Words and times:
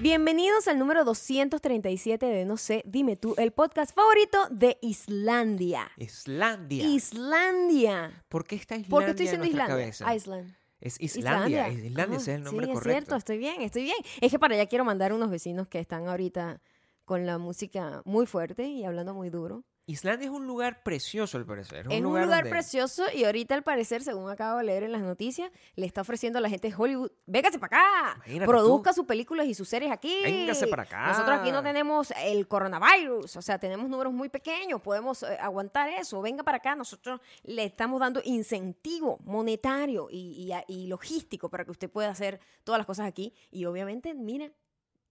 Bienvenidos 0.00 0.68
al 0.68 0.78
número 0.78 1.04
237 1.04 2.24
de 2.24 2.44
No 2.44 2.56
sé, 2.56 2.82
dime 2.86 3.16
tú, 3.16 3.34
el 3.36 3.50
podcast 3.50 3.92
favorito 3.94 4.38
de 4.50 4.78
Islandia. 4.80 5.90
Islandia. 5.96 6.86
Islandia. 6.86 8.24
¿Por 8.28 8.44
qué 8.44 8.54
está 8.56 8.76
Islandia 8.76 8.90
¿Por 8.90 9.04
qué 9.04 9.10
estoy 9.10 9.26
en 9.26 9.40
diciendo 9.42 9.44
nuestra 9.46 9.64
Islandia? 9.64 9.84
cabeza? 9.84 10.14
Island. 10.14 10.54
Es 10.80 11.00
Islandia. 11.00 11.68
Islandia, 11.68 12.04
Ah, 12.16 12.20
ese 12.20 12.30
es 12.32 12.36
el 12.38 12.44
nombre 12.44 12.66
sí, 12.66 12.72
correcto. 12.72 12.88
es 12.90 12.94
cierto, 12.94 13.16
estoy 13.16 13.38
bien, 13.38 13.62
estoy 13.62 13.82
bien. 13.82 13.96
Es 14.20 14.30
que 14.30 14.38
para 14.38 14.54
allá 14.54 14.66
quiero 14.66 14.84
mandar 14.84 15.10
a 15.10 15.14
unos 15.16 15.30
vecinos 15.30 15.66
que 15.66 15.80
están 15.80 16.06
ahorita 16.06 16.60
con 17.04 17.26
la 17.26 17.38
música 17.38 18.02
muy 18.04 18.26
fuerte 18.26 18.66
y 18.68 18.84
hablando 18.84 19.14
muy 19.14 19.30
duro. 19.30 19.64
Islandia 19.88 20.26
es 20.26 20.30
un 20.30 20.46
lugar 20.46 20.82
precioso, 20.82 21.38
al 21.38 21.46
parecer. 21.46 21.86
Es 21.90 21.98
un 21.98 22.02
lugar, 22.02 22.28
donde- 22.28 22.50
precioso 22.50 23.04
y 23.14 23.24
ahorita 23.24 23.54
al 23.54 23.62
parecer, 23.62 24.02
según 24.02 24.30
acabo 24.30 24.58
de 24.58 24.64
leer 24.64 24.82
en 24.82 24.92
las 24.92 25.00
noticias, 25.00 25.50
le 25.76 25.86
está 25.86 26.02
ofreciendo 26.02 26.38
a 26.38 26.42
la 26.42 26.50
gente 26.50 26.68
de 26.68 26.74
Hollywood, 26.76 27.10
véngase 27.26 27.58
para 27.58 27.78
acá, 27.78 28.12
Imagínate 28.16 28.46
produzca 28.46 28.92
sus 28.92 29.06
películas 29.06 29.46
y 29.46 29.54
sus 29.54 29.68
series 29.68 29.90
aquí. 29.90 30.14
Véngase 30.22 30.66
para 30.66 30.82
acá. 30.82 31.06
Nosotros 31.08 31.38
aquí 31.40 31.50
no 31.50 31.62
tenemos 31.62 32.12
el 32.22 32.46
coronavirus, 32.46 33.34
o 33.36 33.42
sea, 33.42 33.58
tenemos 33.58 33.88
números 33.88 34.12
muy 34.12 34.28
pequeños, 34.28 34.80
podemos 34.82 35.22
eh, 35.22 35.38
aguantar 35.40 35.88
eso, 35.88 36.20
venga 36.20 36.42
para 36.42 36.58
acá, 36.58 36.74
nosotros 36.76 37.20
le 37.44 37.64
estamos 37.64 37.98
dando 37.98 38.20
incentivo 38.24 39.18
monetario 39.24 40.08
y, 40.10 40.52
y- 40.68 40.74
y 40.74 40.86
logístico 40.86 41.48
para 41.48 41.64
que 41.64 41.70
usted 41.70 41.90
pueda 41.90 42.10
hacer 42.10 42.40
todas 42.62 42.78
las 42.78 42.86
cosas 42.86 43.06
aquí 43.06 43.32
y 43.50 43.64
obviamente, 43.64 44.12
mira, 44.14 44.50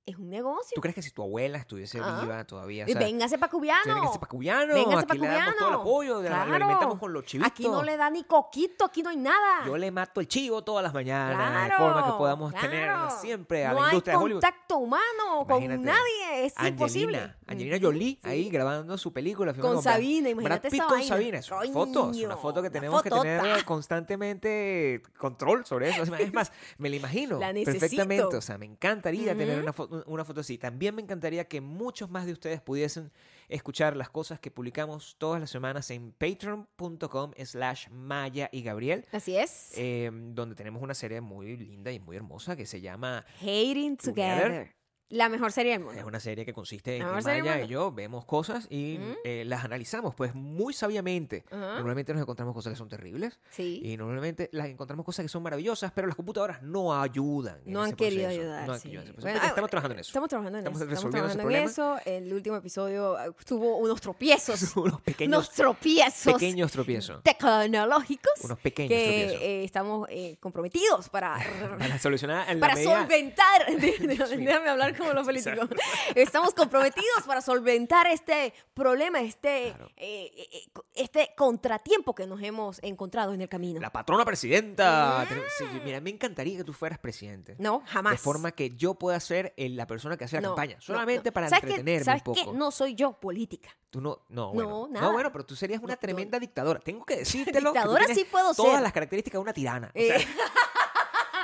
es 0.08 0.18
un 0.18 0.30
negocio. 0.30 0.74
¿Tú 0.74 0.82
crees 0.82 0.96
que 0.96 1.02
si 1.02 1.12
tu 1.12 1.22
abuela 1.22 1.58
estuviese 1.58 2.00
Ah. 2.02 2.20
viva 2.22 2.44
todavía? 2.46 2.86
o 2.86 2.88
sea, 2.88 2.98
véngase 3.00 3.38
para 3.38 3.52
cubiano. 3.52 3.94
Véngase 3.94 4.18
pa' 4.20 4.26
Cuyano, 4.28 4.74
Véngase 4.74 4.98
aquí 5.00 5.06
pa' 5.08 5.14
le 5.16 5.28
damos 5.28 5.56
todo 5.58 5.70
el 5.70 5.76
apoyo, 5.76 6.20
de 6.20 6.30
lo 6.30 6.36
alimentamos 6.36 6.98
con 6.98 7.14
los 7.14 7.26
chivitos. 7.26 7.52
Aquí 7.52 7.68
no 7.68 7.84
le 7.84 7.98
da 7.98 8.10
ni 8.10 8.24
coquito, 8.24 8.86
aquí 8.86 9.04
no 9.04 9.10
hay 9.10 9.18
nada. 9.18 9.66
Yo 9.66 9.78
le 9.78 9.92
mato 9.92 10.20
el 10.22 10.28
chivo 10.28 10.64
todas 10.64 10.82
las 10.84 10.94
mañanas, 10.94 11.38
de 11.64 11.68
Claro, 11.68 11.84
forma 11.86 12.06
que 12.12 12.18
podamos 12.18 12.52
claro. 12.54 12.70
tener 12.70 12.92
siempre 13.20 13.66
a 13.66 13.74
no 13.74 13.82
la 13.82 13.88
industria 13.88 14.14
hay 14.14 14.18
de 14.20 14.24
Hollywood. 14.24 14.42
contacto 14.42 14.78
humano 14.78 15.46
con 15.48 15.62
Imagínate. 15.64 15.84
nadie, 15.84 16.46
es 16.46 16.54
imposible. 16.68 17.18
Angelina, 17.18 17.38
Angelina 17.48 17.76
Ujú, 17.78 17.86
Jolie 17.86 18.20
sí. 18.24 18.30
ahí 18.30 18.50
grabando 18.50 18.98
su 18.98 19.12
película. 19.14 19.52
Con 19.52 19.56
filmando 19.56 19.82
Sabina, 19.82 20.30
imagínate 20.30 20.60
Brad 20.70 20.72
Pitt 20.72 20.80
esa 20.80 20.88
con 20.88 20.98
vaina. 20.98 21.08
Sabina, 21.16 21.38
es 21.40 21.52
una 21.52 21.74
foto, 21.74 22.12
es 22.12 22.18
una 22.24 22.38
foto 22.38 22.62
que 22.62 22.70
tenemos 22.70 23.02
que 23.04 23.10
tener 23.10 23.66
constantemente 23.66 25.02
control 25.18 25.66
sobre 25.66 25.90
eso. 25.90 26.04
Es 26.16 26.34
más, 26.34 26.52
me 26.78 26.90
la 26.90 26.96
imagino 26.96 27.40
La 27.40 27.54
perfectamente. 27.54 28.36
O 28.38 28.42
sea, 28.42 28.58
me 28.58 28.66
encantaría 28.66 29.36
tener 29.36 29.60
una, 29.62 29.74
fo- 29.74 29.97
una 30.06 30.24
foto 30.24 30.42
así. 30.42 30.58
También 30.58 30.96
me 30.96 31.02
encantaría 31.02 31.48
que 31.48 31.62
muchos 31.62 32.10
más 32.10 32.26
de 32.26 32.34
ustedes 32.34 32.62
pudiesen 32.62 33.12
escuchar 33.50 33.96
las 33.96 34.10
cosas 34.10 34.40
que 34.40 34.52
publicamos 34.52 35.16
todas 35.18 35.40
las 35.40 35.50
semanas 35.50 35.90
en 35.92 36.12
patreon.com 36.12 37.32
slash 37.44 37.90
Maya 37.90 38.50
y 38.52 38.62
Gabriel. 38.62 39.06
Así 39.12 39.38
es. 39.38 39.72
eh, 39.76 40.10
donde 40.14 40.56
tenemos 40.56 40.82
una 40.82 40.94
serie 40.94 41.22
muy 41.22 41.58
linda 41.58 41.92
y 41.92 42.00
muy 42.00 42.16
hermosa 42.18 42.56
que 42.56 42.66
se 42.66 42.82
llama 42.82 43.26
Hating 43.42 43.98
Together. 43.98 44.44
Together. 44.44 44.77
La 45.10 45.30
mejor 45.30 45.54
serie 45.54 45.72
del 45.72 45.82
Es 45.82 45.88
mundo. 45.88 46.06
una 46.08 46.20
serie 46.20 46.44
que 46.46 46.54
consiste 46.54 46.98
en 46.98 47.06
que 47.08 47.22
Maya 47.24 47.62
y 47.62 47.68
yo 47.68 47.94
vemos 47.94 48.26
cosas 48.26 48.68
y 48.70 48.98
Ujú. 48.98 49.16
eh, 49.24 49.44
las 49.46 49.64
analizamos, 49.64 50.14
pues 50.16 50.36
muy 50.36 50.74
sabiamente. 50.74 51.46
Ajá. 51.50 51.76
Normalmente 51.76 52.14
nos 52.14 52.22
encontramos 52.22 52.54
cosas 52.54 52.74
que 52.74 52.78
son 52.78 52.90
terribles 52.90 53.40
Sí. 53.50 53.80
y 53.84 53.96
normalmente 53.96 54.50
las 54.52 54.68
encontramos 54.68 55.06
cosas 55.06 55.24
que 55.24 55.30
son 55.30 55.44
maravillosas, 55.44 55.94
pero 55.94 56.08
las 56.08 56.16
computadoras 56.18 56.62
no 56.62 57.00
ayudan. 57.00 57.62
No 57.66 57.84
han 57.84 57.94
querido 57.96 58.24
proceso. 58.24 58.42
ayudar. 58.42 58.68
No 58.68 58.74
han 58.74 58.80
sí. 58.80 58.84
querido 58.90 59.02
ayudar. 59.04 59.16
Pues, 59.16 59.24
Bueno, 59.24 59.40
estamos 59.48 59.68
ah, 59.68 59.72
trabajando 59.72 59.94
en 59.94 60.00
eso. 60.02 60.10
Estamos 60.10 60.30
trabajando 60.30 60.58
en 60.58 60.66
Estamos 60.66 60.82
eso. 60.82 60.94
Estamos 60.94 61.12
trabajando 61.16 61.50
en 61.50 61.64
eso. 61.64 61.98
El 62.06 62.34
último 62.34 62.56
episodio 62.58 63.18
eh, 63.20 63.32
tuvo 63.46 63.78
unos 63.78 64.02
tropiezos. 64.02 64.76
unos 64.76 65.00
pequeños, 65.02 65.38
unos 65.38 65.52
tropiezos 65.52 66.34
pequeños 66.34 66.72
tropiezos. 66.72 67.24
tecnológicos. 67.24 68.34
Unos 68.44 68.60
pequeños 68.60 68.90
que 68.90 69.06
tropiezos. 69.06 69.42
eh, 69.42 69.64
estamos 69.64 70.08
eh, 70.12 70.36
comprometidos 70.42 71.08
para 71.10 71.38
Para 71.80 71.98
solucionar 71.98 72.50
en 72.50 72.60
la 72.60 72.68
para 72.68 72.76
medida- 72.76 73.00
solventar, 73.02 73.66
déjame 73.80 74.70
hablar 74.70 74.97
como 75.00 75.14
los 75.14 75.26
políticos, 75.26 75.70
estamos 76.16 76.54
comprometidos 76.54 77.24
para 77.26 77.42
solventar 77.42 78.08
este 78.08 78.54
problema, 78.74 79.22
este, 79.22 79.74
Claro. 79.76 79.92
eh, 79.98 80.32
eh, 80.36 80.48
eh, 80.52 80.82
este 80.96 81.34
contratiempo 81.38 82.14
que 82.16 82.26
nos 82.28 82.42
hemos 82.42 82.80
encontrado 82.84 83.34
en 83.34 83.42
el 83.42 83.50
camino. 83.50 83.80
La 83.80 83.92
patrona 83.92 84.26
presidenta. 84.26 85.26
Sí, 85.58 85.66
mira, 85.84 86.00
me 86.02 86.10
encantaría 86.10 86.58
que 86.58 86.64
tú 86.64 86.74
fueras 86.74 87.00
presidente. 87.00 87.56
No, 87.60 87.84
jamás. 87.86 88.14
De 88.14 88.18
forma 88.18 88.52
que 88.52 88.72
yo 88.72 88.96
pueda 88.96 89.20
ser 89.20 89.54
el- 89.58 89.76
la 89.76 89.88
persona 89.88 90.18
que 90.18 90.26
hace 90.26 90.38
la 90.38 90.42
No, 90.42 90.50
campaña. 90.50 90.78
Solamente 90.80 91.30
no. 91.30 91.34
para 91.34 91.48
entretenerme 91.48 92.04
¿Sabes 92.04 92.24
un 92.26 92.34
poco. 92.36 92.54
No 92.54 92.72
soy 92.72 92.96
yo 92.96 93.14
política. 93.20 93.70
Tú 93.90 94.02
no, 94.02 94.26
no, 94.30 94.48
No, 94.48 94.54
bueno. 94.54 94.88
nada. 94.92 95.06
No, 95.08 95.14
bueno, 95.14 95.32
pero 95.32 95.46
tú 95.46 95.56
serías 95.56 95.82
una 95.82 95.96
tremenda 95.96 96.40
dictadora. 96.40 96.80
Tengo 96.80 97.06
que 97.06 97.18
decírtelo. 97.18 97.72
que 97.74 97.80
Dictadora 97.80 98.06
sí 98.14 98.26
puedo 98.30 98.54
Todas 98.54 98.74
ser. 98.74 98.82
las 98.82 98.92
características 98.94 99.38
de 99.40 99.42
una 99.44 99.54
tirana. 99.54 99.88
O 99.96 99.98
Eh. 100.00 100.08
sea, 100.08 100.18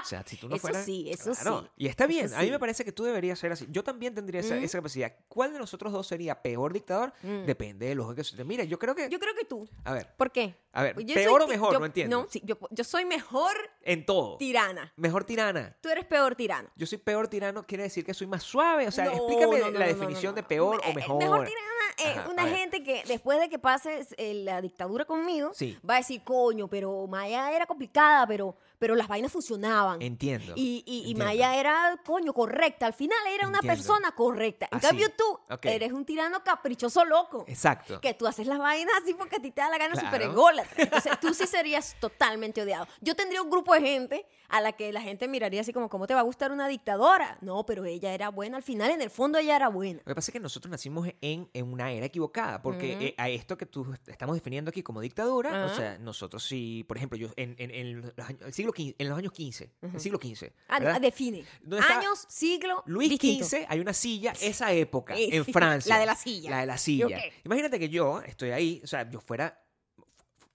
o 0.03 0.05
sea, 0.05 0.23
si 0.25 0.37
tú 0.37 0.47
no 0.49 0.55
Eso 0.55 0.61
fueras. 0.61 0.85
sí, 0.85 1.09
eso 1.09 1.31
Claro, 1.33 1.61
sí. 1.63 1.69
Y 1.77 1.87
está 1.87 2.05
bien. 2.05 2.25
Eso 2.25 2.35
A 2.35 2.39
mí 2.39 2.45
sí. 2.45 2.51
me 2.51 2.59
parece 2.59 2.83
que 2.85 2.91
tú 2.91 3.03
deberías 3.03 3.39
ser 3.39 3.51
así. 3.51 3.65
Yo 3.69 3.83
también 3.83 4.13
tendría 4.13 4.41
esa, 4.41 4.55
Mm. 4.55 4.63
esa 4.63 4.77
capacidad. 4.79 5.13
¿Cuál 5.27 5.53
de 5.53 5.59
nosotros 5.59 5.91
dos 5.93 6.05
sería 6.07 6.41
peor 6.41 6.73
dictador? 6.73 7.13
Mm. 7.23 7.45
Depende 7.45 7.87
de 7.87 7.95
los 7.95 8.13
que 8.13 8.23
se 8.23 8.43
Mira, 8.43 8.63
yo 8.65 8.77
creo 8.77 8.93
que. 8.95 9.09
Yo 9.09 9.19
creo 9.19 9.33
que 9.35 9.45
tú. 9.45 9.67
A 9.85 9.93
ver, 9.93 10.13
¿Por 10.17 10.31
qué? 10.31 10.55
a 10.73 10.83
ver. 10.83 10.95
Yo 11.05 11.13
¿Peor 11.15 11.41
o 11.43 11.47
mejor? 11.47 11.73
yo- 11.73 11.79
no 11.79 11.85
entiendo. 11.85 12.21
No, 12.23 12.27
sí, 12.29 12.41
yo, 12.43 12.57
yo 12.71 12.83
soy 12.83 13.05
mejor 13.05 13.55
En 13.83 14.05
todo. 14.05 14.37
tirana. 14.37 14.91
Mejor 14.97 15.23
tirana. 15.23 15.75
Tú 15.81 15.89
eres 15.89 16.05
peor 16.05 16.35
tirano. 16.35 16.69
Yo 16.75 16.85
soy 16.85 16.97
peor 16.97 17.27
tirano, 17.27 17.65
quiere 17.65 17.83
decir 17.83 18.05
que 18.05 18.13
soy 18.13 18.27
más 18.27 18.43
suave. 18.43 18.87
O 18.87 18.91
sea, 18.91 19.05
No, 19.05 19.11
explícame 19.13 19.59
no, 19.59 19.71
la 19.71 19.87
definición 19.87 20.35
de 20.35 20.43
peor 20.43 20.81
Eh, 20.83 20.89
o 20.91 20.93
mejor. 20.93 21.17
Mejor 21.19 21.45
tirana 21.47 21.67
es 21.97 22.17
Ajá, 22.17 22.29
una 22.29 22.47
gente 22.47 22.83
que 22.83 23.03
después 23.07 23.39
de 23.39 23.49
que 23.49 23.59
pase 23.59 24.05
eh, 24.17 24.33
la 24.43 24.61
dictadura 24.61 25.05
conmigo, 25.05 25.51
Sí. 25.53 25.77
va 25.87 25.95
a 25.95 25.97
decir, 25.97 26.23
coño, 26.23 26.67
pero 26.67 27.05
Maya 27.07 27.51
era 27.55 27.65
complicada, 27.67 28.25
pero, 28.27 28.55
pero 28.83 28.95
las 28.97 29.07
vainas 29.07 29.31
funcionaban. 29.31 30.01
Entiendo. 30.01 30.51
Y, 30.57 30.83
y- 30.85 30.93
y 30.93 30.99
entiendo. 31.11 31.23
Maya 31.23 31.55
era, 31.55 31.97
coño, 32.05 32.33
correcta. 32.33 32.85
Al 32.85 32.93
final 32.93 33.17
era 33.33 33.47
una 33.47 33.61
persona 33.61 34.11
correcta. 34.11 34.67
En 34.69 34.77
Así. 34.79 34.87
cambio 34.87 35.07
tú 35.17 35.39
eres 35.61 35.93
un 35.93 36.03
tirano 36.03 36.43
caprichoso 36.43 37.05
loco. 37.05 37.45
Exacto. 37.47 38.01
Que 38.01 38.13
tú 38.13 38.27
haces 38.27 38.45
las 38.45 38.59
vainas 38.59 38.93
así 39.01 39.13
porque 39.13 39.37
a 39.37 39.39
ti 39.39 39.51
te 39.51 39.61
da 39.61 39.69
la 39.69 39.77
gana 39.77 39.93
Claro. 39.93 40.07
super 40.09 40.21
ególatra. 40.23 40.83
Entonces 40.83 41.17
tú 41.21 41.33
sí 41.33 41.47
serías 41.47 41.95
totalmente 42.01 42.61
odiado. 42.61 42.85
Yo 42.99 43.15
tendría 43.15 43.41
un 43.41 43.49
grupo 43.49 43.73
de 43.73 43.79
gente 43.79 44.25
a 44.55 44.61
la 44.61 44.73
que 44.73 44.93
la 44.93 45.01
gente 45.01 45.27
miraría 45.27 45.61
así 45.61 45.73
como, 45.73 45.89
¿cómo 45.89 46.05
te 46.05 46.13
va 46.13 46.19
a 46.19 46.23
gustar 46.23 46.51
una 46.51 46.67
dictadora? 46.67 47.39
No, 47.41 47.65
pero 47.65 47.85
ella 47.85 48.13
era 48.13 48.29
buena 48.29 48.57
al 48.57 48.63
final, 48.63 48.91
en 48.91 49.01
el 49.01 49.09
fondo 49.09 49.39
ella 49.39 49.55
era 49.55 49.67
buena. 49.67 49.99
Lo 50.05 50.11
que 50.11 50.15
pasa 50.15 50.29
es 50.29 50.33
que 50.33 50.39
nosotros 50.39 50.69
nacimos 50.69 51.09
en, 51.21 51.49
en 51.53 51.73
una 51.73 51.91
era 51.91 52.05
equivocada, 52.05 52.61
porque 52.61 52.93
eh, 53.01 53.15
a 53.17 53.29
esto 53.29 53.57
que 53.57 53.65
tú 53.65 53.91
estamos 54.05 54.35
definiendo 54.35 54.69
aquí 54.69 54.83
como 54.83 55.01
dictadura, 55.01 55.65
o 55.65 55.75
sea, 55.75 55.97
nosotros 55.97 56.43
sí, 56.43 56.85
por 56.87 56.97
ejemplo, 56.97 57.17
yo 57.17 57.29
en, 57.35 57.55
en, 57.57 57.71
en 57.71 58.01
los 58.15 58.29
años, 58.29 58.41
el 58.45 58.53
siglo 58.53 58.71
XV, 58.75 58.93
en 58.99 59.09
los 59.09 59.17
años 59.17 59.31
15, 59.31 59.71
el 59.81 59.99
siglo 59.99 60.19
XV, 60.21 60.51
Ah, 60.69 60.99
define. 60.99 61.43
Años, 61.89 62.25
siglo, 62.29 62.83
Luis 62.85 63.09
distinto. 63.09 63.45
XV, 63.45 63.65
hay 63.67 63.79
una 63.79 63.93
silla, 63.93 64.33
esa 64.39 64.71
época, 64.71 65.15
en 65.17 65.45
Francia. 65.45 65.95
la 65.95 65.99
de 65.99 66.05
la 66.05 66.15
silla. 66.15 66.49
La 66.51 66.59
de 66.59 66.65
la 66.67 66.77
silla. 66.77 67.19
Imagínate 67.43 67.79
que 67.79 67.89
yo 67.89 68.21
estoy 68.21 68.51
ahí, 68.51 68.81
o 68.83 68.87
sea, 68.87 69.09
yo 69.09 69.19
fuera, 69.19 69.59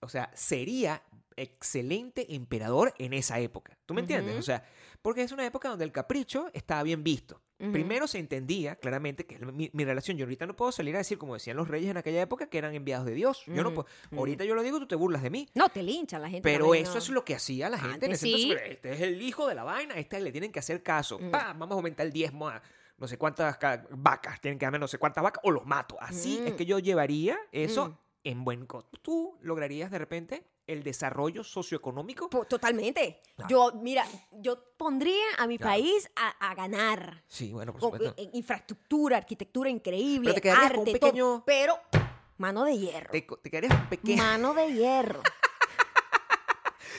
o 0.01 0.09
sea, 0.09 0.31
sería 0.35 1.03
excelente 1.39 2.35
emperador 2.35 2.95
en 2.99 3.13
esa 3.13 3.39
época. 3.41 3.79
¿Tú 3.87 3.95
me 3.95 4.01
entiendes? 4.01 4.33
Ujú. 4.33 4.41
O 4.41 4.43
sea, 4.43 4.65
porque 5.03 5.23
es 5.23 5.33
una 5.33 5.47
época 5.47 5.69
donde 5.69 5.85
el 5.85 5.93
capricho 5.93 6.49
estaba 6.53 6.83
bien 6.83 7.03
visto. 7.05 7.41
Ujú. 7.61 7.73
Primero 7.73 8.07
se 8.07 8.19
entendía 8.19 8.77
claramente 8.77 9.27
que 9.27 9.39
mi, 9.39 9.69
mi 9.73 9.85
relación, 9.85 10.17
yo 10.17 10.25
ahorita 10.27 10.47
no 10.47 10.55
puedo 10.55 10.71
salir 10.71 10.95
a 10.95 10.99
decir, 10.99 11.19
como 11.19 11.35
decían 11.35 11.57
los 11.57 11.67
reyes 11.69 11.91
en 11.91 11.97
aquella 11.97 12.23
época, 12.23 12.49
que 12.49 12.59
eran 12.59 12.75
enviados 12.75 13.05
de 13.07 13.15
Dios. 13.15 13.43
Yo 13.47 13.63
no 13.65 13.75
puedo. 13.75 13.87
Ahorita 14.17 14.45
yo 14.45 14.55
lo 14.55 14.63
digo, 14.63 14.79
tú 14.79 14.87
te 14.87 14.95
burlas 14.95 15.23
de 15.23 15.31
mí. 15.31 15.49
No, 15.55 15.69
te 15.69 15.83
lincha 15.83 16.19
la 16.19 16.29
gente. 16.29 16.43
Pero 16.49 16.75
eso 16.75 16.93
¿no? 16.93 16.99
es 16.99 17.09
lo 17.09 17.25
que 17.25 17.35
hacía 17.35 17.69
la 17.69 17.79
gente 17.79 18.07
en 18.07 18.13
ese 18.13 18.27
sí. 18.27 18.53
Este 18.65 18.93
es 18.93 19.01
el 19.01 19.21
hijo 19.23 19.49
de 19.49 19.55
la 19.55 19.65
vaina, 19.65 19.95
a 19.95 19.99
este 19.99 20.21
le 20.21 20.31
tienen 20.31 20.53
que 20.53 20.59
hacer 20.61 20.83
caso. 20.83 21.19
Pa, 21.31 21.53
vamos 21.53 21.71
a 21.73 21.75
aumentar 21.75 22.07
el 22.07 22.13
diezmo 22.13 22.49
a 22.49 22.63
no 22.97 23.07
sé 23.07 23.17
cuántas 23.17 23.57
ca- 23.59 23.87
vacas, 23.91 24.41
tienen 24.41 24.59
que 24.59 24.67
darme 24.67 24.79
no 24.81 24.89
sé 24.89 24.99
cuántas 24.99 25.23
vacas 25.23 25.41
o 25.45 25.51
los 25.51 25.65
mato. 25.65 25.97
Así 26.01 26.41
es 26.45 26.55
que 26.55 26.67
yo 26.67 26.79
llevaría 26.81 27.39
eso. 27.53 27.99
En 28.25 28.45
buen... 28.45 28.67
co- 28.67 28.85
Tú 29.03 29.39
lograrías 29.43 29.91
de 29.91 29.99
repente 29.99 30.45
el 30.67 30.83
desarrollo 30.83 31.43
socioeconómico. 31.45 32.29
Totalmente. 32.49 33.23
Claro. 33.37 33.49
Yo, 33.49 33.73
mira, 33.81 34.05
yo 34.33 34.63
pondría 34.77 35.25
a 35.39 35.47
mi 35.47 35.57
Claro. 35.59 35.73
país 35.73 36.11
a, 36.17 36.29
a 36.51 36.55
ganar. 36.55 37.25
Sí, 37.29 37.53
bueno, 37.53 37.73
por 37.73 37.81
supuesto. 37.81 38.15
en 38.19 38.31
infraestructura, 38.35 39.17
arquitectura 39.17 39.71
increíble, 39.71 40.31
Pero 40.35 40.43
te 40.43 40.51
arte, 40.51 40.69
con 40.75 40.79
un 40.81 40.85
todo, 40.85 40.93
pequeño- 41.01 41.43
pero 41.47 41.79
mano 42.37 42.65
de 42.65 42.77
hierro. 42.79 43.11
Te, 43.11 43.23
te 43.43 43.51
quedarías 43.51 43.73
un 43.81 43.89
pequeño... 43.89 44.23
Mano 44.23 44.55
de 44.55 44.73
hierro. 44.75 45.23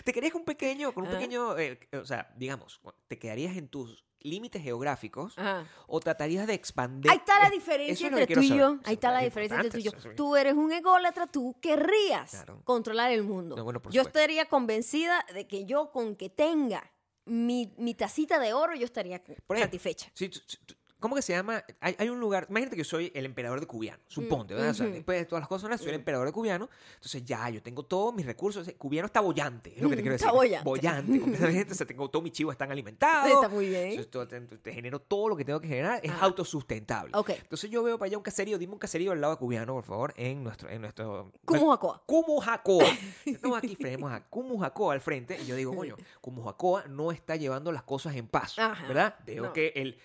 Te 0.04 0.14
quedarías 0.14 0.36
un 0.36 0.46
pequeño, 0.46 0.94
con 0.94 1.04
un 1.04 1.10
Ah. 1.10 1.14
pequeño, 1.18 1.58
eh, 1.58 1.78
o 1.94 2.06
sea, 2.06 2.34
digamos, 2.38 2.80
te 3.08 3.20
quedarías 3.20 3.58
en 3.58 3.68
tus 3.68 4.06
límites 4.22 4.62
geográficos 4.62 5.34
Ajá. 5.38 5.66
o 5.88 6.00
tratarías 6.00 6.46
de 6.48 6.54
expandir. 6.54 7.10
Ahí 7.12 7.18
está 7.18 7.40
la 7.40 7.50
diferencia 7.50 8.08
es 8.08 8.14
entre 8.14 8.28
tú 8.34 8.42
y 8.42 8.50
yo. 8.50 8.80
Ahí 8.84 8.94
está 8.96 9.12
la 9.12 9.22
diferencia 9.22 9.56
entre 9.58 9.70
tú 9.72 9.78
y 9.78 9.84
yo. 9.84 9.92
Tú 10.16 10.36
eres 10.36 10.54
un 10.54 10.72
ególatra, 10.72 11.28
tú 11.28 11.56
querrías 11.62 12.32
Claro. 12.32 12.62
controlar 12.64 13.12
el 13.12 13.24
mundo. 13.24 13.56
No, 13.56 13.64
bueno, 13.64 13.82
por 13.82 13.92
yo 13.92 14.02
estaría 14.02 14.46
convencida 14.46 15.26
de 15.34 15.48
que 15.48 15.66
yo 15.66 15.92
con 15.92 16.16
que 16.16 16.30
tenga 16.30 16.92
mi, 17.26 17.74
mi 17.78 17.94
tacita 17.94 18.40
de 18.40 18.54
oro, 18.54 18.76
yo 18.76 18.86
estaría 18.86 19.24
Por 19.24 19.56
ejemplo, 19.56 19.60
satisfecha. 19.60 20.10
Sí, 20.16 20.30
tú- 20.30 20.40
tú- 20.66 20.76
¿Cómo 21.00 21.16
que 21.16 21.22
se 21.22 21.34
llama? 21.34 21.64
Hay, 21.80 21.96
hay 21.98 22.10
un 22.10 22.20
lugar. 22.20 22.48
Imagínate 22.50 22.76
que 22.76 22.82
yo 22.82 22.90
soy 22.90 23.12
el 23.16 23.26
emperador 23.26 23.60
de 23.60 23.66
Cubiano, 23.68 24.02
suponte, 24.08 24.54
¿verdad? 24.54 24.72
O 24.72 24.74
sea, 24.74 24.88
después 24.88 25.18
de 25.20 25.26
todas 25.26 25.42
las 25.42 25.48
cosas, 25.48 25.80
soy 25.80 25.90
el 25.90 25.96
emperador 25.96 26.28
de 26.28 26.34
Cubiano. 26.34 26.70
Entonces 26.96 27.24
ya, 27.24 27.50
yo 27.50 27.62
tengo 27.64 27.84
todos 27.84 28.14
mis 28.14 28.26
recursos. 28.26 28.70
Cubiano 28.78 29.06
está 29.06 29.22
bollante, 29.22 29.74
es 29.76 29.82
lo 29.82 29.90
que 29.90 29.96
te 29.96 30.02
quiero 30.02 30.14
decir. 30.14 30.28
Está 30.28 30.36
bollante. 30.38 30.66
Bollante, 30.70 31.20
completamente. 31.22 31.72
O 31.72 31.76
sea, 31.76 31.88
tengo 31.88 32.10
todos 32.10 32.24
mis 32.24 32.34
chivos 32.34 32.54
están 32.54 32.72
alimentados. 32.72 33.32
Está 33.32 33.48
muy 33.50 33.70
bien. 33.70 33.84
Entonces, 33.92 34.12
todo- 34.12 34.28
te, 34.28 34.42
te 34.42 34.74
genero 34.74 35.00
todo 35.00 35.30
lo 35.30 35.36
que 35.38 35.46
tengo 35.46 35.62
que 35.62 35.68
generar. 35.70 36.02
Es 36.04 36.12
Ajá. 36.12 36.26
autosustentable. 36.26 37.12
Ok. 37.16 37.30
Entonces 37.30 37.70
yo 37.70 37.82
veo 37.84 37.98
para 37.98 38.08
allá 38.08 38.18
un 38.18 38.24
caserío. 38.24 38.58
Dime 38.58 38.74
un 38.74 38.80
caserío 38.80 39.12
al 39.14 39.22
lado 39.22 39.34
de 39.36 39.40
Cubiano, 39.40 39.74
por 39.76 39.84
favor, 39.86 40.14
en 40.18 40.44
nuestro. 40.44 40.70
En 40.70 40.82
nuestro 40.82 41.32
Cumujacoa. 41.46 42.04
Cumujacoa. 42.06 42.86
Estamos 43.26 43.58
aquí, 43.58 43.76
tenemos 43.76 44.12
a 44.12 44.22
Cumujacoa 44.28 44.94
al 44.94 45.02
frente 45.02 45.40
y 45.42 45.46
yo 45.46 45.56
digo, 45.56 45.74
coño, 45.76 45.96
Cumujacoa 46.20 46.86
no 46.88 47.12
está 47.12 47.36
llevando 47.38 47.72
las 47.72 47.84
cosas 47.84 48.16
en 48.16 48.28
paz, 48.28 48.60
Ajá, 48.60 48.86
¿verdad? 48.88 49.16
Veo 49.26 49.44
no. 49.44 49.54
que 49.54 49.72
el, 49.76 49.98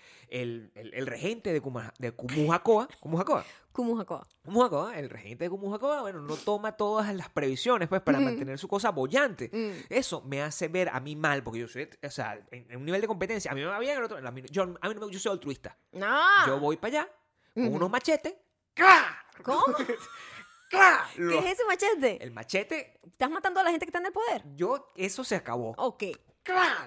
el, 0.42 0.72
el, 0.74 0.92
el 0.94 1.06
regente 1.06 1.52
de, 1.52 1.62
Cuma- 1.62 1.92
de 1.98 2.12
Cumujacoa, 2.12 2.88
Cumujacoa, 3.00 3.44
Cumujacoa. 3.72 4.26
Cumujacoa, 4.44 4.98
el 4.98 5.08
regente 5.10 5.44
de 5.44 5.50
Cumujacoa, 5.50 6.02
bueno, 6.02 6.20
no 6.20 6.36
toma 6.36 6.72
todas 6.76 7.14
las 7.14 7.28
previsiones 7.28 7.88
pues 7.88 8.00
para 8.02 8.18
Ujú. 8.18 8.26
mantener 8.26 8.58
su 8.58 8.66
cosa 8.68 8.90
bollante. 8.90 9.48
Mm. 9.52 9.86
Eso 9.92 10.22
me 10.22 10.42
hace 10.42 10.68
ver 10.68 10.88
a 10.88 11.00
mí 11.00 11.14
mal, 11.16 11.42
porque 11.42 11.60
yo 11.60 11.68
soy, 11.68 11.88
o 12.02 12.10
sea, 12.10 12.34
en, 12.50 12.66
en 12.70 12.76
un 12.78 12.84
nivel 12.84 13.00
de 13.00 13.06
competencia, 13.06 13.50
a 13.50 13.54
mí 13.54 13.60
me 13.60 13.66
va 13.68 13.78
bien, 13.78 13.96
al 13.96 14.04
otro, 14.04 14.16
a 14.18 14.30
mí, 14.30 14.42
yo, 14.50 14.62
a 14.62 14.88
mí 14.88 14.94
no 14.94 15.06
me- 15.06 15.12
yo 15.12 15.18
soy 15.18 15.32
altruista. 15.32 15.76
No. 15.92 16.18
Yo 16.46 16.58
voy 16.60 16.76
para 16.76 17.00
allá 17.02 17.12
con 17.54 17.66
Ujú. 17.66 17.76
unos 17.76 17.90
machetes, 17.90 18.34
¡cra! 18.74 19.24
¿Cómo? 19.42 19.62
¿Qué 20.70 21.38
es 21.38 21.44
ese 21.46 21.64
machete? 21.64 22.22
el 22.22 22.32
machete, 22.32 22.98
¿Estás 23.06 23.30
matando 23.30 23.60
a 23.60 23.62
la 23.62 23.70
gente 23.70 23.86
que 23.86 23.90
está 23.90 24.00
en 24.00 24.06
el 24.06 24.12
poder? 24.12 24.42
yo, 24.56 24.88
eso 24.96 25.22
se 25.22 25.36
acabó. 25.36 25.74
Ok. 25.78 26.02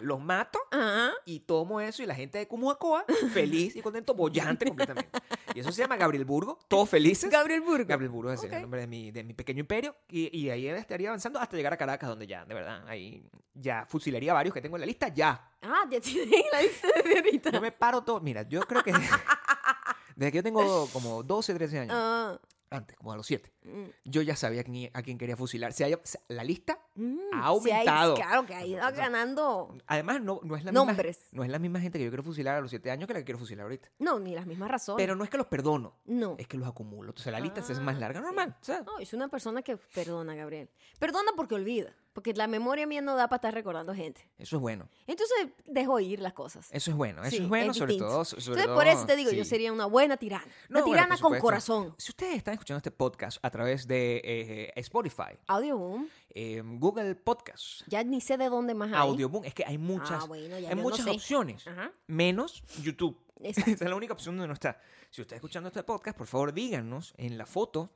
Los 0.01 0.19
mato 0.21 0.59
Ajá. 0.71 1.11
y 1.25 1.39
tomo 1.41 1.81
eso 1.81 2.03
y 2.03 2.05
la 2.05 2.13
gente 2.15 2.37
de 2.37 2.47
Cumuacoa 2.47 3.05
feliz 3.33 3.75
y 3.75 3.81
contento, 3.81 4.13
bollante 4.13 4.65
completamente. 4.67 5.19
Y 5.55 5.59
eso 5.61 5.71
se 5.71 5.81
llama 5.81 5.97
Gabriel 5.97 6.25
Burgo, 6.25 6.59
todos 6.67 6.87
felices. 6.89 7.29
Gabriel 7.31 7.61
Burgo. 7.61 7.85
Gabriel 7.87 8.11
Burgo 8.11 8.31
es 8.31 8.39
Ok. 8.43 8.51
el 8.53 8.61
nombre 8.61 8.81
de 8.81 8.87
mi, 8.87 9.11
de 9.11 9.23
mi 9.23 9.33
pequeño 9.33 9.61
imperio 9.61 9.95
y, 10.07 10.35
y 10.37 10.49
ahí 10.51 10.67
estaría 10.67 11.09
avanzando 11.09 11.39
hasta 11.39 11.57
llegar 11.57 11.73
a 11.73 11.77
Caracas, 11.77 12.07
donde 12.09 12.27
ya, 12.27 12.45
de 12.45 12.53
verdad, 12.53 12.87
ahí 12.87 13.23
ya 13.53 13.85
fusilaría 13.87 14.33
varios 14.33 14.53
que 14.53 14.61
tengo 14.61 14.75
en 14.77 14.81
la 14.81 14.85
lista, 14.85 15.07
ya. 15.07 15.51
Ah, 15.63 15.85
ya 15.89 15.99
tienes 15.99 16.29
la 16.51 16.61
lista 16.61 16.87
de 17.03 17.15
ahorita. 17.15 17.49
Yo 17.51 17.61
me 17.61 17.71
paro 17.71 18.03
todo. 18.03 18.19
Mira, 18.21 18.43
yo 18.47 18.61
creo 18.61 18.83
que 18.83 18.93
desde 20.15 20.31
que 20.31 20.37
yo 20.37 20.43
tengo 20.43 20.87
como 20.93 21.23
12, 21.23 21.53
13 21.55 21.79
años, 21.79 21.95
Ah. 21.97 22.39
antes, 22.69 22.95
como 22.97 23.13
a 23.13 23.17
los 23.17 23.25
7, 23.25 23.51
mm, 23.63 23.83
yo 24.05 24.21
ya 24.21 24.35
sabía 24.35 24.63
quién- 24.63 24.91
a 24.93 25.01
quién 25.01 25.17
quería 25.17 25.35
fusilar. 25.37 25.73
Se 25.73 25.83
haya- 25.83 25.99
la 26.27 26.43
lista 26.43 26.79
mm, 26.97 27.17
Ha 27.33 27.53
sí, 27.59 27.69
hay- 27.71 27.77
aumentado. 27.87 28.15
claro 28.15 28.45
que 28.45 28.53
ha 28.55 28.65
ido 28.65 28.81
ganando. 28.95 29.77
Además, 29.87 30.21
no, 30.21 30.39
no, 30.43 30.55
es 30.55 30.63
la 30.65 30.71
Nombres. 30.71 31.17
Misma, 31.31 31.37
no 31.37 31.43
es 31.43 31.49
la 31.49 31.59
misma 31.59 31.79
gente 31.79 31.97
que 31.97 32.03
yo 32.05 32.11
quiero 32.11 32.23
fusilar 32.23 32.57
a 32.57 32.61
los 32.61 32.69
7 32.69 32.91
años 32.91 33.07
que 33.07 33.13
la 33.13 33.19
que 33.19 33.25
quiero 33.25 33.39
fusilar 33.39 33.63
ahorita. 33.63 33.89
No, 33.99 34.19
ni 34.19 34.33
las 34.35 34.45
mismas 34.45 34.69
razones. 34.69 35.01
Pero 35.01 35.15
no 35.15 35.23
es 35.23 35.29
que 35.29 35.37
los 35.37 35.47
perdono, 35.47 35.95
no. 36.05 36.35
es 36.37 36.47
que 36.47 36.57
los 36.57 36.67
acumulo. 36.67 37.09
Entonces 37.11 37.31
la 37.31 37.39
lista 37.39 37.61
hace 37.61 37.73
más 37.81 37.95
Ah. 37.95 37.99
larga, 37.99 38.21
normal. 38.21 38.55
o 38.59 38.63
sea, 38.65 38.81
No, 38.81 38.99
es 38.99 39.13
una 39.13 39.27
persona 39.29 39.61
que 39.61 39.77
perdona, 39.77 40.35
Gabriel. 40.35 40.69
Perdona 40.99 41.31
porque 41.35 41.55
olvida. 41.55 41.93
Porque 42.17 42.33
la 42.33 42.47
memoria 42.47 42.87
mía 42.87 42.99
no 42.99 43.15
da 43.15 43.27
para 43.27 43.37
estar 43.37 43.53
recordando 43.53 43.93
gente. 43.93 44.27
Eso 44.39 44.55
es 44.55 44.61
bueno. 44.63 44.89
Entonces 45.05 45.49
dejo 45.67 45.99
ir 45.99 46.19
las 46.19 46.33
cosas. 46.33 46.67
Eso 46.71 46.89
es 46.89 46.97
bueno. 46.97 47.21
Eso 47.21 47.29
Sí, 47.37 47.43
es 47.43 47.47
bueno, 47.47 47.75
sobre 47.75 47.95
todo. 47.95 48.25
sobre 48.25 48.41
Entonces, 48.59 48.67
por 48.75 48.87
eso 48.87 49.05
te 49.05 49.15
digo, 49.15 49.29
yo 49.29 49.45
sería 49.45 49.71
una 49.71 49.85
buena 49.85 50.17
tirana. 50.17 50.51
No, 50.67 50.79
una 50.79 50.85
tirana 50.85 51.17
con 51.19 51.37
corazón. 51.37 51.93
Si 51.99 52.11
ustedes 52.11 52.37
están 52.37 52.55
escuchando 52.55 52.77
este 52.77 52.89
podcast 52.89 53.37
a 53.43 53.51
través 53.51 53.85
de 53.85 54.19
eh, 54.23 54.73
Spotify, 54.77 55.37
Audioboom. 55.45 56.07
eh, 56.31 56.63
Google 56.65 57.13
Podcast, 57.13 57.83
Ya 57.85 58.03
ni 58.03 58.19
sé 58.19 58.35
de 58.37 58.49
dónde 58.49 58.73
más 58.73 58.89
hay. 58.91 58.95
Audioboom, 58.97 59.45
es 59.45 59.53
que 59.53 59.63
hay 59.63 59.77
muchas, 59.77 60.23
Ah, 60.23 60.25
bueno, 60.25 60.55
hay 60.55 60.65
no 60.75 60.81
muchas 60.81 61.05
sé. 61.05 61.11
opciones. 61.11 61.65
Menos 62.07 62.63
YouTube. 62.81 63.15
Esa 63.43 63.61
es 63.69 63.79
la 63.81 63.95
única 63.95 64.13
opción 64.13 64.35
donde 64.37 64.47
no 64.47 64.55
está. 64.55 64.81
Si 65.11 65.21
usted 65.21 65.21
está 65.21 65.35
escuchando 65.35 65.67
este 65.67 65.83
podcast, 65.83 66.17
por 66.17 66.25
favor 66.25 66.51
díganos 66.51 67.13
en 67.17 67.37
la 67.37 67.45
foto, 67.45 67.91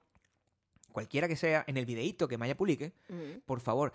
cualquiera 0.91 1.27
que 1.27 1.35
sea, 1.35 1.63
en 1.67 1.77
el 1.77 1.87
videíto 1.87 2.27
que 2.27 2.37
Maya 2.37 2.55
publique, 2.55 2.93
por 3.45 3.61
favor, 3.61 3.93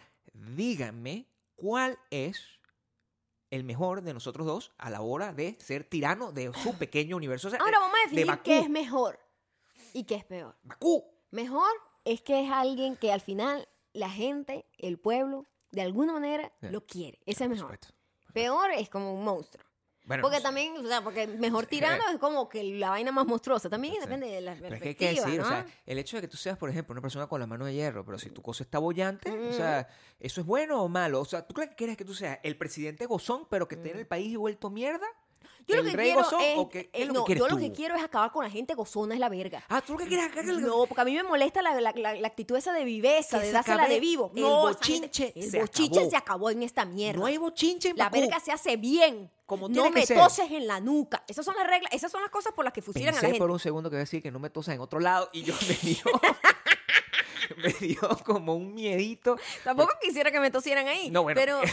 díganme 0.57 1.27
cuál 1.55 1.99
es 2.11 2.41
el 3.51 3.65
mejor 3.65 4.03
de 4.03 4.13
nosotros 4.13 4.47
dos 4.47 4.73
a 4.79 4.91
la 4.91 5.01
hora 5.03 5.33
de 5.33 5.57
ser 5.61 5.85
tirano 5.85 6.33
de 6.33 6.53
su 6.55 6.75
pequeño 6.79 7.17
universo. 7.17 7.49
O 7.49 7.51
sea, 7.51 7.61
Ahora 7.61 7.79
vamos 7.79 7.95
a 7.95 7.99
de 7.99 8.05
definir 8.11 8.27
Bakú. 8.27 8.43
qué 8.45 8.59
es 8.59 8.71
mejor 8.71 9.19
y 9.93 10.05
qué 10.05 10.17
es 10.17 10.25
peor. 10.25 10.57
Bakú. 10.63 11.05
Mejor 11.31 11.71
es 12.05 12.21
que 12.23 12.45
es 12.45 12.51
alguien 12.51 12.97
que 12.97 13.13
al 13.13 13.21
final 13.21 13.69
la 13.93 14.11
gente, 14.11 14.67
el 14.79 14.99
pueblo, 14.99 15.47
de 15.73 15.83
alguna 15.83 16.13
manera 16.13 16.53
lo 16.61 16.87
quiere. 16.87 17.19
Ese 17.27 17.45
es 17.45 17.51
mejor. 17.51 17.79
Peor 18.33 18.71
es 18.73 18.89
como 18.91 19.15
un 19.15 19.25
monstruo. 19.25 19.65
Bueno, 20.07 20.23
Porque 20.23 20.37
no 20.37 20.41
sé. 20.41 20.45
también, 20.45 20.77
o 20.77 20.87
sea, 20.89 21.03
porque 21.03 21.27
mejor 21.27 21.67
tirano 21.67 22.05
es 22.13 22.19
como 22.19 22.49
que 22.49 22.63
la 22.63 22.91
vaina 22.91 23.11
más 23.11 23.27
monstruosa. 23.27 23.69
También 23.69 23.95
depende 24.01 24.27
de 24.29 24.41
la 24.41 24.55
Pero 24.55 24.77
es 24.77 24.81
que 24.81 24.89
hay 24.91 24.95
que 24.95 25.09
decir, 25.15 25.41
¿no? 25.41 25.45
o 25.45 25.49
sea, 25.49 25.67
el 25.85 25.99
hecho 25.99 26.17
de 26.17 26.21
que 26.23 26.29
tú 26.29 26.37
seas, 26.37 26.57
por 26.57 26.71
ejemplo, 26.71 26.93
una 26.93 27.03
persona 27.03 27.27
con 27.27 27.41
la 27.41 27.47
mano 27.49 27.65
de 27.65 27.75
hierro, 27.75 28.05
pero 28.05 28.17
si 28.19 28.31
tu 28.31 28.41
cosa 28.41 28.63
está 28.63 28.79
bollante, 28.79 29.31
o 29.33 29.51
Mm. 29.51 29.53
sea, 29.53 29.89
¿eso 30.21 30.41
es 30.41 30.47
bueno 30.47 30.81
o 30.83 30.89
malo? 30.89 31.21
O 31.21 31.25
sea, 31.25 31.45
¿tú 31.47 31.55
crees 31.55 31.71
que 31.71 31.77
quieres 31.77 31.97
que 31.97 32.05
tú 32.05 32.15
seas 32.15 32.39
el 32.45 32.57
presidente 32.57 33.05
gozón, 33.07 33.47
pero 33.51 33.67
que 33.67 33.75
esté 33.75 33.91
en 33.91 33.99
el 33.99 34.07
país 34.07 34.37
vuelto 34.37 34.71
mierda? 34.71 35.05
Mm. 35.07 35.47
Yo 35.67 35.75
lo 35.75 35.83
¿El 35.83 35.91
que 35.91 35.97
quiero 36.05 36.23
gozón 36.23 36.41
es, 36.41 36.59
o 36.59 36.69
qué- 36.69 36.89
qué 36.89 36.91
es 36.99 37.03
eh, 37.03 37.07
lo 37.07 37.13
no, 37.13 37.21
que 37.25 37.27
quieres 37.27 37.41
yo 37.41 37.49
lo 37.49 37.55
tú? 37.57 37.61
que 37.61 37.73
quiero 37.73 37.97
es 37.97 38.05
acabar 38.05 38.31
con 38.31 38.45
la 38.45 38.51
gente 38.51 38.75
gozona 38.75 39.15
es 39.15 39.19
la 39.21 39.29
verga. 39.29 39.65
Ah, 39.69 39.83
¿tú 39.85 39.95
lo 39.95 39.99
que 39.99 40.07
quieres? 40.07 40.31
que- 40.31 40.45
No, 40.45 40.87
porque 40.87 41.01
a 41.01 41.05
mí 41.05 41.17
me 41.17 41.25
molesta 41.25 41.61
la, 41.63 41.75
la- 41.81 41.91
la- 41.97 42.15
la 42.15 42.29
actitud 42.29 42.55
esa 42.57 42.73
de 42.73 42.85
viveza, 42.85 43.39
Que 43.39 43.47
de 43.47 43.51
se 43.51 43.53
dársela 43.55 43.89
de 43.89 43.99
vivo. 43.99 44.31
no, 44.37 44.61
bochinche 44.61 45.25
gente- 45.33 45.41
el 45.41 45.51
se 45.51 45.61
bochinche 45.61 45.99
acabó. 45.99 46.11
se 46.11 46.17
acabó 46.17 46.51
en 46.51 46.63
esta 46.63 46.85
mierda. 46.85 47.19
No 47.19 47.27
hay 47.27 47.37
bochinche 47.39 47.89
en 47.89 47.97
la 47.97 48.09
verga 48.11 48.39
se 48.39 48.53
hace 48.53 48.77
bien. 48.77 49.29
Como 49.47 49.69
no 49.69 49.91
me 49.91 50.05
ser. 50.05 50.19
toses 50.19 50.51
en 50.51 50.67
la 50.67 50.81
nuca. 50.81 51.23
Esas 51.29 51.45
son 51.45 51.57
las 51.57 51.67
reglas, 51.69 51.93
esas 51.93 52.11
son 52.11 52.21
las 52.21 52.31
cosas 52.31 52.53
por 52.53 52.65
las 52.65 52.75
que 52.75 52.83
fusilan 52.83 53.11
a 53.11 53.13
la 53.13 53.21
Pensé 53.21 53.27
gente. 53.29 53.39
por 53.39 53.51
un 53.51 53.61
segundo 53.61 53.89
que 53.91 53.97
decir 53.97 54.21
que 54.21 54.33
no 54.33 54.41
me 54.41 54.51
tosas 54.51 54.75
en 54.75 54.81
otro 54.81 54.99
lado 54.99 55.31
y 55.33 55.45
yo 55.45 55.55
me 55.69 55.75
dio, 55.75 56.05
me 57.57 57.69
dio 57.73 58.01
como 58.25 58.57
un 58.57 58.75
miedito. 58.75 59.37
Tampoco 59.63 59.93
quisiera 60.03 60.33
que 60.33 60.41
me 60.41 60.51
tosieran 60.51 60.89
ahí. 60.89 61.11
No, 61.11 61.23
bueno. 61.23 61.39
Pero. 61.41 61.61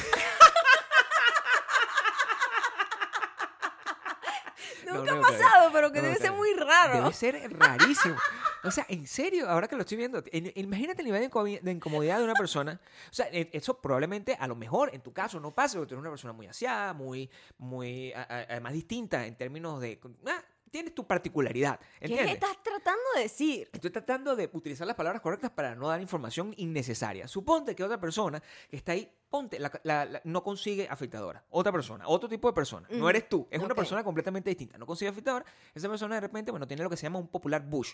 Nunca 4.85 5.13
no, 5.13 5.19
ha 5.19 5.21
pasado, 5.21 5.71
pero 5.71 5.91
que 5.91 6.01
No, 6.01 6.07
debe 6.09 6.19
ser 6.19 6.31
muy 6.33 6.53
raro. 6.53 6.93
Debe 6.95 7.13
ser 7.13 7.57
rarísimo. 7.57 8.15
O 8.63 8.71
sea, 8.71 8.86
en 8.89 9.06
serio, 9.07 9.50
ahora 9.50 9.68
que 9.68 9.75
lo 9.75 9.81
estoy 9.81 9.98
viendo, 9.98 10.24
en- 10.31 10.51
imagínate 10.56 11.01
el 11.01 11.06
nivel 11.06 11.30
de 11.62 11.71
incomodidad 11.71 12.18
de 12.19 12.24
una 12.24 12.33
persona. 12.33 12.80
O 13.10 13.13
sea, 13.13 13.27
e- 13.31 13.50
eso 13.54 13.80
probablemente 13.81 14.36
a 14.39 14.48
lo 14.48 14.56
mejor 14.56 14.89
en 14.94 15.01
tu 15.01 15.12
caso 15.13 15.39
no 15.39 15.51
pase, 15.51 15.77
porque 15.77 15.89
tú 15.89 15.95
eres 15.95 16.01
una 16.01 16.10
persona 16.12 16.33
muy 16.33 16.48
aseada, 16.48 16.94
muy, 16.94 17.30
muy, 17.57 18.13
además 18.13 18.74
distinta 18.74 19.25
en 19.25 19.36
términos 19.36 19.81
de... 19.81 20.00
ah, 20.27 20.44
tienes 20.71 20.95
tu 20.95 21.06
particularidad, 21.06 21.80
¿Qué 22.00 22.07
¿entiendes? 22.07 22.33
estás 22.33 22.57
tratando 22.63 23.04
de 23.15 23.21
decir? 23.24 23.69
Estoy 23.71 23.92
tratando 23.92 24.36
de 24.36 24.50
utilizar 24.54 24.88
las 24.88 24.95
palabras 24.95 25.21
correctas 25.21 25.51
para 25.51 25.75
no 25.75 25.88
dar 25.88 26.01
información 26.01 26.51
innecesaria. 26.57 27.27
Suponte 27.27 27.75
que 27.75 27.83
otra 27.83 28.00
persona 28.00 28.42
que 28.69 28.77
está 28.77 28.94
ahí, 28.94 29.07
ponte, 29.33 29.57
la- 29.57 29.71
la- 29.81 30.06
la- 30.06 30.21
no 30.25 30.44
consigue 30.44 30.88
afeitadora. 30.88 31.44
Otra 31.50 31.71
persona, 31.71 32.03
otro 32.07 32.30
tipo 32.30 32.47
de 32.47 32.53
persona. 32.53 32.88
No 32.91 33.10
eres 33.10 33.27
tú, 33.27 33.48
es 33.50 33.57
una 33.60 33.74
persona 33.74 34.03
completamente 34.03 34.51
distinta. 34.51 34.77
No 34.77 34.86
consigue 34.86 35.10
afeitadora. 35.10 35.43
Esa 35.74 35.89
persona 35.89 36.13
de 36.13 36.22
repente, 36.22 36.51
bueno, 36.51 36.67
tiene 36.67 36.84
lo 36.84 36.89
que 36.91 36.98
se 36.98 37.03
llama 37.07 37.17
un 37.17 37.27
popular 37.27 37.63
bush. 37.65 37.93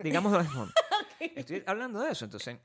Digamos 0.00 0.30
de 0.32 0.44
forma. 0.44 0.72
Estoy 1.18 1.62
hablando 1.66 1.98
de 2.00 2.12
eso. 2.12 2.24
Entonces, 2.24 2.58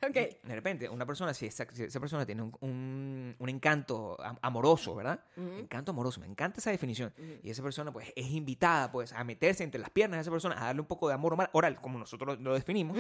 de 0.43 0.55
repente, 0.55 0.87
una 0.87 1.03
persona, 1.05 1.33
si 1.33 1.47
esa, 1.47 1.65
si 1.73 1.83
esa 1.85 1.99
persona 1.99 2.23
tiene 2.25 2.43
un, 2.43 2.55
un- 2.59 3.35
un 3.39 3.49
encanto 3.49 4.17
am- 4.21 4.37
amoroso, 4.41 4.93
¿verdad? 4.93 5.19
Encanto 5.35 5.91
amoroso, 5.91 6.19
me 6.19 6.27
encanta 6.27 6.59
esa 6.59 6.69
definición. 6.69 7.11
Y 7.41 7.49
esa 7.49 7.63
persona, 7.63 7.91
pues, 7.91 8.13
es 8.15 8.27
invitada, 8.29 8.91
pues, 8.91 9.13
a 9.13 9.23
meterse 9.23 9.63
entre 9.63 9.81
las 9.81 9.89
piernas 9.89 10.17
de 10.19 10.21
esa 10.21 10.31
persona, 10.31 10.61
a 10.61 10.65
darle 10.65 10.81
un 10.81 10.87
poco 10.87 11.07
de 11.07 11.15
amor 11.15 11.35
oral, 11.53 11.81
como 11.81 11.97
nosotros 11.97 12.39
lo 12.39 12.53
definimos. 12.53 12.97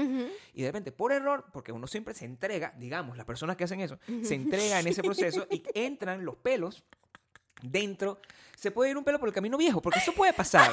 Y 0.53 0.61
de 0.63 0.67
repente, 0.69 0.91
por 0.91 1.11
error, 1.11 1.45
porque 1.53 1.71
uno 1.71 1.85
siempre 1.85 2.13
se 2.15 2.25
entrega, 2.25 2.73
digamos, 2.77 3.17
las 3.17 3.25
personas 3.27 3.55
que 3.57 3.65
hacen 3.65 3.81
eso, 3.81 3.99
se 4.23 4.33
entrega 4.35 4.79
en 4.79 4.87
ese 4.87 5.03
proceso 5.15 5.47
y 5.49 5.63
entran 5.73 6.23
los 6.25 6.35
pelos 6.37 6.83
dentro. 7.61 8.19
Se 8.55 8.71
puede 8.71 8.91
ir 8.91 8.97
un 8.97 9.03
pelo 9.03 9.19
por 9.19 9.27
el 9.29 9.33
camino 9.33 9.57
viejo, 9.57 9.81
porque 9.81 9.99
eso 9.99 10.13
puede 10.13 10.33
pasar. 10.33 10.71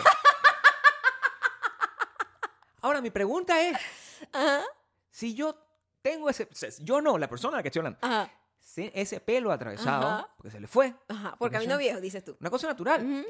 Ahora, 2.81 3.01
mi 3.01 3.11
pregunta 3.11 3.61
es, 3.61 3.77
Ajá, 4.33 4.63
si 5.11 5.35
yo 5.35 5.57
tengo 6.01 6.31
ese, 6.31 6.49
yo 6.81 7.01
no, 7.01 7.19
la 7.19 7.29
persona 7.29 7.55
a 7.55 7.59
la 7.59 7.63
que 7.63 7.69
estoy 7.69 7.81
hablando, 7.81 7.99
ajá, 8.03 8.31
ese 8.77 9.21
pelo 9.21 9.51
atravesado, 9.51 10.07
Ajá. 10.07 10.29
porque 10.37 10.51
se 10.53 10.61
le 10.61 10.69
fue, 10.69 10.95
ajá. 11.09 11.35
Por 11.37 11.51
camino 11.51 11.77
viejo, 11.77 12.01
dices 12.01 12.25
tú. 12.25 12.37
una 12.41 12.51
cosa 12.51 12.69
natural. 12.69 13.27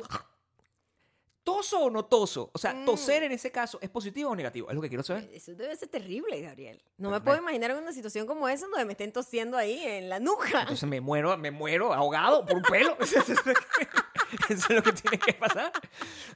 ¿Toso 1.49 1.81
o 1.81 1.91
no 1.91 2.05
toso? 2.05 2.51
O 2.53 2.59
sea, 2.59 2.75
Mm. 2.75 2.85
toser 2.85 3.23
en 3.23 3.33
ese 3.33 3.51
caso, 3.51 3.79
¿es 3.81 3.89
positivo 3.89 4.31
o 4.31 4.37
negativo? 4.37 4.69
Es 4.69 4.75
lo 4.75 4.83
que 4.83 4.89
quiero 4.89 5.03
saber. 5.03 5.31
Eso 5.33 5.55
debe 5.55 5.75
ser 5.77 5.89
terrible, 5.89 6.41
Gabriel. 6.43 6.83
No 6.99 7.09
me 7.11 7.21
puedo 7.23 7.39
imaginar 7.39 7.75
una 7.75 7.93
situación 7.93 8.27
como 8.27 8.49
esa 8.49 8.67
donde 8.67 8.85
me 8.85 8.93
estén 8.93 9.13
tosiendo 9.13 9.57
ahí 9.57 9.81
en 9.83 10.11
la 10.11 10.21
nuca. 10.21 10.61
Entonces 10.63 10.87
me 10.89 11.01
muero, 11.01 11.37
me 11.39 11.51
muero 11.51 11.95
ahogado 11.95 12.45
por 12.45 12.57
un 12.57 12.63
pelo. 12.65 12.97
Eso 14.49 14.67
es 14.69 14.75
lo 14.77 14.83
que 14.83 14.93
tiene 14.93 15.19
que 15.19 15.33
pasar. 15.35 15.73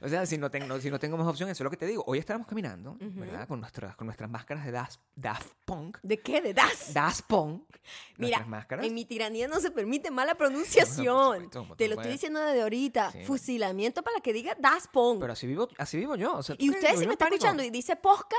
O 0.01 0.07
sea, 0.09 0.25
si 0.25 0.37
no, 0.37 0.49
tengo, 0.49 0.79
si 0.79 0.89
no 0.89 0.99
tengo 0.99 1.17
más 1.17 1.27
opción, 1.27 1.49
eso 1.49 1.63
es 1.63 1.65
lo 1.65 1.69
que 1.69 1.77
te 1.77 1.85
digo. 1.85 2.03
Hoy 2.07 2.17
estábamos 2.19 2.47
caminando, 2.47 2.97
¿verdad? 2.99 3.47
Con 3.47 3.59
nuestras, 3.59 3.95
con 3.95 4.07
nuestras 4.07 4.29
máscaras 4.29 4.65
de 4.65 4.71
Daft, 4.71 4.99
Daft 5.15 5.53
Punk. 5.65 5.97
¿De 6.01 6.19
qué? 6.19 6.41
¿De 6.41 6.53
das? 6.53 6.93
Daft 6.93 7.21
Punk. 7.27 7.63
Mira, 8.17 8.45
máscaras. 8.45 8.85
en 8.85 8.93
mi 8.93 9.05
tiranía 9.05 9.47
no 9.47 9.59
se 9.59 9.71
permite 9.71 10.11
mala 10.11 10.35
pronunciación. 10.35 11.35
supuesto, 11.35 11.59
como 11.59 11.75
Te 11.75 11.87
lo 11.87 11.95
puedes. 11.95 12.07
estoy 12.07 12.11
diciendo 12.13 12.39
desde 12.41 12.61
ahorita. 12.63 13.11
Sí. 13.11 13.25
Fusilamiento 13.25 14.03
para 14.03 14.19
que 14.21 14.33
diga 14.33 14.55
Das 14.59 14.87
Pong. 14.87 15.19
Pero 15.19 15.33
así 15.33 15.47
vivo, 15.47 15.67
así 15.77 15.97
vivo 15.97 16.15
yo. 16.15 16.33
o 16.35 16.43
sea, 16.43 16.55
¿tú 16.55 16.63
y 16.65 16.69
usted 16.69 16.95
si 16.97 17.05
me 17.07 17.13
está 17.13 17.25
escuchando 17.27 17.63
y 17.63 17.69
dice 17.69 17.95
posca, 17.95 18.35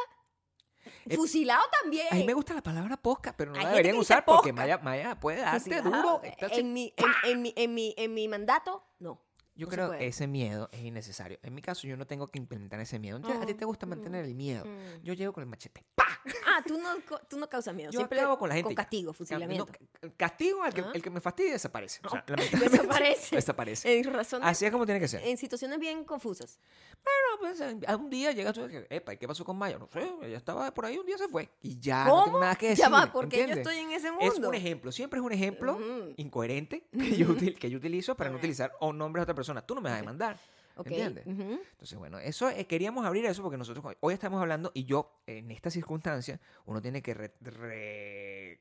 Eh, 1.07 1.17
fusilado 1.17 1.63
también. 1.83 2.07
A 2.11 2.15
mí 2.17 2.25
me 2.25 2.35
gusta 2.35 2.53
la 2.55 2.63
palabra 2.63 2.97
posca, 2.97 3.35
pero 3.37 3.53
no 3.53 3.59
Hay 3.59 3.65
la 3.65 3.71
deberían 3.71 3.97
usar 3.97 4.25
porque. 4.25 4.53
Maya, 4.53 4.79
Maya 4.79 5.19
puede 5.19 5.41
darte 5.41 5.61
Fusilado. 5.61 5.91
duro. 5.91 6.21
En 6.51 6.73
mi, 6.73 6.93
en, 6.97 7.31
en 7.31 7.43
mi, 7.43 7.53
en, 7.57 7.75
mi, 7.75 7.95
en 7.97 8.15
mi 8.15 8.29
mandato, 8.29 8.85
no. 8.99 9.21
Yo 9.57 9.67
no 9.67 9.71
creo 9.73 9.91
que 9.93 10.07
ese 10.07 10.27
miedo 10.27 10.69
es 10.73 10.81
innecesario. 10.81 11.39
En 11.43 11.55
mi 11.55 11.63
caso, 11.63 11.87
yo 11.87 11.97
no 11.97 12.07
tengo 12.07 12.29
que 12.29 12.39
implementar 12.39 12.81
ese 12.81 12.99
miedo. 12.99 13.17
Entonces, 13.17 13.41
a 13.41 13.47
ti 13.47 13.55
te 13.55 13.65
gusta 13.65 13.87
mantener 13.87 14.25
el 14.25 14.35
miedo. 14.35 14.65
mm. 14.65 15.03
Yo 15.05 15.15
llego 15.15 15.33
con 15.33 15.43
el 15.43 15.49
machete. 15.49 15.85
¡Pa! 15.95 16.05
Ah, 16.47 16.63
tú 16.67 16.79
no, 16.79 16.89
tú 17.29 17.37
no 17.39 17.49
causas 17.49 17.75
miedo. 17.75 17.91
Yo 17.91 17.99
Siempre 18.01 18.19
acabo 18.21 18.39
con 18.39 18.49
la 18.49 18.55
gente. 18.55 18.69
Con 18.69 18.75
castigo, 18.75 19.13
fusilamiento. 19.13 19.67
No, 19.67 19.73
ca- 19.73 20.15
castigo 20.17 20.63
al 20.63 20.73
que, 20.73 20.81
Ah. 20.81 20.91
el 20.95 21.03
que 21.03 21.11
me 21.11 21.21
fastidie 21.21 21.53
desaparece. 21.53 22.01
O 22.05 22.09
sea, 22.09 22.25
No, 22.29 22.37
desaparece. 22.37 23.37
desaparece. 23.37 23.99
En 23.99 24.13
razones, 24.13 24.49
Así 24.49 24.65
es 24.65 24.73
como 24.73 24.87
tiene 24.87 25.01
que 25.01 25.09
ser. 25.09 25.23
en 25.27 25.37
situaciones 25.37 25.79
bien 25.79 26.05
confusas. 26.05 26.59
Bueno, 27.05 27.55
pues 27.59 27.87
a 27.87 27.97
un 27.97 28.09
día 28.09 28.33
llegas 28.33 28.55
tú 28.55 28.63
y 28.69 28.77
epa, 28.89 29.13
¿y 29.13 29.19
qué 29.19 29.29
pasó 29.29 29.45
con 29.45 29.57
Maya? 29.59 29.79
No 29.79 29.87
sé, 29.89 30.01
ella 30.23 30.37
estaba 30.39 30.73
por 30.73 30.87
ahí, 30.87 30.97
un 30.97 31.05
día 31.05 31.19
se 31.19 31.29
fue. 31.29 31.51
Y 31.61 31.79
ya, 31.79 32.05
no 32.07 32.11
tengo 32.11 32.25
¿Cómo? 32.25 32.41
nada 32.41 32.57
que 32.57 32.69
decir. 32.71 32.85
Ya 32.85 32.89
va, 32.89 33.13
porque 33.13 33.37
yo 33.37 33.43
¿entiendes? 33.43 33.67
estoy 33.67 33.83
en 33.85 33.91
ese 33.93 34.09
Es 34.21 34.33
mundo. 34.33 34.49
un 34.49 34.55
ejemplo, 34.55 34.93
siempre 34.93 35.21
es 35.21 35.25
un 35.27 35.33
ejemplo 35.33 35.75
Ujú. 35.75 36.15
incoherente 36.17 36.87
que 36.93 37.17
yo, 37.17 37.27
util- 37.29 37.59
que 37.59 37.69
yo 37.71 37.77
utilizo 37.79 38.17
para 38.17 38.31
no 38.31 38.37
Ok. 38.37 38.41
utilizar 38.41 38.73
o 38.81 38.93
nombres 38.95 39.21
de 39.21 39.23
otra 39.25 39.35
persona. 39.35 39.44
Tú 39.67 39.75
no 39.75 39.81
me 39.81 39.91
vas 39.91 39.99
a 39.99 40.01
demandar. 40.01 40.39
Ok, 40.77 40.89
¿Entiendes? 40.89 41.25
Entonces, 41.27 41.97
bueno, 41.99 42.19
eso 42.19 42.49
eh, 42.51 42.67
queríamos 42.67 43.05
abrir 43.07 43.25
eso 43.27 43.43
porque 43.43 43.57
nosotros 43.57 43.85
hoy 44.01 44.15
estamos 44.15 44.41
hablando 44.41 44.73
y 44.75 44.85
yo, 44.85 45.21
en 45.27 45.51
esta 45.53 45.71
circunstancia, 45.71 46.41
uno 46.65 46.83
tiene 46.83 47.01
que 47.01 47.15
re- 47.15 47.35
re- 47.41 48.61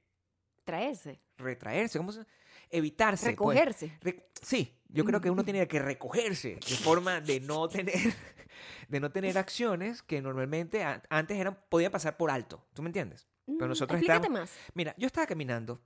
Traerse, 0.63 1.19
retraerse, 1.37 1.97
¿cómo 1.97 2.11
se 2.11 2.25
Evitarse. 2.69 3.33
pues. 3.35 3.57
recogerse. 3.57 3.97
Re- 4.01 4.29
sí, 4.41 4.79
yo 4.87 5.03
creo 5.03 5.19
que 5.19 5.29
uno 5.29 5.43
tiene 5.43 5.67
que 5.67 5.79
recogerse 5.79 6.55
de 6.55 6.75
forma 6.77 7.19
de 7.19 7.39
no 7.41 7.67
tener 7.67 7.93
de 8.87 8.99
no 8.99 9.11
tener 9.11 9.37
acciones 9.37 10.01
que 10.03 10.21
normalmente 10.21 10.83
antes 11.09 11.37
eran 11.37 11.57
podían 11.67 11.91
pasar 11.91 12.15
por 12.15 12.31
alto. 12.31 12.63
¿Tú 12.73 12.81
me 12.81 12.89
entiendes? 12.89 13.27
Pero 13.45 13.65
Mm, 13.65 13.69
nosotros 13.69 13.97
Explícate 13.97 14.27
estamos- 14.27 14.39
más. 14.39 14.51
Mira, 14.73 14.95
yo 14.97 15.07
estaba 15.07 15.27
caminando 15.27 15.81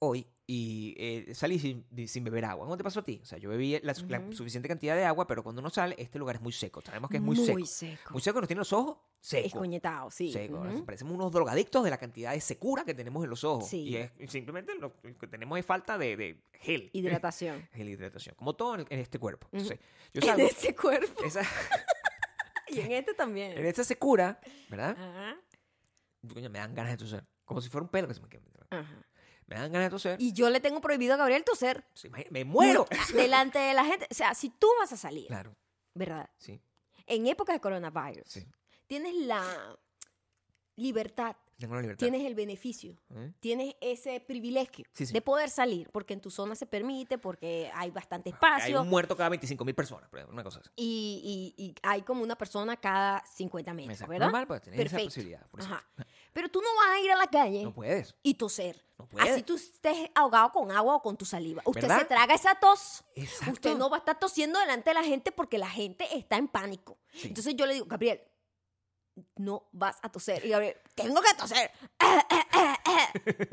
hoy 0.00 0.26
y 0.46 0.94
eh, 0.98 1.34
salí 1.34 1.58
sin, 1.58 1.86
sin 2.06 2.22
beber 2.22 2.44
agua. 2.44 2.66
¿Cómo 2.66 2.76
te 2.76 2.84
pasó 2.84 3.00
a 3.00 3.04
ti? 3.04 3.18
O 3.22 3.24
sea, 3.24 3.38
yo 3.38 3.48
bebí 3.48 3.78
la, 3.82 3.94
suficiente 3.94 4.68
cantidad 4.68 4.94
de 4.94 5.04
agua, 5.04 5.26
pero 5.26 5.42
cuando 5.42 5.60
uno 5.60 5.70
sale, 5.70 5.94
este 5.98 6.18
lugar 6.18 6.36
es 6.36 6.42
muy 6.42 6.52
seco. 6.52 6.82
Sabemos 6.82 7.10
que 7.10 7.16
es 7.16 7.22
muy, 7.22 7.36
Muy 7.36 7.46
seco. 7.46 7.66
seco. 7.66 8.12
Muy 8.12 8.20
seco, 8.20 8.40
nos 8.40 8.48
tiene 8.48 8.58
los 8.58 8.72
ojos 8.74 8.98
secos. 9.20 9.46
Escoñetado, 9.46 10.10
sí. 10.10 10.30
Seco. 10.30 10.60
ujú. 10.60 10.84
Parecemos 10.84 11.14
unos 11.14 11.32
drogadictos 11.32 11.82
de 11.82 11.88
la 11.90 11.96
cantidad 11.96 12.32
de 12.32 12.40
secura 12.42 12.84
que 12.84 12.92
tenemos 12.92 13.24
en 13.24 13.30
los 13.30 13.42
ojos. 13.42 13.66
Sí. 13.68 13.84
Y 13.88 13.96
es 13.96 14.10
simplemente 14.28 14.74
lo 14.74 14.92
que 15.18 15.26
tenemos 15.26 15.58
es 15.58 15.64
falta 15.64 15.96
de, 15.96 16.14
de 16.16 16.42
gel. 16.52 16.90
Hidratación. 16.92 17.66
Gel 17.72 17.88
hidratación. 17.88 18.34
Como 18.34 18.54
todo 18.54 18.74
en, 18.74 18.86
en 18.90 18.98
este 18.98 19.18
cuerpo. 19.18 19.48
Entonces, 19.50 19.78
yo 20.12 20.20
En 20.30 20.40
ese 20.40 20.74
cuerpo. 20.76 21.24
esa, 21.24 21.40
Y 22.68 22.80
en 22.80 22.92
este 22.92 23.14
también. 23.14 23.52
en 23.56 23.64
esa 23.64 23.82
secura, 23.84 24.40
¿verdad? 24.68 24.96
Ajá. 24.98 25.36
Coño, 26.32 26.50
me 26.50 26.58
dan 26.58 26.74
ganas 26.74 26.92
de 26.92 26.98
toser. 26.98 27.24
Como 27.46 27.60
si 27.62 27.68
fuera 27.70 27.84
un 27.84 27.90
pelo 27.90 28.08
que 28.08 28.14
se 28.14 28.20
me 28.20 28.28
queda. 28.28 28.42
Ajá. 28.70 29.06
Me 29.46 29.56
dan 29.56 29.70
ganas 29.72 29.86
de 29.86 29.90
toser. 29.90 30.20
Y 30.22 30.32
yo 30.32 30.48
le 30.50 30.60
tengo 30.60 30.80
prohibido 30.80 31.14
a 31.14 31.16
Gabriel 31.16 31.44
toser. 31.44 31.84
Me 32.30 32.44
muero. 32.44 32.86
Delante 33.14 33.58
de 33.58 33.74
la 33.74 33.84
gente. 33.84 34.06
O 34.10 34.14
sea, 34.14 34.34
si 34.34 34.50
tú 34.50 34.66
vas 34.80 34.92
a 34.92 34.96
salir, 34.96 35.26
claro, 35.26 35.54
¿verdad? 35.94 36.28
sí, 36.38 36.60
En 37.06 37.26
época 37.26 37.52
de 37.52 37.60
coronavirus, 37.60 38.26
sí. 38.26 38.46
tienes 38.86 39.14
la 39.14 39.76
libertad, 40.76 41.36
Tengo 41.58 41.74
la 41.74 41.80
libertad. 41.82 42.00
tienes 42.06 42.26
el 42.26 42.34
beneficio, 42.34 42.96
¿Eh? 43.14 43.32
tienes 43.40 43.74
ese 43.80 44.20
privilegio 44.20 44.84
Sí, 44.92 45.06
sí. 45.06 45.12
de 45.12 45.20
poder 45.22 45.50
salir, 45.50 45.88
porque 45.90 46.14
en 46.14 46.20
tu 46.20 46.30
zona 46.30 46.54
se 46.54 46.66
permite, 46.66 47.18
porque 47.18 47.70
hay 47.74 47.90
bastante 47.90 48.30
Hay 48.30 48.34
espacio 48.34 48.82
un 48.82 48.88
muerto 48.88 49.16
cada 49.16 49.28
25 49.30 49.64
mil 49.64 49.74
personas, 49.74 50.08
por 50.08 50.18
ejemplo, 50.18 50.34
una 50.34 50.42
cosa 50.44 50.60
así. 50.60 50.70
y, 50.76 51.54
y- 51.56 51.64
y 51.64 51.74
hay 51.82 52.02
como 52.02 52.22
una 52.22 52.36
persona 52.36 52.76
cada 52.76 53.24
50 53.26 53.72
metros, 53.74 53.92
Exacto. 53.94 54.10
¿verdad? 54.10 54.26
Normal, 54.26 54.46
pues, 54.46 54.62
tenés 54.62 54.80
esa 54.86 54.98
posibilidad, 54.98 55.46
por 55.48 55.62
Ajá. 55.62 55.84
Pero 56.32 56.48
tú 56.48 56.60
no 56.60 56.68
vas 56.76 56.96
a 56.96 57.00
ir 57.00 57.10
a 57.12 57.16
la 57.16 57.26
calle 57.28 57.62
No 57.62 57.72
puedes. 57.72 58.14
y 58.22 58.34
toser. 58.34 58.84
No 58.98 59.08
puedes. 59.08 59.30
Así 59.30 59.42
tú 59.42 59.54
estés 59.56 60.10
ahogado 60.14 60.50
con 60.52 60.70
agua 60.72 60.96
o 60.96 61.02
con 61.02 61.16
tu 61.16 61.24
saliva. 61.24 61.62
Usted 61.64 61.82
¿Verdad? 61.82 61.98
se 62.00 62.04
traga 62.06 62.34
esa 62.34 62.54
tos. 62.56 63.04
Exacto. 63.14 63.52
Usted 63.52 63.76
no 63.76 63.88
va 63.90 63.96
a 63.96 64.00
estar 64.00 64.18
tosiendo 64.18 64.58
delante 64.58 64.90
de 64.90 64.94
la 64.94 65.02
gente 65.04 65.30
porque 65.32 65.58
la 65.58 65.68
gente 65.68 66.06
está 66.16 66.36
en 66.36 66.48
pánico. 66.48 66.98
Sí. 67.12 67.28
Entonces 67.28 67.54
yo 67.56 67.66
le 67.66 67.74
digo, 67.74 67.86
Gabriel, 67.86 68.20
no 69.36 69.64
vas 69.72 69.96
a 70.02 70.08
toser. 70.10 70.44
Y 70.44 70.50
Gabriel, 70.50 70.76
tengo 70.94 71.20
que 71.20 71.34
toser. 71.34 71.70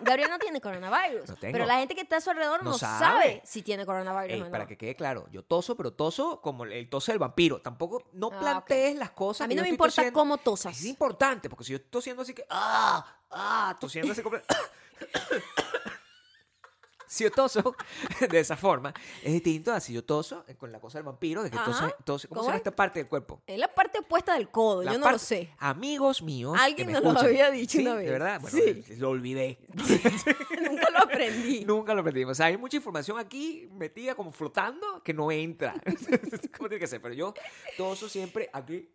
Gabriel 0.00 0.30
no 0.30 0.38
tiene 0.38 0.60
coronavirus. 0.60 1.30
No 1.30 1.36
pero 1.40 1.66
la 1.66 1.78
gente 1.78 1.94
que 1.94 2.02
está 2.02 2.16
a 2.16 2.20
su 2.20 2.30
alrededor 2.30 2.62
no, 2.62 2.70
No 2.72 2.78
sabe. 2.78 2.98
sabe. 3.04 3.42
si 3.44 3.62
tiene 3.62 3.86
coronavirus 3.86 4.34
Ey, 4.34 4.40
o 4.42 4.44
no. 4.44 4.50
para 4.50 4.66
que 4.66 4.76
quede 4.76 4.94
claro, 4.94 5.26
yo 5.30 5.42
toso, 5.42 5.76
pero 5.76 5.92
toso 5.92 6.40
como 6.42 6.64
el 6.64 6.88
tose 6.88 7.12
del 7.12 7.18
vampiro. 7.18 7.60
Tampoco, 7.60 8.02
no 8.12 8.30
Ah, 8.32 8.38
plantees 8.38 8.96
las 8.96 9.10
cosas. 9.10 9.46
A 9.46 9.48
mí 9.48 9.54
no 9.54 9.62
me 9.62 9.68
importa 9.68 9.96
tosiendo. 9.96 10.18
cómo 10.18 10.38
tosas. 10.38 10.76
Es 10.78 10.84
importante, 10.84 11.48
porque 11.48 11.64
si 11.64 11.72
yo 11.72 11.76
estoy 11.76 11.90
tosiendo 11.90 12.22
así 12.22 12.34
que, 12.34 12.44
ah, 12.50 13.04
ah, 13.30 13.76
tosiendo 13.80 14.12
así 14.12 14.22
como... 14.22 14.36
si 17.06 17.24
yo 17.24 17.30
toso 17.30 17.74
de 18.30 18.40
esa 18.40 18.56
forma, 18.56 18.92
es 19.22 19.32
distinto 19.32 19.72
a 19.72 19.80
si 19.80 19.92
yo 19.92 20.04
toso 20.04 20.44
eh, 20.48 20.54
con 20.56 20.72
la 20.72 20.80
cosa 20.80 20.98
del 20.98 21.04
vampiro, 21.04 21.42
de 21.42 21.50
que 21.50 21.56
Ajá. 21.58 21.94
tose, 22.04 22.28
¿cómo, 22.28 22.40
¿Cómo 22.40 22.42
se 22.42 22.46
llama 22.48 22.56
es? 22.56 22.60
esta 22.60 22.74
parte 22.76 22.98
del 23.00 23.08
cuerpo? 23.08 23.40
Es 23.46 23.58
la 23.58 23.72
parte 23.74 23.98
opuesta 23.98 24.34
del 24.34 24.48
codo. 24.50 24.82
La 24.82 24.92
yo 24.92 24.98
no 24.98 25.10
lo 25.10 25.18
sé. 25.18 25.50
Amigos 25.58 26.22
míos. 26.22 26.56
Alguien 26.58 26.88
que 26.88 26.92
me 26.92 26.92
nos 26.94 27.02
lo 27.02 27.08
escuchan. 27.10 27.28
había 27.28 27.50
dicho 27.50 27.78
¿Sí? 27.78 27.82
una 27.82 27.92
¿De 27.96 28.02
vez. 28.02 28.10
verdad? 28.10 28.40
Bueno, 28.40 28.56
Sí. 28.58 28.96
lo 28.96 29.10
olvidé. 29.10 29.58
Nunca 30.68 30.90
lo 30.90 30.98
aprendí. 30.98 31.64
Nunca 31.64 31.94
lo 31.94 32.00
aprendimos. 32.00 32.32
O 32.32 32.34
sea, 32.34 32.46
hay 32.46 32.56
mucha 32.56 32.76
información 32.76 33.18
aquí 33.18 33.68
metida 33.72 34.14
como 34.14 34.32
flotando 34.32 35.02
que 35.02 35.12
no 35.14 35.30
entra. 35.30 35.74
¿Cómo 36.56 36.68
tiene 36.68 36.80
que 36.80 36.86
ser? 36.86 37.00
Pero 37.00 37.14
yo 37.14 37.34
toso 37.76 38.08
siempre 38.08 38.50
aquí 38.52 38.88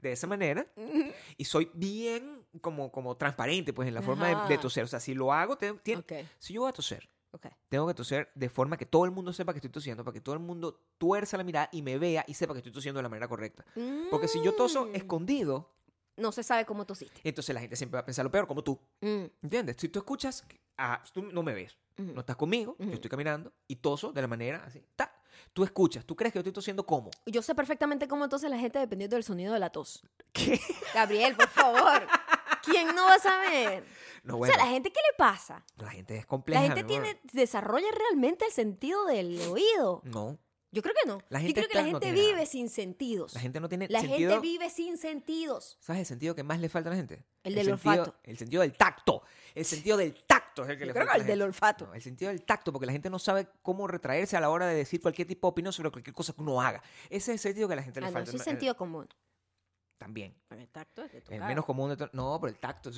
de 0.00 0.12
esa 0.12 0.26
manera 0.26 0.66
y 1.36 1.44
soy 1.44 1.70
bien 1.74 2.35
como, 2.58 2.90
como 2.92 3.16
transparente 3.16 3.72
pues 3.72 3.88
en 3.88 3.94
la 3.94 4.02
forma 4.02 4.28
de, 4.28 4.48
de 4.54 4.58
toser. 4.58 4.84
O 4.84 4.86
sea, 4.88 5.00
si 5.00 5.14
lo 5.14 5.32
hago, 5.32 5.56
te- 5.56 5.72
tien- 5.82 5.98
Ok, 6.00 6.12
si 6.38 6.52
yo 6.54 6.62
voy 6.62 6.70
a 6.70 6.72
toser, 6.72 7.08
ok. 7.32 7.46
tengo 7.68 7.86
que 7.86 7.94
toser 7.94 8.30
de 8.34 8.48
forma 8.48 8.76
que 8.76 8.86
todo 8.86 9.04
el 9.04 9.10
mundo 9.10 9.32
sepa 9.32 9.52
que 9.52 9.58
estoy 9.58 9.70
tosiendo, 9.70 10.04
para 10.04 10.12
que 10.14 10.20
todo 10.20 10.34
el 10.34 10.40
mundo 10.40 10.80
tuerza 10.98 11.36
la 11.36 11.44
mirada 11.44 11.68
y 11.72 11.82
me 11.82 11.98
vea 11.98 12.24
y 12.26 12.34
sepa 12.34 12.52
que 12.54 12.58
estoy 12.58 12.72
tosiendo 12.72 12.98
de 12.98 13.02
la 13.02 13.08
manera 13.08 13.28
correcta. 13.28 13.64
Porque 14.10 14.28
si 14.28 14.42
yo 14.42 14.54
toso 14.54 14.86
Mm. 14.86 14.94
escondido, 14.96 15.72
No 16.16 16.32
se 16.32 16.42
sabe 16.42 16.64
cómo 16.64 16.86
tosiste. 16.86 17.20
entonces 17.24 17.54
la 17.54 17.60
gente 17.60 17.76
siempre 17.76 17.96
va 17.96 18.00
a 18.00 18.04
pensar 18.06 18.24
lo 18.24 18.30
peor, 18.30 18.46
como 18.46 18.62
tú. 18.64 18.78
Mm, 19.02 19.24
¿Entiendes? 19.42 19.76
Si 19.78 19.88
tú 19.90 19.98
escuchas, 19.98 20.44
ah, 20.78 21.02
tú 21.12 21.22
no 21.22 21.42
me 21.42 21.52
ves, 21.52 21.76
no 21.98 22.20
estás 22.20 22.36
conmigo, 22.36 22.74
yo 22.78 22.92
estoy 22.92 23.10
caminando 23.10 23.52
y 23.68 23.76
toso 23.76 24.12
de 24.12 24.22
la 24.22 24.26
manera 24.28 24.62
así. 24.64 24.82
Ta. 24.96 25.12
Tú 25.52 25.64
escuchas, 25.64 26.04
tú 26.06 26.16
crees 26.16 26.32
que 26.32 26.38
yo 26.38 26.40
estoy 26.40 26.52
tosiendo 26.52 26.86
cómo. 26.86 27.10
Yo 27.26 27.42
sé 27.42 27.54
perfectamente 27.54 28.08
cómo 28.08 28.24
entonces 28.24 28.50
la 28.50 28.58
gente 28.58 28.78
dependiendo 28.78 29.16
del 29.16 29.24
sonido 29.24 29.52
de 29.52 29.60
la 29.60 29.68
tos. 29.70 30.02
¿Qué? 30.32 30.58
Gabriel, 30.94 31.36
por 31.36 31.48
favor. 31.48 32.06
¿Quién 32.66 32.94
no 32.94 33.04
va 33.04 33.14
a 33.14 33.18
saber? 33.18 33.84
No, 34.26 34.38
O 34.38 34.44
sea, 34.46 34.56
la 34.56 34.66
gente, 34.66 34.90
¿qué 34.90 34.98
le 35.12 35.16
pasa? 35.16 35.64
la 35.76 35.88
gente 35.88 36.14
es 36.16 36.22
La 36.22 36.26
compleja. 36.26 36.60
gente 36.62 36.82
mi 36.82 36.96
amor. 36.96 37.06
tiene, 37.06 37.20
desarrolla 37.32 37.86
realmente 37.96 38.44
el 38.44 38.50
sentido 38.50 39.06
del 39.06 39.40
oído. 39.42 40.00
No, 40.02 40.36
Yo 40.72 40.82
creo 40.82 40.94
que 41.00 41.08
no. 41.08 41.18
La 41.28 41.38
Yo 41.38 41.46
gente 41.46 41.60
creo 41.60 41.68
que 41.68 41.74
la 41.76 41.82
no 41.82 42.00
gente 42.00 42.10
nada. 42.12 42.28
vive 42.28 42.44
sin 42.46 42.68
sentidos. 42.68 43.34
la 43.34 43.40
gente 43.40 43.60
no 43.60 43.68
tiene 43.68 43.86
La 43.88 44.00
sentido. 44.00 44.32
gente 44.32 44.40
vive 44.40 44.68
sin 44.68 44.98
sentidos. 44.98 45.76
¿Sabes 45.80 46.00
el 46.00 46.06
sentido 46.06 46.34
que 46.34 46.42
más 46.42 46.58
le 46.58 46.68
falta 46.68 46.88
a 46.88 46.92
la 46.92 46.96
gente? 46.96 47.24
El 47.44 47.54
del 47.54 47.66
sentido- 47.66 47.92
olfato. 48.02 48.16
El 48.24 48.36
sentido 48.36 48.62
del 48.62 48.76
tacto. 48.76 49.22
El 49.54 49.64
sentido 49.64 49.96
del 49.96 50.12
tacto 50.24 50.64
es 50.64 50.70
el 50.70 50.74
que 50.76 50.80
Yo 50.80 50.86
le 50.86 50.92
creo 50.92 51.06
falta 51.06 51.12
que 51.12 51.18
la 51.18 51.22
el 51.22 51.26
del 51.28 51.38
gente. 51.38 51.44
olfato. 51.44 51.86
No, 51.86 51.94
el 51.94 52.02
sentido 52.02 52.30
del 52.32 52.42
tacto, 52.44 52.72
porque 52.72 52.86
la 52.86 52.92
gente 52.92 53.08
no 53.08 53.20
sabe 53.20 53.46
cómo 53.62 53.86
retraerse 53.86 54.36
a 54.36 54.40
la 54.40 54.50
hora 54.50 54.66
de 54.66 54.74
decir 54.74 55.00
cualquier 55.00 55.28
tipo 55.28 55.46
de 55.46 55.50
opinión 55.52 55.72
sobre 55.72 55.92
cualquier 55.92 56.14
cosa 56.14 56.32
que 56.32 56.42
uno 56.42 56.60
haga. 56.60 56.82
Ese 57.04 57.16
es 57.16 57.28
el 57.28 57.38
sentido 57.38 57.68
que 57.68 57.74
a 57.74 57.76
la 57.76 57.82
gente 57.84 58.00
le 58.00 58.06
Ah, 58.06 58.10
no, 58.10 58.14
falta. 58.14 58.28
eso 58.30 58.36
es 58.38 58.46
El- 58.46 58.52
sentido 58.52 58.76
común. 58.76 59.08
También. 59.98 60.34
El 60.50 60.68
tacto 60.68 61.02
es 61.04 61.12
de 61.12 61.18
El 61.18 61.24
tocar. 61.24 61.48
menos 61.48 61.64
común 61.64 61.90
de 61.90 61.96
todo. 61.96 62.10
No, 62.12 62.38
pero 62.40 62.52
el 62.52 62.58
tacto. 62.58 62.90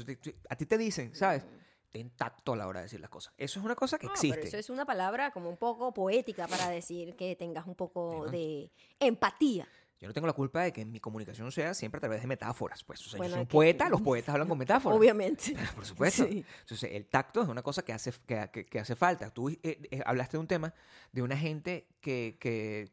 A 0.49 0.57
ti 0.57 0.67
te 0.67 0.76
dicen, 0.78 1.14
¿sabes? 1.14 1.45
Mm. 1.45 1.49
Ten 1.90 2.11
tacto 2.11 2.52
a 2.52 2.57
la 2.57 2.67
hora 2.67 2.81
de 2.81 2.85
decir 2.85 3.00
las 3.00 3.09
cosas. 3.09 3.33
Eso 3.38 3.61
es 3.61 3.64
una 3.64 3.75
cosa 3.75 3.99
que 3.99 4.07
No, 4.07 4.12
existe. 4.12 4.37
pero 4.37 4.47
eso 4.49 4.57
es 4.59 4.69
una 4.69 4.85
palabra 4.85 5.31
como 5.31 5.49
un 5.49 5.57
poco 5.57 5.95
poética 5.95 6.47
para 6.49 6.69
decir 6.71 7.14
que 7.17 7.35
tengas 7.37 7.67
un 7.67 7.75
poco 7.76 8.26
de 8.31 8.71
empatía. 8.99 9.67
Yo 10.00 10.07
no 10.07 10.14
tengo 10.14 10.26
la 10.28 10.33
culpa 10.33 10.62
de 10.62 10.73
que 10.73 10.85
mi 10.85 11.00
comunicación 11.00 11.50
sea 11.50 11.75
siempre 11.75 11.99
a 11.99 12.00
través 12.00 12.21
de 12.21 12.28
metáforas. 12.28 12.85
Pues, 12.85 13.05
o 13.07 13.11
sea, 13.11 13.17
Bueno, 13.19 13.31
yo 13.31 13.35
soy 13.37 13.40
un 13.43 13.47
que- 13.49 13.52
poeta, 13.52 13.88
los 13.88 14.00
poetas 14.00 14.33
hablan 14.35 14.47
con 14.49 14.59
metáforas. 14.59 14.97
Obviamente. 14.99 15.57
Por 15.75 15.85
supuesto. 15.87 16.25
Sí. 16.26 16.45
Entonces, 16.61 16.90
el 16.93 17.07
tacto 17.07 17.43
es 17.43 17.49
una 17.49 17.62
cosa 17.62 17.83
que 17.83 17.93
hace, 17.93 18.12
que, 18.26 18.49
que- 18.52 18.67
que 18.67 18.78
hace 18.81 18.95
falta. 18.95 19.31
Tú 19.31 19.49
eh, 19.49 19.59
eh, 19.62 20.02
hablaste 20.05 20.37
de 20.37 20.40
un 20.40 20.47
tema 20.47 20.73
de 21.12 21.23
una 21.23 21.37
gente 21.37 21.88
que, 22.00 22.37
que 22.40 22.93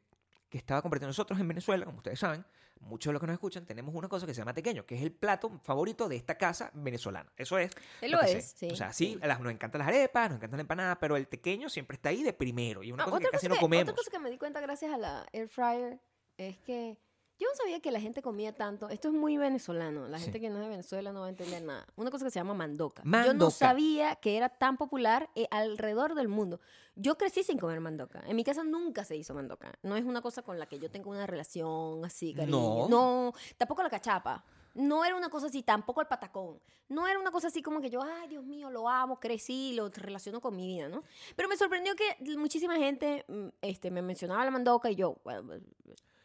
que 0.50 0.60
estaba 0.60 0.82
compartiendo 0.82 1.10
nosotros 1.10 1.38
en 1.40 1.48
Venezuela, 1.50 1.86
como 1.86 1.98
ustedes 1.98 2.20
saben, 2.20 2.46
muchos 2.86 3.10
de 3.10 3.14
los 3.14 3.20
que 3.20 3.28
nos 3.28 3.34
escuchan, 3.34 3.66
tenemos 3.66 3.94
una 3.94 4.08
cosa 4.08 4.26
que 4.26 4.34
se 4.34 4.40
llama 4.40 4.54
tequeño, 4.54 4.86
que 4.86 4.96
es 4.96 5.02
el 5.02 5.12
plato 5.12 5.60
favorito 5.64 6.08
de 6.08 6.16
esta 6.16 6.38
casa 6.38 6.72
venezolana. 6.74 7.32
Eso 7.36 7.58
es. 7.58 7.72
Él 8.02 8.12
lo 8.12 8.22
es, 8.22 8.32
sé. 8.32 8.42
sí, 8.42 8.68
O 8.72 8.76
sea, 8.76 8.94
sí, 8.94 9.14
sí. 9.14 9.28
las- 9.28 9.40
nos 9.40 9.52
encantan 9.52 9.80
las 9.80 9.88
arepas, 9.90 10.30
nos 10.30 10.38
encantan 10.38 10.58
la 10.58 10.62
empanada, 10.62 11.00
pero 11.00 11.18
el 11.18 11.28
tequeño 11.28 11.68
siempre 11.70 11.96
está 11.96 12.10
ahí 12.10 12.24
de 12.24 12.32
primero. 12.34 12.82
Y 12.84 12.92
una 12.92 13.04
Ah, 13.04 13.06
cosa 13.08 13.20
que 13.20 13.26
casi 13.30 13.48
cosa 13.48 13.56
no 13.56 13.62
comemos. 13.62 13.84
otra 13.92 13.96
cosa 13.96 14.12
que 14.12 14.20
me 14.20 14.30
di 14.32 14.38
cuenta 14.38 14.62
gracias 14.62 14.94
a 14.94 14.98
la 14.98 15.26
air 15.34 15.50
fryer 15.50 16.00
es 16.38 16.58
que 16.60 16.98
yo 17.40 17.48
no 17.50 17.56
sabía 17.56 17.80
que 17.82 17.92
la 17.92 18.00
gente 18.00 18.22
comía 18.22 18.54
tanto. 18.54 18.90
Esto 18.90 19.10
es 19.10 19.14
muy 19.14 19.38
venezolano. 19.38 20.08
La 20.08 20.18
Sí. 20.18 20.26
gente 20.26 20.40
que 20.40 20.50
no 20.50 20.58
es 20.58 20.64
de 20.64 20.70
Venezuela 20.70 21.12
no 21.12 21.22
va 21.22 21.26
a 21.28 21.30
entender 21.30 21.62
nada. 21.64 21.86
Una 21.96 22.10
cosa 22.12 22.26
que 22.26 22.32
se 22.32 22.40
llama 22.40 22.54
mandoca. 22.54 23.04
Yo 23.26 23.34
no 23.34 23.50
sabía 23.52 24.16
que 24.16 24.38
era 24.38 24.50
tan 24.50 24.78
popular 24.78 25.30
eh, 25.36 25.48
alrededor 25.52 26.16
del 26.16 26.28
mundo. 26.28 26.60
Yo 26.96 27.18
crecí 27.18 27.44
sin 27.44 27.58
comer 27.60 27.80
mandoca. 27.82 28.24
En 28.28 28.36
mi 28.36 28.44
casa 28.44 28.64
nunca 28.64 29.04
se 29.04 29.16
hizo 29.18 29.34
mandoca. 29.34 29.74
No 29.84 29.96
es 29.98 30.06
una 30.06 30.22
cosa 30.22 30.42
con 30.44 30.58
la 30.60 30.66
que 30.66 30.80
yo 30.80 30.90
tengo 30.90 31.10
una 31.10 31.28
relación 31.28 32.06
así, 32.06 32.34
cariño. 32.34 32.88
No. 32.88 32.88
No, 32.90 33.34
tampoco 33.58 33.84
la 33.84 33.90
cachapa. 33.90 34.44
No 34.74 35.06
era 35.06 35.16
una 35.16 35.30
cosa 35.30 35.48
así, 35.48 35.64
tampoco 35.64 36.02
el 36.02 36.08
patacón. 36.08 36.60
No 36.90 37.08
era 37.08 37.18
una 37.18 37.32
cosa 37.32 37.48
así 37.48 37.62
como 37.62 37.80
que 37.82 37.90
yo, 37.90 38.02
ay, 38.02 38.28
Dios 38.28 38.44
mío, 38.46 38.70
lo 38.70 38.88
amo, 38.90 39.20
crecí, 39.20 39.74
lo 39.74 39.88
relaciono 39.90 40.40
con 40.42 40.56
mi 40.56 40.68
vida, 40.68 40.90
¿no? 40.90 41.02
Pero 41.36 41.48
me 41.50 41.56
sorprendió 41.58 41.96
que 41.96 42.18
muchísima 42.38 42.76
gente 42.76 43.24
mm, 43.28 43.48
este, 43.62 43.90
me 43.90 44.02
mencionaba 44.02 44.44
la 44.44 44.52
mandoca 44.52 44.92
y 44.92 44.96
yo, 44.96 45.16
pues, 45.24 45.42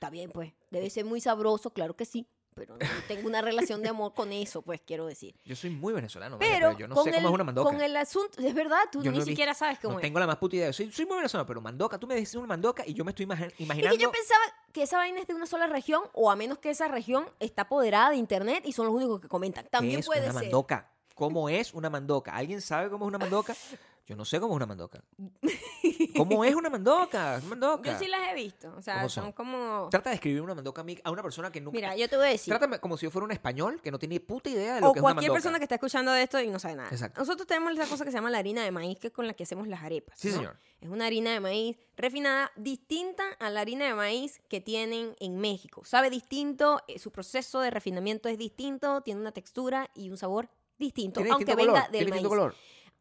está 0.01 0.09
bien, 0.09 0.31
pues, 0.31 0.55
debe 0.71 0.89
ser 0.89 1.05
muy 1.05 1.21
sabroso, 1.21 1.75
claro 1.75 1.95
que 1.95 2.07
sí, 2.07 2.27
pero 2.55 2.75
no 2.79 2.87
tengo 3.07 3.29
una 3.29 3.43
relación 3.43 3.83
de 3.83 3.91
amor 3.91 4.15
con 4.15 4.33
eso, 4.33 4.63
pues, 4.63 4.81
quiero 4.81 5.05
decir. 5.07 5.35
Yo 5.45 5.55
soy 5.55 5.69
muy 5.69 5.93
venezolano, 5.93 6.39
vale, 6.39 6.51
Pero, 6.51 6.69
pero 6.69 6.79
yo 6.79 6.89
no 6.89 6.95
sé 7.05 7.11
el, 7.11 7.17
cómo 7.17 7.29
es 7.29 7.35
una 7.35 7.45
mandoca. 7.45 7.71
con 7.71 7.83
el 7.83 7.95
asunto, 7.99 8.41
es 8.41 8.55
verdad, 8.55 8.79
tú 8.91 9.03
Yo 9.03 9.13
ni 9.13 9.19
no 9.19 9.25
siquiera 9.27 9.53
sabes 9.53 9.79
cómo 9.79 9.93
No 9.95 9.99
es. 9.99 10.03
tengo 10.03 10.19
la 10.19 10.27
más 10.27 10.39
puta 10.39 10.57
idea. 10.57 10.73
Soy, 10.73 10.91
soy 10.91 11.05
muy 11.05 11.17
venezolano, 11.19 11.47
pero 11.47 11.61
mandoca, 11.61 11.99
tú 11.99 12.07
me 12.07 12.15
dices 12.17 12.35
una 12.37 12.47
mandoca 12.47 12.83
y 12.87 12.95
yo 12.95 13.05
me 13.05 13.11
estoy 13.11 13.27
imagi- 13.27 13.53
Y 13.59 13.65
imaginando. 13.65 13.95
que 13.99 14.03
yo 14.03 14.11
pensaba 14.11 14.41
que 14.73 14.85
esa 14.85 14.97
vaina 14.97 15.21
es 15.21 15.27
de 15.27 15.35
una 15.35 15.45
sola 15.47 15.67
región, 15.67 16.03
o 16.15 16.31
a 16.31 16.37
menos 16.37 16.57
que 16.59 16.71
esa 16.71 16.89
región 16.89 17.27
está 17.41 17.63
apoderada 17.63 18.09
de 18.11 18.17
internet 18.17 18.63
y 18.65 18.73
son 18.73 18.87
los 18.87 18.95
únicos 18.95 19.21
que 19.21 19.29
comentan. 19.29 19.65
¿Qué 19.65 19.71
También 19.71 20.01
es 20.01 20.07
puede 20.07 20.23
una 20.23 20.33
ser. 20.33 20.43
mandoca? 20.45 20.91
¿Cómo 21.15 21.51
es 21.51 21.75
una 21.75 21.91
mandoca? 21.91 22.35
¿Alguien 22.35 22.63
sabe 22.63 22.89
cómo 22.89 23.05
es 23.05 23.09
una 23.09 23.19
mandoca? 23.19 23.55
Yo 24.11 24.17
no 24.17 24.25
sé 24.25 24.41
cómo 24.41 24.55
es 24.55 24.57
una 24.57 24.67
mandoca. 24.67 25.05
¿Cómo 26.17 26.45
es 26.45 26.53
una 26.53 26.69
mandoca? 26.69 27.37
Una 27.39 27.51
mandoca. 27.51 27.93
Yo 27.93 27.97
sí 27.97 28.09
las 28.09 28.29
he 28.29 28.35
visto. 28.35 28.75
O 28.77 28.83
sea, 28.83 28.97
¿Cómo 28.97 29.09
son, 29.09 29.25
son? 29.27 29.33
como. 29.33 29.87
Trata 29.89 30.11
de 30.11 30.17
escribir 30.17 30.43
una 30.43 30.53
mandoca 30.53 30.85
a, 31.05 31.11
una 31.13 31.23
persona 31.23 31.53
que 31.53 31.61
nunca. 31.61 31.77
Mira, 31.77 31.95
yo 31.95 32.09
te 32.09 32.17
voy 32.17 32.27
a 32.27 32.31
decir. 32.31 32.51
Trátame 32.51 32.81
como 32.81 32.97
si 32.97 33.07
yo 33.07 33.13
fuera 33.13 33.25
un 33.25 33.31
español 33.31 33.81
que 33.81 33.93
no 33.93 34.01
tiene 34.01 34.19
puta 34.19 34.51
idea 34.51 34.75
de 34.75 34.81
lo 34.81 34.89
O 34.89 34.93
que 34.93 34.99
es 34.99 35.03
una 35.05 35.13
cualquier 35.13 35.31
mandoca. 35.31 35.37
persona 35.37 35.59
que 35.59 35.65
está 35.65 35.77
escuchando 35.77 36.11
de 36.11 36.25
esto 36.25 36.41
y 36.41 36.49
no 36.49 36.59
sabe 36.59 36.75
nada. 36.75 36.89
Exacto. 36.91 37.21
Nosotros 37.21 37.47
tenemos 37.47 37.73
esa 37.73 37.87
cosa 37.87 38.05
que 38.05 38.11
se 38.11 38.17
llama 38.17 38.31
la 38.31 38.39
harina 38.39 38.65
de 38.65 38.73
maíz, 38.73 38.99
que 38.99 39.07
es 39.07 39.13
con 39.13 39.29
la 39.29 39.35
que 39.35 39.45
hacemos 39.45 39.69
las 39.69 39.81
arepas. 39.85 40.19
Sí, 40.19 40.31
¿no? 40.31 40.35
señor. 40.35 40.57
Es 40.81 40.89
una 40.89 41.07
harina 41.07 41.31
de 41.31 41.39
maíz 41.39 41.77
refinada, 41.97 42.51
distinta 42.57 43.23
a 43.39 43.49
la 43.49 43.61
harina 43.61 43.87
de 43.87 43.95
maíz 43.95 44.41
que 44.49 44.61
tienen 44.61 45.15
en 45.21 45.39
México. 45.39 45.85
Sabe 45.85 46.11
distinto, 46.11 46.81
eh, 46.89 46.99
su 46.99 47.13
proceso 47.13 47.61
de 47.61 47.71
refinamiento 47.71 48.29
es 48.29 48.39
distinto, 48.39 49.03
tiene 49.03 49.21
una 49.21 49.31
textura 49.31 49.89
y 49.95 50.11
un 50.11 50.17
sabor 50.17 50.49
distinto, 50.79 51.21
aunque 51.21 51.45
distinto 51.45 51.57
venga 51.57 51.73
color. 51.87 51.91
del 51.93 52.09
maíz. 52.09 52.27
color. 52.27 52.55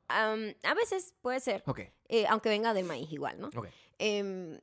A 0.09 0.73
veces 0.73 1.13
puede 1.21 1.39
ser, 1.39 1.63
eh, 2.07 2.25
aunque 2.27 2.49
venga 2.49 2.73
del 2.73 2.85
maíz 2.85 3.11
igual, 3.11 3.39
¿no? 3.39 3.47
ok. 3.55 3.67
Em, 3.99 4.59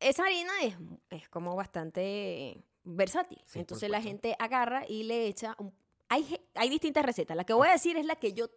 esa 0.00 0.24
harina 0.24 0.52
es, 0.62 0.74
es 1.10 1.28
como 1.28 1.56
bastante 1.56 2.62
versátil. 2.84 3.40
Sí, 3.46 3.58
Entonces 3.58 3.88
la 3.90 4.02
gente 4.02 4.36
agarra 4.38 4.84
y 4.88 5.04
le 5.04 5.26
echa... 5.26 5.54
un- 5.58 5.72
hay, 6.08 6.38
hay 6.54 6.68
distintas 6.68 7.04
recetas. 7.04 7.36
La 7.36 7.44
que 7.44 7.54
voy 7.54 7.68
a 7.68 7.72
decir 7.72 7.96
es 7.96 8.04
la 8.04 8.14
que 8.16 8.34
yo 8.34 8.48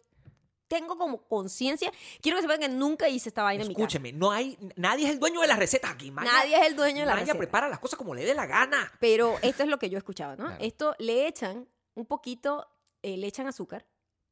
tengo 0.68 0.98
como 0.98 1.26
conciencia. 1.26 1.90
Quiero 2.20 2.36
que 2.36 2.42
sepan 2.42 2.60
que 2.60 2.68
nunca 2.68 3.08
hice 3.08 3.30
esta 3.30 3.42
vaina 3.42 3.62
en 3.62 3.68
mi 3.68 3.74
casa. 3.74 3.84
Escúcheme, 3.86 4.12
no 4.12 4.30
hay, 4.30 4.58
nadie 4.76 5.06
es 5.06 5.12
el 5.12 5.18
dueño 5.18 5.40
de 5.40 5.46
las 5.46 5.58
recetas 5.58 5.90
aquí. 5.92 6.10
Maya, 6.10 6.30
Nadie 6.30 6.56
es 6.60 6.66
el 6.66 6.76
dueño 6.76 7.00
de 7.00 7.06
la 7.06 7.12
Maya 7.14 7.20
receta. 7.24 7.38
prepara 7.38 7.68
las 7.70 7.78
cosas 7.78 7.96
como 7.98 8.14
le 8.14 8.24
dé 8.26 8.34
la 8.34 8.44
gana. 8.46 8.92
Pero 9.00 9.38
esto 9.40 9.62
es 9.62 9.68
lo 9.70 9.78
que 9.78 9.88
yo 9.88 9.96
he 9.96 9.98
escuchado, 10.00 10.36
¿no? 10.36 10.44
Claro. 10.46 10.62
Esto 10.62 10.94
le 10.98 11.26
echan 11.26 11.66
un 11.94 12.04
poquito, 12.04 12.68
eh, 13.02 13.16
le 13.16 13.26
echan 13.26 13.46
azúcar 13.46 13.86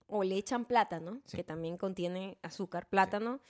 o 0.08 0.22
le 0.24 0.36
echan 0.36 0.64
plátano, 0.64 1.20
Sí. 1.26 1.36
que 1.38 1.44
también 1.44 1.76
contiene 1.76 2.38
azúcar, 2.42 2.88
plátano 2.88 3.40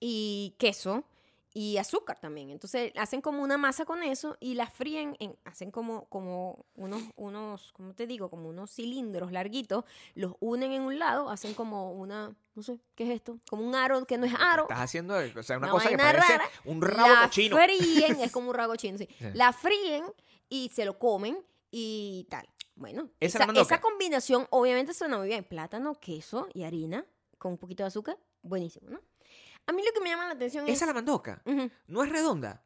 y 0.00 0.54
queso 0.58 1.04
y 1.52 1.78
azúcar 1.78 2.18
también. 2.20 2.50
Entonces 2.50 2.92
hacen 2.96 3.22
como 3.22 3.42
una 3.42 3.56
masa 3.56 3.86
con 3.86 4.02
eso 4.02 4.36
y 4.40 4.54
la 4.54 4.66
fríen, 4.68 5.16
en, 5.20 5.36
hacen 5.44 5.70
como, 5.70 6.04
como 6.10 6.66
unos, 6.74 7.02
unos, 7.16 7.72
¿cómo 7.72 7.94
te 7.94 8.06
digo? 8.06 8.28
Como 8.28 8.48
unos 8.50 8.70
cilindros 8.70 9.32
larguitos, 9.32 9.84
los 10.14 10.34
unen 10.40 10.72
en 10.72 10.82
un 10.82 10.98
lado, 10.98 11.30
hacen 11.30 11.54
como 11.54 11.92
una, 11.92 12.34
no 12.54 12.62
sé, 12.62 12.78
¿qué 12.94 13.04
es 13.04 13.10
esto? 13.10 13.38
Como 13.48 13.66
un 13.66 13.74
aro 13.74 14.04
que 14.04 14.18
no 14.18 14.26
es 14.26 14.34
aro. 14.38 14.64
Estás 14.64 14.80
haciendo 14.80 15.14
o 15.16 15.42
sea, 15.42 15.56
una 15.56 15.70
cosa 15.70 15.88
que 15.88 15.96
parece 15.96 16.32
rara, 16.32 16.44
un 16.66 16.82
rabo 16.82 17.08
la 17.14 17.22
cochino. 17.24 17.56
fríen, 17.56 18.20
es 18.20 18.32
como 18.32 18.50
un 18.50 18.54
rabo 18.54 18.76
chino, 18.76 18.98
sí. 18.98 19.08
Sí. 19.18 19.24
La 19.32 19.52
fríen 19.54 20.04
y 20.50 20.70
se 20.74 20.84
lo 20.84 20.98
comen 20.98 21.38
y 21.70 22.26
tal. 22.28 22.46
Bueno, 22.76 23.10
Esa 23.20 23.80
combinación 23.80 24.46
obviamente 24.50 24.92
suena 24.94 25.18
muy 25.18 25.28
bien. 25.28 25.44
Plátano, 25.44 25.94
queso 25.98 26.46
y 26.54 26.62
harina 26.64 27.04
con 27.38 27.52
un 27.52 27.58
poquito 27.58 27.82
de 27.82 27.88
azúcar. 27.88 28.18
Buenísimo, 28.42 28.90
¿no? 28.90 29.00
A 29.66 29.72
mí 29.72 29.82
lo 29.84 29.92
que 29.92 30.00
me 30.00 30.10
llama 30.10 30.26
la 30.26 30.34
atención 30.34 30.64
es... 30.68 30.74
Esa 30.74 30.84
es 30.84 30.88
la 30.88 30.94
mandoca. 30.94 31.42
No 31.88 32.04
es 32.04 32.10
redonda. 32.10 32.62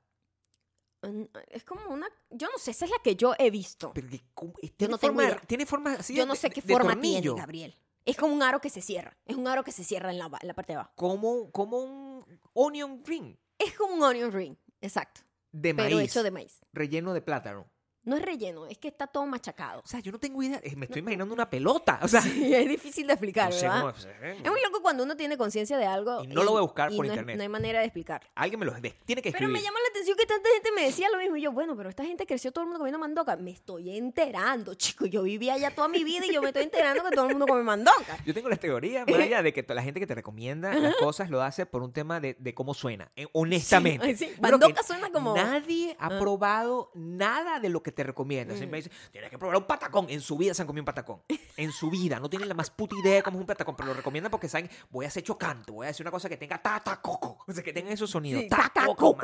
Mm, 1.02 1.22
Es 1.48 1.64
como 1.64 1.88
una... 1.88 2.06
Yo 2.30 2.48
no 2.52 2.58
sé, 2.58 2.72
esa 2.72 2.84
es 2.84 2.90
la 2.90 2.98
que 3.02 3.16
yo 3.16 3.34
he 3.38 3.50
visto. 3.50 3.92
Pero 3.94 4.08
cum- 4.34 4.52
tiene, 4.76 4.90
no 4.92 4.98
forma, 4.98 5.24
de- 5.26 5.40
tiene 5.46 5.64
forma 5.64 5.92
así 5.94 6.14
Yo 6.14 6.26
no 6.26 6.34
sé 6.34 6.50
qué 6.50 6.60
de 6.60 6.72
forma 6.74 7.00
tiene, 7.00 7.32
Gabriel. 7.34 7.74
Es 8.04 8.16
como 8.16 8.34
un 8.34 8.42
aro 8.42 8.60
que 8.60 8.68
se 8.68 8.82
cierra. 8.82 9.16
Es 9.24 9.36
un 9.36 9.46
aro 9.46 9.62
que 9.64 9.72
se 9.72 9.84
cierra 9.84 10.10
en 10.10 10.18
la, 10.18 10.28
ba- 10.28 10.38
en 10.42 10.48
la 10.48 10.54
parte 10.54 10.72
de 10.72 10.78
abajo. 10.78 10.92
Como, 10.96 11.50
como 11.52 11.78
un 11.78 12.40
onion 12.52 13.02
ring 13.06 13.36
Es 13.58 13.74
como 13.76 13.94
un 13.94 14.02
onion 14.02 14.32
ring, 14.32 14.56
exacto. 14.80 15.22
de 15.52 15.74
Pero 15.74 15.96
maíz. 15.96 16.10
hecho 16.10 16.22
de 16.22 16.30
maíz. 16.30 16.60
Relleno 16.72 17.14
de 17.14 17.22
plátano. 17.22 17.66
No 18.02 18.16
es 18.16 18.22
relleno, 18.22 18.66
es 18.66 18.78
que 18.78 18.88
está 18.88 19.06
todo 19.06 19.26
machacado. 19.26 19.80
O 19.84 19.86
sea, 19.86 20.00
yo 20.00 20.10
no 20.10 20.18
tengo 20.18 20.42
idea. 20.42 20.58
eh, 20.62 20.74
Me 20.74 20.86
estoy 20.86 21.00
imaginando 21.00 21.34
una 21.34 21.50
pelota. 21.50 21.98
O 22.02 22.08
sea, 22.08 22.20
Sí, 22.40 22.54
es 22.54 22.68
difícil 22.68 23.06
de 23.06 23.12
explicar, 23.12 23.50
no 23.50 23.56
sé 23.56 23.66
¿verdad? 23.68 23.80
cómo- 23.80 24.34
Es 24.44 24.50
muy 24.50 24.60
loco 24.62 24.80
cuando 24.82 25.04
uno 25.04 25.16
tiene 25.16 25.36
conciencia 25.36 25.76
de 25.76 25.84
algo. 25.86 26.24
Y 26.24 26.28
no 26.28 26.42
lo 26.42 26.52
voy 26.52 26.58
a 26.58 26.62
buscar 26.62 26.88
por 26.88 26.98
no 26.98 27.04
es- 27.04 27.10
internet. 27.10 27.36
no 27.36 27.42
hay 27.42 27.48
manera 27.48 27.80
de 27.80 27.84
explicar. 27.86 28.22
Alguien 28.34 28.58
me 28.60 28.66
lo 28.66 28.72
tiene 28.72 28.90
que 28.90 29.30
Pero 29.32 29.46
escribir. 29.46 29.48
me 29.52 29.60
llama 29.62 29.78
la 29.82 29.88
atención 29.90 30.16
que 30.16 30.24
tanta 30.26 30.48
gente 30.54 30.70
me 30.72 30.84
decía 30.84 31.08
lo 31.12 31.18
mismo. 31.18 31.36
Y 31.36 31.42
yo, 31.42 31.52
bueno, 31.52 31.76
pero 31.76 31.90
esta 31.90 32.04
gente 32.04 32.26
creció 32.26 32.52
todo 32.52 32.62
el 32.62 32.68
mundo 32.68 32.78
comiendo 32.78 32.98
mandoca. 32.98 33.36
Me 33.36 33.50
estoy 33.50 33.96
enterando, 33.96 34.74
chico. 34.74 35.04
Yo 35.06 35.22
vivía 35.22 35.54
allá 35.54 35.74
toda 35.74 35.88
mi 35.88 36.02
vida 36.04 36.24
y 36.26 36.32
yo 36.32 36.40
me 36.40 36.48
estoy 36.48 36.62
enterando 36.64 37.04
que 37.04 37.10
todo 37.10 37.26
el 37.26 37.32
mundo 37.32 37.46
come 37.46 37.62
mandoca. 37.62 38.16
Yo 38.24 38.32
tengo 38.34 38.48
la 38.48 38.56
teoría, 38.56 39.04
Maya, 39.06 39.42
de 39.42 39.52
que 39.52 39.64
la 39.74 39.82
gente 39.82 40.00
que 40.00 40.06
te 40.06 40.14
recomienda 40.14 40.72
las 40.74 40.94
cosas 40.96 41.30
lo 41.30 41.42
hace 41.42 41.66
por 41.66 41.82
un 41.82 41.92
tema 41.92 42.20
de, 42.20 42.34
de 42.38 42.54
cómo 42.54 42.72
suena. 42.74 43.10
eh, 43.16 43.26
honestamente. 43.32 44.16
sí. 44.16 44.32
Mandoca 44.40 44.82
suena 44.82 45.10
como- 45.10 45.34
Nadie 45.36 45.96
ha 45.98 46.06
Ah. 46.06 46.18
probado 46.18 46.90
nada 46.94 47.60
de 47.60 47.68
lo 47.68 47.82
que 47.82 47.89
te 47.92 48.02
recomienda. 48.04 48.54
Mm. 48.54 48.58
Siempre 48.58 48.82
dice, 48.82 48.90
tienes 49.10 49.30
que 49.30 49.38
probar 49.38 49.56
un 49.56 49.64
patacón. 49.64 50.06
En 50.08 50.20
su 50.20 50.36
vida 50.36 50.54
se 50.54 50.62
han 50.62 50.66
comido 50.66 50.82
un 50.82 50.86
patacón. 50.86 51.22
En 51.56 51.72
su 51.72 51.90
vida. 51.90 52.18
No 52.20 52.28
tienen 52.30 52.48
la 52.48 52.54
más 52.54 52.70
puta 52.70 52.94
idea 53.02 53.16
de 53.16 53.22
cómo 53.22 53.38
es 53.38 53.40
un 53.42 53.46
patacón, 53.46 53.74
pero 53.76 53.88
lo 53.88 53.94
recomiendan 53.94 54.30
porque 54.30 54.48
saben, 54.48 54.70
voy 54.90 55.04
a 55.04 55.08
hacer 55.08 55.22
chocante, 55.22 55.70
voy 55.72 55.86
a 55.86 55.88
decir 55.88 56.04
una 56.04 56.10
cosa 56.10 56.28
que 56.28 56.36
tenga 56.36 56.60
tata 56.60 57.00
coco. 57.00 57.38
O 57.46 57.52
sea, 57.52 57.62
que 57.62 57.72
tenga 57.72 57.90
esos 57.92 58.10
sonidos. 58.10 58.42
Sí, 58.42 58.48
ta, 58.48 58.70
ta, 58.72 58.86
coco, 58.86 59.16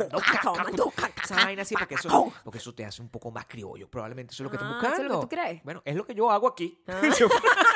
Esa 1.25 1.35
vaina 1.37 1.63
así, 1.63 1.75
porque 1.77 1.95
eso, 1.95 2.33
porque 2.45 2.59
eso 2.59 2.75
te 2.75 2.85
hace 2.85 3.03
un 3.03 3.09
poco 3.09 3.31
más 3.31 3.47
criollo. 3.47 3.89
Probablemente 3.89 4.33
eso 4.33 4.43
es 4.43 4.45
lo 4.45 4.51
que 4.51 4.57
estás 4.57 4.71
Ah, 4.71 4.75
buscando. 4.75 4.95
¿eso 4.97 5.03
es 5.05 5.09
lo 5.09 5.21
que 5.21 5.27
tú 5.27 5.29
crees? 5.29 5.63
Bueno, 5.65 5.83
es 5.85 5.97
lo 5.97 6.05
que 6.05 6.15
yo 6.15 6.31
hago 6.31 6.49
aquí. 6.49 6.83
Ah. 6.87 7.01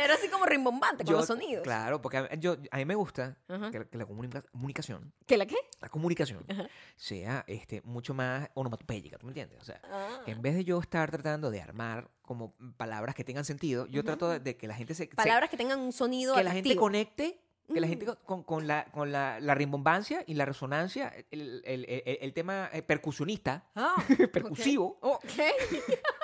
Ser 0.00 0.10
así 0.12 0.28
como 0.28 0.46
rimbombante 0.46 1.04
con 1.04 1.12
Yo- 1.12 1.18
los 1.18 1.26
sonidos. 1.26 1.62
Claro, 1.64 2.00
porque 2.00 2.18
a, 2.18 2.34
yo, 2.34 2.56
a 2.70 2.76
mí 2.76 2.84
me 2.84 2.94
gusta 2.94 3.36
Ajá. 3.48 3.70
que, 3.70 3.86
que 3.88 3.98
la 3.98 4.06
comunica- 4.06 4.42
comunicación, 4.52 5.12
¿Qué 5.26 5.36
la 5.36 5.46
qué? 5.46 5.56
la 5.80 5.88
comunicación 5.88 6.44
Ajá. 6.48 6.68
sea 6.96 7.44
este, 7.46 7.82
mucho 7.82 8.14
más 8.14 8.48
onomatopéyica, 8.54 9.18
¿tú 9.18 9.26
me 9.26 9.30
entiendes? 9.30 9.60
O 9.60 9.64
sea, 9.64 9.80
Ah. 9.84 10.22
que 10.24 10.30
en 10.32 10.42
vez 10.42 10.54
de 10.54 10.64
yo 10.64 10.78
estar 10.80 11.10
tratando 11.10 11.50
de 11.50 11.60
armar 11.60 12.10
como 12.22 12.54
palabras 12.76 13.14
que 13.14 13.24
tengan 13.24 13.44
sentido, 13.44 13.86
yo 13.86 14.04
trato 14.04 14.28
de, 14.28 14.40
de 14.40 14.56
que 14.56 14.66
la 14.68 14.74
gente 14.74 14.94
se... 14.94 15.04
se- 15.04 15.14
Palabras 15.16 15.50
que 15.50 15.56
tengan 15.56 15.80
un 15.80 15.92
sonido 15.92 16.34
que 16.34 16.44
la 16.44 16.52
gente 16.52 16.76
conecte, 16.76 17.40
que 17.72 17.80
la 17.80 17.86
gente 17.86 18.06
con, 18.24 18.42
con- 18.44 18.66
la, 18.66 18.84
con 18.92 19.12
la, 19.12 19.40
la 19.40 19.54
rimbombancia 19.54 20.24
y 20.26 20.34
la 20.34 20.44
resonancia, 20.46 21.12
el, 21.30 21.62
el- 21.66 21.84
el- 21.88 22.18
el 22.20 22.32
tema 22.32 22.70
eh, 22.72 22.82
percusionista, 22.82 23.64
Ah, 23.74 23.94
percusivo 24.32 24.98
ok. 25.02 25.22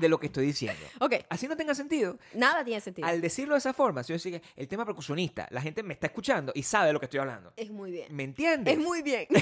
de 0.00 0.08
lo 0.08 0.18
que 0.18 0.26
estoy 0.26 0.46
diciendo. 0.46 0.80
Ok, 1.00 1.14
Así 1.28 1.48
no 1.48 1.56
tenga 1.56 1.74
sentido. 1.74 2.16
nada 2.34 2.64
tiene 2.64 2.80
sentido. 2.80 3.06
Al 3.08 3.20
decirlo 3.20 3.54
de 3.54 3.58
esa 3.58 3.72
forma, 3.72 4.02
si 4.02 4.16
yo 4.16 4.22
que 4.30 4.42
el 4.56 4.68
tema 4.68 4.84
percusionista, 4.84 5.46
la 5.50 5.60
gente 5.60 5.82
me 5.82 5.94
está 5.94 6.06
escuchando 6.06 6.52
y 6.54 6.62
sabe 6.62 6.88
de 6.88 6.92
lo 6.92 7.00
que 7.00 7.06
estoy 7.06 7.20
hablando. 7.20 7.52
Es 7.56 7.70
muy 7.70 7.90
bien. 7.90 8.14
¿Me 8.14 8.22
entiendes? 8.24 8.74
Es 8.78 8.80
muy 8.80 9.02
bien. 9.02 9.26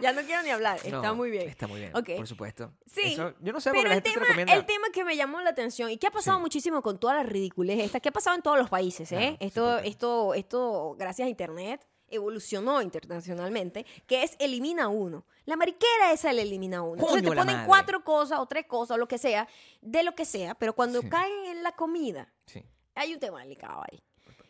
ya 0.00 0.12
no 0.12 0.22
quiero 0.22 0.42
ni 0.42 0.50
hablar. 0.50 0.78
Está 0.82 0.90
No, 1.00 1.14
muy 1.14 1.30
bien. 1.30 1.48
Está 1.48 1.66
muy 1.66 1.80
bien, 1.80 1.94
Ok. 1.96 2.10
por 2.16 2.26
supuesto. 2.26 2.72
Sí, 2.86 3.12
Eso- 3.14 3.34
yo 3.40 3.52
no 3.52 3.60
sé 3.60 3.70
por 3.70 3.78
qué 3.78 3.82
Pero 3.84 3.94
el 3.94 4.02
te 4.02 4.10
tema, 4.12 4.52
el 4.52 4.66
tema 4.66 4.86
que 4.92 5.04
me 5.04 5.16
llamó 5.16 5.40
la 5.40 5.50
atención 5.50 5.90
y 5.90 5.96
que 5.98 6.06
ha 6.08 6.10
pasado 6.10 6.38
Sí. 6.38 6.42
muchísimo 6.42 6.82
con 6.82 6.98
todas 6.98 7.16
las 7.16 7.26
ridiculez 7.26 7.78
estas, 7.80 8.00
que 8.02 8.08
ha 8.08 8.12
pasado 8.12 8.36
en 8.36 8.42
todos 8.42 8.58
los 8.58 8.68
países, 8.68 9.10
¿eh? 9.12 9.36
Esto, 9.40 9.78
esto, 9.78 10.34
esto, 10.34 10.96
gracias 10.98 11.26
a 11.26 11.28
internet, 11.28 11.86
evolucionó 12.12 12.80
internacionalmente, 12.82 13.84
que 14.06 14.22
es 14.22 14.36
elimina 14.38 14.88
uno. 14.88 15.24
La 15.44 15.56
mariquera 15.56 16.12
es 16.12 16.24
el 16.24 16.38
elimina 16.38 16.82
uno. 16.82 16.94
Entonces 17.02 17.22
te 17.22 17.34
ponen 17.36 17.66
cuatro 17.66 18.04
cosas 18.04 18.38
o 18.38 18.46
tres 18.46 18.66
cosas 18.66 18.94
o 18.94 18.98
lo 18.98 19.08
que 19.08 19.18
sea, 19.18 19.48
de 19.80 20.02
lo 20.02 20.14
que 20.14 20.24
sea, 20.24 20.54
pero 20.54 20.74
cuando 20.74 21.00
Sí. 21.00 21.08
caen 21.08 21.46
en 21.46 21.62
la 21.62 21.72
comida, 21.72 22.32
Sí. 22.46 22.62
hay 22.94 23.14
un 23.14 23.20
tema 23.20 23.40
delicado 23.42 23.82
ahí. 23.90 24.02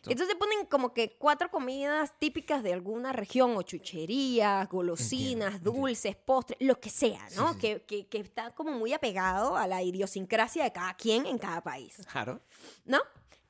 Entonces 0.05 0.35
ponen 0.35 0.65
como 0.65 0.93
que 0.93 1.15
cuatro 1.17 1.49
comidas 1.49 2.13
típicas 2.19 2.61
de 2.61 2.73
alguna 2.73 3.13
región, 3.13 3.55
o 3.55 3.61
chucherías, 3.61 4.67
golosinas, 4.67 5.53
Entiendo, 5.55 5.71
dulces, 5.71 6.15
postres, 6.17 6.57
lo 6.59 6.77
que 6.77 6.89
sea, 6.89 7.25
¿no? 7.37 7.53
Sí, 7.53 7.53
sí, 7.53 7.53
sí. 7.53 7.59
Que, 7.61 7.81
que- 7.85 8.07
que 8.09 8.17
está 8.17 8.51
como 8.51 8.73
muy 8.73 8.91
apegado 8.91 9.55
a 9.55 9.65
la 9.65 9.81
idiosincrasia 9.81 10.65
de 10.65 10.73
cada 10.73 10.93
quien 10.95 11.25
en 11.25 11.37
cada 11.37 11.61
país, 11.61 11.95
Claro. 12.11 12.41
¿no? 12.83 12.99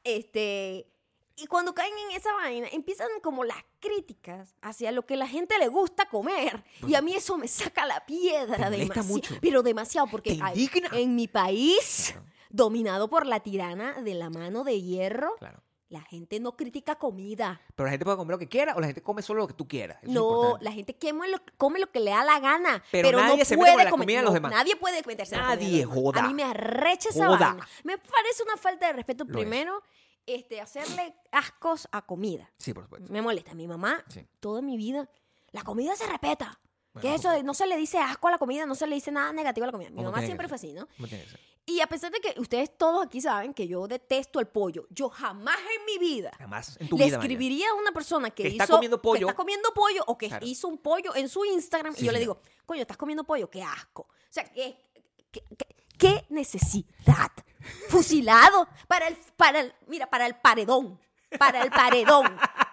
Este. 0.03 0.92
Y 1.35 1.47
cuando 1.47 1.73
caen 1.73 1.93
en 2.09 2.15
esa 2.15 2.31
vaina, 2.33 2.67
empiezan 2.71 3.07
como 3.23 3.43
las 3.43 3.57
críticas 3.79 4.55
hacia 4.61 4.91
lo 4.91 5.05
que 5.05 5.15
la 5.17 5.27
gente 5.27 5.57
le 5.57 5.67
gusta 5.67 6.05
comer. 6.07 6.63
Y 6.87 6.93
a 6.95 7.01
mí 7.01 7.15
eso 7.15 7.37
me 7.37 7.47
saca 7.47 7.85
la 7.87 8.05
piedra 8.05 8.69
demasiado. 8.69 9.07
mucho. 9.07 9.35
Pero 9.41 9.63
demasiado, 9.63 10.07
porque 10.07 10.37
hay- 10.41 10.69
en 10.93 11.15
mi 11.15 11.27
país, 11.27 12.11
Claro. 12.11 12.27
dominado 12.49 13.09
por 13.09 13.25
la 13.25 13.39
tirana 13.39 14.01
de 14.01 14.13
la 14.13 14.29
mano 14.29 14.63
de 14.63 14.79
hierro, 14.79 15.35
Claro. 15.39 15.63
la 15.89 16.01
gente 16.01 16.39
no 16.39 16.55
critica 16.55 16.95
comida. 16.95 17.59
Pero 17.75 17.85
la 17.85 17.91
gente 17.91 18.05
puede 18.05 18.17
comer 18.17 18.33
lo 18.35 18.39
que 18.39 18.47
quiera 18.47 18.75
o 18.75 18.79
la 18.79 18.85
gente 18.87 19.01
come 19.01 19.23
solo 19.23 19.41
lo 19.41 19.47
que 19.47 19.53
tú 19.55 19.67
quieras. 19.67 19.97
Eso 20.03 20.07
es 20.11 20.13
No, 20.13 20.57
la 20.61 20.71
gente 20.71 20.95
come 20.99 21.27
lo, 21.29 21.37
come 21.57 21.79
lo 21.79 21.91
que 21.91 21.99
le 21.99 22.11
da 22.11 22.23
la 22.23 22.39
gana. 22.39 22.83
Pero 22.91 23.07
Pero, 23.09 23.19
nadie 23.19 23.37
no 23.39 23.45
se 23.45 23.55
mete 23.55 23.57
puede 23.57 23.73
con 23.73 23.83
la 23.85 23.89
comer- 23.89 24.03
comida 24.05 24.17
de 24.19 24.23
los 24.23 24.31
no, 24.31 24.35
demás. 24.35 24.51
Nadie 24.51 24.75
puede 24.75 25.01
meterse 25.05 25.35
de 25.35 25.41
Nadie, 25.41 25.83
joda. 25.85 26.23
A 26.23 26.27
mí 26.27 26.33
me 26.35 26.43
arrecha 26.43 27.09
esa 27.09 27.25
Joda. 27.25 27.37
vaina. 27.49 27.67
Me 27.83 27.97
parece 27.97 28.43
una 28.43 28.57
falta 28.57 28.85
de 28.87 28.93
respeto. 28.93 29.23
Lo 29.27 29.39
es. 29.39 29.43
Este, 30.25 30.61
hacerle 30.61 31.15
ascos 31.31 31.87
a 31.91 32.05
comida. 32.05 32.49
Sí, 32.57 32.73
por 32.73 32.83
supuesto. 32.83 33.11
Me 33.11 33.21
molesta. 33.21 33.53
Mi 33.53 33.67
mamá, 33.67 34.03
Sí. 34.07 34.25
toda 34.39 34.61
mi 34.61 34.77
vida, 34.77 35.09
la 35.51 35.63
comida 35.63 35.95
se 35.95 36.07
respeta. 36.07 36.59
Bueno, 36.93 37.01
¿Qué 37.09 37.15
es 37.15 37.21
eso? 37.21 37.31
de 37.31 37.43
no 37.43 37.53
se 37.53 37.65
le 37.67 37.75
dice 37.75 37.97
asco 37.99 38.27
a 38.27 38.31
la 38.31 38.37
comida, 38.37 38.65
no 38.65 38.75
se 38.75 38.85
le 38.87 38.95
dice 38.95 39.11
nada 39.11 39.33
negativo 39.33 39.63
a 39.65 39.67
la 39.67 39.71
comida. 39.71 39.89
Mi 39.89 39.97
¿Cómo 39.97 40.11
mamá 40.11 40.19
tiene 40.19 40.25
que 40.25 40.27
siempre 40.27 40.47
ser? 40.47 40.49
fue 40.49 40.55
así, 40.69 40.73
¿no? 40.73 40.87
¿Cómo 40.95 41.07
tiene 41.07 41.23
que 41.25 41.29
ser? 41.31 41.39
Y 41.65 41.79
a 41.79 41.87
pesar 41.87 42.11
de 42.11 42.19
que 42.19 42.39
ustedes 42.39 42.77
todos 42.77 43.05
aquí 43.05 43.21
saben 43.21 43.53
que 43.53 43.67
yo 43.67 43.87
detesto 43.87 44.39
el 44.41 44.47
pollo, 44.47 44.85
yo 44.89 45.09
jamás 45.09 45.57
en 45.57 45.85
mi 45.85 45.97
vida 45.97 46.31
Jamás 46.37 46.77
en 46.79 46.89
tu 46.89 46.97
le 46.97 47.05
vida. 47.05 47.17
Maya. 47.17 47.25
escribiría 47.25 47.69
a 47.69 47.73
una 47.75 47.91
persona 47.93 48.29
que, 48.31 48.43
Que 48.43 48.49
está 48.49 48.65
hizo, 48.65 48.73
comiendo 48.73 49.01
pollo. 49.01 49.19
que 49.19 49.31
está 49.31 49.35
comiendo 49.35 49.73
pollo 49.73 50.03
o 50.07 50.17
que 50.17 50.27
Claro. 50.27 50.45
hizo 50.45 50.67
un 50.67 50.77
pollo 50.77 51.15
en 51.15 51.29
su 51.29 51.43
Instagram 51.45 51.95
Sí, 51.95 52.01
y 52.01 52.05
yo 52.05 52.11
le 52.11 52.19
señor. 52.19 52.35
digo, 52.37 52.49
coño, 52.65 52.81
estás 52.81 52.97
comiendo 52.97 53.23
pollo, 53.23 53.49
qué 53.49 53.63
asco. 53.63 54.01
O 54.03 54.07
sea, 54.29 54.43
¿qué, 54.51 54.77
qué, 55.31 55.41
qué- 55.57 55.75
qué 55.97 56.25
necesidad? 56.29 57.31
Fusilado 57.89 58.67
para 58.87 59.07
el, 59.07 59.15
para 59.37 59.59
el, 59.61 59.73
mira, 59.87 60.09
para 60.09 60.25
el 60.25 60.35
paredón, 60.35 60.99
para 61.39 61.61
el 61.63 61.69
paredón. 61.71 62.25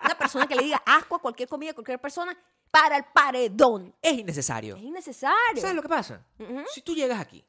Una 0.05 0.19
persona 0.19 0.47
que 0.47 0.55
le 0.57 0.63
diga 0.65 0.83
asco 0.87 1.17
a 1.17 1.19
cualquier 1.21 1.49
comida, 1.49 1.71
a 1.73 1.75
cualquier 1.75 2.01
persona, 2.01 2.37
para 2.71 2.97
el 2.97 3.05
paredón. 3.13 3.95
Es 4.01 4.13
innecesario. 4.19 4.77
Es 4.77 4.83
innecesario. 4.83 5.61
¿Sabes 5.61 5.75
lo 5.75 5.83
que 5.83 5.89
pasa? 5.89 6.25
Si 6.75 6.83
tú 6.83 6.95
llegas 6.95 7.21
aquí 7.21 7.45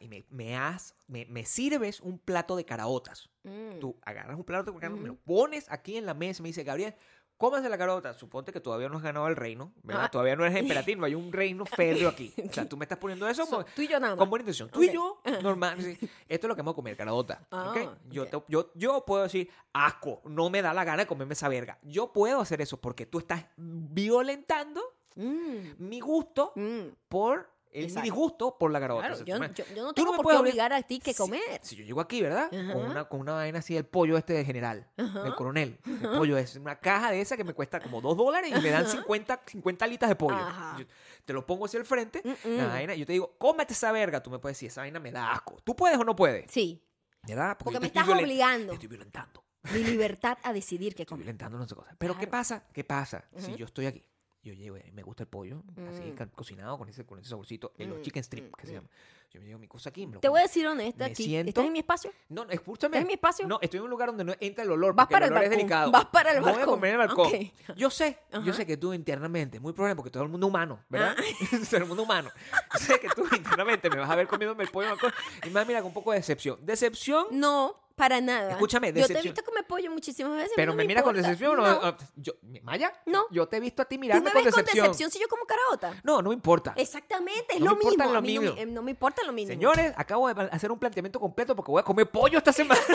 y 0.00 0.08
me, 0.08 0.24
me, 0.28 0.56
has- 0.56 0.94
me, 1.06 1.24
me 1.26 1.44
sirves 1.46 2.00
un 2.00 2.18
plato 2.18 2.56
de 2.56 2.64
caraotas, 2.64 3.28
Mm. 3.42 3.78
tú 3.80 3.96
agarras 4.04 4.36
un 4.36 4.44
plato 4.44 4.70
de 4.70 4.78
caraotas, 4.78 5.00
me 5.00 5.08
lo 5.08 5.16
pones 5.16 5.64
aquí 5.72 5.96
en 5.96 6.04
la 6.04 6.12
mesa 6.12 6.40
y 6.40 6.42
me 6.42 6.48
dice, 6.50 6.62
Gabriel, 6.62 6.94
cómase 7.40 7.70
la 7.70 7.78
carota. 7.78 8.12
Suponte 8.12 8.52
que 8.52 8.60
todavía 8.60 8.90
no 8.90 8.98
has 8.98 9.02
ganado 9.02 9.26
el 9.26 9.34
reino, 9.34 9.72
¿verdad? 9.82 10.04
Ah. 10.04 10.10
Todavía 10.10 10.36
no 10.36 10.44
eres 10.44 10.60
imperativo, 10.60 11.06
hay 11.06 11.14
un 11.14 11.32
reino 11.32 11.64
férreo 12.04 12.10
aquí. 12.10 12.32
O 12.48 12.52
sea, 12.52 12.68
tú 12.68 12.76
me 12.76 12.84
estás 12.84 12.98
poniendo 12.98 13.26
eso 13.26 13.44
So, 13.46 13.50
como- 13.50 13.64
tú 13.64 13.80
y 13.82 13.88
yo 13.88 13.98
nada 13.98 14.12
más. 14.14 14.18
con 14.18 14.28
buena 14.28 14.42
intención. 14.42 14.68
Tú 14.68 14.82
y 14.82 14.92
yo, 14.92 15.20
normal. 15.42 15.80
sí. 15.82 15.96
Esto 16.28 16.46
es 16.46 16.48
lo 16.48 16.54
que 16.54 16.60
vamos 16.60 16.74
a 16.74 16.76
comer, 16.76 16.96
carota. 16.96 17.46
Ah, 17.50 17.70
¿ok? 17.74 17.92
Yo, 18.10 18.26
te- 18.26 18.44
yo, 18.48 18.70
yo 18.74 19.04
puedo 19.06 19.22
decir, 19.22 19.50
asco, 19.72 20.20
no 20.26 20.50
me 20.50 20.60
da 20.60 20.74
la 20.74 20.84
gana 20.84 20.98
de 21.04 21.06
comerme 21.06 21.32
esa 21.32 21.48
verga. 21.48 21.78
Yo 21.82 22.12
puedo 22.12 22.40
hacer 22.40 22.60
eso 22.60 22.76
porque 22.78 23.06
tú 23.06 23.18
estás 23.18 23.44
violentando 23.56 24.82
Mm, 25.16 25.72
mi 25.78 25.98
gusto 25.98 26.52
mm. 26.54 26.82
por 27.08 27.50
el 27.72 27.84
Exacto. 27.84 28.02
disgusto 28.04 28.58
por 28.58 28.70
la 28.72 28.80
carota. 28.80 29.06
Claro, 29.08 29.24
yo, 29.24 29.38
no 29.84 29.92
tengo 29.94 30.16
por 30.16 30.26
qué 30.26 30.32
obli- 30.32 30.40
obligar 30.40 30.72
a 30.72 30.82
ti 30.82 30.98
que 30.98 31.14
comer. 31.14 31.60
Si, 31.62 31.76
yo 31.76 31.84
llego 31.84 32.00
aquí, 32.00 32.20
¿verdad? 32.20 32.50
Ajá. 32.52 32.72
Con 32.72 32.84
una, 32.90 33.04
con 33.04 33.20
una 33.20 33.32
vaina 33.34 33.60
así, 33.60 33.76
el 33.76 33.84
pollo 33.86 34.16
este 34.18 34.32
de 34.32 34.44
general, 34.44 34.88
Ajá. 34.96 35.26
el 35.26 35.34
coronel. 35.34 35.78
El 35.86 36.10
pollo 36.10 36.36
es 36.36 36.56
una 36.56 36.76
caja 36.80 37.10
de 37.12 37.20
esa 37.20 37.36
que 37.36 37.44
me 37.44 37.54
cuesta 37.54 37.80
como 37.80 38.00
dos 38.00 38.16
dólares 38.16 38.52
y 38.56 38.60
me 38.60 38.70
dan 38.70 38.86
50, 38.86 39.42
50 39.46 39.84
alitas 39.84 40.08
de 40.08 40.16
pollo. 40.16 40.38
Yo 40.78 40.84
te 41.24 41.32
lo 41.32 41.46
pongo 41.46 41.66
hacia 41.66 41.78
el 41.78 41.84
frente, 41.84 42.22
la 42.44 42.66
vaina, 42.66 42.94
yo 42.94 43.06
te 43.06 43.12
digo, 43.12 43.36
cómete 43.38 43.72
esa 43.72 43.92
verga. 43.92 44.22
Tú 44.22 44.30
me 44.30 44.38
puedes 44.38 44.56
decir, 44.56 44.68
esa 44.68 44.80
vaina 44.80 44.98
me 44.98 45.12
da 45.12 45.30
asco. 45.32 45.56
¿Tú 45.62 45.76
puedes 45.76 45.96
o 45.98 46.04
no 46.04 46.16
puedes? 46.16 46.50
Sí, 46.50 46.82
¿Verdad? 47.26 47.56
porque 47.58 47.74
yo 47.74 47.80
me 47.80 47.86
estoy 47.86 48.02
estás 48.02 48.16
obligando. 48.18 48.68
te 48.68 48.74
estoy 48.74 48.88
violentando. 48.88 49.44
mi 49.74 49.84
libertad 49.84 50.38
a 50.42 50.52
decidir 50.54 50.94
qué 50.94 51.02
Estoy 51.02 51.14
comer. 51.14 51.24
violentando 51.26 51.58
no 51.58 51.68
sé 51.68 51.74
cosas. 51.74 51.94
Pero 51.98 52.16
¿qué 52.18 52.26
pasa? 52.26 52.64
¿Qué 52.72 52.82
pasa? 52.82 53.24
Si 53.36 53.54
yo 53.56 53.66
estoy 53.66 53.86
aquí, 53.86 54.02
yo 54.42 54.52
llego 54.54 54.76
y 54.78 54.90
me 54.92 55.02
gusta 55.02 55.24
el 55.24 55.28
pollo, 55.28 55.62
así 55.90 56.02
Mm. 56.02 56.14
ca- 56.14 56.26
cocinado 56.28 56.78
con 56.78 56.88
ese, 56.88 57.04
con 57.04 57.18
ese 57.18 57.28
saborcito, 57.28 57.72
en 57.78 57.90
los 57.90 57.98
Mm, 57.98 58.02
chicken 58.02 58.20
strip, 58.24 58.48
mm, 58.48 58.52
que 58.52 58.66
se 58.66 58.72
mm. 58.72 58.74
llama. 58.76 58.88
Yo 59.32 59.40
me 59.40 59.46
llevo 59.46 59.60
mi 59.60 59.68
cosa 59.68 59.90
aquí, 59.90 60.08
me 60.08 60.14
lo 60.14 60.20
Te 60.20 60.28
voy 60.28 60.40
a 60.40 60.42
decir 60.42 60.66
honesta, 60.66 61.04
Me 61.04 61.12
aquí, 61.12 61.22
siento- 61.24 61.50
¿estás 61.50 61.64
en 61.66 61.72
mi 61.72 61.78
espacio? 61.78 62.10
No, 62.30 62.42
escúchame. 62.50 62.96
¿Estás 62.96 63.02
en 63.02 63.06
mi 63.06 63.12
espacio? 63.12 63.46
No, 63.46 63.58
estoy 63.62 63.78
en 63.78 63.84
un 63.84 63.90
lugar 63.90 64.08
donde 64.08 64.24
no 64.24 64.34
entra 64.40 64.64
el 64.64 64.70
olor. 64.72 64.92
Vas 64.94 65.06
para 65.06 65.26
el 65.26 65.30
el 65.30 65.36
olor 65.36 65.44
es 65.44 65.50
balcón, 65.50 65.58
delicado. 65.68 65.90
vas 65.92 66.04
para 66.06 66.32
el 66.32 66.40
Voy 66.40 66.48
a 66.50 66.52
balcón. 66.56 66.74
comer 66.74 66.94
en 66.94 67.00
el 67.00 67.06
balcón. 67.06 67.26
Ok. 67.28 67.76
Yo 67.76 67.90
sé, 67.90 68.18
yo 68.32 68.38
Ajá. 68.40 68.52
sé 68.54 68.66
que 68.66 68.76
tú 68.76 68.92
internamente, 68.92 69.60
muy 69.60 69.72
probable, 69.72 69.94
porque 69.94 70.10
todo 70.10 70.24
el 70.24 70.30
mundo 70.30 70.48
humano, 70.48 70.80
¿verdad? 70.88 71.14
Ah. 71.16 71.22
todo 71.70 71.76
el 71.76 71.86
mundo 71.86 72.02
humano. 72.02 72.30
Yo 72.72 72.78
sé 72.80 72.98
que 72.98 73.08
tú 73.10 73.24
internamente 73.36 73.88
me 73.88 73.96
vas 73.98 74.10
a 74.10 74.16
ver 74.16 74.26
comiéndome 74.26 74.64
el 74.64 74.70
pollo 74.70 74.88
en 74.88 74.94
el 74.94 74.98
balcón 75.00 75.12
y 75.44 75.46
me 75.46 75.52
vas 75.54 75.62
a 75.62 75.66
mirar 75.66 75.82
con 75.82 75.90
un 75.90 75.94
poco 75.94 76.10
de 76.10 76.18
decepción. 76.18 76.58
¿Decepción? 76.66 77.26
No, 77.30 77.79
para 78.00 78.18
nada. 78.22 78.52
Escúchame, 78.52 78.86
Yo 78.88 78.94
te 78.94 78.98
he 78.98 79.02
decepción. 79.02 79.34
visto 79.34 79.44
comer 79.44 79.66
pollo 79.66 79.90
muchísimas 79.90 80.34
veces. 80.34 80.52
Pero 80.56 80.72
me 80.72 80.86
miras 80.86 81.02
con 81.04 81.14
decepción 81.14 81.58
o 81.58 81.62
No. 81.62 81.80
no? 81.82 81.96
Yo, 82.16 82.32
¿Maya? 82.62 82.90
No. 83.04 83.26
Yo 83.30 83.46
te 83.46 83.58
he 83.58 83.60
visto 83.60 83.82
a 83.82 83.84
ti 83.84 83.96
¿Tú 83.96 84.00
mirarme 84.00 84.24
me 84.24 84.32
con 84.32 84.42
ves 84.44 84.54
con 84.54 84.62
decepción. 84.64 84.86
decepción 84.86 85.10
si 85.10 85.20
yo 85.20 85.28
como 85.28 85.44
carota? 85.44 86.00
No, 86.02 86.22
no 86.22 86.32
importa. 86.32 86.72
Exactamente, 86.76 87.56
es 87.56 87.60
No 87.60 87.66
lo 87.72 87.76
me 87.76 87.82
importa 87.84 88.04
mismo. 88.04 88.12
lo 88.12 88.18
a 88.18 88.22
mí 88.22 88.34
no, 88.36 88.40
me, 88.54 88.62
eh, 88.62 88.66
no 88.66 88.82
me 88.82 88.90
importa 88.92 89.22
lo 89.26 89.32
mismo. 89.34 89.52
Señores, 89.52 89.92
acabo 89.98 90.32
de 90.32 90.48
hacer 90.50 90.72
un 90.72 90.78
planteamiento 90.78 91.20
completo 91.20 91.54
porque 91.54 91.70
voy 91.72 91.80
a 91.80 91.84
comer 91.84 92.10
pollo 92.10 92.38
esta 92.38 92.54
semana. 92.54 92.80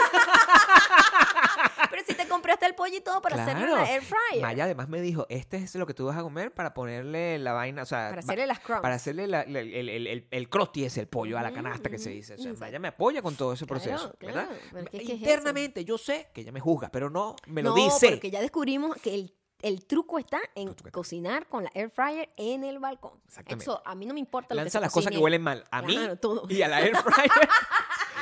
Pero 1.89 2.03
si 2.07 2.13
te 2.13 2.27
compraste 2.27 2.65
el 2.65 2.75
pollo 2.75 2.95
y 2.97 3.01
todo 3.01 3.21
para 3.21 3.41
hacerlo 3.43 3.65
en 3.65 3.71
la 3.73 3.91
air 3.91 4.01
fryer. 4.01 4.41
Maya 4.41 4.63
además 4.65 4.89
me 4.89 5.01
dijo, 5.01 5.25
este 5.29 5.57
es 5.57 5.75
lo 5.75 5.85
que 5.85 5.93
tú 5.93 6.05
vas 6.05 6.17
a 6.17 6.21
comer 6.21 6.53
para 6.53 6.73
ponerle 6.73 7.37
la 7.39 7.53
vaina, 7.53 7.81
o 7.83 7.85
sea, 7.85 8.09
Para 8.09 8.19
hacerle 8.21 8.47
las 8.47 8.59
crumbs. 8.59 8.81
para 8.81 8.95
hacerle 8.95 9.27
la- 9.27 9.45
la- 9.45 9.59
el, 9.59 9.89
el, 9.89 10.07
el, 10.07 10.27
el 10.29 10.49
crusty 10.49 10.85
ese, 10.85 11.01
el 11.01 11.07
pollo 11.07 11.37
a 11.37 11.41
la 11.41 11.51
canasta 11.51 11.89
que 11.89 11.97
se 11.99 12.09
dice. 12.09 12.33
O 12.33 12.37
sea, 12.37 12.45
Exacto. 12.51 12.59
Maya 12.65 12.79
me 12.79 12.87
apoya 12.89 13.21
con 13.21 13.35
todo 13.35 13.53
ese 13.53 13.65
Claro, 13.65 13.81
proceso, 13.83 14.15
claro, 14.17 14.49
¿verdad? 14.71 14.89
es 14.93 14.99
que, 15.01 15.05
¿qué 15.05 15.13
es? 15.13 15.19
Internamente 15.21 15.85
yo 15.85 15.97
sé 15.97 16.29
que 16.33 16.41
ella 16.41 16.51
me 16.51 16.59
juzga, 16.59 16.89
pero 16.89 17.09
no 17.09 17.35
me 17.47 17.61
lo 17.63 17.69
no, 17.69 17.75
dice. 17.75 18.09
porque 18.11 18.31
ya 18.31 18.41
descubrimos 18.41 18.95
que 18.97 19.13
el, 19.15 19.33
el 19.61 19.85
truco 19.85 20.19
está 20.19 20.39
en 20.53 20.65
truco 20.67 20.79
está. 20.87 20.91
cocinar 20.91 21.47
con 21.47 21.63
la 21.63 21.71
air 21.73 21.89
fryer 21.89 22.29
en 22.37 22.63
el 22.63 22.79
balcón. 22.79 23.19
Exactamente. 23.25 23.63
Eso, 23.63 23.81
a 23.85 23.95
mí 23.95 24.05
no 24.05 24.13
me 24.13 24.19
importa 24.19 24.53
lo 24.53 24.59
que 24.59 24.63
Lanza 24.65 24.79
se 24.79 24.81
las 24.81 24.91
cosas 24.93 25.11
que 25.11 25.17
huelen 25.17 25.41
mal 25.41 25.63
a 25.71 25.81
mí 25.81 25.95
Claro, 25.95 26.43
y 26.49 26.61
a 26.61 26.67
la 26.67 26.81
air 26.81 26.95
fryer. 26.97 27.29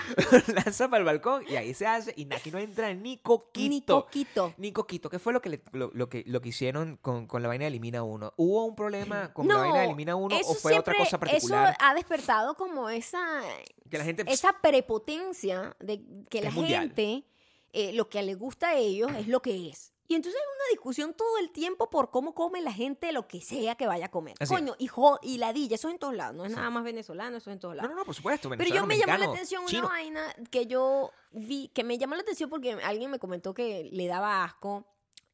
Lanza 0.54 0.88
para 0.90 1.00
el 1.00 1.06
balcón 1.06 1.44
y 1.48 1.56
ahí 1.56 1.74
se 1.74 1.86
hace 1.88 2.14
y 2.16 2.32
aquí 2.34 2.52
no 2.52 2.58
entra 2.60 2.94
ni 2.94 3.18
coquito. 3.18 3.70
Ni 3.70 3.82
coquito. 3.82 4.54
Ni 4.58 4.72
coquito. 4.72 5.10
¿Qué 5.10 5.20
fue 5.20 5.34
lo 5.34 5.42
que, 5.42 5.50
le- 5.50 5.64
lo, 5.72 5.92
lo 5.94 6.10
que, 6.10 6.24
lo 6.28 6.42
que 6.42 6.50
hicieron 6.50 6.98
con, 6.98 7.28
con 7.28 7.42
la 7.42 7.48
vaina 7.48 7.64
de 7.64 7.70
Elimina 7.70 8.04
Uno? 8.04 8.34
¿Hubo 8.38 8.66
un 8.66 8.76
problema 8.76 9.34
con 9.34 9.48
la 9.48 9.58
vaina 9.58 9.80
de 9.80 9.86
Elimina 9.86 10.16
Uno 10.16 10.36
o 10.36 10.40
eso 10.40 10.54
fue 10.56 10.78
otra 10.78 10.96
cosa 10.96 11.20
particular? 11.20 11.70
Eso 11.70 11.78
ha 11.80 11.94
despertado 11.94 12.56
como 12.56 12.90
esa, 12.90 13.42
Que 13.90 13.98
la 13.98 14.04
gente... 14.04 14.24
esa 14.28 14.54
prepotencia 14.62 15.76
de 15.80 16.02
que 16.30 16.42
la 16.42 16.52
gente, 16.52 17.24
eh, 17.72 17.94
lo 17.94 18.10
que 18.10 18.22
le 18.24 18.36
gusta 18.36 18.70
a 18.70 18.76
ellos 18.76 19.12
es 19.18 19.28
lo 19.28 19.42
que 19.42 19.70
es. 19.70 19.93
Y 20.08 20.16
entonces 20.16 20.40
hay 20.40 20.48
una 20.48 20.70
discusión 20.72 21.14
todo 21.14 21.38
el 21.40 21.52
tiempo 21.52 21.90
por 21.90 22.12
cómo 22.12 22.34
come 22.36 22.62
la 22.62 22.74
gente 22.74 23.12
lo 23.14 23.28
que 23.28 23.40
sea 23.42 23.76
que 23.76 23.88
vaya 23.88 24.08
a 24.08 24.12
comer. 24.12 24.36
Así. 24.40 24.54
Coño, 24.54 24.76
y, 24.78 24.90
y 25.22 25.38
ladilla, 25.38 25.76
eso 25.76 25.88
es 25.88 25.94
en 25.94 26.00
todos 26.00 26.14
lados, 26.14 26.36
no 26.36 26.44
es 26.46 26.52
Sí. 26.52 26.56
nada 26.58 26.70
más 26.70 26.84
venezolano, 26.84 27.38
eso 27.38 27.50
es 27.50 27.54
en 27.54 27.60
todos 27.60 27.74
No, 27.76 27.82
lados. 27.84 27.92
no, 27.96 28.00
no, 28.02 28.06
por 28.06 28.14
supuesto. 28.14 28.50
Pero 28.50 28.66
yo 28.70 28.86
me 28.86 28.98
llamó 28.98 29.18
la 29.18 29.26
atención 29.32 29.66
chino. 29.66 29.84
una 29.88 29.90
vaina 29.90 30.36
que 30.52 30.68
yo 30.68 31.12
vi, 31.32 31.70
que 31.70 31.84
me 31.84 31.98
llamó 31.98 32.16
la 32.16 32.22
atención 32.22 32.50
porque 32.50 32.74
alguien 32.74 33.10
me 33.12 33.20
comentó 33.20 33.54
que 33.54 33.90
le 33.92 34.08
daba 34.08 34.44
asco 34.44 34.86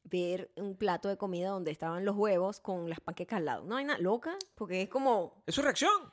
ver 0.04 0.50
un 0.56 0.76
plato 0.76 1.08
de 1.08 1.16
comida 1.16 1.50
donde 1.50 1.70
estaban 1.72 2.04
los 2.04 2.16
huevos 2.16 2.60
con 2.60 2.88
las 2.88 3.00
panquecas 3.00 3.38
al 3.38 3.44
lado. 3.46 3.64
No 3.64 3.76
hay 3.76 3.84
nada 3.84 3.98
loca, 3.98 4.36
porque 4.54 4.82
es 4.82 4.88
como, 4.88 5.42
Es 5.46 5.54
su 5.54 5.62
reacción. 5.62 6.12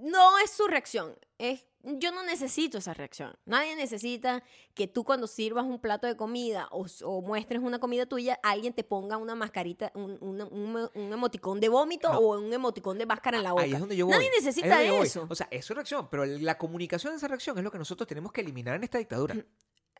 no 0.00 0.38
es 0.38 0.50
su 0.50 0.66
reacción, 0.66 1.16
es 1.38 1.66
yo 1.98 2.12
no 2.12 2.22
necesito 2.22 2.78
esa 2.78 2.92
reacción. 2.94 3.34
Nadie 3.46 3.74
necesita 3.76 4.42
que 4.74 4.86
tú 4.86 5.04
cuando 5.04 5.26
sirvas 5.26 5.64
un 5.64 5.80
plato 5.80 6.06
de 6.06 6.16
comida 6.16 6.68
o, 6.70 6.86
o 7.04 7.22
muestres 7.22 7.60
una 7.62 7.78
comida 7.78 8.06
tuya, 8.06 8.38
alguien 8.42 8.72
te 8.74 8.84
ponga 8.84 9.16
una 9.16 9.34
mascarita, 9.34 9.90
un, 9.94 10.18
un- 10.20 10.90
un 10.94 11.12
emoticón 11.12 11.60
de 11.60 11.68
vómito 11.68 12.12
No. 12.12 12.18
o 12.18 12.38
un 12.38 12.52
emoticón 12.52 12.98
de 12.98 13.06
máscara 13.06 13.38
en 13.38 13.44
la 13.44 13.52
boca. 13.52 13.64
Ahí 13.64 13.72
es 13.72 13.80
donde 13.80 13.96
yo 13.96 14.06
voy. 14.06 14.14
Nadie 14.14 14.28
es 14.36 14.44
necesita 14.44 14.82
eso. 14.82 15.26
O 15.30 15.34
sea, 15.34 15.48
es 15.50 15.64
su 15.64 15.74
reacción, 15.74 16.08
pero 16.10 16.24
la 16.26 16.58
comunicación 16.58 17.12
de 17.12 17.16
esa 17.16 17.28
reacción 17.28 17.56
es 17.58 17.64
lo 17.64 17.70
que 17.70 17.78
nosotros 17.78 18.06
tenemos 18.06 18.32
que 18.32 18.40
eliminar 18.42 18.74
en 18.76 18.84
esta 18.84 18.98
dictadura. 18.98 19.34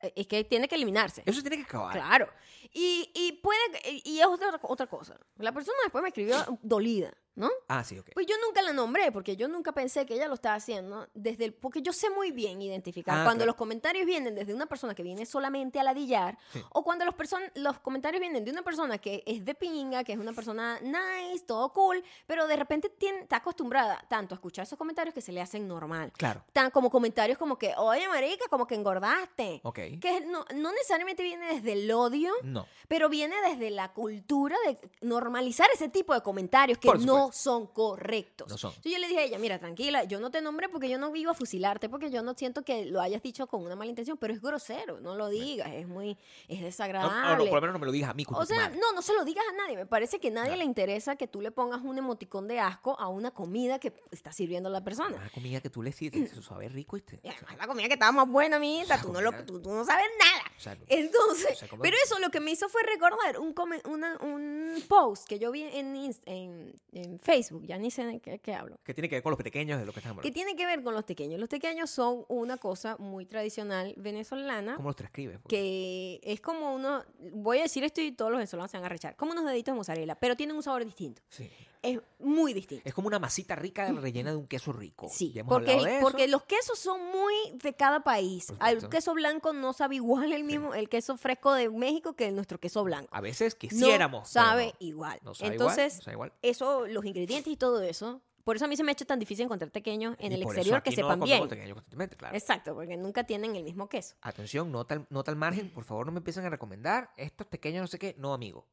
Eh, 0.01 0.13
Es 0.15 0.27
que 0.29 0.45
tiene 0.45 0.69
que 0.69 0.77
eliminarse. 0.77 1.23
Eso 1.27 1.41
tiene 1.41 1.57
que 1.57 1.65
acabar. 1.65 1.93
Claro. 1.93 2.29
Y, 2.73 3.11
y 3.15 3.33
puede 3.43 3.59
y 4.05 4.21
es 4.21 4.27
otra, 4.27 4.59
otra 4.63 4.87
cosa. 4.87 5.19
La 5.39 5.51
persona 5.53 5.77
después 5.85 6.03
me 6.03 6.09
escribió 6.09 6.37
dolida. 6.63 7.13
¿No? 7.39 7.49
Ah, 7.69 7.85
sí, 7.85 7.99
ok. 7.99 8.11
Pues 8.15 8.27
yo 8.27 8.35
nunca 8.45 8.61
la 8.63 8.73
nombré 8.73 9.13
porque 9.13 9.37
yo 9.37 9.47
nunca 9.49 9.71
pensé 9.73 10.05
que 10.05 10.15
ella 10.15 10.27
lo 10.27 10.35
estaba 10.35 10.57
haciendo 10.57 11.07
desde 11.15 11.45
el, 11.45 11.55
porque 11.55 11.81
yo 11.83 11.93
sé 11.93 12.11
muy 12.11 12.33
bien 12.33 12.61
identificar 12.61 13.15
Ah, 13.17 13.23
cuando 13.23 13.39
claro. 13.45 13.51
los 13.51 13.57
comentarios 13.57 14.05
vienen 14.07 14.35
desde 14.35 14.53
una 14.53 14.67
persona 14.67 14.95
que 14.95 15.03
viene 15.05 15.25
solamente 15.25 15.79
a 15.79 15.85
ladillar 15.85 16.37
Sí. 16.53 16.61
o 16.71 16.83
cuando 16.83 17.05
los 17.05 17.15
person- 17.15 17.51
los 17.55 17.79
comentarios 17.79 18.21
vienen 18.21 18.45
de 18.45 18.51
una 18.51 18.63
persona 18.63 18.99
que 18.99 19.23
es 19.25 19.45
de 19.45 19.55
pinga, 19.55 20.03
que 20.05 20.13
es 20.15 20.19
una 20.19 20.33
persona 20.33 20.81
nice, 20.81 21.45
todo 21.47 21.73
cool, 21.73 22.03
pero 22.27 22.47
de 22.49 22.57
repente 22.57 22.89
tiene, 22.91 23.21
está 23.21 23.37
acostumbrada 23.37 24.05
tanto 24.09 24.35
a 24.35 24.37
escuchar 24.37 24.65
esos 24.65 24.77
comentarios 24.79 25.15
que 25.15 25.21
se 25.21 25.31
le 25.33 25.41
hacen 25.41 25.69
normal. 25.69 26.13
Claro. 26.17 26.43
Tan 26.53 26.71
como 26.73 26.91
comentarios 26.91 27.39
como 27.39 27.57
que, 27.57 27.73
oye, 27.77 28.09
marica, 28.09 28.47
como 28.51 28.67
que 28.67 28.75
engordaste. 28.75 29.61
Ok. 29.63 29.79
Que 30.01 30.23
no, 30.27 30.45
no 30.57 30.73
necesariamente 30.73 31.23
viene 31.23 31.55
desde 31.55 31.75
el 31.75 31.91
odio, 31.93 32.33
No. 32.43 32.67
pero 32.89 33.09
viene 33.09 33.37
desde 33.49 33.71
la 33.71 33.93
cultura 33.93 34.57
de 34.67 34.77
normalizar 35.03 35.69
ese 35.73 35.89
tipo 35.89 36.15
de 36.15 36.21
comentarios 36.23 36.79
que 36.79 36.89
Por 36.89 36.99
no 37.29 37.33
son 37.33 37.67
correctos. 37.67 38.49
No 38.49 38.59
son. 38.59 38.71
Entonces 38.71 38.93
yo 38.93 38.99
le 38.99 39.09
dije 39.09 39.21
a 39.21 39.25
ella, 39.25 39.39
mira, 39.39 39.59
tranquila, 39.59 40.05
yo 40.05 40.21
no 40.21 40.31
te 40.31 40.41
nombré 40.41 40.69
porque 40.69 40.89
yo 40.89 40.99
no 40.99 41.13
vivo 41.13 41.31
a 41.31 41.35
fusilarte, 41.35 41.89
porque 41.89 42.11
yo 42.11 42.23
no 42.23 42.35
siento 42.35 42.63
que 42.63 42.87
lo 42.87 43.01
hayas 43.01 43.23
dicho 43.23 43.47
con 43.47 43.63
una 43.65 43.77
mala 43.77 43.91
intención, 43.91 44.17
pero 44.17 44.33
es 44.35 44.41
grosero, 44.41 45.01
no 45.01 45.15
lo 45.15 45.29
digas, 45.29 45.71
es 45.73 45.87
muy, 45.87 46.17
es 46.49 46.61
desagradable. 46.63 47.37
no, 47.39 47.45
no, 47.45 47.51
por 47.51 47.55
lo 47.57 47.61
menos 47.61 47.73
no 47.75 47.79
me 47.79 47.87
lo 47.87 47.93
digas 47.93 48.11
a 48.11 48.15
mí. 48.15 48.25
O 48.29 48.47
sea, 48.47 48.69
no, 48.71 48.93
no 48.95 49.03
se 49.03 49.13
lo 49.15 49.25
digas 49.25 49.45
a 49.53 49.57
nadie. 49.57 49.77
Me 49.77 49.87
parece 49.87 50.19
que 50.19 50.29
a 50.29 50.33
nadie 50.33 50.49
Claro. 50.49 50.59
le 50.61 50.65
interesa 50.65 51.17
que 51.17 51.27
tú 51.29 51.41
le 51.41 51.51
pongas 51.51 51.81
un 51.83 51.99
emoticón 51.99 52.49
de 52.49 52.59
asco 52.61 52.99
a 52.99 53.09
una 53.09 53.31
comida 53.31 53.79
que 53.79 53.93
está 54.11 54.33
sirviendo 54.33 54.71
la 54.71 54.83
persona. 54.83 55.17
Una 55.17 55.31
comida 55.31 55.61
que 55.61 55.71
tú 55.71 55.83
le 55.83 55.93
sirves, 55.93 56.33
eso 56.33 56.43
sabe 56.43 56.69
rico, 56.69 56.97
¿viste? 56.97 57.21
La 57.59 57.67
comida 57.67 57.87
que 57.89 57.95
estaba 57.95 58.13
más 58.13 58.29
buena, 58.29 58.57
amiguita, 58.57 58.95
Esa 58.95 59.03
tú 59.05 59.13
no, 59.13 59.21
lo, 59.21 59.33
tú, 59.45 59.61
tú 59.61 59.71
no 59.71 59.85
sabes 59.85 60.07
nada. 60.19 60.53
O 60.57 60.61
sea, 60.61 60.77
Entonces, 60.89 61.63
o 61.63 61.67
sea, 61.67 61.79
pero 61.81 61.97
eso 62.05 62.19
lo 62.19 62.31
que 62.31 62.41
me 62.41 62.51
hizo 62.51 62.69
fue 62.69 62.83
recordar 62.83 63.39
un, 63.39 63.53
come- 63.53 63.83
una- 63.85 64.17
un 64.19 64.83
post 64.89 65.27
que 65.29 65.39
yo 65.39 65.51
vi 65.51 65.63
en, 65.63 65.95
Inst- 65.97 66.23
en, 66.27 66.75
en 67.13 67.19
Facebook, 67.21 67.65
ya 67.67 67.79
ni 67.79 67.91
sé 67.91 68.05
de 68.05 68.21
qué, 68.21 68.39
qué 68.39 68.55
hablo, 68.55 68.79
que 68.85 68.95
tiene 68.95 69.09
que 69.09 69.17
ver 69.17 69.23
con 69.23 69.31
los 69.31 69.39
pequeños 69.43 69.79
de 69.79 69.87
lo 69.87 69.93
que 69.93 70.01
estamos 70.01 70.23
que 70.23 70.29
hablando. 70.29 70.35
tiene 70.35 70.57
que 70.57 70.67
ver 70.67 70.83
con 70.83 70.95
los 70.95 71.05
tequeños. 71.07 71.41
Los 71.41 71.49
tequeños 71.49 71.91
son 71.91 72.25
una 72.29 72.57
cosa 72.57 72.97
muy 72.99 73.27
tradicional 73.27 73.95
venezolana 73.97 74.77
¿Cómo 74.77 74.89
los 74.89 74.97
transcribes? 74.97 75.39
que 75.49 76.21
es 76.23 76.41
como 76.41 76.75
uno, 76.75 77.05
voy 77.33 77.59
a 77.59 77.63
decir 77.63 77.85
esto 77.85 78.01
y 78.01 78.13
todos 78.13 78.31
los 78.31 78.39
venezolanos 78.39 78.71
se 78.71 78.77
van 78.77 78.85
a 78.87 78.89
rechar, 78.89 79.17
como 79.17 79.33
unos 79.33 79.45
deditos 79.45 79.73
de 79.75 79.77
mozzarella, 79.77 80.15
pero 80.15 80.37
tienen 80.37 80.57
un 80.57 80.63
sabor 80.63 80.85
distinto. 80.85 81.23
Sí. 81.29 81.51
Es 81.83 81.99
muy 82.19 82.53
distinto. 82.53 82.83
Es 82.87 82.95
como 82.95 83.09
una 83.09 83.19
masita 83.19 83.55
rica 83.57 83.91
rellena 83.93 84.31
de 84.31 84.37
un 84.37 84.47
queso 84.47 84.73
rico. 84.73 85.09
Sí, 85.11 85.33
Ya 85.33 85.41
hemos 85.43 85.53
porque, 85.53 85.77
eso. 85.77 86.01
porque 86.01 86.29
los 86.29 86.43
quesos 86.45 86.79
son 86.79 87.01
muy 87.11 87.35
de 87.55 87.75
cada 87.75 88.01
país. 88.05 88.53
El 88.67 88.89
queso 88.89 89.15
blanco 89.15 89.53
no 89.53 89.73
sabe 89.73 89.97
igual 89.97 90.33
el 90.33 90.45
mismo, 90.45 90.75
el 90.75 90.89
queso 90.89 91.17
fresco 91.17 91.53
de 91.55 91.69
México 91.71 92.15
que 92.15 92.31
nuestro 92.33 92.59
queso 92.59 92.83
blanco. 92.85 93.09
A 93.13 93.21
veces 93.21 93.55
quisiéramos. 93.55 94.29
sabe 94.29 94.67
no. 94.81 94.87
igual. 94.87 95.19
No 95.23 95.35
sabe 95.35 95.53
Entonces, 95.53 95.95
igual. 95.95 95.99
no 95.99 96.03
sabe 96.05 96.15
igual. 96.15 96.33
eso, 96.43 96.87
los 96.87 97.05
ingredientes 97.05 97.53
y 97.53 97.57
todo 97.57 97.81
eso, 97.83 98.21
por 98.45 98.57
eso 98.57 98.65
a 98.65 98.69
mí 98.69 98.77
se 98.77 98.83
me 98.83 98.91
ha 98.91 98.95
hecho 98.95 99.05
tan 99.07 99.19
difícil 99.19 99.45
encontrar 99.45 99.71
tequeños 99.71 100.17
en 100.19 100.33
Y 100.33 100.37
el 100.37 100.43
exterior 100.43 100.83
que 100.83 100.91
no 100.91 100.97
sepan 100.97 101.21
bien. 101.21 101.49
tequeños 101.49 101.75
constantemente, 101.75 102.17
claro. 102.17 102.35
Exacto, 102.35 102.75
porque 102.75 102.97
nunca 102.97 103.25
tienen 103.25 103.55
el 103.57 103.63
mismo 103.63 103.89
queso. 103.91 104.17
Atención, 104.23 104.73
nota 104.73 104.95
al, 104.95 105.07
nota 105.11 105.31
al 105.31 105.37
margen, 105.37 105.71
por 105.71 105.85
favor 105.85 106.07
no 106.07 106.13
me 106.13 106.19
empiecen 106.19 106.47
a 106.47 106.51
recomendar 106.51 107.11
estos 107.19 107.47
pequeños 107.47 107.83
no 107.83 107.87
sé 107.89 107.99
qué. 107.99 108.15
No, 108.19 108.33
amigo. 108.33 108.67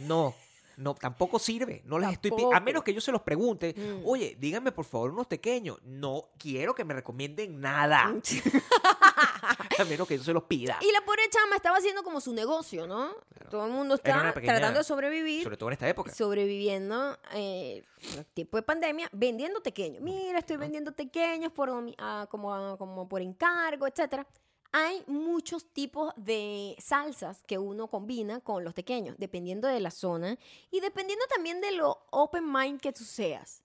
No. 0.00 0.34
No, 0.76 0.94
tampoco 0.94 1.38
sirve. 1.38 1.82
No 1.84 1.98
les 1.98 2.12
estoy 2.12 2.32
A 2.52 2.60
menos 2.60 2.82
que 2.82 2.92
yo 2.94 3.00
se 3.00 3.12
los 3.12 3.22
pregunte, 3.22 3.74
Mm. 3.76 4.02
oye, 4.06 4.36
díganme 4.38 4.72
por 4.72 4.84
favor 4.84 5.10
unos 5.12 5.26
pequeños. 5.26 5.78
No 5.82 6.30
quiero 6.38 6.74
que 6.74 6.84
me 6.84 6.94
recomienden 6.94 7.60
nada. 7.60 8.12
a 9.78 9.84
menos 9.84 10.06
que 10.06 10.16
yo 10.18 10.24
se 10.24 10.32
los 10.32 10.44
pida. 10.44 10.78
Y 10.80 10.92
la 10.92 11.00
pobre 11.04 11.22
chama 11.30 11.56
estaba 11.56 11.78
haciendo 11.78 12.02
como 12.02 12.20
su 12.20 12.32
negocio, 12.32 12.86
¿no? 12.86 13.14
Todo 13.50 13.66
el 13.66 13.72
mundo 13.72 13.94
está 13.96 14.32
tratando 14.32 14.78
de 14.78 14.84
sobrevivir. 14.84 15.42
Sobre 15.42 15.56
todo 15.56 15.68
en 15.68 15.72
esta 15.74 15.88
época. 15.88 16.12
sobreviviendo 16.12 17.18
eh, 17.32 17.84
en 18.16 18.24
tiempo 18.34 18.56
de 18.56 18.62
pandemia 18.62 19.08
vendiendo 19.12 19.62
pequeños. 19.62 20.02
Mira, 20.02 20.38
estoy 20.38 20.56
vendiendo 20.56 20.92
pequeños 20.92 21.52
por, 21.52 21.70
ah, 21.98 22.26
como, 22.30 22.54
ah, 22.54 22.76
como 22.78 23.08
por 23.08 23.20
encargo, 23.22 23.86
etcétera. 23.86 24.26
Hay 24.76 25.04
muchos 25.06 25.72
tipos 25.72 26.12
de 26.16 26.74
salsas 26.80 27.44
que 27.44 27.58
uno 27.58 27.86
combina 27.86 28.40
con 28.40 28.64
los 28.64 28.74
pequeños, 28.74 29.14
dependiendo 29.18 29.68
de 29.68 29.78
la 29.78 29.92
zona 29.92 30.36
y 30.72 30.80
dependiendo 30.80 31.24
también 31.32 31.60
de 31.60 31.70
lo 31.70 32.04
open 32.10 32.52
mind 32.52 32.80
que 32.80 32.92
tú 32.92 33.04
seas. 33.04 33.62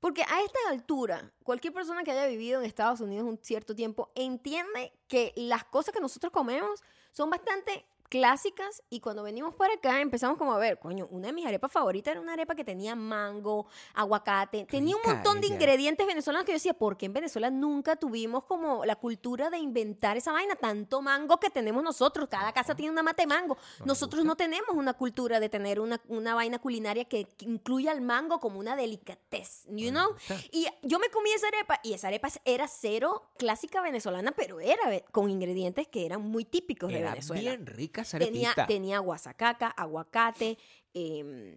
Porque 0.00 0.20
a 0.20 0.42
esta 0.42 0.58
altura, 0.68 1.32
cualquier 1.44 1.72
persona 1.72 2.04
que 2.04 2.10
haya 2.10 2.26
vivido 2.26 2.60
en 2.60 2.66
Estados 2.66 3.00
Unidos 3.00 3.26
un 3.26 3.38
cierto 3.40 3.74
tiempo 3.74 4.10
entiende 4.14 4.92
que 5.08 5.32
las 5.34 5.64
cosas 5.64 5.94
que 5.94 6.00
nosotros 6.02 6.30
comemos 6.30 6.82
son 7.10 7.30
bastante 7.30 7.86
clásicas 8.08 8.82
y 8.90 9.00
cuando 9.00 9.22
venimos 9.22 9.54
para 9.54 9.74
acá 9.74 10.00
empezamos 10.00 10.38
como 10.38 10.52
a 10.52 10.58
ver, 10.58 10.78
coño, 10.78 11.08
una 11.10 11.28
de 11.28 11.32
mis 11.32 11.46
arepas 11.46 11.72
favoritas 11.72 12.12
era 12.12 12.20
una 12.20 12.34
arepa 12.34 12.54
que 12.54 12.64
tenía 12.64 12.94
mango, 12.94 13.66
aguacate, 13.94 14.66
tenía 14.66 14.96
un 14.96 15.02
montón 15.04 15.40
de 15.40 15.48
ingredientes 15.48 16.06
venezolanos 16.06 16.44
que 16.44 16.52
yo 16.52 16.56
decía, 16.56 16.74
¿por 16.74 16.96
qué 16.96 17.06
en 17.06 17.12
Venezuela 17.12 17.50
nunca 17.50 17.96
tuvimos 17.96 18.44
como 18.44 18.84
la 18.84 18.96
cultura 18.96 19.50
de 19.50 19.58
inventar 19.58 20.16
esa 20.16 20.32
vaina? 20.32 20.54
Tanto 20.56 21.02
mango 21.02 21.38
que 21.38 21.50
tenemos 21.50 21.82
nosotros, 21.82 22.28
cada 22.28 22.52
casa 22.52 22.74
tiene 22.74 22.92
una 22.92 23.02
mate 23.02 23.22
de 23.22 23.26
mango. 23.26 23.56
Nosotros 23.84 24.24
no 24.24 24.36
tenemos 24.36 24.70
una 24.74 24.94
cultura 24.94 25.40
de 25.40 25.48
tener 25.48 25.80
una, 25.80 26.00
una 26.08 26.34
vaina 26.34 26.58
culinaria 26.58 27.04
que, 27.04 27.26
incluya 27.40 27.92
el 27.92 28.00
mango 28.00 28.40
como 28.40 28.58
una 28.58 28.76
delicatez, 28.76 29.64
you 29.68 29.90
know? 29.90 30.14
Y 30.50 30.66
yo 30.82 30.98
me 30.98 31.08
comí 31.10 31.30
esa 31.32 31.48
arepa 31.48 31.80
y 31.82 31.94
esa 31.94 32.08
arepa 32.08 32.28
era 32.44 32.68
cero 32.68 33.30
clásica 33.38 33.82
venezolana, 33.82 34.32
pero 34.32 34.60
era 34.60 35.00
con 35.10 35.30
ingredientes 35.30 35.88
que 35.88 36.06
eran 36.06 36.22
muy 36.22 36.44
típicos 36.44 36.90
de 36.90 37.00
Era 37.00 37.10
Venezuela. 37.10 37.50
bien 37.50 37.66
rica 37.66 37.93
esa 38.02 38.18
tenía, 38.18 38.54
tenía 38.66 38.98
guasacaca, 38.98 39.68
aguacate, 39.68 40.58
em, 40.92 41.56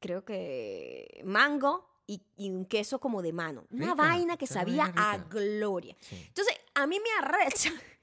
creo 0.00 0.24
que 0.24 1.22
mango 1.24 1.88
y, 2.06 2.22
y 2.36 2.50
un 2.50 2.66
queso 2.66 2.98
como 3.00 3.22
de 3.22 3.32
mano. 3.32 3.64
Una 3.70 3.92
Rica, 3.92 3.94
vaina 3.94 4.36
que 4.36 4.46
sabía 4.46 4.92
a 4.96 5.18
gloria. 5.18 5.96
Sí. 6.00 6.22
Entonces, 6.28 6.54
a 6.74 6.86
mí 6.86 6.98
me 7.00 7.26
arrecha 7.26 7.72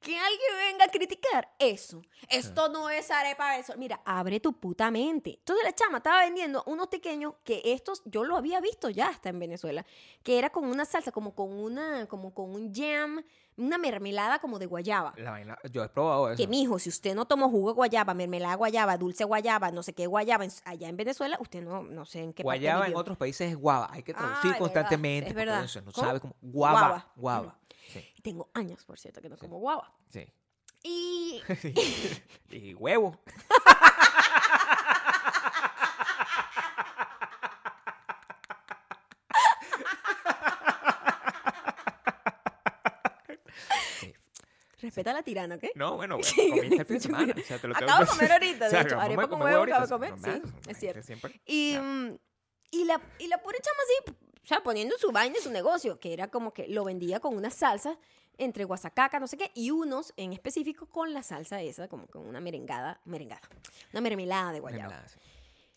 que 0.00 0.18
alguien 0.18 0.50
venga 0.70 0.84
a 0.84 0.88
criticar 0.88 1.50
eso. 1.58 2.02
Esto 2.28 2.68
no 2.68 2.90
es 2.90 3.10
arepa 3.10 3.50
venezolana. 3.52 3.80
Mira, 3.80 4.00
abre 4.04 4.40
tu 4.40 4.52
puta 4.52 4.90
mente. 4.90 5.36
Entonces 5.38 5.64
la 5.64 5.74
chama 5.74 5.98
estaba 5.98 6.20
vendiendo 6.20 6.62
unos 6.66 6.88
pequeños 6.88 7.34
que 7.44 7.60
estos 7.64 8.02
yo 8.04 8.24
lo 8.24 8.36
había 8.36 8.60
visto 8.60 8.90
ya 8.90 9.08
hasta 9.08 9.28
en 9.28 9.38
Venezuela, 9.38 9.84
que 10.22 10.38
era 10.38 10.50
con 10.50 10.64
una 10.64 10.84
salsa 10.84 11.12
como 11.12 11.34
con 11.34 11.52
una 11.52 12.06
como 12.06 12.32
con 12.34 12.50
un 12.54 12.72
jam, 12.74 13.22
una 13.56 13.78
mermelada 13.78 14.40
como 14.40 14.58
de 14.58 14.66
guayaba. 14.66 15.14
La 15.16 15.30
vaina, 15.30 15.56
yo 15.70 15.84
he 15.84 15.88
probado 15.88 16.28
eso. 16.28 16.36
Que 16.36 16.48
mijo, 16.48 16.78
si 16.78 16.88
usted 16.88 17.14
no 17.14 17.24
tomó 17.26 17.48
jugo 17.48 17.68
de 17.70 17.74
guayaba, 17.76 18.12
mermelada 18.14 18.52
de 18.54 18.56
guayaba, 18.58 18.96
dulce 18.98 19.24
guayaba, 19.24 19.70
no 19.70 19.82
sé 19.82 19.92
qué 19.92 20.06
guayaba, 20.06 20.44
en- 20.44 20.50
allá 20.64 20.88
en 20.88 20.96
Venezuela, 20.96 21.36
usted 21.40 21.62
no, 21.62 21.82
no 21.82 22.04
sé 22.04 22.20
en 22.20 22.32
qué 22.32 22.42
parte 22.42 22.58
Guayaba 22.58 22.80
en 22.80 22.86
vivió. 22.86 22.98
otros 23.00 23.16
países 23.16 23.50
es 23.52 23.56
guava. 23.56 23.88
Hay 23.92 24.02
que 24.02 24.12
Ah, 24.12 24.18
traducir 24.18 24.50
es 24.52 24.56
constantemente. 24.58 25.28
es 25.28 25.34
porque 25.34 25.44
verdad. 25.46 25.64
eso 25.64 25.80
no 25.82 25.92
¿Cómo? 25.92 26.06
sabe 26.06 26.20
cómo. 26.20 26.34
Guava. 26.42 26.80
Guava. 26.80 27.12
Guava. 27.16 27.58
Sí, 27.94 28.12
Y 28.16 28.22
Tengo 28.22 28.50
años, 28.54 28.84
por 28.84 28.98
cierto, 28.98 29.20
que 29.22 29.28
no 29.28 29.36
como 29.38 29.58
guava. 29.58 29.92
sí. 30.10 30.26
Y 30.86 31.40
y 32.50 32.74
huevo. 32.74 33.18
respeta 44.80 45.10
a 45.10 45.14
la 45.14 45.22
tirana, 45.22 45.54
¿ok? 45.56 45.64
No, 45.74 45.96
bueno, 45.96 46.18
Sí. 46.22 46.50
comiste 46.50 46.76
el 46.76 46.84
fin 46.86 46.96
de 46.96 47.00
semana. 47.00 47.34
O 47.36 47.42
sea, 47.42 47.58
te 47.58 47.68
lo 47.68 47.74
tengo 47.74 47.90
acabo 47.92 48.04
de 48.04 48.10
comer 48.10 48.32
ahorita, 48.32 48.68
de 48.68 48.80
hecho. 48.80 49.00
Arepa 49.00 49.28
con 49.28 49.42
huevo 49.42 49.62
acabo 49.62 49.82
de 49.86 49.88
comer. 49.88 50.14
Sí, 50.22 50.42
es 50.68 50.78
cierto. 50.78 51.28
Y, 51.46 51.76
mm, 51.78 52.16
y, 52.70 52.84
la, 52.84 53.00
y 53.18 53.28
la 53.28 53.38
pura 53.42 53.58
chama 53.58 53.78
así, 53.82 54.16
o 54.44 54.46
sea, 54.46 54.62
poniendo 54.62 54.96
su 54.98 55.10
vaina 55.10 55.36
en 55.36 55.42
su 55.42 55.50
negocio, 55.50 55.98
que 55.98 56.12
era 56.12 56.28
como 56.28 56.52
que 56.52 56.68
lo 56.68 56.84
vendía 56.84 57.18
con 57.18 57.34
una 57.34 57.50
salsa 57.50 57.98
entre 58.36 58.64
guasacaca, 58.64 59.18
no 59.18 59.26
sé 59.26 59.38
qué, 59.38 59.50
y 59.54 59.70
unos 59.70 60.12
en 60.16 60.34
específico 60.34 60.86
con 60.86 61.14
la 61.14 61.22
salsa 61.22 61.62
esa, 61.62 61.88
como 61.88 62.06
con 62.08 62.26
una 62.26 62.40
merengada, 62.40 63.00
merengada, 63.06 63.40
una 63.92 64.02
mermelada 64.02 64.52
de 64.52 64.60
guayaba. 64.60 64.88
Mermelada, 64.88 65.08
sí. 65.08 65.18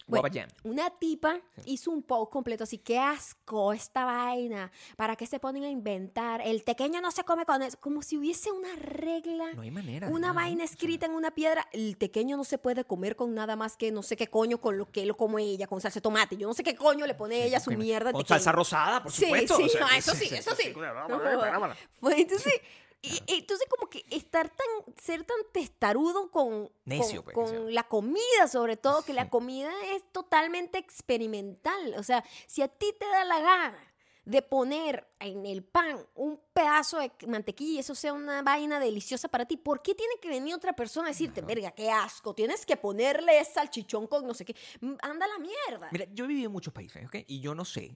Bueno, 0.08 0.22
Guava 0.22 0.34
jam. 0.34 0.50
Una 0.64 0.90
tipa 0.90 1.40
hizo 1.66 1.92
un 1.92 2.02
post 2.02 2.32
completo 2.32 2.64
así, 2.64 2.78
qué 2.78 2.98
asco 2.98 3.74
esta 3.74 4.06
vaina, 4.06 4.72
¿para 4.96 5.16
qué 5.18 5.26
se 5.28 5.38
ponen 5.40 5.64
a 5.66 5.70
inventar? 5.70 6.42
El 6.44 6.64
tequeño 6.64 7.02
no 7.02 7.12
se 7.12 7.24
come 7.26 7.46
con 7.46 7.62
eso, 7.62 7.78
como 7.82 8.02
si 8.02 8.18
hubiese 8.18 8.52
una 8.52 8.74
regla. 8.78 9.52
No 9.54 9.62
hay 9.64 9.72
manera. 9.72 10.08
Una 10.08 10.32
vaina 10.32 10.64
O 10.64 10.68
sea, 10.68 10.74
escrita 10.74 11.06
en 11.08 11.12
una 11.12 11.32
piedra, 11.32 11.68
el 11.74 11.98
tequeño 11.98 12.38
no 12.38 12.46
se 12.46 12.58
puede 12.58 12.86
comer 12.86 13.16
con 13.18 13.36
nada 13.36 13.56
más 13.58 13.76
que 13.76 13.92
no 13.92 14.02
sé 14.02 14.16
qué 14.16 14.28
coño 14.28 14.60
con 14.62 14.78
lo 14.78 14.90
que 14.90 15.06
lo 15.06 15.18
come 15.18 15.44
ella, 15.44 15.68
con 15.68 15.82
salsa 15.82 15.98
de 16.00 16.02
tomate. 16.02 16.38
Yo 16.38 16.48
no 16.48 16.54
sé 16.54 16.64
qué 16.64 16.76
coño 16.76 17.06
le 17.06 17.14
pone 17.14 17.44
ella 17.44 17.58
a 17.58 17.60
su 17.60 17.72
mierda. 17.72 18.14
Con 18.14 18.26
salsa 18.26 18.54
rosada, 18.54 19.04
por 19.04 19.12
Sí, 19.12 19.26
supuesto. 19.26 19.58
sí, 19.58 19.64
o 19.64 19.70
sea, 19.70 19.82
no, 19.82 19.90
eso 19.90 20.16
sí, 20.16 20.30
eso 20.34 20.56
sí. 20.56 20.74
No 20.74 21.20
vámonos. 21.20 21.78
Pues 22.00 22.18
entonces, 22.18 22.54
y, 23.02 23.22
entonces 23.28 23.68
como 23.70 23.90
que 23.90 24.06
estar 24.10 24.50
tan, 24.50 24.96
ser 25.02 25.24
tan 25.24 25.38
testarudo 25.52 26.32
con, 26.32 26.70
Necio, 26.86 27.24
con, 27.24 27.34
pues, 27.34 27.74
la 27.74 27.84
comida, 27.84 28.48
sobre 28.50 28.78
todo, 28.78 29.04
que 29.04 29.14
la 29.14 29.30
comida 29.30 29.72
es 29.94 30.04
totalmente 30.12 30.78
experimental. 30.78 31.96
O 31.98 32.04
sea, 32.04 32.24
si 32.48 32.62
a 32.62 32.68
ti 32.68 32.94
te 33.00 33.06
da 33.06 33.24
la 33.24 33.40
gana 33.40 33.94
de 34.26 34.42
poner 34.42 35.08
en 35.20 35.46
el 35.46 35.64
pan 35.64 36.06
un 36.16 36.42
pedazo 36.52 37.00
de 37.00 37.12
mantequilla 37.28 37.76
y 37.76 37.80
eso 37.80 37.96
sea 37.96 38.12
una 38.12 38.42
vaina 38.42 38.78
deliciosa 38.78 39.30
para 39.30 39.46
ti, 39.46 39.56
¿por 39.56 39.82
qué 39.82 39.96
tiene 39.96 40.16
que 40.22 40.28
venir 40.28 40.54
otra 40.54 40.74
persona 40.74 41.08
a 41.08 41.12
decirte, 41.12 41.42
verga, 41.42 41.72
qué 41.72 41.90
asco, 41.90 42.36
tienes 42.36 42.66
que 42.66 42.76
ponerle 42.76 43.44
salchichón 43.46 44.06
con 44.08 44.28
no 44.28 44.34
sé 44.34 44.44
qué? 44.44 44.56
Anda 45.02 45.28
la 45.28 45.40
mierda. 45.40 45.88
Mira, 45.94 46.08
yo 46.12 46.26
he 46.26 46.28
vivido 46.28 46.48
en 46.48 46.52
muchos 46.52 46.74
países, 46.74 47.06
¿ok? 47.06 47.16
Y 47.28 47.40
yo 47.40 47.56
no 47.56 47.64
sé. 47.64 47.96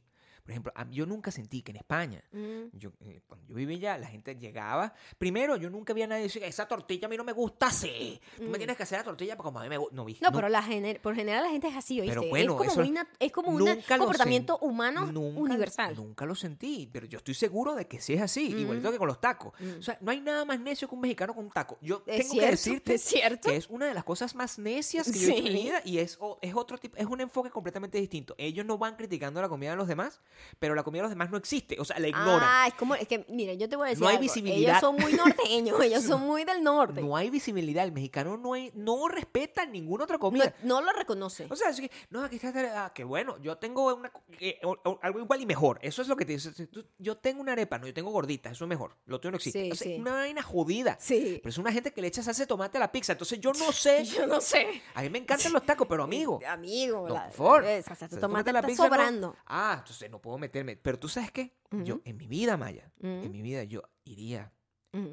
Por 0.52 0.72
ejemplo, 0.74 0.74
yo 0.92 1.06
nunca 1.06 1.32
sentí 1.32 1.62
que 1.62 1.72
en 1.72 1.78
España, 1.78 2.22
Mm. 2.32 2.78
yo, 2.78 2.92
eh, 3.06 3.22
cuando 3.26 3.48
yo 3.48 3.56
vivía 3.56 3.94
allá, 3.94 3.98
la 4.00 4.08
gente 4.08 4.36
llegaba. 4.36 4.94
Primero, 5.18 5.56
yo 5.56 5.70
nunca 5.70 5.94
vi 5.94 6.02
a 6.02 6.08
nadie 6.08 6.24
decir, 6.24 6.44
esa 6.44 6.68
tortilla 6.68 7.06
a 7.08 7.10
mí 7.10 7.16
no 7.18 7.24
me 7.24 7.32
gusta 7.32 7.68
así. 7.68 8.20
Tú 8.38 8.44
me 8.44 8.58
tienes 8.58 8.76
que 8.76 8.84
hacer 8.84 8.98
la 9.00 9.04
tortilla 9.06 9.38
como 9.38 9.60
a 9.60 9.64
mí 9.64 9.70
me 9.70 9.78
gusta. 9.78 9.96
No. 9.96 10.06
Mm. 10.06 10.12
No, 10.22 10.30
nu- 10.30 10.36
pero 10.36 10.50
la 10.50 10.62
gener- 10.62 11.00
por 11.00 11.16
general 11.16 11.44
la 11.44 11.50
gente 11.50 11.68
es 11.70 11.76
así, 11.76 12.00
¿oíste? 12.02 12.16
Pero 12.16 12.30
bueno, 12.30 12.62
es 12.64 12.70
como, 12.74 12.86
nat- 12.88 13.08
es 13.20 13.32
como 13.32 13.52
un 13.52 13.82
comportamiento 13.88 14.58
humano 14.60 15.06
nunca- 15.12 15.40
universal. 15.42 15.96
Nunca 15.96 16.26
lo 16.26 16.36
sentí, 16.36 16.90
pero 16.92 17.06
yo 17.06 17.18
estoy 17.20 17.34
seguro 17.34 17.76
de 17.76 17.88
que 17.88 18.02
sí 18.02 18.14
es 18.14 18.22
así, 18.22 18.50
Mm. 18.54 18.60
igualito 18.60 18.92
que 18.92 18.98
con 18.98 19.08
los 19.08 19.22
tacos. 19.22 19.54
O 19.80 19.82
sea, 19.82 19.98
no 20.02 20.12
hay 20.12 20.22
nada 20.22 20.44
más 20.46 20.60
necio 20.60 20.88
que 20.88 20.96
un 20.96 21.02
mexicano 21.02 21.34
con 21.34 21.46
un 21.46 21.52
taco. 21.52 21.78
Yo 21.82 22.04
Es 22.06 22.18
tengo 22.18 22.32
cierto, 22.34 22.46
que 22.48 22.52
decirte 22.52 22.94
es 22.96 23.02
cierto. 23.04 23.50
que 23.50 23.56
es 23.56 23.68
una 23.70 23.88
de 23.88 23.94
las 23.94 24.04
cosas 24.04 24.36
más 24.36 24.60
necias 24.60 25.10
que 25.12 25.18
yo 25.20 25.28
he 25.30 25.32
hecho 25.32 25.38
en 25.38 25.44
mi 25.54 25.60
Sí. 25.60 25.66
vida 25.66 25.82
y 25.86 25.98
es, 26.00 26.20
es 26.42 26.56
otro 26.56 26.78
tipo, 26.78 26.98
es 26.98 27.06
un 27.06 27.22
enfoque 27.22 27.50
completamente 27.50 27.98
distinto. 28.00 28.36
Ellos 28.38 28.66
no 28.66 28.78
van 28.78 28.96
criticando 28.96 29.42
la 29.42 29.50
comida 29.50 29.72
de 29.72 29.76
los 29.78 29.88
demás, 29.88 30.22
pero 30.60 30.76
la 30.76 30.84
comida 30.84 31.00
de 31.02 31.04
los 31.04 31.10
demás 31.12 31.30
no 31.32 31.38
existe, 31.38 31.78
o 31.80 31.86
sea, 31.86 32.00
la 32.00 32.08
ignoran. 32.08 32.40
Ah, 32.44 32.66
es 32.68 32.74
como, 32.76 32.96
es 32.96 33.08
que, 33.08 33.26
mira, 33.30 33.54
yo 33.54 33.68
te 33.70 33.76
voy 33.76 33.88
a 33.88 33.90
decir 33.90 34.02
No 34.04 34.08
hay 34.10 34.16
algo. 34.16 34.22
visibilidad. 34.24 34.60
Ellos 34.78 34.80
son 34.82 34.96
muy 34.96 35.14
norteños, 35.14 35.80
ellos 35.84 36.04
son 36.04 36.22
muy 36.22 36.44
del 36.44 36.64
norte. 36.64 37.02
No 37.02 37.16
hay 37.16 37.30
visibilidad, 37.30 37.84
el 37.84 37.92
mexicano 37.92 38.38
no, 38.38 38.54
hay- 38.54 38.72
no 38.76 39.08
respeta 39.08 39.66
ninguna 39.66 40.04
otra 40.06 40.16
No, 40.18 40.20
comida. 40.22 40.54
no 40.64 40.82
lo 40.82 40.92
reconoce. 40.94 41.48
O 41.50 41.56
sea, 41.56 41.70
es 41.70 41.80
que, 41.80 41.92
no, 42.10 42.24
aquí 42.24 42.36
está, 42.38 42.86
ah, 42.86 42.94
que 42.94 43.04
bueno, 43.04 43.38
yo 43.40 43.58
tengo 43.58 43.94
una, 43.96 44.12
eh, 44.40 44.60
algo 45.02 45.20
igual 45.20 45.42
y 45.42 45.46
mejor. 45.46 45.80
Eso 45.82 46.02
es 46.02 46.08
lo 46.08 46.16
que 46.16 46.26
te 46.26 46.34
dice. 46.34 46.52
Yo 46.98 47.18
tengo 47.18 47.42
una 47.42 47.54
arepa, 47.54 47.78
no, 47.78 47.88
yo 47.88 47.94
tengo 47.94 48.12
gordita, 48.12 48.50
eso 48.52 48.66
es 48.66 48.70
mejor. 48.70 48.96
Lo 49.06 49.18
otro 49.18 49.32
no 49.32 49.38
existe. 49.38 49.64
Sí, 49.66 49.72
O 49.72 49.76
sea, 49.76 49.88
sí. 49.88 49.96
Una 50.00 50.14
vaina 50.14 50.42
jodida. 50.44 50.98
Sí. 51.00 51.40
Pero 51.42 51.50
es 51.50 51.58
una 51.58 51.72
gente 51.72 51.92
que 51.94 52.02
le 52.02 52.08
echa 52.08 52.24
salsa 52.24 52.44
de 52.44 52.48
tomate 52.48 52.78
a 52.78 52.80
la 52.82 52.92
pizza. 52.92 53.14
Entonces 53.14 53.40
yo 53.40 53.52
no 53.54 53.72
sé. 53.72 54.04
Yo 54.22 54.28
no 54.28 54.42
sé. 54.42 54.82
A 54.94 55.02
mí 55.02 55.10
me 55.10 55.20
encantan 55.20 55.54
los 55.54 55.66
tacos, 55.66 55.88
pero 55.88 56.04
amigo. 56.12 56.40
Amigo, 56.48 57.08
No, 57.08 57.16
por 57.16 57.32
favor. 57.32 57.66
salsa 57.84 58.08
de 58.08 58.18
tomate 58.18 58.50
a 58.50 58.54
la 58.54 58.60
está 58.60 58.68
pizza, 58.68 58.84
no. 58.84 58.90
sobrando. 58.90 59.36
Ah, 59.48 59.76
entonces 59.80 60.10
no 60.10 60.20
puedo 60.22 60.38
meterme. 60.38 60.78
Pero 60.78 61.00
tú 61.00 61.08
sabes 61.10 61.32
qué? 61.32 61.54
Yo, 61.84 62.02
en 62.06 62.18
mi 62.18 62.28
vida, 62.28 62.58
Maya, 62.58 62.92
en 63.02 63.32
mi 63.32 63.42
vida, 63.42 63.64
yo 63.64 63.82
iría 64.04 64.52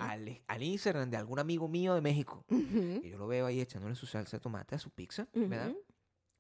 al, 0.00 0.42
al 0.48 0.62
Instagram 0.62 1.08
de 1.10 1.16
algún 1.16 1.38
amigo 1.38 1.68
mío 1.68 1.94
de 1.94 2.00
México. 2.00 2.44
Y 2.50 3.08
yo 3.08 3.16
lo 3.18 3.26
veo 3.28 3.46
ahí 3.46 3.60
echándole 3.60 3.94
su 3.94 4.06
salsa 4.06 4.36
de 4.36 4.40
tomate 4.40 4.74
a 4.74 4.78
su 4.78 4.90
pizza, 4.90 5.28
¿verdad? 5.34 5.72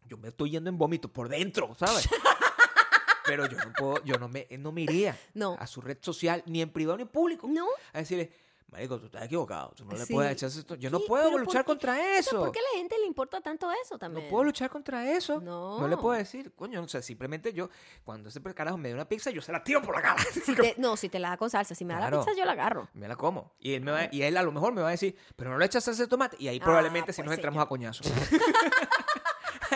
Yo 0.06 0.16
me 0.18 0.28
estoy 0.28 0.50
yendo 0.50 0.70
en 0.70 0.78
vómito 0.78 1.12
por 1.12 1.28
dentro, 1.28 1.74
¿sabes? 1.74 2.08
Pero 3.26 3.46
yo 3.46 3.58
no 3.58 3.72
puedo, 3.74 4.02
yo 4.04 4.18
no 4.18 4.28
me, 4.28 4.46
no 4.58 4.72
me 4.72 4.80
iría 4.82 5.16
No. 5.34 5.54
a 5.60 5.66
su 5.66 5.80
red 5.82 5.98
social, 6.00 6.42
ni 6.46 6.62
en 6.62 6.70
privado 6.70 6.96
ni 6.96 7.02
en 7.02 7.08
público, 7.08 7.46
No. 7.46 7.66
a 7.92 7.98
decirle, 7.98 8.32
marico, 8.70 8.98
tú 9.00 9.06
estás 9.06 9.24
equivocado, 9.24 9.72
tú 9.76 9.84
no 9.84 9.92
le 9.96 10.04
Sí. 10.04 10.12
puedes 10.12 10.32
echar 10.32 10.48
esto. 10.50 10.74
Yo 10.74 10.90
no 10.90 11.00
puedo 11.00 11.24
pero 11.24 11.32
¿por 11.38 11.40
luchar 11.46 11.62
qué? 11.62 11.66
contra 11.66 12.18
eso. 12.18 12.38
¿Por 12.38 12.52
qué 12.52 12.58
a 12.58 12.62
la 12.74 12.78
gente 12.78 12.96
le 12.98 13.06
importa 13.06 13.40
tanto 13.40 13.70
eso 13.84 13.98
también? 13.98 14.26
No 14.26 14.30
puedo 14.30 14.44
luchar 14.44 14.70
contra 14.70 15.10
eso. 15.12 15.40
No. 15.40 15.86
le 15.88 15.96
puedo 15.96 16.16
decir, 16.18 16.52
coño, 16.54 16.82
o 16.82 16.88
sea, 16.88 17.00
simplemente 17.02 17.52
yo, 17.52 17.70
cuando 18.04 18.28
ese 18.28 18.42
carajo 18.54 18.76
me 18.76 18.88
da 18.90 18.94
una 18.96 19.08
pizza, 19.08 19.30
yo 19.30 19.40
se 19.42 19.52
la 19.52 19.62
tiro 19.64 19.80
por 19.82 19.94
la 19.94 20.02
cara. 20.02 20.22
Si 20.44 20.54
te- 20.54 20.74
no, 20.78 20.96
si 20.96 21.08
te 21.08 21.18
la 21.18 21.30
da 21.30 21.36
con 21.36 21.48
salsa. 21.50 21.74
Si 21.74 21.84
me 21.84 21.94
da 21.94 22.10
la 22.10 22.18
pizza, 22.18 22.32
yo 22.36 22.44
la 22.44 22.52
agarro. 22.52 22.88
Me 22.94 23.08
la 23.08 23.16
como. 23.16 23.52
Y 23.58 23.74
él, 23.74 23.82
me 23.82 23.92
va- 23.92 24.08
y 24.10 24.22
él 24.22 24.36
a 24.36 24.42
lo 24.42 24.52
mejor 24.52 24.72
me 24.72 24.82
va 24.82 24.88
a 24.88 24.92
decir, 24.92 25.16
pero 25.36 25.50
no 25.50 25.58
le 25.58 25.64
echas 25.66 25.84
salsa 25.84 26.02
de 26.02 26.08
tomate. 26.08 26.36
Y 26.38 26.48
ahí 26.48 26.60
probablemente 26.60 27.12
si 27.12 27.22
pues, 27.22 27.26
nos 27.26 27.34
entramos 27.34 27.56
señor. 27.56 27.66
a 27.66 27.68
coñazo. 27.68 28.04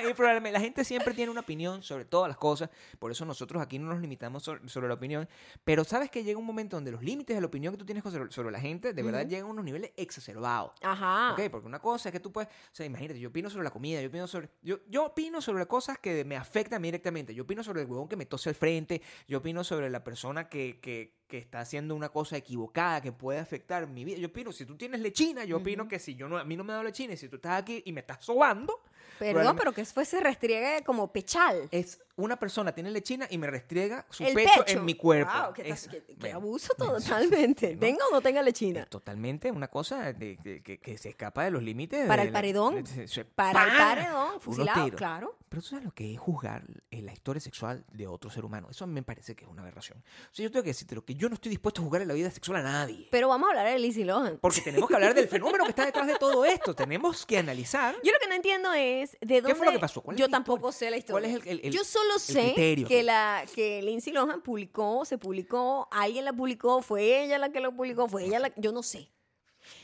ahí 0.07 0.15
probablemente. 0.15 0.59
La 0.59 0.65
gente 0.65 0.85
siempre 0.85 1.15
tiene 1.15 1.31
una 1.31 1.41
opinión 1.41 1.83
sobre 1.83 2.05
todas 2.05 2.29
las 2.29 2.37
cosas. 2.37 2.71
Por 2.99 3.11
eso 3.11 3.25
nosotros 3.25 3.63
aquí 3.63 3.79
no 3.79 3.89
nos 3.89 4.01
limitamos 4.01 4.43
sobre, 4.43 4.69
sobre 4.69 4.89
la 4.89 4.95
opinión. 4.95 5.29
Pero 5.65 5.85
sabes 5.85 6.11
que 6.11 6.25
llega 6.25 6.39
un 6.39 6.47
momento 6.47 6.77
donde 6.77 6.91
los 6.91 7.03
límites 7.03 7.37
de 7.37 7.41
la 7.41 7.47
opinión 7.47 7.75
que 7.75 7.79
tú 7.79 7.85
tienes 7.85 8.03
sobre, 8.03 8.31
sobre 8.31 8.51
la 8.51 8.61
gente 8.61 8.93
de 8.93 9.03
verdad 9.03 9.27
llegan 9.27 9.47
a 9.47 9.51
unos 9.51 9.65
niveles 9.65 9.93
exacerbados. 9.97 10.73
Ajá. 10.83 11.33
Ok, 11.33 11.51
porque 11.51 11.67
una 11.67 11.79
cosa 11.79 12.09
es 12.09 12.13
que 12.13 12.21
tú 12.21 12.33
puedes, 12.33 12.49
o 12.49 12.75
sea, 12.75 12.87
imagínate, 12.87 13.21
yo 13.21 13.29
opino 13.29 13.51
sobre 13.51 13.65
la 13.65 13.71
comida, 13.71 14.01
yo 14.01 14.09
opino 14.09 14.27
sobre, 14.27 14.51
yo, 14.63 14.81
yo 14.89 15.07
opino 15.07 15.41
sobre 15.41 15.67
cosas 15.67 15.99
que 15.99 16.25
me 16.25 16.37
afectan 16.37 16.77
a 16.77 16.81
mí 16.81 16.89
directamente, 16.89 17.35
yo 17.35 17.45
opino 17.45 17.63
sobre 17.63 17.83
el 17.83 17.89
huevón 17.89 18.09
que 18.09 18.17
me 18.17 18.27
tose 18.27 18.49
al 18.49 18.55
frente, 18.55 19.03
yo 19.29 19.39
opino 19.39 19.65
sobre 19.65 19.91
la 19.91 20.03
persona 20.03 20.49
que, 20.49 20.81
que, 20.81 21.23
que 21.27 21.39
está 21.39 21.61
haciendo 21.61 21.95
una 21.95 22.09
cosa 22.09 22.37
equivocada 22.37 23.01
que 23.01 23.13
puede 23.13 23.39
afectar 23.39 23.87
mi 23.87 24.05
vida, 24.05 24.19
yo 24.19 24.29
opino, 24.29 24.53
si 24.53 24.67
tú 24.67 24.77
tienes 24.77 25.01
lechina, 25.01 25.45
yo 25.45 25.59
opino 25.59 25.89
que 25.89 25.99
si 25.99 26.15
yo 26.15 26.29
no, 26.29 26.39
a 26.39 26.45
mí 26.45 26.57
no 26.57 26.65
me 26.65 26.73
da 26.73 26.83
lechina 26.83 27.15
y 27.15 27.17
si 27.17 27.29
tú 27.29 27.37
estás 27.37 27.61
aquí 27.61 27.83
y 27.85 27.93
me 27.93 28.01
estás 28.01 28.25
sobando, 28.25 28.81
Perdón, 29.23 29.57
pero 29.57 29.73
que 29.73 29.85
fuese 29.85 30.21
restriegue 30.21 30.83
como 30.85 31.13
pechal. 31.13 31.69
es 31.71 32.01
una 32.17 32.39
persona 32.39 32.73
tiene 32.73 32.91
lechina 32.91 33.27
y 33.31 33.39
me 33.39 33.47
restriega 33.47 34.05
su 34.11 34.23
pecho, 34.25 34.35
pecho 34.65 34.79
en 34.79 34.85
mi 34.85 34.95
cuerpo. 34.95 35.33
Wow, 35.33 35.53
qué, 35.55 35.69
Es- 35.71 35.89
qué- 35.89 36.03
qué 36.05 36.15
bueno, 36.19 36.37
abuso 36.37 36.75
totalmente. 36.75 37.75
¿no? 37.75 37.81
Tenga 37.81 38.07
o 38.07 38.13
no 38.13 38.21
tenga 38.21 38.41
es 38.41 38.47
lechina. 38.47 38.87
totalmente 38.87 39.51
una 39.51 39.69
cosa 39.69 40.13
de- 40.13 40.37
de- 40.43 40.63
que, 40.63 40.79
que 40.79 40.99
se 40.99 41.09
escapa 41.11 41.45
de 41.45 41.51
los 41.51 41.63
límites. 41.63 42.07
Para 42.07 42.23
de 42.23 42.29
el 42.29 42.33
la- 42.33 42.39
paredón. 42.39 42.87
se- 42.87 43.25
Para 43.25 43.65
el 43.65 43.77
paredón, 43.79 44.41
fusilado, 44.41 44.91
claro. 44.97 45.37
Pero 45.49 45.61
tú 45.63 45.69
sabes 45.69 45.85
lo 45.85 45.93
que 45.93 46.15
es 46.15 46.19
juzgar 46.19 46.65
en 46.91 47.05
la 47.05 47.13
historia 47.13 47.39
sexual 47.41 47.85
de 47.93 48.07
otro 48.07 48.31
ser 48.31 48.43
humano. 48.45 48.69
Eso 48.71 48.85
a 48.85 48.87
mí 48.87 48.95
me 48.95 49.03
parece 49.03 49.35
que 49.37 49.45
es 49.45 49.51
una 49.51 49.61
aberración. 49.61 49.99
O 49.99 50.35
sea, 50.35 50.45
yo 50.45 50.51
tengo 50.51 50.63
que 50.63 50.71
decirte 50.71 50.95
lo 50.95 51.05
que 51.05 51.15
yo 51.15 51.29
no 51.29 51.35
estoy 51.35 51.51
dispuesto 51.51 51.83
a 51.83 51.85
juzgar 51.85 52.01
en 52.01 52.09
la 52.09 52.15
vida 52.15 52.31
sexual 52.31 52.61
a 52.61 52.63
nadie. 52.63 53.09
Pero 53.11 53.29
vamos 53.29 53.49
a 53.49 53.51
hablar 53.51 53.67
de 53.67 53.79
Lizzie 53.79 54.07
Lohan. 54.07 54.39
Porque 54.41 54.61
tenemos 54.65 54.89
que 54.89 54.95
hablar 54.95 55.15
del 55.15 55.29
fenómeno 55.29 55.65
que 55.65 55.71
está 55.71 55.85
detrás 55.85 56.07
de 56.07 56.17
todo 56.17 56.45
esto. 56.47 56.75
Tenemos 56.75 57.27
que 57.27 57.37
analizar. 57.39 57.95
Yo 58.03 58.13
lo 58.13 58.19
que 58.19 58.29
no 58.29 58.35
entiendo 58.35 58.73
es 58.73 59.13
de 59.21 59.43
dónde. 59.43 59.49
¿Qué 59.49 59.55
fue 59.55 59.67
lo 59.67 59.73
que 59.73 59.79
pasó? 59.79 60.01
¿Cuál 60.01 60.17
es 60.17 60.21
Yo 60.21 60.29
tampoco 60.31 60.71
historia? 60.71 60.79
sé 60.79 60.91
la 60.91 60.97
historia. 60.97 61.13
¿Cuál 61.13 61.25
es 61.43 61.47
el- 61.47 61.59
el- 61.61 61.67
el- 61.67 61.73
Yo 61.73 61.85
solo 62.03 62.19
sé 62.19 62.43
criterio? 62.55 62.89
que 62.89 63.03
la 63.03 63.45
que 63.55 63.83
Lindsay 63.83 64.13
Lohan 64.13 64.43
publicó, 64.43 65.05
se 65.05 65.19
publicó, 65.19 65.89
alguien 65.91 66.25
la 66.25 66.33
publicó, 66.33 66.83
fue 66.83 67.25
ella 67.25 67.39
la 67.39 67.51
que 67.53 67.61
lo 67.61 67.75
publicó, 67.75 68.09
fue 68.09 68.25
ella 68.25 68.39
la. 68.39 68.53
Yo 68.57 68.73
no 68.73 68.83
sé. 68.83 69.09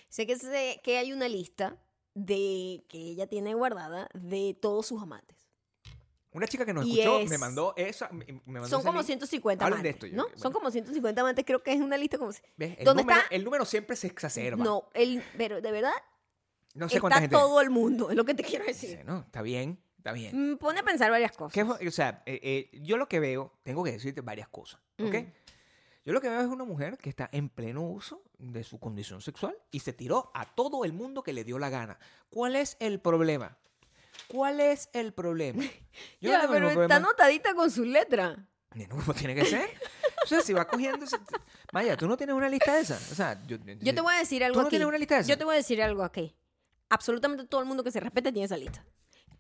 Sé 0.08 0.26
que 0.26 0.36
sé 0.36 0.80
que 0.82 0.98
hay 0.98 1.12
una 1.12 1.28
lista 1.28 1.76
de 2.14 2.84
que 2.88 2.98
ella 2.98 3.26
tiene 3.26 3.54
guardada 3.54 4.08
de 4.14 4.56
todos 4.60 4.86
sus 4.86 5.00
amantes. 5.02 5.36
Una 6.30 6.46
chica 6.46 6.66
que 6.66 6.74
nos 6.74 6.84
Y 6.86 7.00
escuchó 7.00 7.20
es- 7.20 7.30
me 7.30 7.38
mandó 7.38 7.72
esa. 7.76 8.08
me- 8.10 8.42
mandó 8.44 8.68
Son 8.68 8.82
como 8.82 8.98
link. 8.98 9.06
150 9.06 9.64
Hablen 9.64 9.82
de 9.82 9.88
amantes, 9.90 9.94
esto, 9.94 10.06
yo- 10.06 10.16
¿no? 10.16 10.24
bueno. 10.24 10.38
Son 10.38 10.52
como 10.52 10.70
150 10.70 11.20
amantes, 11.22 11.44
creo 11.44 11.62
que 11.62 11.72
es 11.72 11.80
una 11.80 11.96
lista 11.96 12.18
como... 12.18 12.30
¿Ves? 12.56 12.76
El, 12.78 12.84
¿Dónde 12.84 13.02
número, 13.02 13.20
está? 13.20 13.34
el 13.34 13.44
número 13.44 13.64
siempre 13.64 13.96
se 13.96 14.08
exacerba. 14.08 14.62
No, 14.62 14.64
No, 14.64 14.88
el, 14.94 15.22
pero 15.38 15.60
de 15.60 15.72
verdad 15.72 15.92
sé 16.88 17.00
cuánta 17.00 17.16
está 17.16 17.20
gente. 17.20 17.34
todo 17.36 17.60
el 17.60 17.70
mundo, 17.70 18.10
es 18.10 18.16
lo 18.16 18.24
que 18.24 18.34
te 18.34 18.42
quiero 18.44 18.64
decir. 18.66 19.00
no, 19.06 19.20
está 19.20 19.42
bien, 19.42 19.80
está 19.98 20.12
bien. 20.12 20.50
Me 20.52 20.56
pone 20.56 20.80
a 20.80 20.82
pensar 20.82 21.10
varias 21.10 21.32
cosas. 21.32 21.52
¿Qué 21.52 21.64
fue? 21.64 21.86
O 21.86 21.90
sea, 21.90 22.22
eh, 22.26 22.40
eh, 22.42 22.78
yo 22.82 22.96
lo 22.96 23.08
que 23.08 23.20
veo, 23.20 23.52
tengo 23.62 23.84
que 23.84 23.92
decirte 23.92 24.20
varias 24.22 24.48
cosas, 24.48 24.80
¿ok? 24.98 25.14
Mm. 25.14 25.32
Yo 26.04 26.14
lo 26.14 26.22
que 26.22 26.28
veo 26.30 26.40
es 26.40 26.46
una 26.46 26.64
mujer 26.64 26.96
que 26.96 27.10
está 27.10 27.28
en 27.32 27.50
pleno 27.50 27.82
uso 27.82 28.22
de 28.38 28.64
su 28.64 28.78
condición 28.80 29.20
sexual 29.20 29.54
y 29.70 29.80
se 29.80 29.92
tiró 29.92 30.30
a 30.32 30.46
todo 30.46 30.86
el 30.86 30.94
mundo 30.94 31.22
que 31.22 31.34
le 31.34 31.44
dio 31.44 31.58
la 31.58 31.68
gana. 31.68 31.98
¿Cuál 32.30 32.56
es 32.56 32.78
el 32.80 32.98
problema? 32.98 33.58
¿Cuál 34.26 34.60
es 34.60 34.88
el 34.94 35.12
problema? 35.12 35.62
Yo 36.20 36.30
Ya, 36.30 36.42
no 36.44 36.48
pero 36.48 36.68
ningún 36.68 36.68
está 36.68 36.72
problema. 36.74 36.96
anotadita 36.96 37.54
con 37.54 37.70
su 37.70 37.84
letra. 37.84 38.36
No, 38.74 38.88
¿cómo 38.88 39.12
tiene 39.12 39.34
que 39.34 39.44
ser? 39.44 39.68
O 40.24 40.26
sea, 40.26 40.40
si 40.40 40.52
va 40.52 40.66
cogiendo... 40.66 41.04
Vaya, 41.72 41.96
tú 41.96 42.06
no 42.08 42.16
tienes 42.16 42.34
una 42.36 42.48
lista 42.48 42.74
de 42.74 42.80
esas. 42.82 43.12
O 43.12 43.14
sea, 43.14 43.40
yo, 43.46 43.56
Yo 43.80 43.94
te 43.94 44.00
voy 44.00 44.14
a 44.14 44.18
decir 44.18 44.42
algo 44.44 44.54
¿Tú 44.54 44.60
no 44.60 44.66
aquí. 44.66 44.70
tienes 44.72 44.88
una 44.88 44.98
lista 44.98 45.14
de 45.16 45.20
esas? 45.20 45.28
Yo 45.28 45.38
te 45.38 45.44
voy 45.44 45.54
a 45.54 45.56
decir 45.58 45.82
algo 45.82 46.02
aquí. 46.04 46.34
Absolutamente 46.90 47.44
todo 47.44 47.60
el 47.60 47.66
mundo 47.66 47.82
que 47.84 47.90
se 47.90 48.00
respete 48.00 48.32
tiene 48.32 48.46
esa 48.46 48.56
lista. 48.56 48.84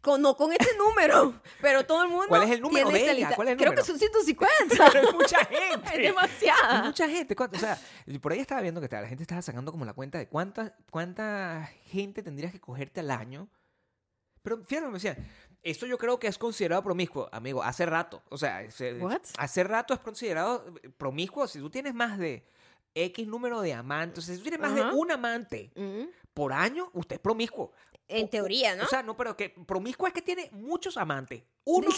Con, 0.00 0.22
no 0.22 0.36
con 0.36 0.52
este 0.52 0.76
número, 0.76 1.34
pero 1.60 1.84
todo 1.84 2.04
el 2.04 2.08
mundo 2.08 2.26
¿Cuál 2.28 2.44
es 2.44 2.50
el 2.50 2.60
número 2.60 2.88
de 2.88 3.10
ella? 3.10 3.32
¿Cuál 3.34 3.48
es 3.48 3.52
el 3.52 3.58
Creo 3.58 3.70
número? 3.72 3.82
que 3.82 3.86
son 3.86 3.98
150. 3.98 4.76
Pero 4.92 5.08
es 5.08 5.14
mucha 5.14 5.38
gente. 5.44 5.88
es 5.92 5.98
demasiada. 5.98 6.82
mucha 6.84 7.08
gente. 7.08 7.34
O 7.36 7.58
sea, 7.58 7.78
por 8.20 8.32
ahí 8.32 8.38
estaba 8.38 8.60
viendo 8.60 8.80
que 8.80 8.88
la 8.88 9.08
gente 9.08 9.24
estaba 9.24 9.42
sacando 9.42 9.72
como 9.72 9.84
la 9.84 9.92
cuenta 9.94 10.18
de 10.18 10.28
cuánta, 10.28 10.76
cuánta 10.90 11.68
gente 11.86 12.22
tendrías 12.22 12.52
que 12.52 12.60
cogerte 12.60 13.00
al 13.00 13.10
año. 13.10 13.48
Pero 14.42 14.64
fíjate, 14.64 14.86
me 14.86 14.94
decían, 14.94 15.16
esto 15.62 15.84
yo 15.84 15.98
creo 15.98 16.18
que 16.20 16.28
es 16.28 16.38
considerado 16.38 16.82
promiscuo, 16.84 17.28
amigo, 17.32 17.62
hace 17.62 17.84
rato. 17.84 18.22
O 18.30 18.38
sea, 18.38 18.62
What? 19.00 19.20
hace 19.36 19.64
rato 19.64 19.94
es 19.94 20.00
considerado 20.00 20.64
eh, 20.82 20.90
promiscuo. 20.90 21.46
Si 21.48 21.58
tú 21.58 21.68
tienes 21.70 21.92
más 21.92 22.18
de 22.18 22.46
X 22.94 23.26
número 23.26 23.60
de 23.60 23.74
amantes, 23.74 24.24
o 24.24 24.26
sea, 24.26 24.34
si 24.36 24.40
tú 24.40 24.44
tienes 24.48 24.60
más 24.60 24.78
Ajá. 24.78 24.90
de 24.90 24.96
un 24.96 25.10
amante 25.10 25.70
Mm, 25.74 26.04
por 26.38 26.52
año, 26.52 26.88
usted 26.94 27.16
es 27.16 27.20
promiscuo. 27.20 27.72
En 28.06 28.26
O- 28.26 28.28
teoría, 28.28 28.76
¿no? 28.76 28.84
O 28.84 28.86
sea, 28.86 29.02
no, 29.02 29.16
pero 29.16 29.36
que 29.36 29.50
promiscuo 29.50 30.06
es 30.06 30.12
que 30.12 30.22
tiene 30.22 30.48
muchos 30.52 30.96
amantes. 30.96 31.42
Uno 31.64 31.88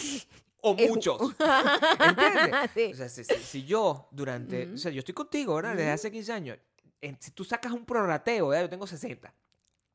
o 0.61 0.73
muchos. 0.73 1.21
¿Entiendes? 1.99 2.69
Sí. 2.73 2.91
O 2.93 2.95
sea, 2.95 3.07
si, 3.09 3.23
si- 3.23 3.35
si 3.43 3.63
yo 3.65 4.07
durante... 4.11 4.67
O 4.73 4.77
sea, 4.77 4.91
yo 4.91 4.99
estoy 4.99 5.13
contigo, 5.13 5.55
¿verdad? 5.55 5.75
Desde 5.75 5.91
hace 5.91 6.11
15 6.11 6.33
años. 6.33 6.57
En- 7.01 7.17
si 7.21 7.31
tú 7.31 7.43
sacas 7.43 7.71
un 7.71 7.85
prorrateo, 7.85 8.47
¿verdad? 8.49 8.63
Yo 8.65 8.69
tengo 8.69 8.87
60. 8.87 9.33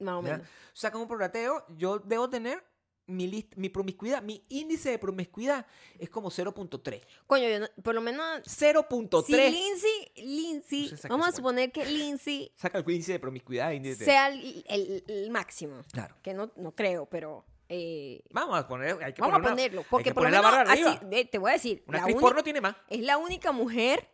Más 0.00 0.14
o 0.14 0.22
menos. 0.22 0.46
Sacas 0.72 1.00
un 1.00 1.08
prorrateo, 1.08 1.64
yo 1.76 1.98
debo 1.98 2.28
tener 2.30 2.62
mi, 3.08 3.28
list- 3.30 3.54
mi 3.56 3.68
promiscuidad, 3.68 4.22
mi 4.22 4.42
índice 4.48 4.90
de 4.90 4.98
promiscuidad 4.98 5.66
es 5.98 6.10
como 6.10 6.30
0.3. 6.30 7.02
Coño, 7.26 7.48
yo 7.48 7.60
no- 7.60 7.68
por 7.82 7.94
lo 7.94 8.00
menos. 8.00 8.42
0.3. 8.44 9.24
Si 9.26 9.32
Lindsay, 9.32 10.12
Lindsay, 10.16 10.82
No 10.82 10.88
sé, 10.90 10.96
saca 10.96 11.14
vamos 11.14 11.28
a 11.28 11.32
suponer 11.32 11.70
que 11.72 11.84
Lindsay 11.86 12.50
Saca 12.56 12.78
el 12.78 12.84
índice 12.90 13.12
de 13.12 13.18
promiscuidad. 13.20 13.70
índice 13.72 14.04
sea 14.04 14.28
el, 14.28 14.64
el- 14.68 15.04
el 15.06 15.30
máximo. 15.30 15.84
Claro. 15.92 16.16
Que 16.22 16.34
no, 16.34 16.50
no 16.56 16.74
creo, 16.74 17.06
pero 17.06 17.44
eh, 17.68 18.22
Vamos 18.30 18.58
a 18.58 18.66
poner, 18.68 19.02
hay 19.02 19.12
que 19.12 19.20
vamos 19.20 19.34
a 19.36 19.38
una- 19.38 19.48
ponerlo. 19.50 19.80
hay 19.80 19.86
Porque 19.90 20.10
que 20.10 20.14
por 20.14 20.22
lo 20.24 20.28
poner 20.28 20.40
la 20.42 20.48
menos, 20.50 20.58
barra 20.58 20.72
arriba. 20.72 20.90
así, 20.92 21.06
eh, 21.12 21.24
te 21.26 21.38
voy 21.38 21.50
a 21.50 21.54
decir, 21.54 21.84
Una 21.86 21.98
actriz 21.98 22.16
porno 22.16 22.42
tiene 22.42 22.60
más. 22.60 22.76
es 22.88 23.00
la 23.00 23.18
única 23.18 23.52
mujer 23.52 24.08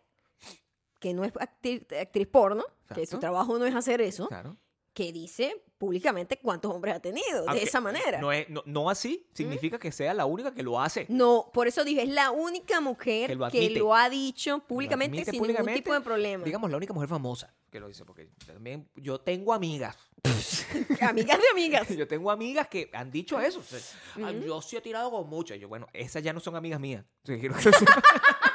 que 1.00 1.12
no 1.14 1.24
es 1.24 1.32
actriz, 1.40 1.82
actriz 2.00 2.26
porno, 2.28 2.64
que 2.94 3.06
su 3.06 3.18
trabajo 3.18 3.58
no 3.58 3.64
es 3.66 3.74
hacer 3.74 4.00
eso, 4.00 4.28
Claro. 4.28 4.56
Que 4.94 5.12
dice 5.12 5.62
públicamente 5.78 6.38
cuántos 6.38 6.72
hombres 6.72 6.94
ha 6.94 7.00
tenido, 7.00 7.44
de 7.46 7.62
esa 7.62 7.80
manera. 7.80 8.20
No, 8.20 8.30
es, 8.30 8.48
no, 8.48 8.62
no 8.66 8.88
así 8.88 9.26
significa 9.32 9.78
que 9.78 9.90
sea 9.90 10.14
la 10.14 10.26
única 10.26 10.54
que 10.54 10.62
lo 10.62 10.80
hace. 10.80 11.06
No, 11.08 11.50
por 11.52 11.66
eso 11.66 11.82
dije, 11.84 12.02
es 12.02 12.08
la 12.08 12.30
única 12.30 12.80
mujer 12.80 13.30
Que 13.30 13.34
lo 13.34 13.50
que 13.50 13.70
lo 13.70 13.94
ha 13.94 14.08
dicho 14.08 14.60
públicamente 14.60 15.24
sin 15.24 15.38
públicamente, 15.40 15.72
ningún 15.72 15.82
tipo 15.82 15.92
de 15.94 16.00
problema. 16.00 16.44
Digamos, 16.44 16.70
la 16.70 16.76
única 16.76 16.92
mujer 16.92 17.08
famosa 17.08 17.52
que 17.70 17.80
lo 17.80 17.88
dice, 17.88 18.04
porque 18.04 18.28
también 18.46 18.88
yo 18.96 19.18
tengo 19.20 19.52
amigas. 19.54 19.96
Amigas 21.00 21.38
de 21.38 21.44
amigas. 21.50 21.88
Yo 21.96 22.06
tengo 22.06 22.30
amigas 22.30 22.68
que 22.68 22.88
han 22.92 23.10
dicho 23.10 23.40
eso. 23.40 23.58
o 23.58 23.62
sea, 23.62 23.80
"Ay, 24.24 24.42
yo 24.46 24.62
sí 24.62 24.76
he 24.76 24.80
tirado 24.80 25.10
con 25.10 25.28
muchas. 25.28 25.58
Yo, 25.58 25.68
bueno, 25.68 25.86
esas 25.92 26.22
ya 26.22 26.32
no 26.32 26.38
son 26.40 26.54
amigas 26.54 26.78
mías. 26.78 27.04
O 27.24 27.26
sea, 27.26 27.38
quiero 27.38 27.54
que. 27.56 27.70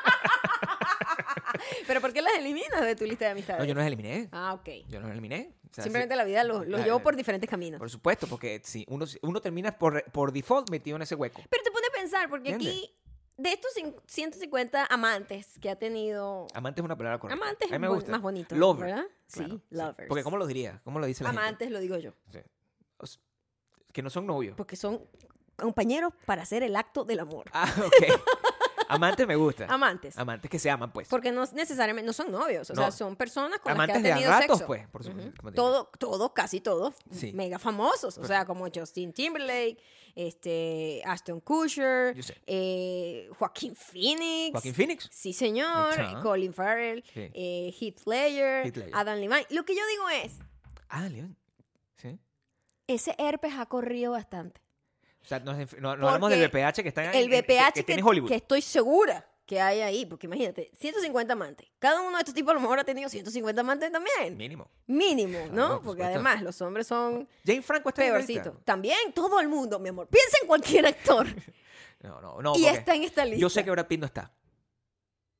Pero 1.87 2.01
¿por 2.01 2.13
qué 2.13 2.21
las 2.21 2.33
eliminas 2.37 2.81
de 2.81 2.95
tu 2.95 3.05
lista 3.05 3.25
de 3.25 3.31
amistades? 3.31 3.59
no, 3.59 3.65
yo 3.65 3.73
no 3.73 3.79
las 3.79 3.87
eliminé. 3.87 4.29
Ah, 4.31 4.53
ok. 4.53 4.69
Yo 4.89 4.99
no 4.99 5.07
las 5.07 5.13
eliminé. 5.13 5.53
O 5.69 5.73
sea, 5.73 5.83
Simplemente 5.83 6.13
sí, 6.13 6.17
la 6.17 6.23
vida 6.23 6.43
los, 6.43 6.67
los 6.67 6.79
la- 6.79 6.85
llevó 6.85 6.97
la- 6.99 7.03
por 7.03 7.15
diferentes 7.15 7.49
caminos. 7.49 7.79
Por 7.79 7.89
supuesto, 7.89 8.27
porque 8.27 8.61
si 8.63 8.85
uno, 8.89 9.05
uno 9.21 9.41
termina 9.41 9.71
por, 9.77 10.03
por 10.11 10.31
default 10.31 10.69
metido 10.69 10.95
en 10.97 11.01
ese 11.03 11.15
hueco. 11.15 11.41
Pero 11.49 11.63
te 11.63 11.71
pone 11.71 11.85
a 11.87 11.99
pensar, 11.99 12.29
porque 12.29 12.51
¿Entiendes? 12.51 12.83
aquí, 12.83 12.93
de 13.37 13.51
estos 13.53 13.71
cin- 13.75 13.95
150 14.07 14.85
amantes 14.89 15.59
que 15.61 15.69
ha 15.69 15.75
tenido... 15.75 16.47
Amante 16.53 16.81
es 16.81 16.85
una 16.85 16.97
palabra 16.97 17.19
correcta. 17.19 17.43
Amantes 17.43 17.71
es 17.71 17.79
me 17.79 17.87
bu- 17.87 17.95
gusta. 17.95 18.11
más 18.11 18.21
bonito, 18.21 18.55
Lover. 18.55 18.85
¿verdad? 18.87 19.05
Sí, 19.27 19.61
lovers. 19.69 20.07
Porque 20.07 20.23
¿cómo 20.23 20.37
lo 20.37 20.47
diría? 20.47 20.81
¿Cómo 20.83 20.99
lo 20.99 21.05
dice 21.05 21.23
la 21.23 21.29
gente? 21.31 21.41
Amantes 21.41 21.71
lo 21.71 21.79
digo 21.79 21.97
yo. 21.97 22.13
Sí. 22.31 22.39
O 22.97 23.05
que 23.93 24.01
no 24.01 24.09
son 24.09 24.25
novios. 24.25 24.55
Porque 24.55 24.75
son 24.75 25.01
compañeros 25.55 26.13
para 26.25 26.43
hacer 26.43 26.63
el 26.63 26.75
acto 26.75 27.03
del 27.03 27.19
amor. 27.19 27.45
Ah, 27.51 27.71
ok. 27.85 27.93
Amantes 28.89 29.27
me 29.27 29.35
gusta. 29.35 29.65
Amantes. 29.69 30.17
Amantes 30.17 30.49
que 30.49 30.59
se 30.59 30.69
aman, 30.69 30.91
pues. 30.91 31.07
Porque 31.07 31.31
no 31.31 31.43
necesariamente, 31.53 32.05
no 32.07 32.13
son 32.13 32.31
novios, 32.31 32.69
o 32.69 32.73
No. 32.73 32.81
sea, 32.83 32.91
son 32.91 33.15
personas 33.15 33.59
con 33.59 33.71
Amantes 33.73 33.95
las 33.95 34.03
que 34.03 34.07
de 34.07 34.11
ha 34.11 34.15
a 34.15 34.17
tenido 34.17 34.31
ratos, 34.31 34.57
sexo. 34.59 34.67
pues, 34.67 34.87
por 34.87 35.03
supuesto, 35.03 35.31
te 35.43 35.51
Todo, 35.51 35.89
todos, 35.99 36.31
casi 36.33 36.61
todos, 36.61 36.95
Sí. 37.11 37.33
mega 37.33 37.59
famosos, 37.59 38.17
o 38.17 38.25
sea, 38.25 38.45
como 38.45 38.67
Justin 38.73 39.13
Timberlake, 39.13 39.77
este, 40.15 41.01
Ashton 41.05 41.39
Kutcher, 41.41 42.15
eh, 42.47 43.29
Joaquín 43.37 43.75
Phoenix. 43.75 44.51
Joaquín 44.51 44.73
Phoenix. 44.73 45.09
Sí, 45.11 45.31
señor. 45.33 45.91
Está. 45.91 46.21
Colin 46.21 46.53
Farrell, 46.53 47.03
Sí. 47.13 47.29
eh, 47.33 47.73
Heath 47.79 48.05
Ledger, 48.07 48.65
Heath 48.65 48.77
Ledger. 48.77 48.95
Adam 48.95 49.19
Levine. 49.19 49.45
Lo 49.51 49.63
que 49.63 49.75
yo 49.75 49.81
digo 49.87 50.09
es, 50.23 50.39
Ah, 50.89 51.07
León. 51.09 51.37
Sí. 51.97 52.17
ese 52.87 53.13
herpes 53.19 53.53
ha 53.57 53.65
corrido 53.67 54.11
bastante. 54.13 54.61
O 55.27 55.29
sea, 55.29 55.39
no, 55.41 55.51
es- 55.51 55.77
no- 55.81 55.97
no 55.97 56.07
hablamos 56.07 56.29
del 56.29 56.47
BPH 56.47 56.81
que 56.83 56.87
está 56.87 57.03
en, 57.03 57.13
El 57.13 57.29
que- 57.29 57.41
BPH 57.41 57.73
que, 57.73 57.79
que, 57.81 57.83
tiene 57.83 58.01
Hollywood. 58.01 58.29
que 58.29 58.35
estoy 58.35 58.61
segura 58.61 59.27
que 59.45 59.59
hay 59.59 59.81
ahí, 59.81 60.05
porque 60.05 60.25
imagínate, 60.25 60.71
150 60.77 61.33
amantes. 61.33 61.67
Cada 61.79 61.99
uno 62.01 62.11
de 62.15 62.19
estos 62.19 62.33
tipos 62.33 62.51
a 62.51 62.53
lo 62.53 62.61
mejor 62.61 62.79
ha 62.79 62.85
tenido 62.85 63.09
150 63.09 63.59
amantes 63.59 63.91
también. 63.91 64.37
Mínimo. 64.37 64.69
Mínimo, 64.85 65.37
Claro, 65.39 65.53
¿no? 65.53 65.67
por 65.67 65.83
Porque 65.83 66.03
supuesto. 66.03 66.13
además 66.15 66.41
los 66.43 66.61
hombres 66.61 66.87
son 66.87 67.27
Jane 67.45 67.61
Franco 67.61 67.89
está 67.89 68.17
lista. 68.19 68.53
También 68.63 68.97
todo 69.13 69.39
el 69.41 69.49
mundo, 69.49 69.79
mi 69.79 69.89
amor. 69.89 70.07
Piensa 70.07 70.37
en 70.41 70.47
cualquier 70.47 70.85
actor 70.85 71.27
No, 72.03 72.21
no, 72.21 72.41
no. 72.41 72.55
y 72.55 72.65
está 72.67 72.95
en 72.95 73.03
esta 73.03 73.25
lista. 73.25 73.39
Yo 73.41 73.49
sé 73.49 73.65
que 73.65 73.71
Brad 73.71 73.87
Pitt 73.87 73.99
no 73.99 74.05
está. 74.05 74.31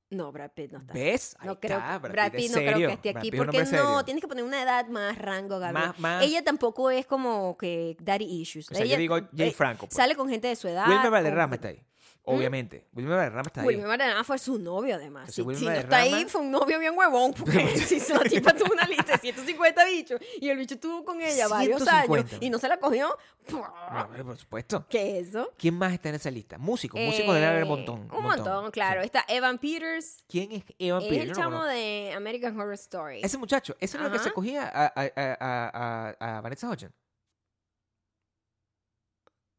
No, 0.10 0.32
Brad 0.32 0.52
Pitt 0.52 0.72
no 0.72 0.80
está. 0.80 0.94
¿Ves? 0.94 1.36
Ahí 1.40 1.48
No 1.48 1.60
creo, 1.60 1.78
está. 1.80 2.00
Brad 2.00 2.32
Pitt 2.32 2.46
es 2.46 2.52
no 2.52 2.58
creo 2.60 2.78
que 2.78 2.94
esté 2.94 3.12
Brad 3.12 3.20
aquí 3.22 3.32
Pitt 3.32 3.40
porque 3.40 3.60
no, 3.60 3.66
serio. 3.66 4.04
tienes 4.06 4.22
que 4.22 4.28
poner 4.30 4.44
una 4.46 4.64
edad 4.64 4.88
más 4.88 5.18
rango, 5.18 5.60
Gabriel. 5.60 5.88
Más- 5.90 6.00
más- 6.00 6.24
Ella 6.24 6.44
tampoco 6.44 6.90
es 6.90 7.06
como 7.06 7.58
que 7.58 7.98
daddy 8.00 8.24
issues. 8.24 8.72
O 8.72 8.74
sea, 8.74 8.86
yo 8.86 8.92
Ella, 8.92 8.98
digo 9.00 9.16
Jane 9.16 9.48
eh, 9.50 9.52
Franco, 9.52 9.88
pues. 9.88 9.96
Sale 9.96 10.16
con 10.16 10.30
gente 10.30 10.48
de 10.48 10.56
su 10.56 10.70
edad. 10.70 10.86
Wilmer 10.88 11.02
con- 11.04 11.12
Valderrama 11.12 11.56
está 11.56 11.68
ahí. 11.70 11.84
Obviamente. 12.30 12.88
Wilmer 12.94 13.16
Valderrama 13.18 13.48
está 13.48 13.62
ahí. 13.62 13.68
Wilmer 13.68 13.88
Valderrama 13.88 14.24
fue 14.24 14.38
su 14.38 14.60
novio, 14.60 14.96
además. 14.96 15.30
Entonces, 15.30 15.60
Si, 15.60 15.64
si 15.64 15.70
no 15.70 15.72
está 15.80 15.98
ahí, 15.98 16.26
fue 16.26 16.42
un 16.42 16.52
novio 16.52 16.78
bien 16.78 16.94
huevón. 16.98 17.34
Porque 17.34 17.68
si 17.78 18.14
la 18.14 18.20
tipa 18.20 18.54
tuvo 18.54 18.74
una 18.74 18.86
lista 18.86 19.14
de 19.14 19.18
150 19.20 19.86
bichos 19.86 20.20
y 20.42 20.50
el 20.50 20.58
bicho 20.58 20.76
estuvo 20.76 21.06
con 21.06 21.22
ella 21.22 21.48
varios 21.48 21.82
150. 21.84 22.30
años 22.36 22.44
y 22.44 22.50
no 22.50 22.58
se 22.60 22.68
la 22.68 22.78
cogió. 22.80 23.18
No, 23.50 24.26
por 24.26 24.38
supuesto. 24.38 24.86
¿Qué 24.90 25.20
es 25.20 25.30
eso? 25.30 25.54
¿Quién 25.58 25.76
más 25.78 25.94
está 25.94 26.10
en 26.10 26.16
esa 26.16 26.30
lista? 26.30 26.58
Músicos. 26.58 27.00
Músicos 27.00 27.34
debe 27.34 27.48
haber 27.48 27.64
un 27.64 27.68
Eh, 27.70 27.76
montón. 27.76 28.10
Un 28.12 28.24
montón, 28.24 28.72
claro. 28.72 29.00
Sí. 29.02 29.06
Está 29.06 29.24
Evan 29.30 29.58
Peters. 29.58 30.24
¿Quién 30.28 30.52
es 30.52 30.64
Evan 30.80 31.02
Es 31.04 31.08
Peters? 31.08 31.24
el 31.24 31.28
Yo 31.30 31.34
no 31.36 31.42
chamo 31.42 31.64
de 31.66 32.12
American 32.14 32.60
Horror 32.60 32.74
Story. 32.74 33.22
Ese 33.24 33.38
muchacho, 33.38 33.76
ese 33.80 33.98
es 33.98 34.04
el 34.04 34.12
que 34.12 34.20
se 34.20 34.32
cogía 34.34 34.64
a, 34.68 34.86
a, 34.88 34.92
a, 35.16 35.38
a, 35.40 36.16
a- 36.20 36.38
a 36.38 36.42
Vanessa 36.42 36.70
Hudgens. 36.70 36.94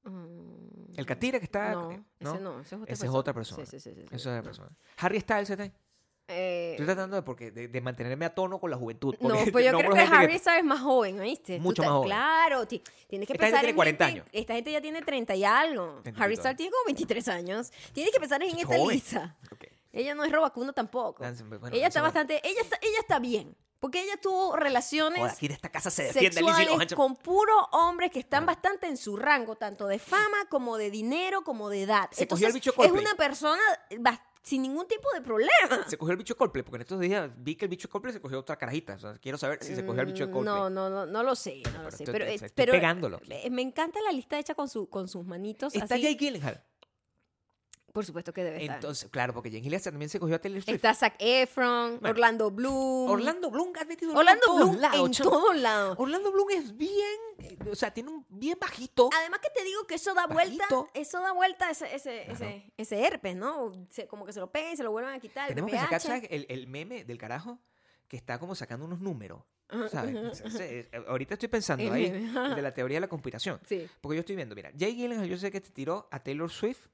Mm, 0.04 0.57
El 0.99 1.07
catira 1.07 1.38
que 1.38 1.44
está. 1.44 1.72
No, 1.72 1.90
eh, 1.92 2.03
ese 2.20 2.38
no, 2.40 2.61
ese 2.61 2.74
es 2.74 2.80
otra 2.82 2.92
Esa 2.92 3.03
persona. 3.05 3.11
es 3.11 3.14
otra 3.14 3.34
persona. 3.34 3.66
Sí, 3.66 3.80
sí, 3.80 3.94
sí. 3.94 4.01
Eso 4.07 4.14
es 4.16 4.26
otra 4.26 4.42
persona. 4.42 4.68
Harry 4.99 5.20
Styles 5.20 5.51
está 5.51 5.62
ahí. 5.62 5.72
Eh, 6.30 6.72
Estoy 6.72 6.84
tratando 6.84 7.16
de, 7.16 7.22
porque, 7.22 7.51
de, 7.51 7.68
de 7.68 7.80
mantenerme 7.80 8.26
a 8.26 8.34
tono 8.34 8.61
con 8.61 8.70
la 8.70 8.76
juventud. 8.76 9.14
no, 9.20 9.28
pues 9.51 9.64
yo 9.64 9.72
nombro 9.72 9.92
creo 9.92 9.94
que 9.94 10.01
gente 10.01 10.14
Harry 10.14 10.38
Styles 10.38 10.59
es 10.59 10.64
más 10.64 10.80
joven, 10.82 11.18
¿oíste? 11.20 11.59
Mucho 11.59 11.82
más 11.82 11.90
joven. 11.92 12.09
Claro, 12.11 12.66
ti- 12.68 12.82
tienes 13.07 13.26
que 13.26 13.32
Esta 13.32 13.46
gente 13.46 13.53
pensar 13.57 13.61
tiene 13.61 13.70
en 13.70 13.76
40 13.76 14.05
gente- 14.07 14.20
años. 14.20 14.30
Esta 14.32 14.55
gente 14.55 14.72
ya 14.72 14.80
tiene 14.82 15.01
30 15.01 15.34
y 15.36 15.44
algo. 15.44 16.01
30 16.03 16.20
y 16.20 16.22
Harry. 16.22 16.36
Styles 16.36 16.57
tiene 16.59 16.70
como 16.72 16.84
23 16.84 17.28
años. 17.28 17.72
Tienes 17.94 18.12
que 18.12 18.20
pensar 18.20 18.42
en 18.42 18.51
Es 18.51 18.62
esta 18.62 18.76
lista. 18.76 19.36
Ok. 19.51 19.64
Ella 19.90 20.14
no 20.14 20.22
es 20.22 20.30
robacuno 20.30 20.74
tampoco. 20.74 21.24
Bueno, 21.24 21.74
ella 21.74 21.86
está 21.86 22.03
bastante, 22.03 22.46
ella 22.46 22.61
está, 22.61 22.76
ella 22.82 22.99
está 23.01 23.18
bien, 23.18 23.57
porque 23.80 24.02
ella 24.02 24.16
tuvo 24.20 24.56
relaciones 24.56 25.20
Joder, 25.20 25.34
aquí 25.34 25.48
de 25.48 25.54
esta 25.54 25.68
casa 25.70 25.90
se 25.90 26.04
defiende 26.04 26.32
sexuales 26.40 26.94
con 26.94 27.16
puros 27.16 27.66
hombres 27.72 28.10
que 28.10 28.18
están 28.20 28.44
bastante 28.46 28.86
en 28.86 28.96
su 28.96 29.16
rango, 29.16 29.56
tanto 29.56 29.86
de 29.86 29.98
fama 29.98 30.46
como 30.50 30.76
de 30.76 30.90
dinero 30.90 31.42
como 31.42 31.68
de 31.70 31.82
edad. 31.82 32.08
Se 32.12 32.26
cogió 32.26 32.48
el 32.48 32.52
bicho 32.54 32.72
es 32.76 32.90
una 32.90 33.14
persona 33.14 33.62
sin 34.42 34.62
ningún 34.62 34.86
tipo 34.88 35.08
de 35.12 35.20
problema. 35.20 35.86
Se 35.88 35.98
cogió 35.98 36.12
el 36.12 36.16
bicho 36.18 36.34
Coldplay, 36.36 36.62
porque 36.62 36.76
en 36.76 36.82
estos 36.82 37.00
días 37.00 37.30
vi 37.36 37.54
que 37.54 37.66
el 37.66 37.68
bicho 37.68 37.88
Coldplay 37.90 38.14
se 38.14 38.20
cogió 38.20 38.38
otra 38.38 38.56
carajita. 38.56 38.94
O 38.94 38.98
sea, 38.98 39.12
quiero 39.18 39.36
saber 39.36 39.62
si 39.62 39.74
se 39.74 39.84
cogió 39.84 40.00
el 40.00 40.06
bicho 40.06 40.24
de 40.24 40.30
Mm, 40.30 40.34
Coldplay. 40.34 40.54
No, 40.56 40.70
no, 40.70 40.88
no, 40.88 41.04
no 41.06 41.22
lo 41.22 41.34
sé, 41.34 41.60
no 41.64 41.70
lo 41.70 41.78
pero 41.78 41.90
sé. 41.90 41.96
estoy- 42.04 42.12
Pero, 42.12 42.24
estoy- 42.24 42.34
estoy 42.46 42.50
pero, 42.56 42.72
pegándolo 42.72 43.16
aquí. 43.18 43.30
eh, 43.32 43.50
me 43.50 43.60
encanta 43.62 44.00
la 44.00 44.10
lista 44.10 44.38
hecha 44.38 44.54
con, 44.54 44.68
su, 44.70 44.88
con 44.88 45.06
sus 45.08 45.26
manitos. 45.26 45.74
Está 45.74 45.96
así. 45.96 46.02
Jake 46.02 46.16
Gyllenhaal. 46.16 46.64
Por 47.99 48.05
supuesto 48.07 48.32
que 48.32 48.44
debe 48.44 48.62
estar. 48.62 48.76
Entonces, 48.76 49.11
claro, 49.11 49.34
porque 49.34 49.51
Jake 49.51 49.62
Gyllenhaal 49.62 49.82
también 49.82 50.09
se 50.09 50.20
cogió 50.20 50.36
a 50.36 50.38
Taylor 50.38 50.62
Swift. 50.62 50.76
Está 50.76 50.94
Zac 50.94 51.16
Efron, 51.18 51.99
Bueno, 51.99 52.11
Orlando 52.11 52.51
Bloom. 52.53 53.11
Orlando 53.11 53.51
Bloom 53.51 53.72
ha 53.76 53.84
metido 53.86 54.12
Orlando 54.14 54.40
en 54.44 54.46
todos 54.46 54.61
Bloom 54.68 54.80
lados, 54.80 55.18
en 55.18 55.24
todos 55.24 55.57
lados. 55.57 55.96
Orlando 55.99 56.30
Bloom 56.30 56.51
es 56.51 56.76
bien, 56.76 57.18
eh, 57.38 57.59
o 57.70 57.74
sea, 57.74 57.92
tiene 57.92 58.11
un 58.11 58.24
bien 58.28 58.57
bajito. 58.61 59.11
Además 59.18 59.40
que 59.40 59.51
te 59.51 59.64
digo 59.64 59.84
que 59.88 59.96
eso 59.96 60.14
da 60.14 60.26
vuelta, 60.26 60.64
Bajito. 60.70 60.88
eso 60.94 61.20
da 61.20 61.32
vuelta 61.32 61.70
ese, 61.70 61.92
ese, 61.92 62.22
Claro. 62.26 62.32
ese, 62.46 62.72
ese 62.76 63.05
herpes, 63.05 63.34
¿no? 63.34 63.72
Se- 63.90 64.07
como 64.07 64.24
que 64.24 64.32
se 64.32 64.38
lo 64.38 64.53
peguen 64.53 64.76
se 64.76 64.84
lo 64.84 64.92
vuelvan 64.92 65.14
a 65.14 65.18
quitar. 65.18 65.49
el 65.49 65.57
Tenemos 65.57 65.70
que 65.72 65.78
sacar. 65.99 66.22
El, 66.30 66.46
el 66.49 66.66
meme 66.68 67.05
del 67.05 67.18
carajo 67.18 67.59
que 68.07 68.16
está 68.16 68.38
como 68.38 68.55
sacando 68.55 68.84
unos 68.86 69.01
números. 69.01 69.42
¿sabes? 69.90 70.40
Ese- 70.46 70.88
ahorita 71.09 71.34
estoy 71.34 71.49
pensando 71.51 71.92
ahí 71.92 72.09
de 72.11 72.62
la 72.62 72.72
teoría 72.72 72.96
de 72.96 73.01
la 73.03 73.09
conspiración. 73.09 73.61
Sí. 73.68 73.86
Porque 74.01 74.16
yo 74.16 74.20
estoy 74.20 74.34
viendo, 74.34 74.55
mira, 74.55 74.70
Jay 74.78 74.94
Gyllenhaal 74.94 75.28
yo 75.28 75.36
sé 75.36 75.51
que 75.51 75.61
te 75.61 75.68
tiró 75.68 76.09
a 76.11 76.22
Taylor 76.22 76.51
Swift 76.51 76.86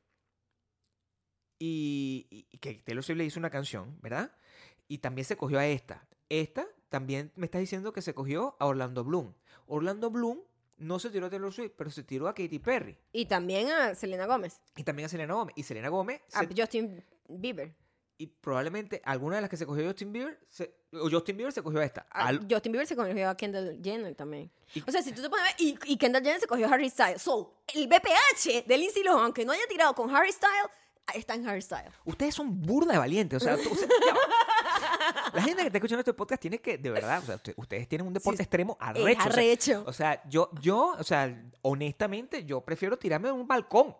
y, 1.59 2.27
y- 2.31 2.47
y 2.51 2.59
que 2.59 2.75
Taylor 2.75 3.03
Swift 3.05 3.19
le 3.19 3.25
hizo 3.25 3.39
una 3.39 3.51
canción, 3.51 3.99
¿verdad? 4.01 4.33
Y 4.89 4.99
también 4.99 5.25
se 5.25 5.37
cogió 5.37 5.59
a 5.59 5.67
esta. 5.67 6.07
Esta 6.29 6.67
también 6.89 7.33
me 7.37 7.47
está 7.47 7.59
diciendo 7.59 7.93
que 7.93 8.03
se 8.03 8.15
cogió 8.15 8.57
a 8.59 8.67
Orlando 8.67 9.05
Bloom. 9.05 9.35
Orlando 9.67 10.11
Bloom 10.11 10.41
no 10.77 10.99
se 10.99 11.11
tiró 11.11 11.27
a 11.27 11.31
Taylor 11.31 11.53
Swift, 11.53 11.73
pero 11.77 11.91
se 11.91 12.03
tiró 12.03 12.29
a 12.29 12.35
Katy 12.35 12.59
Perry. 12.59 12.99
Y 13.13 13.27
también 13.27 13.71
a 13.71 13.95
Selena 13.95 14.27
Gómez, 14.27 14.61
Y 14.77 14.83
también 14.85 15.07
a 15.07 15.09
Selena 15.09 15.35
Gómez. 15.35 15.55
Y 15.57 15.63
Selena 15.63 15.89
Gómez 15.89 16.21
a 16.33 16.41
se- 16.41 16.49
Justin 16.57 17.03
Bieber. 17.29 17.75
y 18.19 18.27
probablemente 18.29 19.01
alguna 19.05 19.37
de 19.37 19.43
las 19.43 19.51
que 19.51 19.57
se 19.57 19.67
cogió 19.67 19.85
Justin 19.87 20.13
Bieber 20.13 20.39
se- 20.49 20.75
o 20.93 21.09
Justin 21.11 21.37
Bieber 21.37 21.53
se 21.53 21.63
cogió 21.63 21.81
a 21.81 21.85
esta. 21.85 22.07
A 22.11 22.29
Al- 22.29 22.47
Justin 22.51 22.73
Bieber 22.73 22.87
se 22.87 22.95
cogió 22.97 23.29
a 23.29 23.37
Kendall 23.37 23.81
Jenner 23.83 24.15
también. 24.15 24.51
Y- 24.75 24.83
o 24.87 24.91
sea, 24.91 25.03
si 25.03 25.13
tú 25.13 25.23
te 25.23 25.29
pones 25.31 25.45
a 25.45 25.49
ver, 25.49 25.57
y, 25.59 25.79
y 25.87 25.97
Kendall 25.97 26.23
Jenner 26.23 26.41
se 26.41 26.47
cogió 26.47 26.67
a 26.67 26.71
Harry 26.75 26.89
Styles. 26.91 27.23
So, 27.23 27.63
el 27.75 27.87
BPH 27.89 28.65
de 28.67 28.79
Lindsay 28.79 29.03
Lohan, 29.03 29.25
aunque 29.25 29.45
no 29.45 29.53
haya 29.53 29.67
tirado 29.69 29.95
con 29.95 30.15
Harry 30.15 30.33
Styles, 30.33 30.71
está 31.15 31.35
en 31.35 31.47
Harry 31.49 31.61
Styles. 31.63 31.91
Ustedes 32.05 32.35
son 32.35 32.61
burda 32.63 32.93
de 32.93 32.99
valientes. 32.99 33.43
O 33.43 33.45
sea, 33.45 33.57
tú- 33.57 33.71
o 33.71 33.75
sea, 33.75 33.89
la 35.33 35.43
gente 35.43 35.61
que 35.63 35.67
está 35.67 35.79
escuchando 35.79 36.01
este 36.01 36.15
podcast 36.15 36.41
tiene 36.41 36.59
que, 36.61 36.79
de 36.79 36.91
verdad, 36.91 37.21
o 37.23 37.27
sea, 37.27 37.41
ustedes 37.57 37.89
tienen 37.89 38.07
un 38.07 38.15
deporte 38.15 38.39
Sí, 38.39 38.43
extremo 38.45 38.79
Es 38.81 38.87
arrecho. 38.89 39.19
o 39.19 39.23
sea, 39.23 39.25
arrecho. 39.33 39.85
O 39.87 39.93
sea, 39.93 40.23
yo, 40.29 40.51
yo, 40.61 40.95
o 40.99 41.03
sea, 41.05 41.43
honestamente, 41.63 42.45
yo 42.45 42.61
prefiero 42.63 42.97
tirarme 42.99 43.29
de 43.29 43.33
un 43.33 43.47
balcón. 43.47 43.97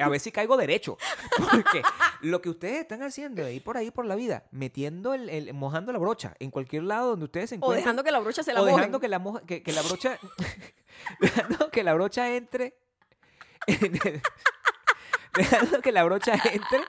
A 0.00 0.08
ver 0.08 0.20
si 0.20 0.30
caigo 0.32 0.56
derecho. 0.56 0.98
Porque 1.38 1.82
lo 2.20 2.42
que 2.42 2.50
ustedes 2.50 2.80
están 2.80 3.02
haciendo 3.02 3.42
de 3.42 3.54
ir 3.54 3.62
por 3.64 3.76
ahí 3.76 3.90
por 3.90 4.04
la 4.06 4.14
vida, 4.16 4.44
metiendo 4.50 5.14
el, 5.14 5.28
el- 5.30 5.54
mojando 5.54 5.92
la 5.92 5.98
brocha 5.98 6.34
en 6.38 6.50
cualquier 6.50 6.82
lado 6.82 7.10
donde 7.10 7.24
ustedes 7.26 7.50
se 7.50 7.54
o 7.54 7.58
encuentren. 7.58 7.82
dejando 7.84 8.04
que 8.04 8.10
la 8.10 8.18
brocha 8.18 8.42
se 8.42 8.52
la 8.52 8.60
o 8.60 8.64
mojen. 8.64 8.76
dejando 8.76 9.00
que 9.00 9.08
la, 9.08 9.18
moja- 9.18 9.42
que, 9.46 9.62
que 9.62 9.72
la 9.72 9.82
brocha. 9.82 10.18
dejando 11.20 11.70
que 11.70 11.82
la 11.84 11.94
brocha 11.94 12.34
entre. 12.34 12.76
en 13.66 13.96
el- 14.04 14.22
dejando 15.50 15.80
que 15.80 15.92
la 15.92 16.04
brocha 16.04 16.34
entre. 16.52 16.80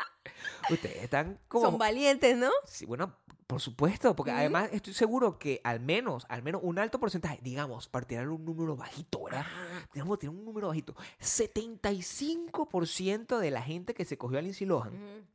Ustedes 0.69 1.03
están 1.03 1.39
como. 1.47 1.65
Son 1.65 1.77
valientes, 1.77 2.35
¿no? 2.37 2.49
Sí, 2.65 2.85
bueno, 2.85 3.15
Por 3.47 3.61
supuesto, 3.61 4.13
porque 4.15 4.31
además 4.31 4.69
estoy 4.73 4.93
seguro 4.93 5.39
que 5.39 5.61
al 5.63 5.79
menos, 5.79 6.25
al 6.29 6.43
menos 6.43 6.61
un 6.63 6.77
alto 6.79 6.99
porcentaje, 6.99 7.39
digamos, 7.41 7.87
para 7.87 8.05
tirar 8.05 8.27
un 8.27 8.43
número 8.43 8.75
bajito, 8.75 9.23
¿verdad? 9.23 9.41
Ajá. 9.41 9.87
Digamos, 9.93 10.19
tirar 10.19 10.35
un 10.35 10.43
número 10.43 10.67
bajito. 10.67 10.95
75% 11.21 13.39
de 13.39 13.51
la 13.51 13.61
gente 13.61 13.93
que 13.93 14.03
se 14.05 14.17
cogió 14.17 14.39
a 14.39 14.41
Lindsay 14.41 14.67
Lohan, 14.67 15.25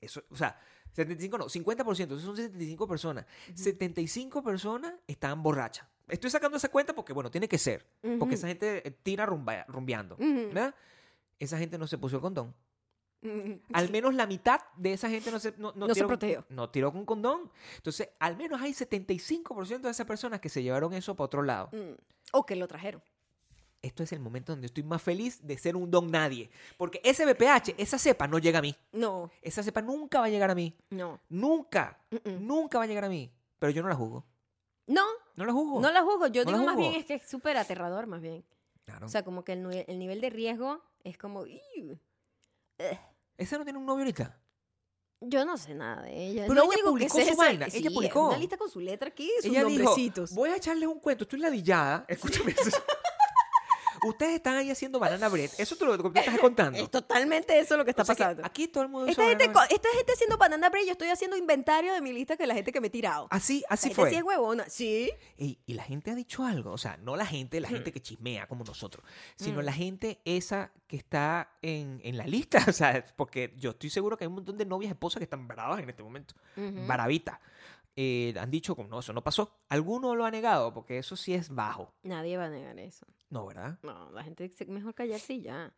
eso, 0.00 0.22
o 0.30 0.36
sea, 0.36 0.58
75 0.94 1.38
no, 1.38 1.44
50%, 1.46 2.06
eso 2.06 2.18
son 2.20 2.36
75 2.36 2.86
personas. 2.88 3.24
75 3.54 4.42
personas 4.42 4.94
estaban 5.06 5.42
borrachas. 5.42 5.86
Estoy 6.08 6.30
sacando 6.30 6.56
esa 6.56 6.68
cuenta 6.68 6.94
porque, 6.94 7.12
bueno, 7.12 7.30
tiene 7.30 7.48
que 7.48 7.58
ser. 7.58 7.86
Porque 8.18 8.34
esa 8.34 8.48
gente 8.48 8.86
eh, 8.86 8.90
tira 8.90 9.24
rumba- 9.26 9.64
rumbeando. 9.68 10.16
¿verdad? 10.18 10.74
Esa 11.38 11.58
gente 11.58 11.78
no 11.78 11.86
se 11.86 11.98
puso 11.98 12.16
el 12.16 12.22
condón. 12.22 12.54
Ujú. 13.22 13.60
Al 13.72 13.90
menos 13.90 14.14
la 14.14 14.26
mitad 14.26 14.60
de 14.76 14.92
esa 14.94 15.08
gente 15.08 15.30
no 15.30 15.38
se, 15.38 15.54
no, 15.56 15.72
No 15.76 15.86
se 15.88 15.94
tiró, 15.94 16.08
protegió. 16.08 16.44
No 16.48 16.70
tiró 16.70 16.92
con 16.92 17.04
condón. 17.04 17.50
Entonces, 17.76 18.08
al 18.18 18.36
menos 18.36 18.60
hay 18.60 18.72
75% 18.72 19.80
de 19.80 19.90
esas 19.90 20.06
personas 20.06 20.40
que 20.40 20.48
se 20.48 20.62
llevaron 20.62 20.92
eso 20.92 21.14
para 21.14 21.26
otro 21.26 21.42
lado. 21.42 21.68
Mm. 21.72 21.94
O 22.32 22.44
que 22.46 22.56
lo 22.56 22.66
trajeron. 22.66 23.02
Esto 23.80 24.02
es 24.04 24.12
el 24.12 24.20
momento 24.20 24.52
donde 24.52 24.66
estoy 24.66 24.84
más 24.84 25.02
feliz 25.02 25.40
de 25.44 25.58
ser 25.58 25.74
un 25.76 25.90
don 25.90 26.08
nadie. 26.10 26.50
Porque 26.76 27.00
ese 27.04 27.24
BPH, 27.26 27.74
esa 27.78 27.98
cepa 27.98 28.28
no 28.28 28.38
llega 28.38 28.60
a 28.60 28.62
mí. 28.62 28.76
No, 28.92 29.30
Esa 29.40 29.62
cepa 29.62 29.82
nunca 29.82 30.20
va 30.20 30.26
a 30.26 30.28
llegar 30.28 30.50
a 30.50 30.54
mí. 30.54 30.74
no. 30.90 31.18
Nunca. 31.28 31.98
Mm-mm. 32.10 32.40
Nunca 32.40 32.78
va 32.78 32.84
a 32.84 32.86
llegar 32.86 33.04
a 33.04 33.08
mí. 33.08 33.30
Pero 33.58 33.70
yo 33.72 33.82
no 33.82 33.88
la 33.88 33.94
juzgo. 33.96 34.24
No, 34.86 35.04
No 35.36 35.44
la 35.44 35.52
juzgo. 35.52 35.80
no 35.80 35.90
la 35.92 36.02
juzgo. 36.02 36.26
Yo 36.28 36.44
No 36.44 36.52
digo 36.52 36.64
más 36.64 36.76
bien 36.76 36.94
es 36.94 37.04
que 37.06 37.14
es 37.14 37.22
súper 37.28 37.56
aterrador, 37.56 38.06
más 38.06 38.20
bien. 38.20 38.44
Claro. 38.84 39.06
O 39.06 39.08
sea, 39.08 39.24
como 39.24 39.44
que 39.44 39.52
el, 39.52 39.84
el 39.86 39.98
nivel 39.98 40.20
de 40.20 40.30
riesgo 40.30 40.80
es 41.04 41.18
como... 41.18 41.44
¿Esa 43.36 43.58
no 43.58 43.64
tiene 43.64 43.78
un 43.78 43.86
novio 43.86 44.00
ahorita? 44.04 44.38
Yo 45.20 45.44
no 45.44 45.56
sé 45.56 45.74
nada 45.74 46.02
de 46.02 46.12
ella. 46.28 46.42
Pero 46.48 46.54
Lo 46.54 46.62
ella 46.62 46.68
único 46.68 46.82
que 46.84 46.90
publicó 46.90 47.16
sé 47.16 47.24
su 47.26 47.30
es- 47.30 47.36
vaina, 47.36 47.66
ella 47.72 47.90
publicó. 47.92 48.28
Una 48.28 48.38
lista 48.38 48.56
con 48.56 48.68
su 48.68 48.80
letra 48.80 49.10
sus 49.36 49.44
Ella 49.46 49.64
dijo, 49.64 49.82
nombrecitos. 49.84 50.34
voy 50.34 50.50
a 50.50 50.56
echarles 50.56 50.88
un 50.88 50.98
cuento. 50.98 51.24
Estoy 51.24 51.38
ladillada. 51.38 52.04
Escúchame. 52.08 52.54
Ustedes 54.04 54.34
están 54.34 54.56
ahí 54.56 54.70
haciendo 54.70 54.98
banana 54.98 55.28
bread. 55.28 55.50
Eso 55.58 55.76
te 55.76 55.84
lo 55.84 55.92
que 55.96 56.02
tú 56.02 56.12
estás 56.18 56.38
contando. 56.40 56.78
Es 56.78 56.90
totalmente 56.90 57.58
eso 57.58 57.76
lo 57.76 57.84
que 57.84 57.90
está 57.90 58.02
O 58.02 58.04
sea 58.04 58.14
que 58.14 58.22
pasando. 58.22 58.44
aquí 58.44 58.66
todo 58.68 58.82
el 58.82 58.88
mundo 58.88 59.06
Esta 59.08 59.24
gente, 59.28 59.46
banana 59.48 59.66
esta 59.70 59.88
gente 59.96 60.12
haciendo 60.12 60.38
banana 60.38 60.68
bread, 60.70 60.84
yo 60.86 60.92
estoy 60.92 61.08
haciendo 61.08 61.36
inventario 61.36 61.92
de 61.94 62.00
mi 62.00 62.12
lista 62.12 62.36
que 62.36 62.46
la 62.46 62.54
gente 62.54 62.72
que 62.72 62.80
me 62.80 62.88
he 62.88 62.90
tirado. 62.90 63.28
Así, 63.30 63.62
así 63.68 63.88
La 63.90 63.94
gente 63.94 64.00
fue. 64.02 64.10
sí 64.10 64.16
es 64.16 64.22
huevona. 64.24 64.64
Sí. 64.68 65.12
Y 65.38 65.58
la 65.74 65.84
gente 65.84 66.10
ha 66.10 66.14
dicho 66.14 66.44
algo, 66.44 66.72
o 66.72 66.78
sea, 66.78 66.96
no 66.96 67.16
la 67.16 67.26
gente, 67.26 67.60
la 67.60 67.68
gente 67.68 67.92
que 67.92 68.00
chismea 68.00 68.46
como 68.48 68.64
nosotros, 68.64 69.04
sino 69.36 69.60
Mm. 69.60 69.64
la 69.64 69.72
gente 69.72 70.20
esa 70.24 70.72
que 70.88 70.96
está 70.96 71.56
en, 71.62 72.00
en 72.04 72.16
la 72.16 72.26
lista, 72.26 72.58
o 72.68 72.72
sea, 72.72 73.04
porque 73.16 73.54
yo 73.56 73.70
estoy 73.70 73.90
seguro 73.90 74.16
que 74.16 74.24
hay 74.24 74.28
un 74.28 74.34
montón 74.34 74.58
de 74.58 74.64
novias, 74.66 74.90
esposas 74.92 75.18
que 75.20 75.24
están 75.24 75.46
bravas 75.46 75.80
en 75.80 75.88
este 75.88 76.02
momento, 76.02 76.34
Ujú. 76.56 76.86
baravitas. 76.86 77.38
Eh, 77.94 78.34
han 78.40 78.50
dicho 78.50 78.74
como, 78.74 78.88
no, 78.88 79.00
eso 79.00 79.12
no 79.12 79.22
pasó. 79.22 79.52
Alguno 79.68 80.14
lo 80.14 80.24
ha 80.24 80.30
negado, 80.30 80.72
porque 80.72 80.96
eso 80.98 81.14
sí 81.14 81.34
es 81.34 81.50
bajo. 81.50 81.92
Nadie 82.02 82.38
va 82.38 82.46
a 82.46 82.48
negar 82.48 82.78
eso. 82.78 83.06
No, 83.32 83.46
¿verdad? 83.46 83.78
No, 83.82 84.10
la 84.12 84.22
gente 84.22 84.46
dice 84.46 84.66
que 84.66 84.70
mejor 84.72 84.94
callarse 84.94 85.32
y 85.32 85.40
ya. 85.42 85.72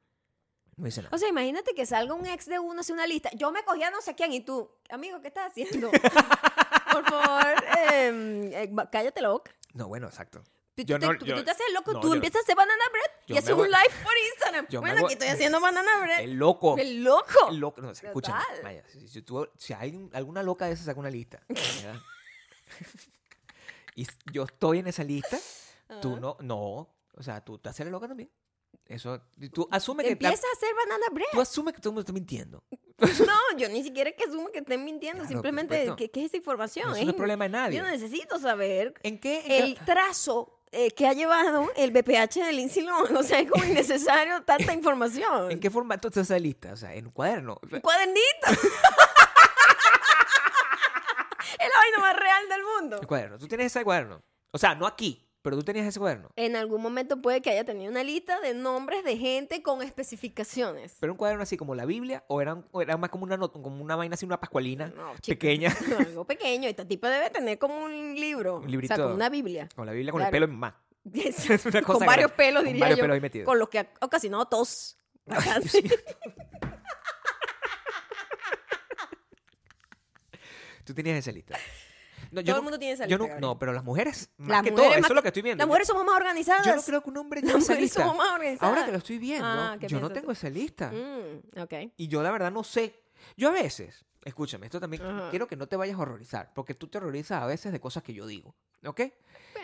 No 0.76 0.86
dice 0.86 1.02
nada. 1.02 1.14
O 1.14 1.18
sea, 1.18 1.28
imagínate 1.28 1.72
que 1.72 1.86
salga 1.86 2.14
un 2.14 2.26
ex 2.26 2.46
de 2.46 2.58
uno, 2.58 2.80
hace 2.80 2.92
una 2.92 3.06
lista. 3.06 3.30
Yo 3.36 3.52
me 3.52 3.62
cogí 3.64 3.84
a 3.84 3.92
no 3.92 4.00
sé 4.02 4.16
quién 4.16 4.32
y 4.32 4.40
tú, 4.40 4.68
amigo, 4.90 5.20
¿qué 5.20 5.28
estás 5.28 5.52
haciendo? 5.52 5.88
Por 6.92 7.04
favor, 7.08 7.64
em, 7.92 8.52
eh, 8.52 8.72
cállate 8.90 9.22
la 9.22 9.28
boca. 9.28 9.54
No, 9.72 9.86
bueno, 9.86 10.08
exacto. 10.08 10.42
Tú, 10.74 10.82
Yo 10.82 10.98
tú 10.98 11.06
no- 11.06 11.12
te, 11.12 11.18
tú- 11.18 11.26
yo- 11.26 11.36
tú 11.36 11.44
te 11.44 11.50
haces 11.52 11.66
loco, 11.72 11.92
no, 11.92 12.00
tú 12.00 12.08
yo- 12.08 12.14
empiezas 12.14 12.40
a 12.40 12.42
hacer 12.42 12.56
banana 12.56 12.82
bread 12.90 13.10
y 13.28 13.38
haces 13.38 13.54
un 13.54 13.70
live 13.70 13.94
por 14.02 14.12
Instagram. 14.32 14.66
bueno, 14.80 15.04
aquí 15.04 15.12
estoy 15.12 15.28
haciendo 15.28 15.60
banana 15.60 16.00
bread. 16.00 16.20
El 16.24 16.34
loco. 16.34 16.76
El 16.76 17.04
loco. 17.04 17.50
El 17.50 17.56
loco. 17.58 17.80
No, 17.80 17.90
escúchame, 17.92 18.82
si, 18.88 19.06
si 19.06 19.22
tú- 19.22 19.48
si 19.56 19.72
hay 19.74 20.08
alguna 20.12 20.42
loca 20.42 20.66
de 20.66 20.72
esas, 20.72 20.86
saca 20.86 20.98
una 20.98 21.10
lista. 21.10 21.40
y 23.94 24.08
yo 24.32 24.42
estoy 24.42 24.80
en 24.80 24.88
esa 24.88 25.04
lista, 25.04 25.38
tú 26.02 26.18
no, 26.18 26.36
no. 26.40 26.90
O 27.16 27.22
sea, 27.22 27.40
tú 27.44 27.58
te 27.58 27.68
haces 27.68 27.86
la 27.86 27.92
loca 27.92 28.08
también. 28.08 28.30
Eso, 28.86 29.20
tú 29.52 29.66
asume 29.70 30.02
que... 30.02 30.08
la- 30.10 30.12
Empieza 30.12 30.46
a 30.46 30.52
hacer 30.56 30.74
banana 30.74 31.06
bread. 31.12 31.26
tú 31.32 31.40
asumes 31.40 31.72
que 31.74 31.80
todo 31.80 31.90
el 31.90 31.94
mundo 31.94 32.00
está 32.02 32.12
mintiendo. 32.12 32.64
No, 33.26 33.58
yo 33.58 33.68
ni 33.70 33.82
siquiera 33.82 34.10
es 34.10 34.16
que 34.16 34.22
asumo 34.24 34.48
que 34.50 34.58
estén 34.60 34.84
mintiendo. 34.84 35.18
Claro, 35.20 35.28
simplemente. 35.32 35.92
¿qué, 35.96 36.10
qué 36.12 36.20
es 36.20 36.26
esa 36.26 36.36
información? 36.36 36.94
Eso 36.94 37.04
no 37.04 37.10
es 37.10 37.16
problema 37.16 37.44
de 37.44 37.50
nadie. 37.50 37.76
Yo 37.78 37.84
necesito 37.84 38.38
saber 38.38 38.94
¿En 39.02 39.18
qué? 39.18 39.38
en 39.40 39.46
qué- 39.46 39.58
el 39.58 39.74
trazo 39.84 40.60
eh, 40.70 40.90
que 40.92 41.06
ha 41.08 41.12
llevado 41.12 41.68
el 41.76 41.90
BPH 41.90 42.34
del 42.44 42.70
Lohan. 42.86 43.16
O 43.16 43.22
sea, 43.24 43.40
es 43.40 43.50
como 43.50 43.64
innecesario 43.64 44.42
tanta 44.46 44.72
información. 44.72 45.50
¿En 45.50 45.58
qué 45.60 45.70
formato 45.70 46.06
está 46.08 46.20
esa 46.20 46.38
lista? 46.38 46.72
O 46.72 46.76
sea, 46.76 46.94
en 46.94 47.06
un 47.06 47.12
cuaderno. 47.12 47.58
Un 47.70 47.80
cuadernito. 47.80 48.20
es 51.58 51.68
la 51.68 51.78
vaina 51.78 51.98
más 52.00 52.16
real 52.16 52.48
del 52.48 52.62
mundo. 52.62 53.00
un 53.00 53.06
cuaderno. 53.06 53.38
Tú 53.38 53.48
tienes 53.48 53.66
ese 53.66 53.82
cuaderno. 53.84 54.22
O 54.52 54.58
sea, 54.58 54.74
no 54.74 54.86
aquí, 54.86 55.23
pero 55.44 55.58
tú 55.58 55.62
tenías 55.62 55.86
ese 55.86 56.00
cuaderno. 56.00 56.30
En 56.36 56.56
algún 56.56 56.80
momento 56.80 57.20
puede 57.20 57.42
que 57.42 57.50
haya 57.50 57.64
tenido 57.64 57.90
una 57.90 58.02
lista 58.02 58.40
de 58.40 58.54
nombres 58.54 59.04
de 59.04 59.18
gente 59.18 59.62
con 59.62 59.82
especificaciones. 59.82 60.96
Pero 61.00 61.12
un 61.12 61.18
cuaderno 61.18 61.42
así 61.42 61.58
como 61.58 61.74
la 61.74 61.84
Biblia 61.84 62.24
o 62.28 62.40
era, 62.40 62.62
o 62.72 62.80
era 62.80 62.96
más 62.96 63.10
como 63.10 63.24
una, 63.24 63.36
como 63.36 63.82
una 63.82 63.94
vaina 63.94 64.14
así, 64.14 64.24
una 64.24 64.40
pascualina 64.40 64.86
No, 64.96 65.12
chica. 65.20 65.38
pequeña. 65.38 65.68
Algo 65.98 66.24
pequeño. 66.24 66.66
Esta 66.66 66.86
tipa 66.88 67.10
debe 67.10 67.28
tener 67.28 67.58
como 67.58 67.84
un 67.84 68.14
libro. 68.14 68.56
Un 68.56 68.64
O 68.64 68.68
librito. 68.68 68.94
sea, 68.94 69.04
como 69.04 69.14
una 69.14 69.28
Biblia. 69.28 69.68
Con 69.76 69.84
la 69.84 69.92
Biblia 69.92 70.12
con 70.12 70.20
Claro. 70.20 70.28
el 70.28 70.32
pelo 70.42 70.46
en 70.52 70.58
más. 70.58 70.74
Es- 71.12 71.50
Es 71.50 71.66
una 71.66 71.82
cosa 71.82 71.98
con 71.98 72.06
varios 72.06 72.32
pelos, 72.32 72.62
Con 72.62 72.66
diría 72.68 72.80
varios 72.84 72.98
yo. 72.98 73.02
pelos 73.02 73.14
ahí 73.14 73.20
metidos. 73.20 73.44
Con 73.46 73.58
los 73.58 73.68
que 73.68 73.80
ha 73.80 73.90
ocasionado 74.00 74.46
tos. 74.46 74.96
Ay. 75.28 75.90
Tú 80.84 80.92
tenías 80.94 81.16
esa 81.18 81.32
lista. 81.32 81.58
No, 82.34 82.42
Todo 82.44 82.56
el 82.56 82.62
mundo 82.62 82.78
tiene 82.78 82.94
esa 82.94 83.04
yo 83.06 83.10
lista, 83.10 83.18
no, 83.18 83.24
Gabriel. 83.28 83.40
no, 83.40 83.58
pero 83.58 83.72
las 83.72 83.84
mujeres, 83.84 84.30
más 84.38 84.48
Las 84.48 84.62
que 84.62 84.70
mujeres 84.72 84.74
todo, 84.74 84.88
más 84.90 84.98
eso 84.98 85.06
es 85.06 85.10
lo 85.10 85.14
que- 85.16 85.22
que 85.22 85.28
estoy 85.28 85.42
viendo. 85.42 85.62
Las 85.62 85.66
mujeres 85.68 85.86
somos 85.88 86.04
más 86.04 86.16
organizadas. 86.16 86.66
Yo 86.66 86.76
no 86.76 86.82
creo 86.82 87.02
que 87.02 87.10
un 87.10 87.16
hombre 87.18 87.40
tenga 87.40 87.52
Las 87.54 87.62
esa 87.62 87.72
mujeres 87.72 87.82
lista. 87.82 88.00
somos 88.02 88.16
más 88.16 88.32
organizadas. 88.34 88.68
Ahora 88.70 88.84
que 88.86 88.92
lo 88.92 88.98
estoy 88.98 89.18
viendo, 89.18 89.46
Ah, 89.46 89.76
¿qué 89.80 89.86
yo 89.88 89.96
no 90.00 90.08
piensas 90.08 90.20
tengo 90.20 90.32
esa 90.32 90.50
lista. 90.50 90.90
Mm, 90.92 91.60
ok. 91.60 91.72
Y 91.96 92.08
yo 92.08 92.22
la 92.22 92.30
verdad 92.30 92.50
no 92.50 92.64
sé. 92.64 93.00
Yo 93.36 93.48
a 93.48 93.52
veces, 93.52 94.04
escúchame, 94.24 94.66
esto 94.66 94.80
también 94.80 95.02
Ajá. 95.02 95.30
quiero 95.30 95.46
que 95.46 95.56
no 95.56 95.66
te 95.66 95.76
vayas 95.76 95.96
a 95.98 96.02
horrorizar, 96.02 96.52
porque 96.54 96.74
tú 96.74 96.88
te 96.88 96.98
horrorizas 96.98 97.42
a 97.42 97.46
veces 97.46 97.72
de 97.72 97.80
cosas 97.80 98.02
que 98.02 98.12
yo 98.14 98.26
digo, 98.26 98.54
¿ok? 98.84 99.00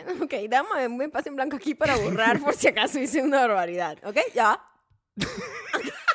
Bueno, 0.05 0.25
ok, 0.25 0.35
dame 0.49 0.87
un 0.87 1.03
espacio 1.03 1.31
en 1.31 1.37
blanco 1.37 1.57
aquí 1.57 1.75
para 1.75 1.97
borrar 1.97 2.41
por 2.41 2.55
si 2.55 2.68
acaso 2.68 2.99
hice 2.99 3.21
una 3.23 3.41
barbaridad. 3.47 3.99
¿Ok? 4.05 4.16
Ya. 4.35 4.64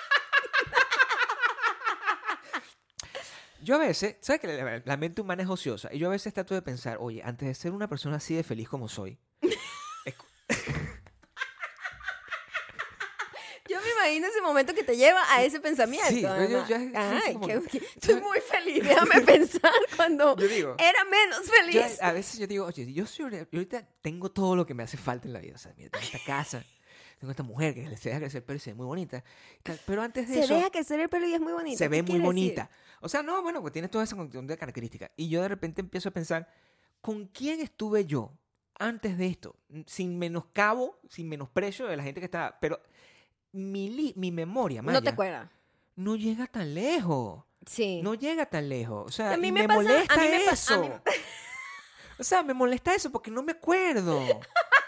Yo 3.66 3.76
a 3.76 3.80
veces, 3.80 4.18
¿sabes 4.22 4.39
que 4.41 4.47
la, 4.47 4.82
la 4.86 4.97
mente 4.97 5.22
humana 5.22 5.41
es 5.41 5.49
ociosa? 5.49 5.89
Y 5.91 5.97
yo 5.97 6.07
a 6.07 6.11
veces 6.11 6.32
trato 6.34 6.53
de 6.53 6.61
pensar, 6.61 6.97
oye, 7.01 7.22
antes 7.24 7.47
de 7.47 7.55
ser 7.55 7.72
una 7.72 7.88
persona 7.89 8.18
así 8.18 8.36
de 8.36 8.43
feliz 8.43 8.70
como 8.70 8.88
soy, 8.88 9.18
Yo 13.68 13.82
me 13.82 13.89
imagino 13.91 14.28
ese 14.28 14.41
momento 14.41 14.76
que 14.76 14.84
te 14.84 14.95
lleva 14.95 15.22
a 15.34 15.43
ese 15.43 15.59
pensamiento. 15.59 16.07
Sí, 16.09 16.22
yo- 16.22 16.68
yo- 16.68 16.76
Ay, 16.93 17.34
como 17.34 17.47
qué- 17.47 17.61
que- 17.63 17.78
estoy 17.95 18.22
muy 18.22 18.39
feliz. 18.39 18.84
Déjame 18.84 19.22
pensar 19.26 19.72
cuando 19.95 20.38
yo 20.38 20.47
digo, 20.47 20.76
era 20.78 21.03
menos 21.05 21.41
feliz. 21.49 21.99
a 21.99 22.11
veces 22.11 22.38
yo 22.39 22.45
digo, 22.45 22.66
oye, 22.68 22.93
yo, 22.93 23.07
soy, 23.07 23.32
yo 23.32 23.39
ahorita 23.51 23.84
tengo 24.03 24.30
todo 24.30 24.55
lo 24.55 24.68
que 24.68 24.76
me 24.76 24.84
hace 24.84 24.97
falta 24.97 25.28
en 25.28 25.34
la 25.34 25.39
vida. 25.39 25.55
O 25.55 25.57
sea, 25.57 25.74
mira, 25.76 25.89
tengo 25.89 26.05
esta 26.05 26.20
casa, 26.24 26.63
tengo 27.20 27.32
esta 27.32 27.43
mujer 27.43 27.74
que 27.74 27.95
se 27.97 28.09
deja 28.09 28.20
crecer 28.22 28.38
el 28.39 28.43
pelo 28.43 28.57
y 28.57 28.59
se 28.59 28.72
ve 28.72 28.76
muy 28.76 28.86
bonita. 28.86 29.24
Pero 29.86 30.01
antes 30.01 30.28
de 30.28 30.34
Se 30.36 30.39
eso, 30.41 30.55
deja 30.55 30.70
crecer 30.70 30.99
el 30.99 31.09
pelo 31.09 31.28
y 31.28 31.34
es 31.34 31.39
muy 31.41 31.53
bonito. 31.53 31.78
se 31.78 31.86
¿Qué 31.86 31.89
ve 31.89 32.01
muy 32.03 32.11
decir? 32.13 32.22
bonita. 32.26 32.70
O 33.01 33.09
sea, 33.09 33.24
no, 33.24 33.41
bueno, 33.41 33.61
pues 33.61 33.74
tienes 33.74 33.89
toda 33.91 34.03
esa 34.03 34.16
montón 34.16 34.47
de 34.47 34.57
características. 34.57 35.11
Y 35.16 35.30
yo 35.30 35.41
de 35.41 35.47
repente 35.47 35.82
empiezo 35.82 36.09
a 36.09 36.11
pensar, 36.11 36.49
¿con 37.01 37.26
quién 37.28 37.59
estuve 37.61 38.05
yo 38.05 38.32
antes 38.78 39.18
de 39.18 39.28
esto? 39.28 39.55
Sin 39.88 40.18
menoscabo, 40.20 40.99
sin 41.09 41.30
menosprecio 41.30 41.88
de 41.88 41.97
la 41.97 42.03
gente 42.03 42.20
que 42.20 42.26
estaba. 42.26 42.57
Pero 42.59 42.80
mi, 43.53 44.13
mi 44.18 44.32
memoria, 44.32 44.82
No 44.82 44.91
te 44.91 44.93
Maya, 44.99 45.11
acuerdas. 45.11 45.49
no 45.95 46.16
llega 46.16 46.47
tan 46.47 46.74
lejos. 46.74 47.43
Sí. 47.66 48.01
No 48.03 48.13
llega 48.13 48.45
tan 48.45 48.68
lejos. 48.70 49.05
O 49.07 49.11
sea, 49.11 49.34
A 49.34 49.38
mí 49.38 49.51
me 49.51 49.61
me, 49.61 49.68
pasa- 49.68 49.80
a 49.80 49.84
molesta 49.84 50.16
mí 50.18 50.28
me 50.30 50.39
pa- 50.43 50.51
a 50.51 50.53
eso. 50.53 51.01
O 52.20 52.24
sea, 52.24 52.43
me 52.43 52.53
molesta 52.53 52.93
eso 52.93 53.11
porque 53.11 53.32
no 53.32 53.41
me 53.43 53.53
acuerdo. 53.53 54.20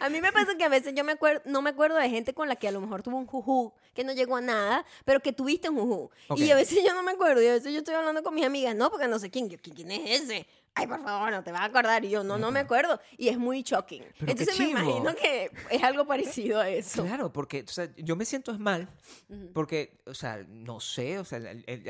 A 0.00 0.08
mí 0.08 0.20
me 0.20 0.32
pasa 0.32 0.56
que 0.56 0.64
a 0.64 0.68
veces 0.68 0.94
yo 0.94 1.04
me 1.04 1.12
acuerdo, 1.12 1.42
no 1.44 1.62
me 1.62 1.70
acuerdo 1.70 1.96
de 1.96 2.08
gente 2.10 2.34
con 2.34 2.48
la 2.48 2.56
que 2.56 2.68
a 2.68 2.72
lo 2.72 2.80
mejor 2.80 3.02
tuvo 3.02 3.16
un 3.16 3.26
juju 3.26 3.72
que 3.94 4.04
no 4.04 4.12
llegó 4.12 4.36
a 4.36 4.40
nada, 4.40 4.84
pero 5.04 5.20
que 5.20 5.32
tuviste 5.32 5.68
un 5.68 5.76
juju. 5.76 6.10
Ok. 6.28 6.38
Y 6.38 6.50
a 6.50 6.54
veces 6.54 6.84
yo 6.84 6.94
no 6.94 7.02
me 7.02 7.12
acuerdo, 7.12 7.42
y 7.42 7.46
a 7.46 7.52
veces 7.52 7.72
yo 7.72 7.78
estoy 7.78 7.94
hablando 7.94 8.22
con 8.22 8.34
mis 8.34 8.44
amigas, 8.44 8.74
no, 8.74 8.90
porque 8.90 9.08
no 9.08 9.18
sé 9.18 9.30
quién, 9.30 9.48
yo, 9.48 9.58
¿quién, 9.58 9.74
quién 9.74 9.90
es 9.90 10.22
ese? 10.22 10.46
Ay, 10.78 10.86
por 10.86 11.02
favor, 11.02 11.30
no 11.30 11.42
te 11.42 11.50
vas 11.52 11.62
a 11.62 11.64
acordar. 11.64 12.04
Y 12.04 12.10
yo, 12.10 12.22
no, 12.22 12.36
no 12.36 12.50
me 12.50 12.60
acuerdo. 12.60 13.00
Y 13.16 13.28
es 13.28 13.38
muy 13.38 13.62
shocking. 13.62 14.04
Pero 14.18 14.32
Entonces 14.32 14.58
me 14.58 14.70
imagino 14.70 15.14
que 15.16 15.50
es 15.70 15.82
algo 15.82 16.06
parecido 16.06 16.60
a 16.60 16.68
eso. 16.68 17.02
Claro, 17.02 17.32
porque 17.32 17.64
o 17.66 17.72
sea, 17.72 17.88
yo 17.96 18.14
me 18.14 18.26
siento 18.26 18.52
es 18.52 18.58
mal 18.58 18.86
porque, 19.54 19.98
o 20.04 20.12
sea, 20.12 20.44
no 20.46 20.78
sé, 20.80 21.18
o 21.18 21.24
sea, 21.24 21.40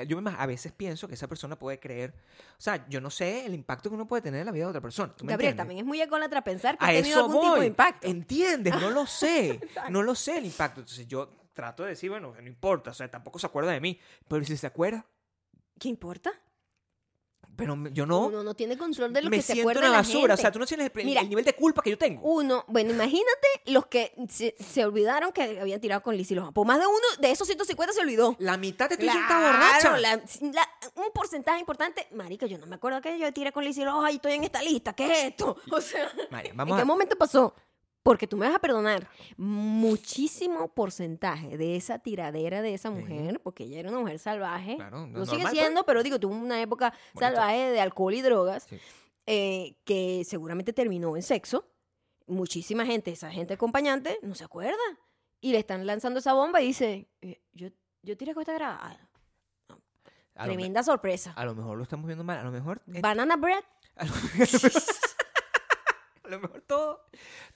yo 0.07 0.21
a 0.25 0.47
veces 0.47 0.71
pienso 0.71 1.09
que 1.09 1.15
esa 1.15 1.27
persona 1.27 1.59
puede 1.59 1.81
creer, 1.81 2.15
o 2.57 2.61
sea, 2.61 2.89
yo 2.89 3.01
no 3.01 3.11
sé 3.11 3.45
el 3.45 3.55
impacto 3.55 3.91
que 3.91 3.97
uno 3.97 4.07
puede 4.07 4.23
tener 4.23 4.41
en 4.41 4.47
la 4.47 4.53
vida 4.53 4.65
de 4.67 4.71
otra 4.71 4.81
persona. 4.81 5.13
¿tú 5.17 5.25
me 5.25 5.33
Gabriel, 5.33 5.51
entiendes? 5.51 5.57
también 5.57 5.79
es 5.81 5.85
muy 5.85 6.01
ególatra 6.01 6.45
pensar 6.45 6.79
que 6.79 6.85
A 6.85 6.89
ha 6.89 6.93
tenido 6.93 7.19
eso 7.19 7.27
algún 7.27 7.41
tipo 7.41 7.53
de 7.55 7.59
voy. 7.59 7.67
impacto. 7.67 8.07
¿Entiendes? 8.07 8.81
No 8.81 8.91
lo 8.91 9.05
sé. 9.07 9.61
no 9.91 10.05
lo 10.05 10.15
sé 10.15 10.39
el 10.39 10.47
impacto. 10.47 10.81
Entonces 10.81 11.09
yo 11.09 11.29
trato 11.55 11.83
de 11.83 11.89
decir, 11.91 12.09
bueno, 12.09 12.33
no 12.41 12.47
importa, 12.47 12.93
o 12.93 12.95
sea, 12.95 13.11
tampoco 13.11 13.41
se 13.41 13.47
acuerda 13.49 13.73
de 13.73 13.81
mí. 13.81 13.99
Pero 14.29 14.45
si 14.45 14.57
se 14.57 14.67
acuerda, 14.69 15.05
¿Qué 15.79 15.89
importa? 15.89 16.33
Pero 17.57 17.75
me- 17.77 17.91
yo 17.93 18.05
no. 18.07 18.27
Uno 18.27 18.43
no 18.43 18.55
tiene 18.55 18.77
control 18.77 19.13
de 19.13 19.23
lo 19.23 19.31
me 19.31 19.37
que 19.39 19.43
se 19.43 19.53
siento 19.55 19.63
acuerda 19.71 19.81
una 19.81 19.91
la 19.91 19.97
basura. 19.99 20.35
O 20.35 20.37
sea, 20.37 20.45
gente. 20.45 20.53
tú 20.53 20.59
no 20.61 20.67
tienes 20.67 20.91
el, 20.95 21.05
Mira, 21.05 21.21
el 21.23 21.29
nivel 21.29 21.45
de 21.45 21.55
culpa 21.55 21.83
que 21.83 21.91
yo 21.91 21.99
tengo. 21.99 22.21
Uno, 22.23 22.65
bueno, 22.69 22.91
imagínate 22.93 23.47
los 23.67 23.87
que 23.87 24.13
se, 24.29 24.55
se 24.59 24.85
olvidaron 24.85 25.33
que 25.33 25.59
habían 25.61 25.81
tirado 25.81 26.03
con 26.03 26.17
Lizzie 26.17 26.37
Lohan. 26.37 26.53
Por 26.53 26.67
más 26.67 26.79
de 26.79 26.87
uno 26.87 26.97
de 27.19 27.31
esos 27.31 27.47
150 27.47 27.95
se 27.95 28.01
olvidó. 28.01 28.37
La 28.39 28.57
mitad 28.57 28.89
diciendo 28.91 29.13
está 29.13 29.27
Claro, 29.39 29.59
borracha. 29.59 29.99
la- 29.99 30.17
la- 30.53 30.71
un 30.97 31.11
porcentaje 31.15 31.61
importante. 31.61 32.07
Marica, 32.13 32.47
yo 32.47 32.59
no 32.59 32.67
me 32.67 32.77
acuerdo 32.77 33.01
que 33.01 33.19
yo 33.19 33.33
tiré 33.33 33.53
con 33.53 33.65
Lizzie 33.65 33.85
Lohan 33.85 34.13
y 34.13 34.17
estoy 34.17 34.33
en 34.33 34.45
esta 34.45 34.63
lista. 34.63 34.93
¿Qué 34.95 35.07
es 35.11 35.25
esto? 35.31 35.57
O 35.73 35.81
sea, 35.81 36.11
María, 36.31 36.51
¿en 36.53 36.57
vamos 36.57 36.77
qué 36.77 36.83
a... 36.83 36.85
momento 36.85 37.17
pasó? 37.17 37.55
Porque 38.07 38.27
tú 38.29 38.37
me 38.37 38.47
vas 38.47 38.55
a 38.55 38.59
perdonar. 38.61 39.09
Muchísimo 39.37 40.69
porcentaje 40.69 41.59
de 41.59 41.75
esa 41.75 41.99
tiradera 41.99 42.63
de 42.63 42.73
esa 42.73 42.89
mujer, 42.91 43.41
porque 43.43 43.65
ella 43.65 43.81
era 43.81 43.91
una 43.91 43.99
mujer 43.99 44.21
salvaje. 44.21 44.77
Claro, 44.77 45.01
lo 45.09 45.19
no- 45.19 45.27
sigue 45.27 45.45
siendo, 45.49 45.85
pero 45.85 46.03
digo, 46.05 46.21
tuvo 46.21 46.35
una 46.35 46.63
época 46.63 46.91
Bonito. 47.15 47.19
salvaje 47.21 47.71
de 47.73 47.81
alcohol 47.81 48.15
y 48.15 48.23
drogas, 48.23 48.65
Sí. 48.71 48.79
eh, 49.27 49.77
que 49.85 50.23
seguramente 50.25 50.73
terminó 50.73 51.17
en 51.17 51.23
sexo. 51.23 51.69
Muchísima 52.29 52.87
gente, 52.87 53.11
esa 53.11 53.29
gente 53.31 53.55
acompañante, 53.55 54.19
no 54.23 54.37
se 54.37 54.45
acuerda. 54.45 54.77
Y 55.41 55.51
le 55.51 55.59
están 55.59 55.85
lanzando 55.85 56.21
esa 56.21 56.33
bomba 56.33 56.63
y 56.63 56.69
dice, 56.69 57.09
eh, 57.23 57.43
yo, 57.55 57.69
yo 58.03 58.17
tiré 58.17 58.35
con 58.35 58.43
esta 58.43 58.55
grabada. 58.55 59.09
Tremenda 60.35 60.83
sorpresa. 60.85 61.33
a 61.35 61.45
lo 61.45 61.55
mejor 61.57 61.77
lo 61.77 61.83
estamos 61.83 62.07
viendo 62.07 62.23
mal. 62.23 62.39
A 62.39 62.45
lo 62.45 62.53
mejor... 62.53 62.83
Banana 62.87 63.37
bread. 63.37 63.65
A 63.97 64.05
lo, 64.05 64.13
a 66.29 66.31
lo 66.31 66.41
mejor 66.41 66.61
todo, 66.63 67.07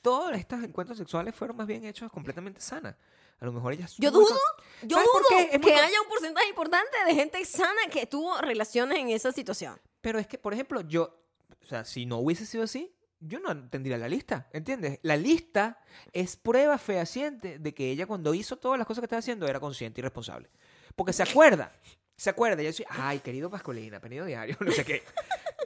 todos 0.03 0.33
estos 0.37 0.63
encuentros 0.63 0.99
sexuales 0.99 1.35
fueron 1.35 1.57
más 1.57 1.67
bien 1.67 1.85
hechos 1.85 2.11
completamente 2.11 2.61
sanas. 2.61 2.97
A 3.41 3.45
lo 3.47 3.53
mejor 3.53 3.73
ellas... 3.73 3.95
Yo 3.97 4.11
dudo, 4.11 4.39
yo 4.83 4.97
¿Sabes 4.97 5.11
por 5.13 5.23
dudo 5.23 5.61
que 5.61 5.75
haya 5.75 6.03
un 6.03 6.09
porcentaje 6.09 6.49
importante 6.49 6.97
de 7.07 7.15
gente 7.15 7.43
sana 7.47 7.81
que 7.91 8.07
tuvo 8.07 8.39
relaciones 8.39 8.99
en 8.99 9.09
esa 9.09 9.33
situación. 9.33 9.81
Pero 10.03 10.19
es 10.19 10.27
que, 10.27 10.39
por 10.39 10.53
ejemplo, 10.53 10.83
yo... 10.83 11.17
O 11.63 11.67
sea, 11.67 11.85
si 11.85 12.05
no 12.05 12.19
hubiese 12.19 12.45
sido 12.45 12.65
así, 12.65 12.95
yo 13.21 13.39
no 13.39 13.69
tendría 13.69 13.97
la 13.99 14.09
lista, 14.09 14.49
¿entiendes? 14.53 14.99
La 15.03 15.17
lista 15.17 15.79
es 16.13 16.37
prueba 16.37 16.79
fehaciente 16.79 17.59
de 17.59 17.75
que 17.75 17.91
ella 17.91 18.07
cuando 18.07 18.35
hizo 18.35 18.57
todas 18.57 18.79
las 18.79 18.87
cosas 18.87 19.03
que 19.03 19.07
estaba 19.07 19.21
haciendo 19.21 19.47
era 19.47 19.61
consciente 19.61 20.01
y 20.01 20.03
responsable. 20.03 20.51
Porque 20.97 21.13
se 21.13 21.23
acuerda, 21.23 21.73
se 22.17 22.31
acuerda. 22.31 22.63
Yo 22.63 22.69
decía, 22.69 22.87
ay, 22.91 23.21
querido 23.21 23.51
Pascolina, 23.51 24.01
querido 24.01 24.25
diario, 24.25 24.57
no 24.61 24.73
sé 24.73 24.85
qué. 24.85 25.03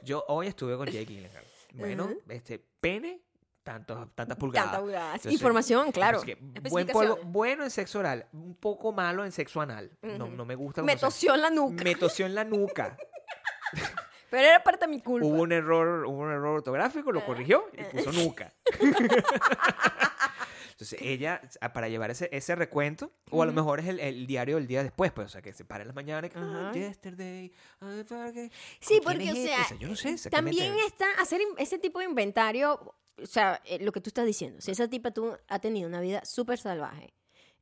Yo 0.03 0.23
hoy 0.27 0.47
estuve 0.47 0.77
con 0.77 0.87
Jake 0.87 1.05
Gyllenhaal. 1.05 1.45
Bueno, 1.75 2.09
este, 2.29 2.63
pene, 2.79 3.21
tantos, 3.63 4.09
tantas 4.15 4.37
pulgadas. 4.37 4.71
Tanta 4.71 4.81
pulgadas. 4.81 5.15
Entonces, 5.15 5.33
Información, 5.33 5.91
claro. 5.91 6.17
Así 6.19 6.27
que 6.27 6.35
buen 6.69 6.87
polvo, 6.87 7.19
bueno 7.23 7.63
en 7.63 7.69
sexo 7.69 7.99
oral, 7.99 8.27
un 8.33 8.55
poco 8.55 8.91
malo 8.91 9.25
en 9.25 9.31
sexo 9.31 9.61
anal. 9.61 9.91
no, 10.01 10.27
no 10.27 10.45
me 10.45 10.55
gusta. 10.55 10.81
Me 10.83 10.95
tosió 10.95 11.35
en 11.35 11.41
la 11.41 11.49
nuca. 11.49 11.83
me 11.83 11.95
tosió 11.95 12.25
en 12.25 12.35
la 12.35 12.43
nuca. 12.43 12.97
Pero 14.29 14.47
era 14.47 14.63
parte 14.63 14.85
de 14.85 14.91
mi 14.91 15.01
culpa. 15.01 15.25
Hubo 15.27 15.41
un 15.43 15.51
error, 15.51 16.05
hubo 16.05 16.17
un 16.17 16.31
error 16.31 16.57
ortográfico, 16.57 17.11
lo 17.11 17.25
corrigió 17.25 17.69
y 17.73 17.83
puso 17.83 18.11
nuca. 18.11 18.53
Entonces 20.75 20.99
ella, 21.01 21.39
a- 21.61 21.71
para 21.71 21.87
llevar 21.87 22.11
ese, 22.11 22.27
ese 22.33 22.53
recuento, 22.53 23.09
o 23.31 23.41
a 23.41 23.45
lo 23.45 23.53
mejor 23.53 23.79
es 23.79 23.87
el, 23.87 23.97
el 24.01 24.27
diario 24.27 24.57
del 24.57 24.67
día 24.67 24.83
después, 24.83 25.13
pues, 25.13 25.27
o 25.27 25.29
sea, 25.29 25.41
que 25.41 25.53
se 25.53 25.63
para 25.63 25.83
en 25.83 25.87
las 25.87 25.95
mañanas 25.95 26.29
y 26.29 26.33
que. 26.33 26.39
"Ah, 26.41 26.71
yesterday, 26.73 27.45
I 27.81 28.03
forget". 28.03 28.51
Sí, 28.81 28.99
¿Con 29.01 29.15
quién 29.15 29.29
porque, 29.29 29.31
o 29.31 29.33
es 29.35 29.43
sea, 29.49 29.61
este? 29.61 29.77
yo 29.77 29.87
no 29.87 29.95
sé 29.95 30.09
exactamente. 30.09 30.57
También 30.61 30.85
está 30.85 31.05
hacer 31.21 31.39
ese 31.59 31.79
tipo 31.79 31.99
de 31.99 32.05
inventario, 32.05 32.93
o 33.17 33.25
sea, 33.25 33.61
eh, 33.63 33.79
lo 33.79 33.93
que 33.93 34.01
tú 34.01 34.09
estás 34.09 34.25
diciendo. 34.25 34.59
Si 34.59 34.71
esa 34.71 34.89
tipa 34.89 35.11
tú 35.11 35.37
ha 35.47 35.59
tenido 35.59 35.87
una 35.87 36.01
vida 36.01 36.25
súper 36.25 36.57
salvaje, 36.59 37.13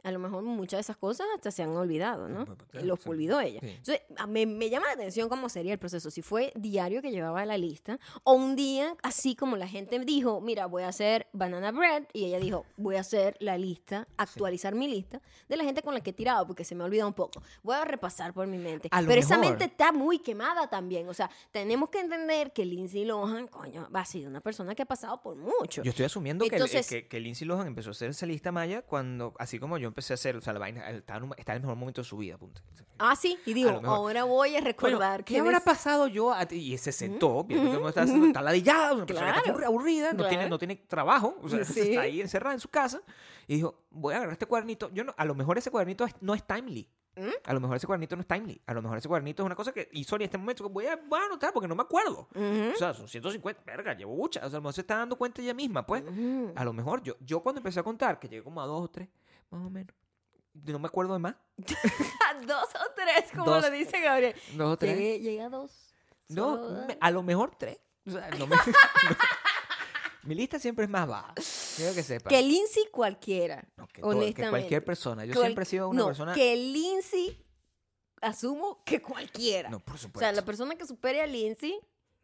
a 0.03 0.11
lo 0.11 0.19
mejor 0.19 0.43
muchas 0.43 0.77
de 0.77 0.81
esas 0.81 0.97
cosas 0.97 1.25
hasta 1.35 1.49
se 1.51 1.63
han 1.63 1.69
olvidado, 1.69 2.27
¿no? 2.29 2.45
Pues, 2.45 2.57
pues, 2.71 2.83
Los 2.83 3.01
sí. 3.01 3.09
olvidó 3.09 3.39
ella. 3.39 3.59
Sí. 3.61 3.69
Entonces, 3.69 4.01
me, 4.27 4.45
me 4.45 4.69
llama 4.69 4.87
la 4.87 4.93
atención 4.93 5.29
cómo 5.29 5.49
sería 5.49 5.73
el 5.73 5.79
proceso. 5.79 6.11
Si 6.11 6.21
fue 6.21 6.51
diario 6.55 7.01
que 7.01 7.11
llevaba 7.11 7.45
la 7.45 7.57
lista, 7.57 7.99
o 8.23 8.33
un 8.33 8.55
día, 8.55 8.95
así 9.01 9.35
como 9.35 9.55
la 9.57 9.67
gente 9.67 9.99
dijo, 9.99 10.41
mira, 10.41 10.65
voy 10.65 10.83
a 10.83 10.89
hacer 10.89 11.27
banana 11.33 11.71
bread, 11.71 12.03
y 12.13 12.25
ella 12.25 12.39
dijo, 12.39 12.65
voy 12.77 12.97
a 12.97 12.99
hacer 13.01 13.35
la 13.39 13.57
lista, 13.57 14.07
actualizar 14.17 14.75
mi 14.75 14.87
lista 14.87 15.21
de 15.47 15.57
la 15.57 15.63
gente 15.63 15.81
con 15.81 15.93
la 15.93 16.01
que 16.01 16.09
he 16.09 16.13
tirado, 16.13 16.45
porque 16.45 16.63
se 16.65 16.75
me 16.75 16.83
ha 16.83 16.85
olvidado 16.85 17.07
un 17.07 17.13
poco. 17.13 17.41
Voy 17.63 17.75
a 17.75 17.85
repasar 17.85 18.33
por 18.33 18.45
mi 18.47 18.57
mente. 18.57 18.89
Pero 18.89 19.19
esa 19.19 19.37
mente 19.37 19.65
está 19.65 19.91
muy 19.91 20.19
quemada 20.19 20.67
también. 20.69 21.07
O 21.09 21.13
sea, 21.13 21.29
tenemos 21.51 21.89
que 21.89 21.99
entender 21.99 22.51
que 22.51 22.65
Lindsay 22.65 23.05
Lohan, 23.05 23.47
coño, 23.47 23.87
va 23.95 24.01
a 24.01 24.05
ser 24.05 24.27
una 24.27 24.41
persona 24.41 24.75
que 24.75 24.81
ha 24.83 24.85
pasado 24.85 25.21
por 25.21 25.35
mucho. 25.35 25.81
Yo 25.83 25.89
estoy 25.91 26.05
asumiendo 26.05 26.45
que, 26.47 26.55
Entonces- 26.55 26.87
que, 26.87 27.07
que 27.07 27.19
Lindsay 27.19 27.47
Lohan 27.47 27.67
empezó 27.67 27.89
a 27.89 27.91
hacer 27.91 28.09
esa 28.09 28.25
lista 28.25 28.51
maya 28.51 28.81
cuando, 28.81 29.33
así 29.39 29.59
como 29.59 29.77
yo 29.77 29.92
empecé 29.93 30.13
a 30.13 30.15
hacer, 30.15 30.35
o 30.35 30.41
sea, 30.41 30.51
la 30.53 30.59
vaina, 30.59 30.89
estaba 30.89 31.17
en, 31.19 31.23
un- 31.25 31.35
estaba 31.37 31.55
en 31.55 31.61
el 31.61 31.67
mejor 31.67 31.77
momento 31.77 32.01
de 32.01 32.05
su 32.05 32.17
vida, 32.17 32.37
punto. 32.37 32.61
Ah, 32.99 33.15
sí, 33.15 33.37
y 33.45 33.53
digo, 33.53 33.69
ahora 33.85 34.23
voy 34.23 34.49
a 34.49 34.61
Bueno, 34.61 34.65
recordar 34.67 35.23
¿qué 35.23 35.35
que 35.35 35.39
habrá 35.39 35.53
des- 35.53 35.61
pasado 35.63 36.07
yo? 36.07 36.33
a 36.33 36.45
ti? 36.45 36.73
Y 36.73 36.77
se 36.77 36.91
sentó, 36.91 37.43
viendo 37.43 37.71
que 37.71 37.77
uno 37.77 37.89
está, 37.89 38.03
está 38.03 38.41
ladillado, 38.41 38.95
una 38.97 39.05
persona 39.05 39.33
que 39.41 39.49
está 39.51 39.65
aburrida, 39.67 40.11
no, 40.13 40.17
tiene, 40.23 40.33
Claro. 40.35 40.49
no 40.49 40.57
tiene 40.59 40.75
trabajo, 40.75 41.37
o 41.41 41.47
sea, 41.49 41.63
Sí. 41.65 41.79
está 41.81 42.01
ahí 42.01 42.21
encerrada 42.21 42.53
en 42.53 42.59
su 42.59 42.69
casa, 42.69 43.01
y 43.47 43.55
dijo, 43.55 43.83
voy 43.91 44.13
a 44.13 44.17
agarrar 44.17 44.33
este 44.33 44.45
cuadernito. 44.45 44.89
Yo 44.93 45.03
no, 45.03 45.13
a 45.17 45.25
lo 45.25 45.35
mejor 45.35 45.57
ese 45.57 45.69
cuadernito 45.71 46.05
no 46.21 46.33
es 46.33 46.43
timely. 46.45 46.89
¿Mm? 47.15 47.29
A 47.45 47.53
lo 47.53 47.59
mejor 47.59 47.77
ese 47.77 47.85
cuadernito 47.85 48.15
no 48.15 48.21
es 48.23 48.27
timely. 48.27 48.59
A 48.65 48.73
lo 48.73 48.81
mejor 48.81 48.97
ese 48.97 49.07
cuadernito 49.07 49.43
es 49.43 49.45
una 49.45 49.55
cosa 49.55 49.71
que 49.71 49.87
hizo 49.91 50.15
en 50.15 50.23
este 50.23 50.35
momento 50.39 50.67
voy 50.67 50.87
a, 50.87 50.95
voy 50.95 51.19
a 51.19 51.25
anotar 51.25 51.53
porque 51.53 51.67
no 51.67 51.75
me 51.75 51.83
acuerdo. 51.83 52.27
Ujú. 52.33 52.71
O 52.73 52.75
sea, 52.75 52.91
son 52.95 53.07
150, 53.07 53.61
verga, 53.63 53.93
llevo 53.93 54.15
muchas. 54.15 54.43
O 54.45 54.49
sea, 54.49 54.57
a 54.57 54.59
lo 54.59 54.63
mejor 54.63 54.73
se 54.73 54.81
está 54.81 54.97
dando 54.97 55.15
cuenta 55.15 55.39
ella 55.39 55.53
misma, 55.53 55.85
pues. 55.85 56.01
Ujú. 56.03 56.51
A 56.55 56.63
lo 56.65 56.73
mejor 56.73 57.03
yo, 57.03 57.13
yo 57.19 57.41
cuando 57.43 57.59
empecé 57.59 57.79
a 57.81 57.83
contar, 57.83 58.17
que 58.17 58.27
llegué 58.27 58.41
como 58.43 58.63
a 58.63 58.65
dos 58.65 58.85
o 58.85 58.87
tres, 58.89 59.09
más 59.53 59.65
o 59.67 59.69
menos, 59.69 59.95
no 60.53 60.79
me 60.79 60.87
acuerdo 60.87 61.13
de 61.13 61.19
más. 61.19 61.35
dos 61.57 62.69
o 62.75 62.91
tres, 62.95 63.31
como 63.33 63.45
Dos. 63.51 63.61
lo 63.63 63.71
dice 63.71 63.99
Gabriel. 64.01 64.35
Dos 64.55 64.73
o 64.73 64.77
tres. 64.77 64.97
Llegué, 64.97 65.19
llegué 65.19 65.41
a 65.41 65.49
dos. 65.49 65.93
No, 66.29 66.55
Solo- 66.57 66.85
me- 66.87 66.97
a 66.99 67.11
lo 67.11 67.23
mejor 67.23 67.55
tres. 67.57 67.77
O 68.07 68.11
sea, 68.11 68.29
no 68.31 68.47
me- 68.47 68.55
Mi 70.23 70.35
lista 70.35 70.57
siempre 70.57 70.85
es 70.85 70.89
más 70.91 71.05
baja. 71.07 71.33
Quiero 71.75 71.93
que 71.93 72.01
sepa. 72.03 72.29
Que 72.29 72.41
Lindsay 72.41 72.85
cualquiera. 72.91 73.67
No, 73.75 73.87
que 73.87 74.01
todo- 74.01 74.11
que 74.11 74.17
honestamente. 74.17 74.49
cualquier 74.49 74.85
persona. 74.85 75.25
Yo 75.25 75.33
Cual- 75.33 75.45
siempre 75.47 75.63
he 75.63 75.65
sido 75.65 75.89
una 75.89 75.99
no, 75.99 76.05
persona. 76.07 76.33
Que 76.33 76.55
Lindsay, 76.55 77.45
asumo 78.21 78.83
que 78.85 79.01
cualquiera. 79.01 79.69
No, 79.69 79.79
por 79.81 79.95
o 79.95 79.97
supuesto. 79.97 80.19
sea, 80.19 80.31
la 80.31 80.45
persona 80.45 80.75
que 80.75 80.85
supere 80.87 81.21
a 81.21 81.27
Lindsay 81.27 81.77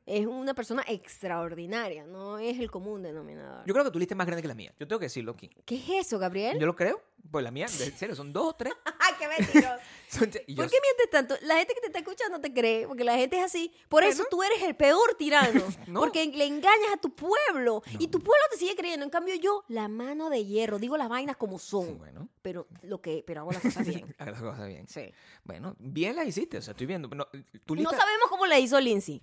es 0.09 0.25
una 0.25 0.53
persona 0.53 0.83
extraordinaria, 0.87 2.05
no 2.05 2.39
es 2.39 2.59
el 2.59 2.71
común 2.71 3.03
denominador. 3.03 3.63
Yo 3.65 3.73
creo 3.73 3.85
que 3.85 3.91
tu 3.91 3.99
lista 3.99 4.13
es 4.15 4.17
más 4.17 4.25
grande 4.27 4.41
que 4.41 4.47
la 4.47 4.55
mía. 4.55 4.73
Yo 4.79 4.87
tengo 4.87 4.99
que 4.99 5.05
decirlo 5.05 5.33
aquí. 5.33 5.49
¿Qué 5.65 5.75
es 5.75 6.07
eso, 6.07 6.17
Gabriel? 6.19 6.57
Yo 6.59 6.65
lo 6.65 6.75
creo. 6.75 7.01
Pues 7.31 7.43
la 7.43 7.51
mía, 7.51 7.65
de 7.67 7.91
serio, 7.97 8.15
son 8.15 8.33
dos 8.33 8.47
o 8.47 8.53
tres. 8.53 8.73
¡Ay, 8.99 9.13
qué 9.19 9.27
mentiroso! 9.27 9.75
Son- 10.09 10.29
¿Por 10.31 10.41
qué 10.41 10.55
mientes 10.55 11.09
tanto? 11.11 11.35
La 11.43 11.57
gente 11.57 11.75
que 11.75 11.81
te 11.81 11.87
está 11.87 11.99
escuchando 11.99 12.41
te 12.41 12.51
cree, 12.51 12.87
porque 12.87 13.03
la 13.03 13.15
gente 13.15 13.37
es 13.37 13.43
así. 13.43 13.71
Por 13.87 14.03
eso 14.03 14.23
tú 14.31 14.41
eres 14.41 14.63
el 14.63 14.75
peor 14.75 15.13
tirano. 15.19 15.61
No. 15.85 15.99
Porque 15.99 16.25
le 16.25 16.45
engañas 16.45 16.93
a 16.95 16.97
tu 16.97 17.13
pueblo. 17.15 17.83
Y 17.99 18.07
tu 18.07 18.19
pueblo 18.19 18.43
te 18.49 18.57
sigue 18.57 18.75
creyendo. 18.75 19.03
En 19.03 19.11
cambio, 19.11 19.35
yo, 19.35 19.63
la 19.67 19.87
mano 19.87 20.31
de 20.31 20.45
hierro, 20.45 20.79
digo 20.79 20.97
las 20.97 21.09
vainas 21.09 21.37
como 21.37 21.59
son. 21.59 21.99
Bueno. 21.99 22.27
Pero 22.41 22.67
lo 22.81 22.99
que, 23.01 23.23
pero 23.27 23.41
hago 23.41 23.51
las 23.51 23.61
cosas 23.61 23.85
bien. 23.85 24.15
Haga 24.17 24.31
las 24.31 24.41
cosas 24.41 24.67
bien. 24.67 24.87
Sí. 24.87 25.11
Bueno, 25.43 25.75
bien 25.77 26.15
las 26.15 26.25
hiciste. 26.25 26.57
O 26.57 26.61
sea, 26.63 26.71
estoy 26.71 26.87
viendo. 26.87 27.07
No, 27.09 27.27
tu 27.65 27.75
No 27.75 27.81
lista. 27.81 27.97
sabemos 27.97 28.29
cómo 28.29 28.47
la 28.47 28.57
hizo 28.57 28.79
Lindsay. 28.79 29.21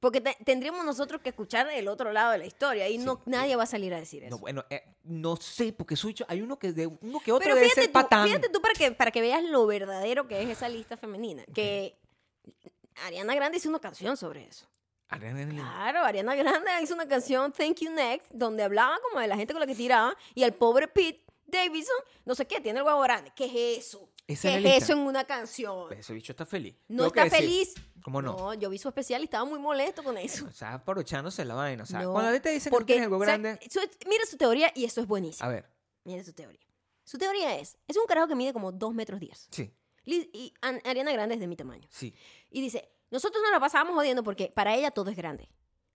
Porque 0.00 0.20
te- 0.20 0.36
tendríamos 0.44 0.84
nosotros 0.84 1.20
que 1.22 1.30
escuchar 1.30 1.68
el 1.70 1.88
otro 1.88 2.12
lado 2.12 2.32
de 2.32 2.38
la 2.38 2.46
historia. 2.46 2.88
Y 2.88 2.98
no, 2.98 3.22
nadie 3.26 3.56
va 3.56 3.62
a 3.64 3.66
salir 3.66 3.94
a 3.94 3.98
decir 3.98 4.22
eso. 4.24 4.30
No, 4.30 4.38
bueno, 4.38 4.64
eh, 4.70 4.82
no 5.04 5.36
sé, 5.36 5.72
porque 5.72 5.96
soy 5.96 6.14
hay 6.28 6.42
uno 6.42 6.58
que 6.58 6.72
de 6.72 6.86
uno 6.86 7.20
que 7.20 7.32
otro 7.32 7.42
Pero 7.44 7.54
debe 7.54 7.66
fíjate 7.68 7.80
ser 7.82 7.88
tú, 7.88 7.92
patán. 7.92 8.26
fíjate 8.26 8.48
tú 8.48 8.60
para 8.60 8.74
que, 8.74 8.92
para 8.92 9.10
que 9.10 9.20
veas 9.20 9.42
lo 9.44 9.66
verdadero 9.66 10.28
que 10.28 10.42
es 10.42 10.48
esa 10.48 10.68
lista 10.68 10.96
femenina. 10.96 11.44
Que 11.54 11.96
Ariana 13.04 13.34
Grande 13.34 13.58
hizo 13.58 13.68
una 13.68 13.78
canción 13.78 14.16
sobre 14.16 14.44
eso. 14.46 14.66
Ariana 15.08 15.40
Grande- 15.40 15.54
Claro, 15.62 16.04
Ariana 16.04 16.34
Grande 16.34 16.70
hizo 16.82 16.94
una 16.94 17.06
canción 17.06 17.52
Thank 17.52 17.78
You 17.80 17.90
Next, 17.92 18.30
donde 18.32 18.62
hablaba 18.62 18.98
como 19.08 19.20
de 19.20 19.28
la 19.28 19.36
gente 19.36 19.52
con 19.52 19.60
la 19.60 19.66
que 19.66 19.74
tiraba 19.74 20.16
y 20.34 20.42
al 20.42 20.52
pobre 20.54 20.88
Pete 20.88 21.22
Davidson, 21.46 21.96
no 22.24 22.34
sé 22.34 22.46
qué, 22.46 22.60
tiene 22.60 22.80
el 22.80 22.84
huevo 22.84 23.00
grande. 23.00 23.32
¿Qué 23.34 23.44
es 23.78 23.86
eso? 23.86 24.10
Esa 24.26 24.48
¿Qué 24.48 24.56
es 24.56 24.62
lista. 24.62 24.76
eso 24.78 24.92
en 24.94 24.98
una 25.00 25.24
canción? 25.24 25.92
Ese 25.92 26.12
bicho 26.12 26.32
está 26.32 26.44
feliz. 26.44 26.74
No 26.88 27.04
Tengo 27.04 27.12
que 27.12 27.20
está 27.22 27.36
decir. 27.36 27.48
feliz. 27.66 27.74
¿Cómo 28.02 28.20
no? 28.22 28.54
yo 28.54 28.70
vi 28.70 28.78
su 28.78 28.88
especial 28.88 29.20
y 29.22 29.24
estaba 29.24 29.44
muy 29.44 29.58
molesto 29.58 30.02
con 30.02 30.16
eso. 30.18 30.46
O 30.46 30.52
sea, 30.52 30.74
aprovechándose 30.74 31.44
la 31.44 31.54
vaina. 31.54 31.82
O 31.84 31.86
sea, 31.86 32.02
No, 32.02 32.12
cuando 32.12 32.30
a 32.30 32.34
ti 32.34 32.40
te 32.40 32.50
dicen 32.50 32.70
que 32.70 32.76
porque, 32.76 32.94
tienes 32.94 33.06
el 33.06 33.10
huevo 33.12 33.22
o 33.22 33.26
sea, 33.26 33.36
grande. 33.38 33.60
su- 33.70 33.80
mira 34.08 34.24
su 34.26 34.36
teoría 34.36 34.72
y 34.74 34.84
eso 34.84 35.00
es 35.00 35.06
buenísimo. 35.06 35.46
A 35.48 35.52
ver, 35.52 35.68
Mira 36.04 36.22
su 36.24 36.32
teoría. 36.32 36.60
Su 37.04 37.18
teoría 37.18 37.56
es, 37.58 37.76
es 37.88 37.96
un 37.96 38.06
carajo 38.06 38.26
que 38.28 38.34
mide 38.36 38.52
como 38.52 38.70
2 38.72 38.94
metros 38.94 39.18
10. 39.20 39.48
sí, 39.50 39.72
Liz- 40.04 40.28
Y 40.32 40.54
An- 40.60 40.80
Ariana 40.84 41.12
Grande 41.12 41.34
es 41.34 41.40
de 41.40 41.46
mi 41.48 41.56
tamaño. 41.56 41.88
sí. 41.90 42.14
Y 42.50 42.60
dice, 42.60 42.88
nosotros 43.10 43.42
nos 43.42 43.50
la 43.52 43.60
pasábamos 43.60 43.94
jodiendo 43.94 44.22
porque 44.22 44.52
para 44.54 44.74
ella 44.76 44.90
todo 44.92 45.10
es 45.10 45.16
grande. 45.16 45.48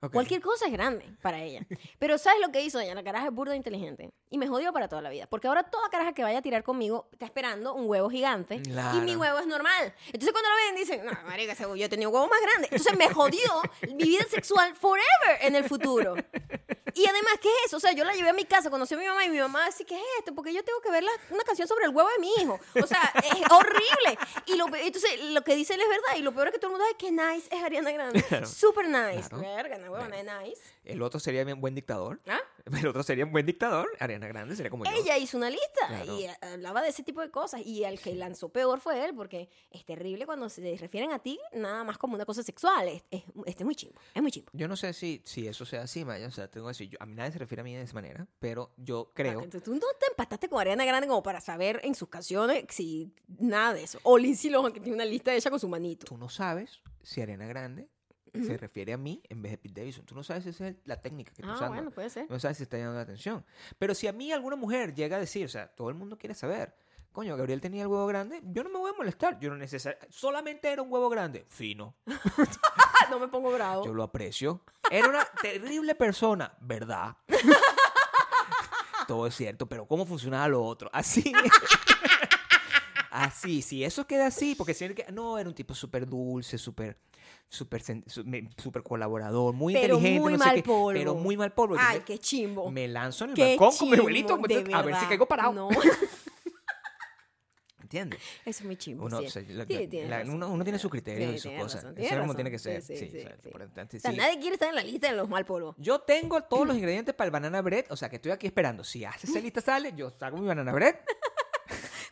Cualquier 0.10 0.41
cosa 0.41 0.66
es 0.66 0.72
grande 0.72 1.06
para 1.22 1.41
ella. 1.41 1.66
Pero 1.99 2.18
¿sabes 2.18 2.41
lo 2.41 2.52
que 2.52 2.62
hizo 2.62 2.80
ella? 2.80 2.95
La 2.95 3.04
caraja 3.04 3.28
es 3.28 3.34
burda 3.34 3.56
inteligente. 3.56 4.12
Y 4.30 4.38
me 4.38 4.47
jodió 4.47 4.74
para 4.74 4.88
toda 4.88 5.02
la 5.02 5.10
vida. 5.10 5.28
Porque 5.28 5.47
ahora 5.47 5.64
toda 5.64 5.89
caraja 5.89 6.14
que 6.14 6.24
vaya 6.24 6.39
a 6.39 6.41
tirar 6.41 6.64
conmigo 6.64 7.08
está 7.12 7.26
esperando 7.26 7.76
un 7.76 7.88
huevo 7.88 8.10
gigante. 8.10 8.62
Claro. 8.62 8.97
Y 8.97 9.02
mi 9.02 9.16
huevo 9.16 9.38
es 9.39 9.45
normal. 9.45 9.93
Entonces 10.08 10.32
cuando 10.32 10.49
lo 10.49 10.56
ven 10.56 10.76
dicen, 10.76 11.06
no, 11.06 11.12
marica, 11.28 11.54
yo 11.54 11.86
he 11.86 11.89
tenido 11.89 12.10
huevo 12.10 12.28
más 12.28 12.41
grande. 12.41 12.70
Entonces 12.72 12.97
me 12.97 13.10
jodió 13.10 13.62
mi 13.95 14.06
vida 14.06 14.24
sexual 14.30 14.76
forever 14.76 15.38
en 15.41 15.56
el 15.56 15.66
futuro. 15.66 16.16
Y 16.93 17.05
además, 17.05 17.33
¿qué 17.41 17.47
es 17.49 17.67
eso? 17.67 17.77
O 17.77 17.79
sea, 17.79 17.91
yo 17.93 18.03
la 18.03 18.13
llevé 18.13 18.29
a 18.29 18.33
mi 18.33 18.45
casa, 18.45 18.69
conocí 18.69 18.93
a 18.93 18.97
mi 18.97 19.05
mamá 19.05 19.25
y 19.25 19.29
mi 19.29 19.39
mamá 19.39 19.65
decía, 19.65 19.85
¿qué 19.85 19.95
es 19.95 20.03
esto? 20.19 20.33
Porque 20.35 20.53
yo 20.53 20.63
tengo 20.63 20.79
que 20.81 20.91
ver 20.91 21.03
la- 21.03 21.11
una 21.29 21.43
canción 21.43 21.67
sobre 21.67 21.85
el 21.85 21.91
huevo 21.91 22.09
de 22.09 22.19
mi 22.19 22.31
hijo. 22.41 22.59
O 22.81 22.87
sea, 22.87 23.13
es 23.23 23.23
horrible. 23.51 24.17
Y 24.45 24.55
lo, 24.55 24.67
entonces, 24.75 25.21
lo 25.31 25.43
que 25.43 25.55
dice 25.55 25.73
él 25.75 25.81
es 25.81 25.89
verdad. 25.89 26.15
Y 26.17 26.21
lo 26.21 26.33
peor 26.33 26.47
es 26.47 26.53
que 26.53 26.59
todo 26.59 26.71
el 26.71 26.77
mundo 26.77 26.85
dice, 26.85 26.97
qué 26.97 27.11
nice 27.11 27.47
es 27.55 27.63
Ariana 27.63 27.91
Grande. 27.91 28.23
Super 28.45 28.87
nice. 28.87 29.29
Claro. 29.29 29.41
Verga, 29.41 29.77
no, 29.77 29.91
huevona, 29.91 30.19
es 30.19 30.25
nice. 30.25 30.61
El 30.83 31.01
otro 31.01 31.19
sería 31.19 31.43
un 31.43 31.61
buen 31.61 31.75
dictador. 31.75 32.19
¿Ah? 32.27 32.39
El 32.79 32.87
otro 32.87 33.01
sería 33.03 33.25
un 33.25 33.31
buen 33.31 33.45
dictador. 33.45 33.89
Ariana 33.99 34.27
Grande 34.27 34.55
sería 34.55 34.69
como 34.69 34.85
yo. 34.85 34.91
Ella 34.91 35.17
hizo 35.17 35.37
una 35.37 35.49
lista 35.49 35.87
Claro. 35.87 36.17
y 36.19 36.27
hablaba 36.41 36.81
de 36.81 36.89
ese 36.89 37.03
tipo 37.03 37.21
de 37.21 37.29
cosas. 37.31 37.61
Y 37.65 37.83
al 37.85 37.99
que 37.99 38.13
lanzó 38.15 38.49
peor 38.49 38.79
fue 38.79 39.03
él, 39.03 39.15
porque 39.15 39.49
es 39.71 39.85
terrible 39.85 40.25
cuando 40.25 40.49
se 40.49 40.77
refieren 40.79 41.11
a 41.11 41.19
ti 41.19 41.39
nada 41.53 41.83
más 41.83 41.97
como 41.97 42.15
una 42.15 42.25
cosa 42.25 42.43
sexual. 42.43 42.87
Es, 42.87 43.03
es, 43.11 43.23
este 43.45 43.63
es 43.63 43.65
muy 43.65 43.75
chimbo. 43.75 43.99
Es 44.13 44.21
muy 44.21 44.31
chimbo. 44.31 44.49
Yo 44.53 44.67
no 44.67 44.75
sé 44.75 44.93
si, 44.93 45.21
si 45.25 45.47
eso 45.47 45.65
sea 45.65 45.81
así, 45.83 46.05
Maya. 46.05 46.27
O 46.27 46.31
sea, 46.31 46.47
tengo 46.49 46.67
que 46.67 46.73
yo- 46.89 46.97
a 47.01 47.05
mí 47.05 47.13
nadie 47.15 47.32
se 47.32 47.39
refiere 47.39 47.61
a 47.61 47.63
mí 47.63 47.75
de 47.75 47.82
esa 47.82 47.93
manera, 47.93 48.27
pero 48.39 48.73
yo 48.77 49.11
creo. 49.13 49.41
Entonces, 49.41 49.63
tú 49.63 49.73
no 49.73 49.88
te 49.99 50.07
empataste 50.09 50.47
con 50.49 50.59
Ariana 50.61 50.86
Grande 50.86 51.07
como 51.07 51.23
para 51.23 51.41
saber 51.41 51.79
en 51.84 51.95
sus 51.95 52.09
canciones 52.09 52.65
si 52.69 53.13
nada 53.39 53.73
de 53.73 53.84
eso. 53.84 53.99
O 54.03 54.17
Lindsay 54.17 54.49
Lohan, 54.51 54.71
que 54.73 54.79
tiene 54.79 54.95
una 54.95 55.05
lista 55.05 55.34
hecha 55.34 55.49
con 55.49 55.59
su 55.59 55.67
manito. 55.67 56.05
Tú 56.05 56.17
no 56.17 56.29
sabes 56.29 56.82
si 57.01 57.21
Ariana 57.21 57.45
Grande 57.47 57.89
se 58.34 58.55
refiere 58.57 58.93
a 58.93 58.97
mí 58.97 59.21
en 59.27 59.41
vez 59.41 59.51
de 59.51 59.57
Pete 59.57 59.82
Davidson. 59.82 60.05
Tú 60.05 60.15
no 60.15 60.23
sabes 60.23 60.43
si 60.45 60.51
esa 60.51 60.69
es 60.69 60.75
la 60.86 61.01
técnica 61.01 61.34
que 61.34 61.41
está 61.41 61.51
Ah, 61.51 61.55
usando. 61.55 61.73
bueno, 61.75 61.91
puede 61.91 62.09
ser. 62.09 62.29
No 62.29 62.39
sabes 62.39 62.55
si 62.57 62.63
está 62.63 62.77
llamando 62.77 62.95
la 62.97 63.03
atención. 63.03 63.45
Pero 63.77 63.93
si 63.93 64.07
a 64.07 64.13
mí 64.13 64.32
alguna 64.32 64.55
mujer 64.55 64.93
llega 64.95 65.17
a 65.17 65.19
decir, 65.19 65.45
o 65.45 65.49
sea, 65.49 65.67
todo 65.67 65.89
el 65.89 65.95
mundo 65.95 66.17
quiere 66.17 66.34
saber, 66.34 66.73
coño, 67.12 67.36
Gabriel 67.38 67.62
tenía 67.62 67.82
el 67.84 67.88
huevo 67.88 68.05
grande, 68.07 68.41
yo 68.43 68.64
no 68.64 68.70
me 68.70 68.80
voy 68.80 68.91
a 68.91 68.97
molestar. 68.97 69.39
Yo 69.39 69.49
no 69.49 69.57
necesito. 69.57 69.95
Solamente 70.09 70.72
era 70.72 70.82
un 70.82 70.91
huevo 70.91 71.09
grande. 71.09 71.45
Fino. 71.49 71.95
No 73.09 73.20
me 73.20 73.28
pongo 73.28 73.51
bravo. 73.51 73.84
Yo 73.84 73.93
lo 73.93 74.03
aprecio. 74.03 74.62
Era 74.89 75.09
una 75.09 75.26
terrible 75.41 75.95
persona, 75.95 76.53
¿verdad? 76.62 77.18
Todo 79.07 79.28
es 79.28 79.36
cierto, 79.36 79.68
pero 79.68 79.86
¿cómo 79.86 80.05
funcionaba 80.05 80.47
lo 80.47 80.64
otro? 80.64 80.89
Así. 80.93 81.34
Así, 83.09 83.62
si 83.62 83.84
eso 83.84 84.07
queda 84.07 84.28
así, 84.28 84.55
porque 84.55 84.74
si 84.74 84.88
que 84.93 85.05
no, 85.12 85.38
era 85.38 85.49
un 85.49 85.55
tipo 85.55 85.74
súper 85.76 86.07
dulce, 86.07 86.57
súper 86.57 86.97
súper 87.49 87.84
sen- 87.84 88.03
su- 88.07 88.24
me- 88.24 88.49
súper 88.55 88.82
colaborador, 88.84 89.53
muy 89.53 89.74
Pero 89.74 89.95
inteligente, 89.95 90.20
muy 90.22 90.32
no 90.34 90.39
sé 90.39 90.45
mal 90.45 90.55
qué, 90.55 90.64
polvo. 90.64 90.93
pero 90.97 91.16
muy 91.16 91.36
mal 91.36 91.51
polvo. 91.51 91.76
Ay, 91.78 92.01
qué 92.05 92.18
chimbo. 92.18 92.72
me 92.72 92.88
lanzo 92.88 93.26
en 93.26 93.32
el 93.32 93.36
Qué 93.36 93.57
balcón 93.57 93.78
con 93.78 93.89
mi 93.89 93.97
abuelito 93.97 94.34
a 94.74 94.82
ver 94.84 94.95
si 94.95 95.05
caigo 95.07 95.26
parado. 95.26 95.51
No, 95.51 95.68
¿Entiendes? 97.91 98.19
eso 98.45 98.59
es 98.61 98.65
muy 98.65 98.77
chimbo. 98.77 99.05
Uno, 99.05 99.19
sí. 99.19 99.25
o 99.25 99.29
sea, 99.29 99.41
la- 99.49 99.65
Sí, 99.65 99.73
la- 99.73 99.89
tienes 99.89 100.09
la- 100.09 100.19
razón. 100.19 100.35
uno, 100.35 100.49
uno 100.49 100.63
tiene 100.63 100.79
sus 100.79 100.89
criterios 100.89 101.35
y 101.35 101.39
sus 101.39 101.51
cosas. 101.51 101.83
razón, 101.83 101.97
Eso 101.99 102.13
es 102.15 102.19
como 102.21 102.35
tiene 102.35 102.49
que 102.51 102.59
ser. 102.59 102.81
Sí, 102.81 102.95
Sí, 102.95 103.23
o 103.25 103.99
sea, 103.99 104.11
nadie 104.13 104.39
quiere 104.39 104.53
estar 104.53 104.69
en 104.69 104.75
la 104.75 104.83
lista 104.83 105.09
de 105.09 105.17
los 105.17 105.27
mal 105.27 105.45
polvos. 105.45 105.75
Yo 105.77 105.99
tengo 105.99 106.41
todos 106.41 106.65
los 106.65 106.77
ingredientes 106.77 107.13
para 107.13 107.25
el 107.25 107.31
banana 107.31 107.61
bread, 107.61 107.85
o 107.89 107.97
sea 107.97 108.09
que 108.09 108.15
estoy 108.15 108.31
aquí 108.31 108.47
esperando. 108.47 108.83
Si 108.83 109.03
hace 109.03 109.27
esa 109.27 109.39
lista 109.39 109.59
sale, 109.61 109.93
yo 109.95 110.09
saco 110.17 110.37
mi 110.37 110.47
banana 110.47 110.71
bread. 110.71 110.95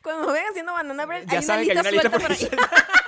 Cuando 0.04 0.24
nos 0.26 0.34
ven 0.34 0.44
haciendo 0.50 0.74
banana 0.74 1.06
bread, 1.06 1.26
Ya 1.28 1.40
hay 1.40 1.46
una 1.46 1.56
que 1.56 1.62
hay 1.62 1.66
lista 1.68 1.82
una 1.82 1.92
lista 1.92 2.10
suelta 2.10 2.20
por 2.20 2.32
ahí. 2.32 2.50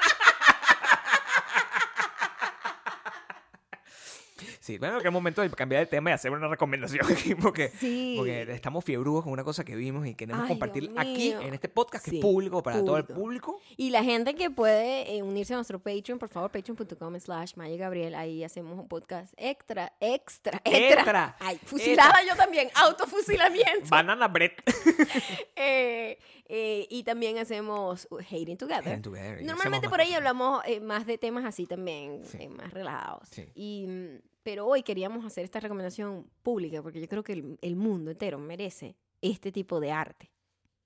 Sí, 4.72 4.78
bueno, 4.78 5.00
es 5.00 5.12
momento 5.12 5.42
de 5.42 5.50
cambiar 5.50 5.82
de 5.82 5.86
tema 5.88 6.12
y 6.12 6.14
hacer 6.14 6.32
una 6.32 6.48
recomendación 6.48 7.06
aquí, 7.12 7.36
porque, 7.36 7.70
Sí. 7.80 8.14
porque 8.18 8.44
estamos 8.54 8.86
fiebrudos 8.86 9.24
con 9.24 9.34
una 9.34 9.44
cosa 9.44 9.66
que 9.66 9.76
vimos 9.76 10.08
y 10.08 10.16
queremos 10.16 10.44
Ay, 10.44 10.48
compartir 10.50 10.92
aquí 10.98 11.32
en 11.32 11.54
este 11.54 11.68
podcast 11.68 12.06
que 12.06 12.12
Sí, 12.12 12.18
es 12.18 12.22
público 12.22 12.64
para 12.64 12.84
todo 12.86 12.98
el 12.98 13.04
público. 13.06 13.22
público. 13.58 13.62
Y 13.76 13.90
la 13.90 14.04
gente 14.04 14.34
que 14.36 14.50
puede 14.50 15.16
eh, 15.18 15.24
unirse 15.24 15.54
a 15.54 15.58
nuestro 15.58 15.80
Patreon, 15.80 16.20
por 16.20 16.30
favor, 16.30 16.50
patreon.com 16.52 17.20
slash 17.20 17.54
Maya 17.56 17.76
Gabriel. 17.76 18.16
Ahí 18.16 18.44
hacemos 18.44 18.80
un 18.80 18.88
podcast 18.88 19.34
extra, 19.38 19.92
extra, 20.00 20.62
extra. 20.64 20.88
Extra, 21.02 21.36
Ay, 21.40 21.60
fusilada 21.66 22.20
yo 22.28 22.36
también, 22.36 22.70
autofusilamiento. 22.76 23.90
Banana 23.90 24.28
bread. 24.28 24.52
Eh, 25.56 26.18
eh, 26.48 26.88
y 26.90 27.04
también 27.04 27.38
hacemos 27.38 28.08
Hating 28.12 28.58
Together. 28.58 28.88
Hating 28.88 29.02
Together, 29.02 29.44
Normalmente 29.44 29.90
por 29.90 30.02
ahí 30.02 30.14
hablamos 30.14 30.62
eh, 30.66 30.80
más 30.80 31.06
de 31.06 31.18
temas 31.18 31.46
así 31.46 31.66
también, 31.68 32.26
Sí. 32.26 32.38
eh, 32.42 32.50
más 32.50 32.74
relajados. 32.74 33.28
Sí. 33.30 33.46
Y, 33.56 33.86
mm, 33.88 34.20
pero 34.44 34.66
hoy 34.66 34.84
queríamos 34.84 35.26
hacer 35.26 35.44
esta 35.44 35.60
recomendación 35.60 36.30
pública 36.42 36.82
porque 36.82 37.00
yo 37.02 37.08
creo 37.08 37.24
que 37.24 37.34
el, 37.34 37.58
el 37.62 37.76
mundo 37.76 38.12
entero 38.12 38.38
merece 38.40 38.96
este 39.22 39.52
tipo 39.52 39.80
de 39.80 39.92
arte. 39.92 40.32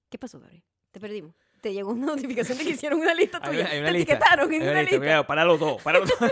¿Qué 0.10 0.18
pasó, 0.18 0.40
Gabriel? 0.40 0.64
Te 0.92 1.00
perdimos. 1.00 1.34
Te 1.62 1.74
llegó 1.74 1.92
una 1.92 2.06
notificación 2.16 2.58
de 2.58 2.64
que 2.64 2.70
hicieron 2.72 3.00
una 3.00 3.14
lista 3.14 3.40
Hay 3.42 3.50
tuya. 3.50 3.62
una- 3.62 3.70
hay 3.72 3.80
una 3.80 3.88
Te 3.88 3.94
lista. 3.94 4.14
etiquetaron 4.14 4.54
en 4.54 4.62
Hay 4.62 4.68
una 4.70 4.82
lista. 4.82 4.98
cuidado, 4.98 5.28
para 5.28 5.46
los 5.46 5.60
dos, 5.60 5.82
para 5.82 6.00
los 6.00 6.10
dos. 6.10 6.20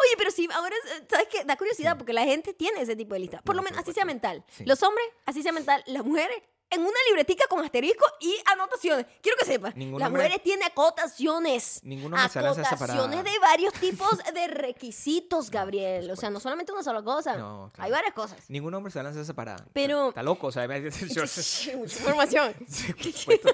Oye, 0.00 0.14
pero 0.18 0.30
sí, 0.30 0.48
ahora, 0.52 0.74
eh, 0.74 1.04
¿sabes 1.08 1.28
qué? 1.30 1.44
Da 1.44 1.56
curiosidad 1.56 1.96
porque 1.96 2.12
la 2.12 2.24
gente 2.24 2.52
tiene 2.54 2.80
ese 2.80 2.96
tipo 2.96 3.14
de 3.14 3.20
lista. 3.20 3.40
Por 3.42 3.54
No, 3.54 3.62
lo 3.62 3.64
menos 3.64 3.78
así 3.78 3.92
sea 3.92 4.04
mental. 4.04 4.44
Sí. 4.48 4.64
Los 4.66 4.82
hombres, 4.82 5.06
así 5.26 5.42
sea 5.42 5.52
mental. 5.52 5.82
Las 5.86 6.04
mujeres, 6.04 6.36
en 6.72 6.80
una 6.80 6.98
libretica 7.08 7.44
con 7.48 7.64
asterisco 7.64 8.04
y 8.20 8.34
anotaciones. 8.52 9.06
Quiero 9.22 9.36
que 9.38 9.44
sepas. 9.44 9.74
Las 9.76 9.84
hombre- 9.86 10.08
mujeres 10.10 10.42
tienen 10.42 10.66
acotaciones. 10.66 11.80
Ningún 11.84 12.12
hombre 12.14 12.28
se 12.28 12.40
lanza 12.40 12.62
esa 12.62 12.76
parada. 12.76 12.98
Acotaciones 13.00 13.32
de 13.32 13.38
varios 13.40 13.72
tipos 13.74 14.18
de 14.34 14.46
requisitos, 14.48 15.50
Gabriel. 15.50 16.10
o 16.10 16.16
sea, 16.16 16.30
no 16.30 16.40
solamente 16.40 16.72
una 16.72 16.82
sola 16.82 17.02
cosa. 17.02 17.36
No, 17.36 17.70
claro. 17.74 17.84
Hay 17.86 17.90
varias 17.90 18.14
cosas. 18.14 18.38
Ningún 18.48 18.74
hombre 18.74 18.92
se 18.92 19.02
lanza 19.02 19.20
esa 19.20 19.34
parada. 19.34 19.64
Pero- 19.72 20.08
Está 20.08 20.22
loco, 20.22 20.48
o 20.48 20.52
sea, 20.52 20.66
me- 20.66 20.80
yo- 20.90 21.22
Mucha 21.76 21.98
información. 21.98 22.54
Sí, 22.68 22.92
por 22.92 23.12
supuesto. 23.12 23.48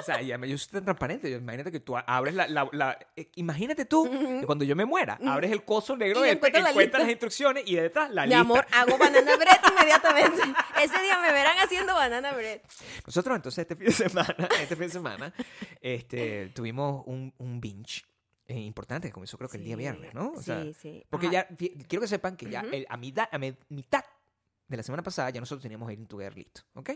O 0.00 0.02
sea, 0.02 0.20
ya 0.22 0.38
me- 0.38 0.48
yo 0.48 0.56
soy 0.58 0.72
tan 0.72 0.84
transparente. 0.84 1.30
yo- 1.30 1.36
imagínate 1.38 1.70
que 1.70 1.80
tú 1.80 1.96
abres 1.96 2.34
la. 2.34 2.46
la- 2.48 2.68
la- 2.72 2.98
eh, 3.16 3.30
imagínate 3.36 3.84
tú 3.84 4.08
que 4.10 4.46
cuando 4.46 4.64
yo 4.64 4.74
me 4.74 4.84
muera, 4.84 5.18
abres 5.26 5.52
el 5.52 5.64
coso 5.64 5.96
negro 5.96 6.20
Y 6.20 6.28
este, 6.30 6.36
encuentras 6.36 6.62
la 6.64 6.70
encuentras 6.70 6.84
lista. 6.84 6.98
las 7.00 7.10
instrucciones 7.10 7.64
y 7.66 7.74
detrás 7.76 8.10
la 8.10 8.22
Mi 8.22 8.28
lista. 8.28 8.40
amor, 8.40 8.66
hago 8.72 8.98
banana 8.98 9.36
bread 9.36 9.60
inmediatamente. 9.70 10.42
Ese 10.82 11.02
día 11.02 11.18
me 11.20 11.32
verán 11.32 11.56
haciendo 11.58 11.94
banana 11.94 12.32
bread. 12.32 12.60
Nosotros 13.06 13.36
entonces 13.36 13.62
este 13.62 13.76
fin 13.76 13.86
de 13.86 13.92
semana, 14.08 14.48
este 14.60 14.76
fin 14.76 14.86
de 14.86 14.92
semana, 14.92 15.34
este, 15.80 16.48
tuvimos 16.54 17.02
un, 17.06 17.32
un 17.38 17.60
binge 17.60 18.02
eh, 18.46 18.58
importante 18.58 19.08
que 19.08 19.12
comenzó 19.12 19.38
creo 19.38 19.48
que 19.48 19.56
el 19.56 19.64
día 19.64 19.74
Sí, 19.76 19.80
viernes, 19.80 20.14
¿no? 20.14 20.32
O 20.32 20.42
sea, 20.42 20.62
sí, 20.62 20.74
sí. 20.74 21.04
Porque 21.10 21.26
Ajá. 21.28 21.48
ya, 21.48 21.56
quiero 21.56 22.00
que 22.00 22.08
sepan 22.08 22.36
que 22.36 22.48
ya 22.50 22.62
Ujú. 22.62 22.74
el- 22.74 22.86
a, 22.88 22.96
mitad, 22.96 23.28
a 23.30 23.38
mitad 23.38 24.04
de 24.68 24.76
la 24.76 24.82
semana 24.82 25.02
pasada 25.02 25.30
ya 25.30 25.40
nosotros 25.40 25.62
teníamos 25.62 25.88
Hating 25.90 26.06
Together 26.06 26.36
listo, 26.36 26.62
¿ok? 26.74 26.90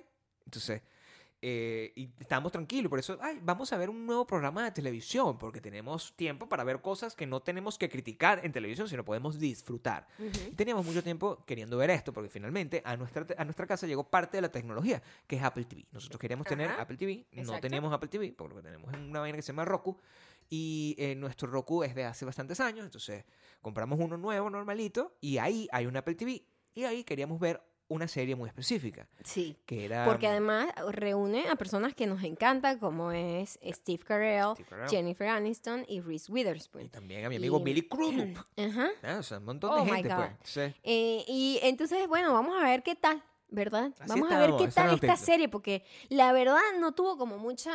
Entonces, 0.44 0.82
eh, 1.42 1.92
y 1.94 2.10
estábamos 2.18 2.50
tranquilos, 2.50 2.88
por 2.88 2.98
eso, 2.98 3.18
ay, 3.20 3.38
vamos 3.42 3.72
a 3.72 3.76
ver 3.76 3.90
un 3.90 4.06
nuevo 4.06 4.26
programa 4.26 4.64
de 4.64 4.70
televisión, 4.70 5.36
porque 5.38 5.60
tenemos 5.60 6.16
tiempo 6.16 6.48
para 6.48 6.64
ver 6.64 6.80
cosas 6.80 7.14
que 7.14 7.26
no 7.26 7.40
tenemos 7.40 7.76
que 7.78 7.88
criticar 7.88 8.40
en 8.44 8.52
televisión, 8.52 8.88
sino 8.88 9.04
podemos 9.04 9.38
disfrutar. 9.38 10.06
Y 10.18 10.54
teníamos 10.54 10.86
mucho 10.86 11.02
tiempo 11.02 11.44
queriendo 11.46 11.76
ver 11.76 11.90
esto, 11.90 12.12
porque 12.12 12.30
finalmente 12.30 12.82
a 12.84 12.96
nuestra, 12.96 13.26
a 13.36 13.44
nuestra 13.44 13.66
casa 13.66 13.86
llegó 13.86 14.08
parte 14.08 14.38
de 14.38 14.42
la 14.42 14.50
tecnología, 14.50 15.02
que 15.26 15.36
es 15.36 15.42
Apple 15.42 15.64
TV. 15.64 15.86
Nosotros 15.92 16.18
queríamos 16.18 16.46
tener 16.46 16.70
Apple 16.70 16.96
TV, 16.96 17.26
no 17.32 17.60
teníamos 17.60 17.92
Apple 17.92 18.08
TV, 18.08 18.34
porque 18.36 18.54
lo 18.54 18.62
que 18.62 18.68
tenemos 18.68 18.92
es 18.92 18.98
una 18.98 19.20
vaina 19.20 19.36
que 19.36 19.42
se 19.42 19.48
llama 19.48 19.64
Roku, 19.64 19.98
y 20.48 20.94
eh, 20.98 21.14
nuestro 21.16 21.50
Roku 21.50 21.82
es 21.82 21.94
de 21.94 22.04
hace 22.04 22.24
bastantes 22.24 22.60
años, 22.60 22.84
entonces 22.84 23.24
compramos 23.60 23.98
uno 24.00 24.16
nuevo, 24.16 24.48
normalito, 24.48 25.16
y 25.20 25.38
ahí 25.38 25.68
hay 25.70 25.86
un 25.86 25.96
Apple 25.96 26.14
TV, 26.14 26.44
y 26.74 26.84
ahí 26.84 27.04
queríamos 27.04 27.38
ver 27.40 27.62
una 27.88 28.08
serie 28.08 28.34
muy 28.34 28.48
específica, 28.48 29.06
Sí. 29.22 29.56
que 29.66 29.84
era... 29.84 30.04
Porque 30.04 30.26
además 30.26 30.68
reúne 30.92 31.48
a 31.48 31.56
personas 31.56 31.94
que 31.94 32.06
nos 32.06 32.22
encantan, 32.24 32.78
como 32.78 33.12
es 33.12 33.58
Steve 33.64 34.02
Carell, 34.04 34.54
Steve 34.54 34.68
Carell. 34.68 34.88
Jennifer 34.88 35.28
Aniston 35.28 35.84
y 35.88 36.00
Reese 36.00 36.30
Y 36.30 36.34
Witherspoon. 36.34 36.88
también 36.90 37.24
a 37.24 37.28
mi 37.28 37.36
amigo 37.36 37.58
Y- 37.60 37.62
Billy 37.62 37.82
Crudup. 37.82 38.38
Ajá. 38.56 38.88
Ah, 39.02 39.16
o 39.18 39.22
sea, 39.22 39.38
un 39.38 39.44
montón 39.44 39.70
Oh, 39.72 39.76
de 39.76 39.82
my 39.84 39.90
gente, 39.98 40.08
God. 40.08 40.16
pues. 40.16 40.30
Entonces, 40.30 40.74
Eh, 40.82 41.24
y 41.28 41.60
entonces, 41.62 42.08
bueno, 42.08 42.32
vamos 42.32 42.60
a 42.60 42.64
ver 42.64 42.82
qué 42.82 42.94
tal, 42.96 43.22
¿verdad? 43.48 43.92
Así 44.00 44.08
vamos 44.08 44.30
a 44.32 44.38
ver 44.38 44.50
qué 44.58 44.64
es 44.64 44.74
tal 44.74 44.94
esta 44.94 45.16
serie, 45.16 45.48
porque 45.48 45.84
la 46.08 46.32
verdad 46.32 46.58
no 46.80 46.92
tuvo 46.92 47.16
como 47.16 47.38
mucha 47.38 47.72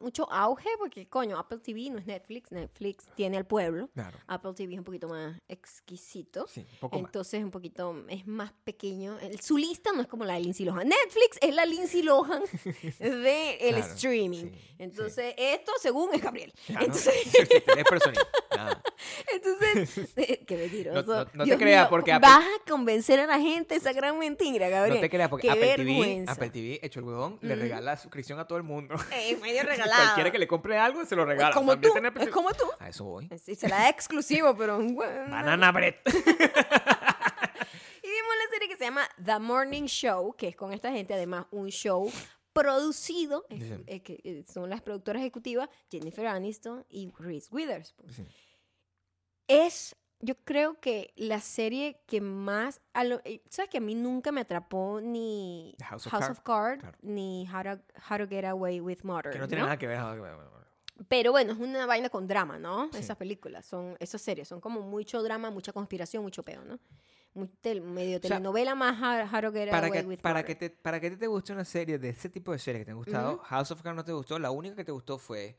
mucho 0.00 0.30
auge, 0.30 0.68
porque 0.78 1.08
coño, 1.08 1.38
Apple 1.38 1.58
TV 1.58 1.90
no 1.90 1.98
es 1.98 2.06
Netflix, 2.06 2.50
Netflix 2.52 3.06
tiene 3.16 3.36
al 3.36 3.46
pueblo. 3.46 3.88
claro. 3.92 4.18
Apple 4.28 4.52
TV 4.54 4.74
es 4.74 4.78
un 4.78 4.84
poquito 4.84 5.08
más 5.08 5.36
exquisito. 5.48 6.46
Sí, 6.48 6.60
un 6.60 6.78
poco 6.78 6.96
más. 6.98 7.06
Entonces 7.08 7.42
un 7.44 7.50
poquito 7.50 8.04
es 8.08 8.26
más 8.26 8.52
pequeño. 8.64 9.18
El- 9.18 9.40
su 9.40 9.56
lista 9.56 9.90
no 9.92 10.00
es 10.02 10.06
como 10.08 10.24
la 10.24 10.34
de 10.34 10.40
Lindsay 10.40 10.64
Lohan. 10.66 10.88
Netflix 10.88 11.38
es 11.40 11.54
la 11.54 11.64
Lindsay 11.66 12.02
Lohan 12.02 12.42
de 12.98 13.54
el 13.68 13.74
Claro, 13.76 13.92
streaming. 13.94 14.44
sí, 14.52 14.74
Entonces, 14.78 15.34
esto 15.36 15.72
según 15.80 16.14
es 16.14 16.22
Gabriel. 16.22 16.52
Claro. 16.66 16.86
Entonces, 16.86 17.14
Tres 17.66 17.84
personitas. 17.88 18.26
Nada. 18.56 18.82
Entonces 19.32 20.10
eh, 20.16 20.44
qué 20.46 20.56
mentiroso. 20.56 21.02
No- 21.02 21.24
no- 21.24 21.30
no 21.34 21.44
te 21.44 21.56
creas, 21.56 21.88
porque 21.88 22.12
Apple- 22.12 22.28
vas 22.28 22.44
a 22.44 22.70
convencer 22.70 23.20
a 23.20 23.26
la 23.26 23.38
gente 23.40 23.74
esa 23.76 23.92
gran 23.92 24.18
mentira, 24.18 24.68
Gabriel. 24.68 24.96
No 24.96 25.00
te 25.00 25.10
creas, 25.10 25.28
porque 25.28 25.48
Qué 25.48 25.52
Apple 25.52 25.76
TV. 25.76 26.24
Apple 26.28 26.50
TV, 26.50 26.80
hecho 26.82 27.00
el 27.00 27.06
huevón, 27.06 27.38
le 27.42 27.54
regala 27.56 27.96
suscripción 27.96 28.38
a 28.38 28.46
todo 28.46 28.58
el 28.58 28.64
mundo. 28.64 28.94
Eh, 29.12 29.36
medio 29.42 29.62
regalado. 29.64 30.02
Cualquiera 30.02 30.30
que 30.32 30.38
le 30.38 30.46
compre 30.48 30.76
algo, 30.78 31.04
se 31.04 31.14
lo 31.16 31.24
regala. 31.24 31.50
Es 31.50 31.54
como 31.54 31.72
También 31.72 31.92
tú, 31.92 32.00
tiene 32.00 32.24
es 32.24 32.30
como 32.30 32.50
tú. 32.52 32.64
A 32.78 32.88
eso 32.88 33.04
voy. 33.04 33.28
Sí, 33.44 33.54
se 33.54 33.68
la 33.68 33.76
da 33.80 33.88
exclusivo, 33.88 34.56
pero 34.56 34.78
Banana 34.78 35.72
bread. 35.72 35.94
Y 38.02 38.08
vimos 38.08 38.34
la 38.44 38.50
serie 38.52 38.68
que 38.68 38.76
se 38.76 38.84
llama 38.84 39.08
The 39.22 39.38
Morning 39.38 39.84
Show, 39.84 40.34
que 40.36 40.48
es 40.48 40.56
con 40.56 40.72
esta 40.72 40.90
gente, 40.90 41.14
además, 41.14 41.46
un 41.50 41.68
show 41.68 42.10
producido, 42.52 43.44
eh, 43.50 43.58
Sí. 43.60 43.84
eh, 43.86 44.02
que 44.02 44.20
eh, 44.24 44.44
son 44.52 44.70
las 44.70 44.80
productoras 44.80 45.20
ejecutivas 45.20 45.68
Jennifer 45.90 46.26
Aniston 46.26 46.84
y 46.88 47.10
Reese 47.18 47.48
Witherspoon. 47.52 48.12
Sí. 48.12 48.24
Es 49.50 49.96
yo 50.22 50.34
creo 50.44 50.78
que 50.80 51.12
la 51.16 51.40
serie 51.40 52.02
que 52.06 52.20
más... 52.20 52.80
a 52.92 53.04
lo- 53.04 53.22
eh, 53.24 53.42
¿Sabes 53.48 53.70
que 53.70 53.78
a 53.78 53.80
mí 53.80 53.94
nunca 53.94 54.32
me 54.32 54.42
atrapó 54.42 55.00
ni 55.00 55.74
House 55.82 56.06
House 56.08 56.28
of 56.28 56.40
Cards 56.40 56.82
claro. 56.82 56.98
ni 57.00 57.48
How 57.48 57.62
to, 57.62 57.70
How 58.10 58.18
to 58.18 58.28
Get 58.28 58.44
Away 58.44 58.80
with 58.82 58.98
Murder? 59.02 59.32
Que 59.32 59.38
no 59.38 59.48
tiene 59.48 59.62
¿no? 59.62 59.66
nada 59.68 59.78
que 59.78 59.86
ver. 59.86 59.98
Pero 61.08 61.30
bueno, 61.32 61.54
es 61.54 61.58
una 61.58 61.86
vaina 61.86 62.10
con 62.10 62.28
drama, 62.28 62.58
¿no? 62.58 62.90
Sí. 62.92 62.98
Esas 62.98 63.16
películas, 63.16 63.64
son 63.64 63.96
esas 63.98 64.20
series, 64.20 64.46
son 64.46 64.60
como 64.60 64.82
mucho 64.82 65.22
drama, 65.22 65.50
mucha 65.50 65.72
conspiración, 65.72 66.22
mucho 66.22 66.42
peo, 66.42 66.62
¿no? 66.64 66.78
Muy 67.32 67.48
tel- 67.62 67.80
medio 67.80 68.18
sea, 68.18 68.28
telenovela 68.28 68.74
más 68.74 69.00
How, 69.32 69.40
to 69.40 69.52
Get 69.52 69.70
Para 69.70 69.86
Away 69.86 70.02
que, 70.02 70.06
with 70.06 70.18
para, 70.20 70.40
Murder. 70.40 70.46
que 70.58 70.68
te, 70.68 70.76
para 70.76 71.00
que 71.00 71.10
te 71.12 71.26
guste 71.28 71.54
una 71.54 71.64
serie 71.64 71.98
de 71.98 72.10
ese 72.10 72.28
tipo 72.28 72.52
de 72.52 72.58
series 72.58 72.82
que 72.82 72.84
te 72.84 72.90
han 72.90 72.98
gustado. 72.98 73.38
House 73.38 73.70
of 73.70 73.80
Cards 73.80 73.96
no 73.96 74.04
te 74.04 74.12
gustó. 74.12 74.38
La 74.38 74.50
única 74.50 74.76
que 74.76 74.84
te 74.84 74.92
gustó 74.92 75.16
fue 75.16 75.56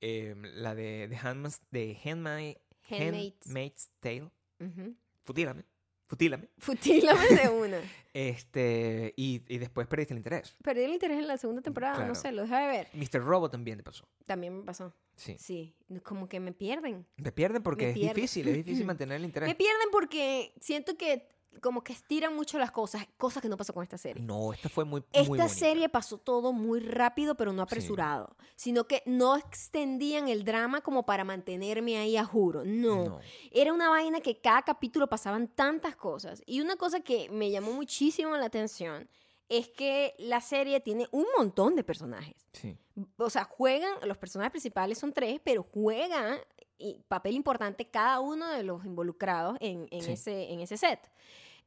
eh, 0.00 0.36
la 0.54 0.76
de 0.76 1.08
The 1.10 1.16
Handmaid's, 1.16 1.60
de 1.72 1.98
Handmaid, 2.04 2.56
Handmaid's. 2.90 3.46
Handmaid's 3.46 3.90
Tale. 4.00 4.30
Ujú. 4.60 4.94
Futílame. 5.24 5.64
Futílame. 6.08 6.48
Futílame 6.58 7.26
de 7.26 7.48
una. 7.50 7.80
Este, 8.14 9.12
y, 9.16 9.42
y 9.48 9.58
después 9.58 9.86
perdiste 9.88 10.14
el 10.14 10.18
interés. 10.18 10.54
Perdí 10.62 10.82
el 10.84 10.92
interés 10.92 11.18
en 11.18 11.26
la 11.26 11.36
segunda 11.36 11.62
temporada, 11.62 11.96
Claro. 11.96 12.08
no 12.08 12.14
sé, 12.14 12.32
lo 12.32 12.42
dejé 12.42 12.54
de 12.54 12.66
ver. 12.68 12.88
Mr. 12.94 13.20
Robot 13.24 13.50
también 13.52 13.76
te 13.78 13.82
pasó. 13.84 14.08
También 14.24 14.56
me 14.58 14.64
pasó. 14.64 14.94
Sí. 15.16 15.36
Sí, 15.38 15.74
como 16.02 16.28
que 16.28 16.38
me 16.40 16.52
pierden. 16.52 17.06
Te 17.22 17.32
pierden 17.32 17.62
porque 17.62 17.84
Me 17.86 17.90
es 17.90 17.94
pierden. 17.96 18.14
difícil, 18.14 18.48
es 18.48 18.54
difícil 18.56 18.84
mantener 18.86 19.16
el 19.16 19.24
interés. 19.24 19.48
Me 19.48 19.54
pierden 19.54 19.88
porque 19.90 20.52
siento 20.60 20.96
que 20.96 21.28
como 21.60 21.82
que 21.82 21.92
estiran 21.92 22.34
mucho 22.34 22.58
las 22.58 22.70
cosas, 22.70 23.06
cosas 23.16 23.42
que 23.42 23.48
no 23.48 23.56
pasó 23.56 23.72
con 23.72 23.82
esta 23.82 23.98
serie. 23.98 24.22
No, 24.22 24.52
esta 24.52 24.68
fue 24.68 24.84
muy, 24.84 25.00
muy 25.00 25.08
Esta 25.12 25.28
bonita. 25.28 25.48
serie 25.48 25.88
pasó 25.88 26.18
todo 26.18 26.52
muy 26.52 26.80
rápido, 26.80 27.34
pero 27.36 27.52
no 27.52 27.62
Sí. 27.62 27.66
apresurado, 27.66 28.36
sino 28.56 28.86
que 28.86 29.02
no 29.06 29.36
extendían 29.36 30.28
el 30.28 30.44
drama 30.44 30.80
como 30.80 31.04
para 31.06 31.24
mantenerme 31.24 31.98
ahí 31.98 32.16
a 32.16 32.24
juro. 32.24 32.62
No. 32.64 33.04
No. 33.08 33.20
Era 33.50 33.72
una 33.72 33.88
vaina 33.88 34.20
que 34.20 34.40
cada 34.40 34.62
capítulo 34.62 35.08
pasaban 35.08 35.48
tantas 35.48 35.96
cosas. 35.96 36.42
Y 36.46 36.60
una 36.60 36.76
cosa 36.76 37.00
que 37.00 37.28
me 37.30 37.50
llamó 37.50 37.72
muchísimo 37.72 38.36
la 38.36 38.46
atención 38.46 39.08
es 39.48 39.68
que 39.68 40.14
la 40.18 40.40
serie 40.40 40.80
tiene 40.80 41.06
un 41.12 41.26
montón 41.38 41.76
de 41.76 41.84
personajes. 41.84 42.34
Sí. 42.52 42.76
O 43.18 43.30
sea, 43.30 43.44
juegan, 43.44 43.92
los 44.02 44.16
personajes 44.18 44.50
principales 44.50 44.98
son 44.98 45.12
tres, 45.12 45.40
pero 45.44 45.62
juegan 45.62 46.38
y 46.78 46.98
papel 47.08 47.34
importante 47.36 47.88
cada 47.88 48.20
uno 48.20 48.48
de 48.48 48.62
los 48.62 48.84
involucrados 48.84 49.56
en, 49.60 49.86
en 49.90 50.02
Sí. 50.02 50.12
ese, 50.12 50.52
en 50.52 50.60
ese 50.60 50.76
set. 50.76 51.00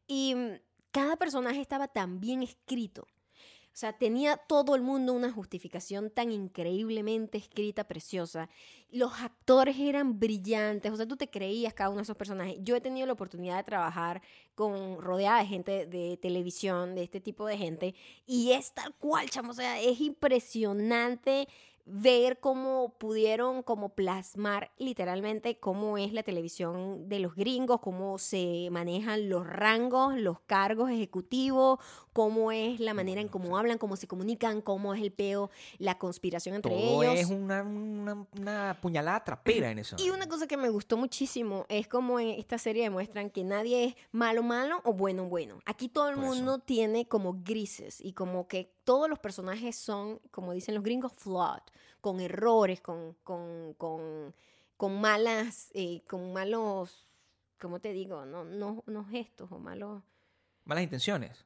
Y 0.10 0.36
mm, 0.36 0.60
cada 0.92 1.16
personaje 1.16 1.62
estaba 1.62 1.88
tan 1.88 2.20
bien 2.20 2.44
escrito. 2.44 3.08
O 3.72 3.78
sea, 3.80 3.94
tenía 3.94 4.36
todo 4.36 4.76
el 4.76 4.82
mundo 4.82 5.14
una 5.14 5.32
justificación 5.32 6.10
tan 6.10 6.32
increíblemente 6.32 7.38
escrita, 7.38 7.86
preciosa. 7.86 8.50
Los 8.90 9.14
actores 9.22 9.78
eran 9.80 10.20
brillantes, 10.20 10.92
o 10.92 10.98
sea, 10.98 11.08
tú 11.08 11.16
te 11.16 11.30
creías 11.30 11.74
cada 11.74 11.90
uno 11.92 12.00
de 12.00 12.04
esos 12.04 12.18
personajes. 12.18 12.58
Yo 12.62 12.76
he 12.76 12.82
tenido 12.82 13.06
la 13.08 13.14
oportunidad 13.14 13.56
de 13.56 13.64
trabajar 13.64 14.22
con 14.56 15.00
rodeada 15.00 15.40
de 15.40 15.46
gente 15.46 15.86
de 15.86 16.18
televisión, 16.18 16.96
de 16.96 17.04
este 17.04 17.22
tipo 17.22 17.46
de 17.46 17.58
gente, 17.58 17.96
y 18.26 18.52
es 18.52 18.74
tal 18.74 18.94
cual, 18.96 19.30
chamo, 19.30 19.52
o 19.52 19.54
sea, 19.54 19.80
es 19.80 20.02
impresionante 20.02 21.48
ver 21.92 22.40
cómo 22.40 22.94
pudieron 22.98 23.64
como 23.64 23.90
plasmar 23.90 24.72
literalmente 24.78 25.58
cómo 25.60 25.98
es 25.98 26.14
la 26.14 26.24
televisión 26.24 27.10
de 27.10 27.20
los 27.20 27.36
gringos, 27.36 27.80
cómo 27.82 28.18
se 28.20 28.70
manejan 28.72 29.28
los 29.30 29.48
rangos, 29.48 30.16
los 30.16 30.40
cargos 30.42 30.92
ejecutivos, 30.92 31.80
cómo 32.14 32.52
es 32.52 32.80
la 32.80 32.94
manera 32.94 33.22
en 33.22 33.28
cómo 33.28 33.58
hablan, 33.58 33.78
cómo 33.78 33.96
se 33.96 34.08
comunican, 34.08 34.62
cómo 34.62 34.94
es 34.94 35.02
el 35.02 35.12
peo, 35.12 35.50
la 35.80 35.98
conspiración 35.98 36.56
entre 36.56 36.72
Todo 36.72 37.04
ellos. 37.04 37.16
es 37.20 37.30
una, 37.30 37.64
una, 37.64 38.28
una 38.38 38.78
puñalada 38.82 39.24
trapera 39.24 39.72
en 39.72 39.80
eso. 39.80 39.96
Y 40.00 40.10
una 40.12 40.28
cosa 40.28 40.48
que 40.48 40.58
me 40.58 40.70
gustó 40.70 40.96
muchísimo 40.98 41.66
es 41.70 41.88
como 41.88 42.20
en 42.20 42.30
esta 42.30 42.58
serie 42.58 42.84
demuestran 42.84 43.30
que 43.30 43.44
nadie 43.44 43.86
es 43.86 43.96
malo 44.12 44.44
malo 44.44 44.82
o 44.84 44.94
bueno 44.94 45.26
bueno. 45.26 45.60
Aquí 45.66 45.90
todo 45.90 46.10
el 46.10 46.16
Por 46.16 46.26
eso. 46.26 46.36
mundo 46.36 46.60
tiene 46.60 47.08
como 47.08 47.42
grises 47.44 48.00
y 48.02 48.14
como 48.14 48.48
que 48.48 48.72
todos 48.90 49.08
los 49.08 49.20
personajes 49.20 49.76
son, 49.76 50.18
como 50.32 50.52
dicen 50.52 50.74
los 50.74 50.84
gringos, 50.84 51.14
flawed, 51.14 51.62
con 52.02 52.20
errores, 52.20 52.82
con, 52.82 53.14
con, 53.24 53.76
con, 53.76 54.34
con 54.78 55.00
malas, 55.00 55.70
eh, 55.76 56.02
con 56.08 56.34
malos, 56.34 57.08
¿cómo 57.60 57.80
te 57.80 57.94
digo? 57.94 58.26
No, 58.26 58.44
no, 58.46 58.84
no 58.88 59.06
gestos 59.06 59.52
o 59.52 59.60
malos... 59.60 60.02
Malas 60.66 60.84
intenciones. 60.86 61.46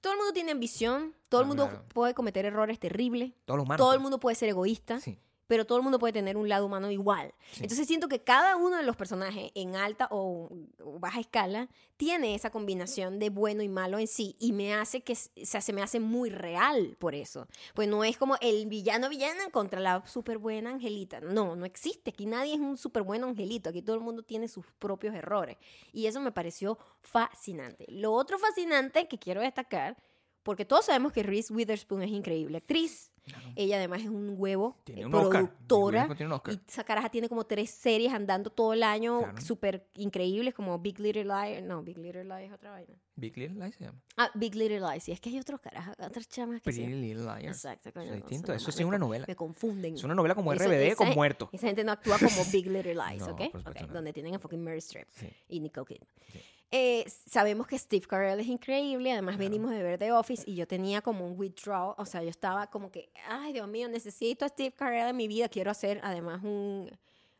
Todo 0.00 0.14
el 0.14 0.18
mundo 0.18 0.32
tiene 0.32 0.50
ambición, 0.50 1.14
todo 1.28 1.42
el 1.42 1.46
mundo 1.46 1.68
claro. 1.68 1.84
puede 1.94 2.12
cometer 2.12 2.44
errores 2.44 2.80
terribles, 2.80 3.34
Todos 3.44 3.58
los 3.58 3.66
humanos. 3.66 3.86
todo 3.86 3.94
el 3.94 4.00
mundo 4.00 4.18
puede 4.18 4.34
ser 4.34 4.48
egoísta 4.48 4.98
Sí. 4.98 5.16
Pero 5.50 5.64
todo 5.64 5.78
el 5.78 5.82
mundo 5.82 5.98
puede 5.98 6.12
tener 6.12 6.36
un 6.36 6.48
lado 6.48 6.64
humano 6.64 6.92
igual. 6.92 7.34
Sí. 7.50 7.64
Entonces 7.64 7.88
siento 7.88 8.06
que 8.06 8.22
cada 8.22 8.54
uno 8.56 8.76
de 8.76 8.84
los 8.84 8.94
personajes 8.94 9.50
en 9.56 9.74
alta 9.74 10.06
o, 10.12 10.48
o 10.78 11.00
baja 11.00 11.18
escala 11.18 11.68
tiene 11.96 12.36
esa 12.36 12.50
combinación 12.50 13.18
de 13.18 13.30
bueno 13.30 13.60
y 13.64 13.68
malo 13.68 13.98
en 13.98 14.06
sí 14.06 14.36
y 14.38 14.52
me 14.52 14.72
hace 14.74 15.00
que 15.00 15.14
s- 15.14 15.28
o 15.42 15.44
sea, 15.44 15.60
se 15.60 15.72
me 15.72 15.82
hace 15.82 15.98
muy 15.98 16.30
real 16.30 16.94
por 17.00 17.16
eso. 17.16 17.48
Pues 17.74 17.88
no 17.88 18.04
es 18.04 18.16
como 18.16 18.36
el 18.40 18.66
villano 18.68 19.08
villana 19.08 19.50
contra 19.50 19.80
la 19.80 20.06
súper 20.06 20.38
buena 20.38 20.70
angelita. 20.70 21.18
No, 21.20 21.56
no 21.56 21.64
existe. 21.64 22.10
Aquí 22.10 22.26
nadie 22.26 22.54
es 22.54 22.60
un 22.60 22.76
súper 22.76 23.02
buen 23.02 23.24
angelito. 23.24 23.70
Aquí 23.70 23.82
todo 23.82 23.96
el 23.96 24.02
mundo 24.02 24.22
tiene 24.22 24.46
sus 24.46 24.64
propios 24.78 25.16
errores. 25.16 25.56
Y 25.92 26.06
eso 26.06 26.20
me 26.20 26.30
pareció 26.30 26.78
fascinante. 27.02 27.86
Lo 27.88 28.12
otro 28.12 28.38
fascinante 28.38 29.08
que 29.08 29.18
quiero 29.18 29.40
destacar, 29.40 29.96
porque 30.44 30.64
todos 30.64 30.86
sabemos 30.86 31.12
que 31.12 31.22
Reese 31.24 31.52
Witherspoon 31.52 32.02
es 32.02 32.10
increíble 32.10 32.58
actriz. 32.58 33.09
Ella 33.54 33.76
además 33.76 34.00
es 34.00 34.08
un 34.08 34.34
huevo, 34.38 34.76
Tiene 34.84 35.02
eh, 35.02 35.04
un 35.06 35.10
productora. 35.12 36.02
Witherspoon 36.08 36.16
tiene 36.16 36.26
un 36.28 36.32
Oscar. 36.32 36.54
Y 36.54 36.60
esa 36.68 36.84
caraja 36.84 37.08
tiene 37.10 37.28
como 37.28 37.44
tres 37.44 37.70
series 37.70 38.12
andando 38.12 38.50
todo 38.50 38.72
el 38.72 38.82
año, 38.82 39.20
Claro. 39.20 39.40
súper 39.40 39.86
increíbles, 39.94 40.54
como 40.54 40.78
Big 40.78 40.98
Little 40.98 41.24
Lies. 41.24 41.62
No, 41.62 41.82
Big 41.82 41.98
Little 41.98 42.24
Lies 42.24 42.48
es 42.48 42.52
otra 42.52 42.70
vaina. 42.72 42.94
Big 43.16 43.36
Little 43.36 43.62
Lies 43.62 43.74
se 43.76 43.84
llama. 43.84 44.00
Ah, 44.16 44.30
Big 44.34 44.54
Little 44.54 44.80
Lies. 44.80 45.04
Sí, 45.04 45.12
es 45.12 45.20
que 45.20 45.28
hay 45.28 45.38
otros 45.38 45.60
carajas, 45.60 45.94
otras 46.00 46.28
chamas 46.28 46.56
que 46.60 46.64
Pretty 46.72 46.80
sí. 46.80 46.86
Little 46.86 47.22
Liars. 47.24 47.44
Exacto, 47.64 47.92
coño, 47.92 48.06
Eso 48.06 48.14
es 48.14 48.20
distinto. 48.22 48.52
Eso 48.52 48.72
sí 48.72 48.82
es 48.82 48.88
una 48.88 48.98
novela. 48.98 49.24
Me 49.28 49.36
confunden. 49.36 49.94
Es 49.94 50.04
una 50.04 50.14
novela 50.14 50.34
como 50.34 50.52
Esa- 50.52 50.64
RBD 50.66 50.86
esa 50.88 50.96
con 50.96 51.06
gen- 51.08 51.14
muerto. 51.16 51.48
Esa 51.52 51.66
gente 51.66 51.84
no 51.84 51.92
actúa 51.92 52.18
como 52.18 52.44
Big 52.50 52.66
Little 52.66 52.94
Lies, 53.10 53.20
No, 53.26 53.32
¿ok? 53.32 53.36
por 53.52 53.60
supuesto 53.60 53.70
Ok, 53.70 53.80
no. 53.88 53.94
Donde 53.94 54.12
tienen 54.12 54.34
a 54.34 54.38
fucking 54.38 54.62
Mary 54.64 54.78
Streep 54.78 55.06
Sí. 55.10 55.28
y 55.48 55.60
Nicole 55.60 55.86
Kidman. 55.86 56.08
Sí. 56.32 56.40
Eh, 56.72 57.04
sabemos 57.26 57.66
que 57.66 57.76
Steve 57.76 58.06
Carell 58.06 58.38
es 58.38 58.46
increíble, 58.46 59.10
además 59.10 59.38
venimos 59.38 59.72
de 59.72 59.82
ver 59.82 59.98
The 59.98 60.12
Office 60.12 60.44
y 60.46 60.54
yo 60.54 60.68
tenía 60.68 61.02
como 61.02 61.26
un 61.26 61.38
withdrawal, 61.38 61.94
o 61.98 62.06
sea, 62.06 62.22
yo 62.22 62.30
estaba 62.30 62.68
como 62.68 62.92
que, 62.92 63.10
ay 63.26 63.52
Dios 63.52 63.66
mío, 63.66 63.88
necesito 63.88 64.44
a 64.44 64.48
Steve 64.48 64.72
Carell 64.72 65.08
en 65.08 65.16
mi 65.16 65.26
vida, 65.26 65.48
quiero 65.48 65.72
hacer 65.72 66.00
además 66.04 66.44
un, 66.44 66.88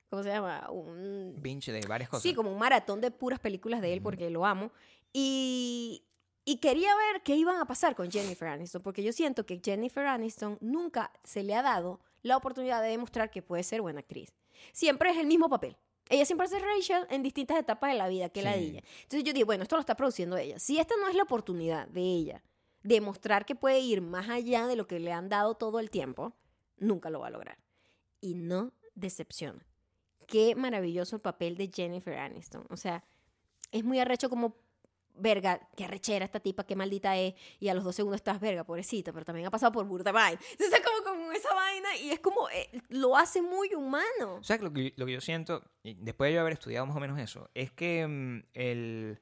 ¿cómo 0.08 0.24
se 0.24 0.30
llama? 0.30 0.68
Un, 0.70 1.36
Binge 1.38 1.70
de 1.70 1.80
varias 1.86 2.10
cosas. 2.10 2.24
sí, 2.24 2.34
como 2.34 2.50
un 2.50 2.58
maratón 2.58 3.00
de 3.00 3.12
puras 3.12 3.38
películas 3.38 3.80
de 3.80 3.92
él 3.92 4.02
porque 4.02 4.30
lo 4.30 4.44
amo. 4.44 4.72
Y, 5.12 6.04
y 6.44 6.56
quería 6.56 6.94
ver 6.96 7.22
qué 7.22 7.36
iban 7.36 7.58
a 7.58 7.66
pasar 7.66 7.94
con 7.94 8.10
Jennifer 8.10 8.48
Aniston, 8.48 8.82
porque 8.82 9.04
yo 9.04 9.12
siento 9.12 9.46
que 9.46 9.60
Jennifer 9.64 10.06
Aniston 10.06 10.58
nunca 10.60 11.12
se 11.22 11.44
le 11.44 11.54
ha 11.54 11.62
dado 11.62 12.00
la 12.22 12.36
oportunidad 12.36 12.82
de 12.82 12.88
demostrar 12.88 13.30
que 13.30 13.42
puede 13.42 13.62
ser 13.62 13.80
buena 13.80 14.00
actriz. 14.00 14.32
Siempre 14.72 15.10
es 15.10 15.18
el 15.18 15.26
mismo 15.26 15.48
papel. 15.48 15.76
Ella 16.10 16.26
siempre 16.26 16.46
hace 16.46 16.58
Rachel 16.58 17.06
en 17.08 17.22
distintas 17.22 17.56
etapas 17.58 17.92
de 17.92 17.96
la 17.98 18.08
vida, 18.08 18.28
que 18.28 18.42
la 18.42 18.52
Sí. 18.54 18.58
de 18.60 18.66
ella. 18.66 18.82
Entonces 19.04 19.24
yo 19.24 19.32
dije, 19.32 19.44
bueno, 19.44 19.62
esto 19.62 19.76
lo 19.76 19.80
está 19.80 19.94
produciendo 19.96 20.36
ella. 20.36 20.58
Si 20.58 20.78
esta 20.78 20.94
no 21.00 21.08
es 21.08 21.14
la 21.14 21.22
oportunidad 21.22 21.88
de 21.88 22.02
ella 22.02 22.42
de 22.82 23.00
mostrar 23.00 23.46
que 23.46 23.54
puede 23.54 23.78
ir 23.80 24.00
más 24.02 24.28
allá 24.28 24.66
de 24.66 24.74
lo 24.76 24.86
que 24.86 25.00
le 25.00 25.12
han 25.12 25.28
dado 25.28 25.54
todo 25.54 25.78
el 25.80 25.88
tiempo, 25.90 26.34
nunca 26.78 27.10
lo 27.10 27.20
va 27.20 27.28
a 27.28 27.30
lograr. 27.30 27.58
Y 28.20 28.34
no 28.34 28.72
decepciona. 28.94 29.64
Qué 30.26 30.54
maravilloso 30.54 31.16
el 31.16 31.22
papel 31.22 31.56
de 31.56 31.70
Jennifer 31.72 32.18
Aniston. 32.18 32.66
O 32.70 32.76
sea, 32.76 33.04
es 33.70 33.84
muy 33.84 33.98
arrecho 33.98 34.28
como, 34.28 34.56
verga, 35.20 35.60
qué 35.76 35.84
arrechera 35.84 36.24
esta 36.24 36.40
tipa, 36.40 36.64
qué 36.64 36.76
maldita 36.76 37.16
es. 37.16 37.34
Y 37.58 37.68
a 37.68 37.74
los 37.74 37.84
dos 37.84 37.94
segundos 37.94 38.16
estás, 38.16 38.40
verga, 38.40 38.64
pobrecita, 38.64 39.12
pero 39.12 39.24
también 39.24 39.46
ha 39.46 39.50
pasado 39.50 39.72
por 39.72 39.84
burda 39.86 40.12
vaina. 40.12 40.40
Entonces 40.52 40.78
es 40.78 40.84
como, 40.84 41.04
como 41.04 41.32
esa 41.32 41.54
vaina 41.54 41.96
y 41.96 42.10
es 42.10 42.20
como, 42.20 42.48
eh, 42.50 42.82
lo 42.88 43.16
hace 43.16 43.42
muy 43.42 43.74
humano. 43.74 44.36
O 44.40 44.44
sea, 44.44 44.58
lo 44.58 44.72
que, 44.72 44.92
lo 44.96 45.06
que 45.06 45.12
yo 45.12 45.20
siento, 45.20 45.62
después 45.82 46.30
de 46.30 46.34
yo 46.34 46.40
haber 46.40 46.54
estudiado 46.54 46.86
más 46.86 46.96
o 46.96 47.00
menos 47.00 47.18
eso, 47.18 47.50
es 47.54 47.70
que 47.72 48.06
mm, 48.06 48.42
el, 48.54 49.20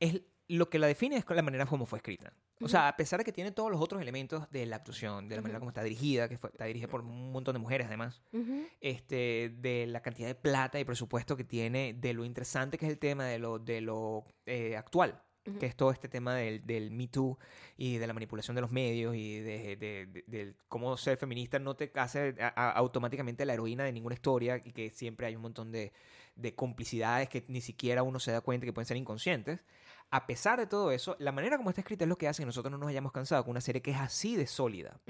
es, 0.00 0.22
lo 0.56 0.68
que 0.70 0.78
la 0.78 0.86
define 0.86 1.16
es 1.16 1.24
la 1.28 1.42
manera 1.42 1.66
como 1.66 1.86
fue 1.86 1.98
escrita. 1.98 2.32
O 2.62 2.68
sea, 2.68 2.88
a 2.88 2.96
pesar 2.96 3.18
de 3.20 3.24
que 3.24 3.32
tiene 3.32 3.52
todos 3.52 3.70
los 3.70 3.80
otros 3.80 4.02
elementos 4.02 4.50
de 4.50 4.66
la 4.66 4.76
actuación, 4.76 5.28
de 5.28 5.36
la 5.36 5.42
manera 5.42 5.58
como 5.60 5.70
está 5.70 5.82
dirigida, 5.82 6.28
que 6.28 6.36
fue- 6.36 6.50
está 6.50 6.66
dirigida 6.66 6.88
por 6.88 7.00
un 7.00 7.32
montón 7.32 7.54
de 7.54 7.58
mujeres 7.58 7.86
además, 7.86 8.22
Ujú. 8.32 8.66
este, 8.80 9.54
de 9.58 9.86
la 9.86 10.02
cantidad 10.02 10.28
de 10.28 10.34
plata 10.34 10.78
y 10.78 10.84
presupuesto 10.84 11.36
que 11.36 11.44
tiene, 11.44 11.94
de 11.94 12.12
lo 12.12 12.24
interesante 12.24 12.76
que 12.78 12.86
es 12.86 12.92
el 12.92 12.98
tema, 12.98 13.24
de 13.24 13.38
lo, 13.38 13.58
de 13.58 13.80
lo 13.80 14.24
eh, 14.44 14.76
actual, 14.76 15.22
Ujú. 15.46 15.58
que 15.58 15.66
es 15.66 15.74
todo 15.76 15.90
este 15.90 16.08
tema 16.08 16.34
del, 16.34 16.66
del 16.66 16.90
Me 16.90 17.08
Too 17.08 17.38
y 17.78 17.96
de 17.96 18.06
la 18.06 18.12
manipulación 18.12 18.54
de 18.54 18.60
los 18.60 18.70
medios 18.70 19.14
y 19.16 19.38
de, 19.40 19.76
de- 19.76 20.06
de- 20.06 20.24
del 20.26 20.56
cómo 20.68 20.96
ser 20.98 21.16
feminista 21.16 21.58
no 21.58 21.76
te 21.76 21.90
hace 21.94 22.34
a- 22.40 22.48
a- 22.54 22.72
automáticamente 22.72 23.46
la 23.46 23.54
heroína 23.54 23.84
de 23.84 23.92
ninguna 23.92 24.14
historia 24.14 24.60
y 24.62 24.72
que 24.72 24.90
siempre 24.90 25.26
hay 25.26 25.34
un 25.36 25.42
montón 25.42 25.72
de, 25.72 25.92
de 26.36 26.54
complicidades 26.54 27.30
que 27.30 27.42
ni 27.48 27.62
siquiera 27.62 28.02
uno 28.02 28.20
se 28.20 28.32
da 28.32 28.42
cuenta 28.42 28.66
que 28.66 28.72
pueden 28.74 28.86
ser 28.86 28.98
inconscientes. 28.98 29.60
A 30.10 30.26
pesar 30.26 30.58
de 30.58 30.66
todo 30.66 30.90
eso, 30.92 31.16
la 31.20 31.32
manera 31.32 31.56
como 31.56 31.70
está 31.70 31.80
escrita 31.82 32.04
es 32.04 32.08
lo 32.08 32.18
que 32.18 32.26
hace 32.28 32.42
que 32.42 32.46
nosotros 32.46 32.70
no 32.72 32.78
nos 32.78 32.88
hayamos 32.88 33.12
cansado 33.12 33.44
con 33.44 33.52
una 33.52 33.60
serie 33.60 33.80
que 33.82 33.92
es 33.92 33.96
así 33.98 34.36
de 34.36 34.46
sólida. 34.46 35.00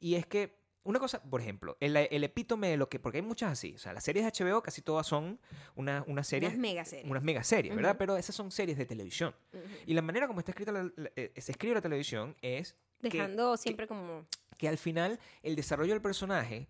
Y 0.00 0.14
es 0.14 0.26
que 0.26 0.64
una 0.84 1.00
cosa, 1.00 1.20
por 1.20 1.40
ejemplo, 1.40 1.76
el, 1.80 1.96
el 1.96 2.22
epítome 2.22 2.68
de 2.68 2.76
lo 2.76 2.88
que, 2.88 3.00
porque 3.00 3.18
hay 3.18 3.22
muchas 3.22 3.50
así, 3.50 3.74
o 3.74 3.78
sea, 3.78 3.92
las 3.92 4.04
series 4.04 4.24
de 4.24 4.44
HBO 4.44 4.62
casi 4.62 4.82
todas 4.82 5.04
son 5.04 5.40
una, 5.74 6.04
una 6.06 6.22
serie, 6.22 6.48
Unas 6.48 6.60
mega 6.60 6.84
series. 6.84 7.10
unas 7.10 7.22
mega 7.24 7.42
series, 7.42 7.74
¿verdad? 7.74 7.96
Pero 7.98 8.16
esas 8.16 8.36
son 8.36 8.52
series 8.52 8.78
de 8.78 8.86
televisión. 8.86 9.34
Y 9.84 9.94
la 9.94 10.02
manera 10.02 10.28
como 10.28 10.38
está 10.38 10.52
escrita 10.52 10.70
la- 10.70 10.84
la- 10.94 11.10
eh, 11.16 11.32
se 11.38 11.50
escribe 11.50 11.74
la 11.74 11.80
televisión 11.82 12.36
es 12.40 12.76
que- 13.02 13.08
Dejando 13.10 13.56
siempre 13.56 13.88
como... 13.88 14.26
que 14.58 14.68
al 14.68 14.78
final 14.78 15.18
el 15.42 15.56
desarrollo 15.56 15.92
del 15.92 16.02
personaje 16.02 16.68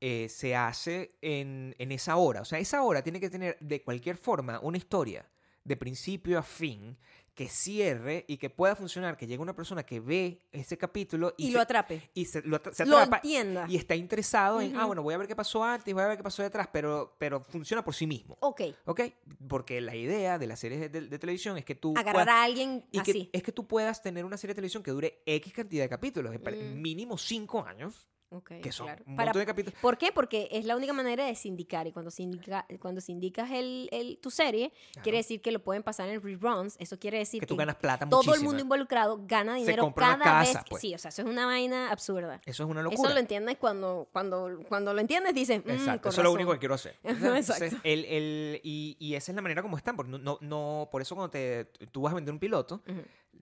eh, 0.00 0.28
se 0.28 0.54
hace 0.54 1.16
en, 1.20 1.74
en 1.78 1.90
esa 1.90 2.14
hora. 2.16 2.42
O 2.42 2.44
sea, 2.44 2.60
esa 2.60 2.82
hora 2.84 3.02
tiene 3.02 3.18
que 3.18 3.28
tener 3.28 3.56
de 3.58 3.82
cualquier 3.82 4.16
forma 4.16 4.60
una 4.60 4.76
historia 4.78 5.28
de 5.64 5.76
principio 5.76 6.38
a 6.38 6.42
fin 6.42 6.96
que 7.34 7.48
cierre 7.48 8.24
y 8.26 8.36
que 8.36 8.50
pueda 8.50 8.74
funcionar, 8.74 9.16
que 9.16 9.24
llegue 9.24 9.40
una 9.40 9.54
persona 9.54 9.84
que 9.86 10.00
ve 10.00 10.40
ese 10.50 10.76
capítulo 10.76 11.34
y, 11.38 11.52
lo 11.52 11.60
atrape. 11.60 12.10
y 12.12 12.24
se, 12.24 12.42
lo 12.42 12.60
se 12.72 12.84
Lo 12.84 12.96
atrapa 12.98 13.18
entienda. 13.18 13.64
y 13.68 13.76
está 13.76 13.94
interesado 13.94 14.60
en, 14.60 14.74
ah, 14.76 14.86
bueno, 14.86 15.04
voy 15.04 15.14
a 15.14 15.18
ver 15.18 15.28
qué 15.28 15.36
pasó 15.36 15.62
antes, 15.62 15.94
voy 15.94 16.02
a 16.02 16.08
ver 16.08 16.16
qué 16.16 16.24
pasó 16.24 16.42
detrás, 16.42 16.68
pero, 16.72 17.14
pero 17.16 17.44
funciona 17.44 17.84
por 17.84 17.94
sí 17.94 18.08
mismo. 18.08 18.36
Ok. 18.40 18.62
¿Ok? 18.86 19.02
Porque 19.48 19.80
la 19.80 19.94
idea 19.94 20.36
de 20.36 20.48
las 20.48 20.58
series 20.58 20.80
de, 20.80 20.88
de- 20.88 21.02
de 21.06 21.18
televisión 21.20 21.56
es 21.56 21.64
que 21.64 21.76
tú... 21.76 21.90
Agarrar 21.96 22.24
puedas- 22.24 22.28
a 22.28 22.42
alguien 22.42 22.84
y 22.90 23.00
que, 23.02 23.10
así. 23.12 23.30
es 23.32 23.42
que 23.44 23.52
tú 23.52 23.68
puedas 23.68 24.02
tener 24.02 24.24
una 24.24 24.36
serie 24.36 24.54
de 24.54 24.56
televisión 24.56 24.82
que 24.82 24.90
dure 24.90 25.22
X 25.24 25.52
cantidad 25.52 25.84
de 25.84 25.88
capítulos, 25.88 26.34
Mm. 26.34 26.82
mínimo 26.82 27.16
cinco 27.16 27.64
años, 27.64 28.08
Ok, 28.30 28.52
que 28.62 28.72
son 28.72 28.86
claro. 28.86 29.04
un 29.06 29.16
Para- 29.16 29.28
montón 29.28 29.40
de 29.40 29.46
capítulos. 29.46 29.80
¿Por 29.80 29.96
qué? 29.96 30.12
Porque 30.12 30.48
es 30.52 30.66
la 30.66 30.76
única 30.76 30.92
manera 30.92 31.24
de 31.24 31.34
sindicar. 31.34 31.86
Y 31.86 31.92
cuando, 31.92 32.10
sindica, 32.10 32.66
cuando 32.78 33.00
sindicas 33.00 33.50
el, 33.50 33.88
el- 33.90 34.18
tu 34.18 34.30
serie, 34.30 34.70
quiere 35.02 35.16
decir 35.18 35.40
que 35.40 35.50
lo 35.50 35.60
pueden 35.64 35.82
pasar 35.82 36.10
en 36.10 36.22
reruns. 36.22 36.76
Eso 36.78 36.98
quiere 36.98 37.16
decir 37.18 37.40
que 37.40 37.46
que, 37.46 37.48
tú 37.48 37.56
ganas 37.56 37.76
plata 37.76 38.06
todo 38.06 38.34
el 38.34 38.42
mundo 38.42 38.60
involucrado 38.60 39.20
gana 39.26 39.54
dinero 39.54 39.94
cada 39.94 40.18
casa, 40.18 40.58
vez. 40.60 40.64
pues. 40.68 40.82
Sí, 40.82 40.94
o 40.94 40.98
sea, 40.98 41.08
eso 41.08 41.22
es 41.22 41.28
una 41.28 41.46
vaina 41.46 41.90
absurda. 41.90 42.40
Eso 42.44 42.64
es 42.64 42.68
una 42.68 42.80
Eso 42.80 42.90
locura. 42.90 43.14
lo 43.14 43.18
entiendes 43.20 43.56
cuando, 43.56 44.08
cuando, 44.12 44.60
cuando 44.68 44.92
lo 44.92 45.00
entiendes, 45.00 45.32
dices, 45.34 45.64
mm, 45.64 45.70
Exacto, 45.70 46.10
eso 46.10 46.20
es 46.20 46.24
lo 46.24 46.32
único 46.32 46.52
que 46.52 46.58
quiero 46.58 46.74
hacer. 46.74 46.96
Exacto. 47.04 47.76
El- 47.82 48.04
el- 48.04 48.60
y, 48.62 48.96
y 49.00 49.14
esa 49.14 49.32
es 49.32 49.36
la 49.36 49.40
manera 49.42 49.62
como 49.62 49.78
están, 49.78 49.96
porque 49.96 50.10
no, 50.12 50.18
no, 50.18 50.36
no- 50.42 50.88
por 50.92 51.00
eso 51.00 51.14
cuando 51.14 51.30
te, 51.30 51.64
tú 51.90 52.02
vas 52.02 52.12
a 52.12 52.16
vender 52.16 52.32
un 52.34 52.40
piloto. 52.40 52.82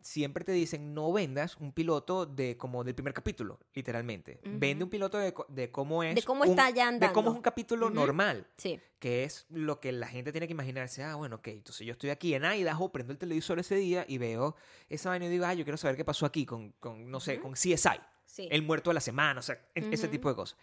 Siempre 0.02 0.44
te 0.44 0.52
dicen 0.52 0.94
no 0.94 1.12
vendas 1.12 1.56
un 1.56 1.72
piloto 1.72 2.26
de 2.26 2.56
como 2.56 2.84
del 2.84 2.94
primer 2.94 3.12
capítulo, 3.14 3.58
literalmente. 3.74 4.40
Ujú. 4.44 4.54
Vende 4.58 4.84
un 4.84 4.90
piloto 4.90 5.18
de, 5.18 5.34
de 5.48 5.70
cómo 5.70 6.02
es 6.02 6.14
De 6.14 6.22
cómo 6.22 6.42
un- 6.42 6.50
está 6.50 6.70
ya 6.70 6.90
de 6.92 7.12
cómo 7.12 7.30
es 7.30 7.36
un 7.36 7.42
capítulo 7.42 7.90
normal, 7.90 8.46
Sí. 8.56 8.80
que 8.98 9.24
es 9.24 9.46
lo 9.50 9.80
que 9.80 9.92
la 9.92 10.08
gente 10.08 10.32
tiene 10.32 10.46
que 10.46 10.52
imaginarse. 10.52 11.02
Ah, 11.02 11.14
bueno, 11.16 11.36
ok, 11.36 11.48
entonces 11.48 11.86
yo 11.86 11.92
estoy 11.92 12.10
aquí 12.10 12.34
en 12.34 12.44
Idaho, 12.44 12.90
prendo 12.92 13.12
el 13.12 13.18
televisor 13.18 13.58
ese 13.58 13.76
día 13.76 14.04
y 14.08 14.18
veo 14.18 14.56
esa 14.88 15.10
vaina 15.10 15.26
y 15.26 15.28
digo, 15.28 15.44
ah, 15.46 15.54
yo 15.54 15.64
quiero 15.64 15.76
saber 15.76 15.96
qué 15.96 16.04
pasó 16.04 16.26
aquí 16.26 16.46
con, 16.46 16.72
con 16.80 17.10
no 17.10 17.20
sé, 17.20 17.34
Ujú. 17.34 17.42
con 17.42 17.52
CSI. 17.54 17.98
Sí. 18.28 18.48
el 18.50 18.62
muerto 18.62 18.90
de 18.90 18.94
la 18.94 19.00
semana, 19.00 19.38
o 19.38 19.42
sea, 19.42 19.58
ese 19.74 20.08
tipo 20.08 20.28
de 20.28 20.34
cosas. 20.34 20.58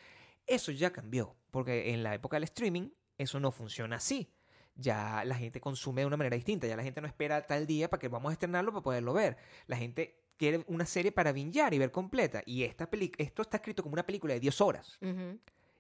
Eso 0.45 0.71
ya 0.73 0.91
cambió, 0.91 1.36
porque 1.49 1.91
en 1.93 2.03
la 2.03 2.13
época 2.13 2.36
del 2.36 2.43
streaming 2.43 2.89
eso 3.17 3.39
no 3.39 3.51
funciona 3.51 3.95
así. 3.95 4.32
Ya 4.76 5.24
la 5.26 5.36
gente 5.36 5.61
consume 5.61 6.01
de 6.01 6.07
una 6.07 6.17
manera 6.17 6.36
distinta, 6.36 6.67
ya 6.67 6.76
la 6.76 6.84
gente 6.84 7.01
no 7.01 7.07
espera 7.07 7.45
tal 7.45 7.67
día 7.67 7.89
para 7.89 7.99
que 7.99 8.07
vamos 8.07 8.30
a 8.30 8.34
estrenarlo 8.34 8.71
para 8.71 8.84
poderlo 8.84 9.13
ver. 9.13 9.38
La 9.67 9.78
gente 9.78 10.19
quiere 10.38 10.63
una 10.67 10.86
serie 10.86 11.11
para 11.11 11.32
bingear 11.32 11.74
y 11.74 11.80
ver 11.80 11.91
completa. 11.91 12.41
Y 12.45 12.63
esta 12.63 12.89
peli 12.89 13.11
esto 13.17 13.41
está 13.41 13.57
escrito 13.57 13.84
como 13.84 13.93
una 13.93 14.05
película 14.05 14.34
de 14.34 14.39
10 14.39 14.61
horas. 14.61 14.99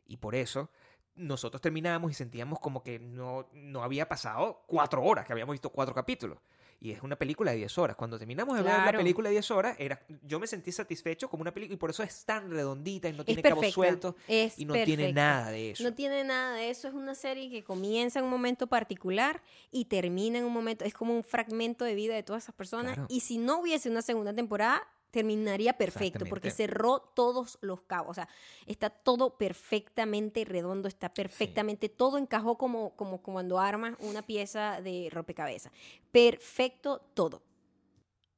Y 0.05 0.17
por 0.17 0.35
eso 0.35 0.69
nosotros 1.15 1.61
terminamos 1.61 2.11
y 2.11 2.13
sentíamos 2.13 2.59
como 2.59 2.83
que 2.83 2.99
no, 2.99 3.47
no 3.53 3.83
había 3.83 4.07
pasado 4.07 4.63
cuatro 4.67 5.03
horas, 5.03 5.25
que 5.25 5.33
habíamos 5.33 5.53
visto 5.53 5.69
cuatro 5.69 5.93
capítulos. 5.93 6.39
Y 6.83 6.91
es 6.91 7.01
una 7.01 7.15
película 7.15 7.51
de 7.51 7.57
10 7.59 7.77
horas. 7.77 7.95
Cuando 7.95 8.19
terminamos 8.19 8.57
de 8.57 8.61
ver 8.63 8.73
la 8.73 8.91
película 8.91 9.29
de 9.29 9.35
10 9.35 9.51
horas, 9.51 9.75
era, 9.79 10.05
yo 10.21 10.37
me 10.37 10.47
sentí 10.47 10.69
satisfecho 10.73 11.29
como 11.29 11.39
una 11.39 11.53
película 11.53 11.75
y 11.75 11.77
por 11.77 11.89
eso 11.89 12.03
es 12.03 12.25
tan 12.25 12.51
redondita 12.51 13.07
y 13.07 13.13
no 13.13 13.23
tiene 13.23 13.41
cabos 13.41 13.71
sueltos 13.71 14.15
Es 14.27 14.59
y 14.59 14.65
no 14.65 14.73
tiene 14.73 15.13
nada 15.13 15.49
de 15.51 15.71
eso. 15.71 15.81
No 15.81 15.93
tiene 15.93 16.25
nada 16.25 16.57
de 16.57 16.69
eso, 16.69 16.89
es 16.89 16.93
una 16.93 17.15
serie 17.15 17.49
que 17.49 17.63
comienza 17.63 18.19
en 18.19 18.25
un 18.25 18.31
momento 18.31 18.67
particular 18.67 19.41
y 19.71 19.85
termina 19.85 20.39
en 20.39 20.43
un 20.43 20.51
momento, 20.51 20.83
es 20.83 20.93
como 20.93 21.15
un 21.15 21.23
fragmento 21.23 21.85
de 21.85 21.95
vida 21.95 22.15
de 22.15 22.23
todas 22.23 22.43
esas 22.43 22.55
personas 22.55 22.95
Claro. 22.95 23.07
y 23.09 23.21
si 23.21 23.37
no 23.37 23.61
hubiese 23.61 23.89
una 23.89 24.01
segunda 24.01 24.33
temporada 24.33 24.85
terminaría 25.13 25.73
perfecto 25.73 26.25
porque 26.25 26.49
cerró 26.49 26.99
todos 26.99 27.59
los 27.61 27.81
cabos, 27.83 28.09
o 28.09 28.13
sea, 28.15 28.27
está 28.65 28.89
todo 28.89 29.37
perfectamente 29.37 30.43
redondo, 30.43 30.87
está 30.87 31.13
perfectamente, 31.13 31.87
todo 31.87 32.17
encajó 32.17 32.57
como, 32.57 32.95
como 32.95 33.21
cuando 33.21 33.59
armas 33.59 33.95
una 33.99 34.23
pieza 34.23 34.81
de 34.81 35.09
rompecabezas, 35.11 35.71
perfecto 36.11 36.99
todo. 37.13 37.43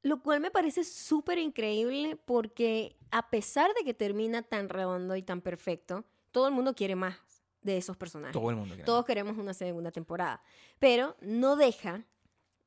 Lo 0.02 0.22
cual 0.22 0.42
me 0.42 0.52
parece 0.52 0.84
súper 0.84 1.38
increíble 1.38 2.18
porque 2.18 2.98
a 3.10 3.30
pesar 3.30 3.74
de 3.74 3.86
que 3.86 3.94
termina 3.94 4.42
tan 4.44 4.68
redondo 4.68 5.16
y 5.16 5.24
tan 5.24 5.40
perfecto, 5.40 6.04
todo 6.32 6.50
el 6.50 6.54
mundo 6.54 6.76
quiere 6.76 6.96
más 6.96 7.16
de 7.62 7.78
esos 7.78 7.96
personajes. 7.96 8.34
Todo 8.34 8.50
el 8.50 8.58
mundo. 8.58 8.76
quiere 8.76 8.86
Todos 8.86 9.06
queremos 9.06 9.38
una 9.38 9.54
segunda 9.54 9.92
temporada. 9.92 10.42
Pero 10.78 11.16
no 11.22 11.56
deja, 11.56 12.04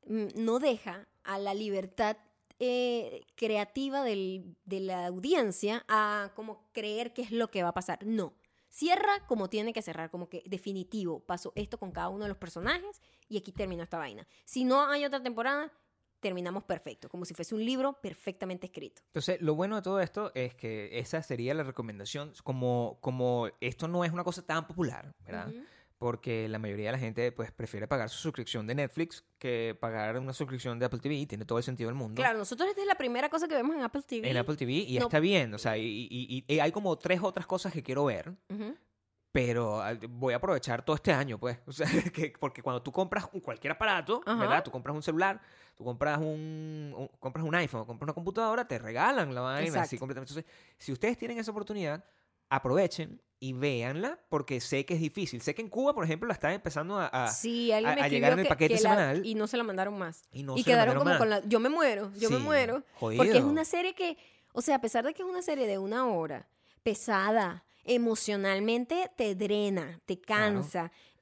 mm, 0.07 0.29
no 0.35 0.59
deja 0.59 1.07
a 1.25 1.39
la 1.39 1.53
libertad 1.53 2.17
eh, 2.61 3.23
creativa 3.37 4.03
del- 4.03 4.57
de 4.65 4.81
la 4.81 5.07
audiencia 5.07 5.85
a 5.89 6.33
como 6.35 6.69
creer 6.73 7.13
qué 7.13 7.23
es 7.23 7.31
lo 7.31 7.51
que 7.51 7.63
va 7.63 7.71
a 7.71 7.75
pasar. 7.75 7.99
No. 8.05 8.35
Cierra 8.71 9.27
como 9.27 9.49
tiene 9.49 9.73
que 9.73 9.81
cerrar, 9.83 10.11
como 10.11 10.29
que 10.29 10.43
definitivo. 10.47 11.21
Pasó 11.21 11.53
esto 11.57 11.79
con 11.79 11.91
cada 11.93 12.09
uno 12.11 12.25
de 12.25 12.29
los 12.29 12.37
personajes 12.37 13.01
y 13.29 13.39
aquí 13.39 13.51
terminó 13.53 13.83
esta 13.83 13.97
vaina. 13.99 14.27
Si 14.45 14.65
no 14.65 14.87
hay 14.87 15.05
otra 15.05 15.23
temporada, 15.23 15.73
terminamos 16.21 16.65
perfecto, 16.65 17.09
como 17.09 17.25
si 17.25 17.33
fuese 17.33 17.55
un 17.55 17.65
libro 17.65 17.99
perfectamente 18.03 18.67
escrito. 18.67 19.03
Entonces, 19.07 19.41
lo 19.41 19.55
bueno 19.55 19.77
de 19.77 19.83
todo 19.83 20.01
esto 20.01 20.33
es 20.35 20.55
que 20.55 20.99
esa 20.99 21.23
sería 21.23 21.55
la 21.55 21.63
recomendación. 21.63 22.33
Como, 22.43 22.99
como 23.01 23.49
esto 23.61 23.87
no 23.89 24.05
es 24.05 24.13
una 24.13 24.25
cosa 24.25 24.45
tan 24.45 24.67
popular, 24.67 25.15
¿verdad? 25.25 25.49
Ujú. 25.49 25.63
Porque 25.99 26.49
la 26.49 26.61
mayoría 26.61 26.87
de 26.87 26.93
la 26.93 26.99
gente 26.99 27.33
pues 27.33 27.51
prefiere 27.51 27.89
pagar 27.89 28.09
su 28.09 28.19
suscripción 28.19 28.69
de 28.69 28.75
Netflix 28.77 29.25
que 29.37 29.77
pagar 29.81 30.17
una 30.19 30.33
suscripción 30.33 30.79
de 30.79 30.87
Apple 30.87 31.01
TV. 31.01 31.17
y 31.17 31.27
Tiene 31.27 31.45
todo 31.45 31.59
el 31.59 31.65
sentido 31.65 31.89
del 31.89 31.97
mundo. 31.97 32.15
Claro, 32.23 32.39
nosotros 32.39 32.69
esta 32.69 32.81
es 32.83 32.87
la 32.87 32.95
primera 32.95 33.29
cosa 33.29 33.49
que 33.49 33.55
vemos 33.57 33.75
en 33.75 33.83
Apple 33.83 34.03
TV. 34.07 34.31
En 34.31 34.37
Apple 34.37 34.55
TV 34.57 34.73
y 34.75 34.99
No. 35.01 35.07
está 35.07 35.19
bien. 35.19 35.53
O 35.55 35.59
sea, 35.59 35.77
y, 35.77 35.83
y- 36.09 36.45
y- 36.49 36.55
y 36.55 36.61
hay 36.61 36.71
como 36.71 36.97
tres 36.99 37.21
otras 37.23 37.47
cosas 37.47 37.73
que 37.73 37.83
quiero 37.83 38.05
ver. 38.05 38.33
Ujú. 38.49 38.77
Pero 39.33 39.83
ah, 39.83 39.93
voy 40.09 40.33
a 40.35 40.37
aprovechar 40.37 40.85
todo 40.85 40.95
este 40.97 41.13
año, 41.13 41.37
pues. 41.39 41.59
O 41.67 41.73
sea, 41.73 41.87
que, 42.15 42.33
porque 42.39 42.63
cuando 42.63 42.81
tú 42.81 42.93
compras 42.93 43.27
cualquier 43.43 43.73
aparato. 43.73 44.23
¿verdad? 44.25 44.63
Tú 44.63 44.71
compras 44.71 44.95
un 44.95 45.03
celular, 45.03 45.41
tú 45.77 45.83
compras 45.85 46.19
un, 46.19 46.95
un- 46.97 47.09
compras 47.19 47.45
un 47.45 47.55
iPhone, 47.57 47.85
compras 47.85 48.07
una 48.07 48.15
computadora, 48.15 48.67
te 48.69 48.79
regalan 48.79 49.35
la 49.35 49.41
vaina 49.41 49.61
así 49.83 49.97
Exacto. 49.97 49.99
completamente. 49.99 50.33
Entonces, 50.33 50.53
si 50.79 50.93
ustedes 50.93 51.19
tienen 51.19 51.39
esa 51.39 51.51
oportunidad, 51.51 52.05
aprovechen 52.49 53.21
y 53.41 53.53
véanla, 53.53 54.19
porque 54.29 54.61
sé 54.61 54.85
que 54.85 54.95
es 54.95 55.01
difícil. 55.01 55.41
Sé 55.41 55.55
que 55.55 55.63
en 55.63 55.69
Cuba, 55.69 55.95
por 55.95 56.05
ejemplo, 56.05 56.27
la 56.27 56.35
están 56.35 56.53
empezando 56.53 56.99
a... 56.99 57.07
a- 57.07 57.29
Sí, 57.31 57.71
a- 57.73 57.81
llegar 58.09 58.33
en 58.33 58.41
el 58.41 58.45
que- 58.45 58.49
paquete 58.49 58.75
que 58.77 58.83
la- 58.83 58.91
semanal. 58.91 59.25
y 59.25 59.35
no 59.35 59.47
se 59.47 59.57
la 59.57 59.63
mandaron 59.63 59.97
más. 59.97 60.25
y 60.33 60.43
no 60.43 60.57
y 60.57 60.63
se 60.65 60.71
la 60.71 60.75
quedaron 60.77 60.97
mandaron 60.97 61.19
como 61.19 61.31
más. 61.31 61.41
con 61.41 61.45
la 61.45 61.49
yo 61.49 61.61
me 61.61 61.69
muero, 61.69 62.13
yo 62.17 62.31
me 62.31 62.39
muero. 62.39 62.83
jodido. 62.95 63.23
Porque 63.23 63.39
es 63.39 63.45
una 63.45 63.65
serie 63.65 63.95
que, 63.95 64.17
o 64.53 64.61
sea, 64.63 64.77
a 64.77 64.81
pesar 64.81 65.05
de 65.05 65.15
que 65.15 65.23
es 65.23 65.29
una 65.29 65.43
serie 65.43 65.67
de 65.69 65.79
una 65.79 66.07
hora, 66.09 66.49
pesada, 66.83 67.65
emocionalmente 67.85 69.11
te 69.17 69.35
drena, 69.35 70.01
te 70.07 70.21
Claro. 70.21 70.59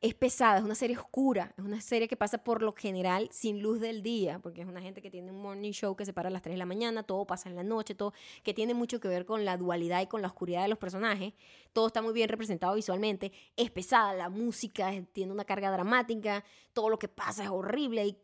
Es 0.02 0.14
pesada, 0.14 0.58
es 0.58 0.64
una 0.64 0.74
serie 0.74 0.98
oscura, 0.98 1.54
es 1.56 1.64
una 1.64 1.80
serie 1.80 2.06
que 2.08 2.16
pasa 2.16 2.38
por 2.38 2.62
lo 2.62 2.72
general 2.74 3.28
sin 3.32 3.62
luz 3.62 3.80
del 3.80 4.02
día, 4.02 4.38
porque 4.40 4.60
es 4.62 4.66
una 4.68 4.80
gente 4.82 5.00
que 5.02 5.10
tiene 5.10 5.30
un 5.32 5.40
morning 5.40 5.72
show 5.72 5.96
que 5.96 6.04
se 6.04 6.12
para 6.12 6.28
a 6.28 6.30
las 6.32 6.42
3 6.42 6.54
de 6.54 6.58
la 6.58 6.66
mañana, 6.66 7.02
todo 7.02 7.26
pasa 7.26 7.48
en 7.48 7.56
la 7.56 7.62
noche, 7.62 7.94
todo, 7.94 8.12
que 8.42 8.52
tiene 8.54 8.74
mucho 8.74 9.00
que 9.00 9.08
ver 9.08 9.24
con 9.26 9.44
la 9.44 9.56
dualidad 9.56 10.02
y 10.02 10.06
con 10.06 10.20
la 10.22 10.28
oscuridad 10.28 10.62
de 10.62 10.68
los 10.68 10.78
personajes, 10.78 11.32
todo 11.72 11.86
está 11.88 12.02
muy 12.02 12.12
bien 12.12 12.28
representado 12.28 12.74
visualmente, 12.74 13.32
es 13.56 13.70
pesada, 13.70 14.12
la 14.14 14.28
música 14.28 14.92
es- 14.92 15.10
tiene 15.12 15.32
una 15.32 15.44
carga 15.44 15.70
dramática, 15.70 16.44
todo 16.72 16.90
lo 16.90 16.98
que 16.98 17.08
pasa 17.08 17.44
es 17.44 17.50
horrible 17.50 18.06
y 18.06 18.18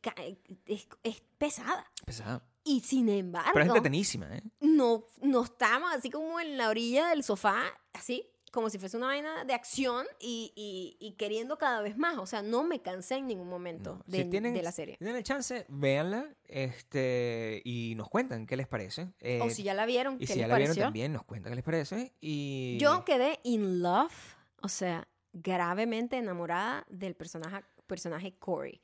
es, 0.66 0.88
es 1.02 1.22
pesada. 1.38 1.90
Pesada. 2.04 2.46
Y 2.64 2.80
sin 2.80 3.08
embargo, 3.08 3.50
Pero 3.54 3.64
es 3.64 3.68
entretenísima, 3.70 4.36
¿eh? 4.36 4.42
no, 4.60 5.06
no 5.20 5.42
estamos 5.42 5.90
así 5.92 6.10
como 6.10 6.38
en 6.38 6.56
la 6.56 6.68
orilla 6.68 7.08
del 7.08 7.24
sofá, 7.24 7.62
así, 7.92 8.28
como 8.52 8.70
si 8.70 8.78
fuese 8.78 8.96
una 8.96 9.06
vaina 9.06 9.44
de 9.44 9.54
acción 9.54 10.06
y, 10.20 10.52
y- 10.54 10.96
y 11.04 11.12
queriendo 11.14 11.58
cada 11.58 11.80
vez 11.82 11.96
más. 11.98 12.18
O 12.18 12.26
sea, 12.26 12.42
no 12.42 12.62
me 12.62 12.80
cansé 12.80 13.16
en 13.16 13.26
ningún 13.26 13.48
momento 13.48 13.96
No. 13.96 14.04
de, 14.06 14.18
Si 14.18 14.24
tienen- 14.30 14.54
de 14.54 14.62
la 14.62 14.70
serie. 14.70 14.94
Si 14.94 14.98
tienen 14.98 15.16
el 15.16 15.24
chance, 15.24 15.64
véanla 15.68 16.26
este, 16.44 17.62
y 17.64 17.94
nos 17.96 18.08
cuentan 18.08 18.46
qué 18.46 18.56
les 18.56 18.68
parece. 18.68 19.08
Eh, 19.20 19.40
o 19.42 19.50
si 19.50 19.62
ya 19.62 19.74
la 19.74 19.86
vieron, 19.86 20.16
y 20.16 20.18
¿qué 20.20 20.26
si 20.26 20.32
les 20.34 20.40
ya 20.42 20.48
la 20.48 20.56
vieron 20.58 20.76
también, 20.76 21.12
nos 21.12 21.24
cuentan 21.24 21.50
qué 21.52 21.56
les 21.56 21.64
parece. 21.64 22.12
Y... 22.20 22.78
Yo 22.80 23.04
quedé 23.04 23.40
in 23.42 23.82
love, 23.82 24.12
o 24.62 24.68
sea, 24.68 25.08
gravemente 25.32 26.18
enamorada 26.18 26.84
del 26.88 27.14
personaje, 27.14 27.64
personaje 27.86 28.34
Corey. 28.38 28.80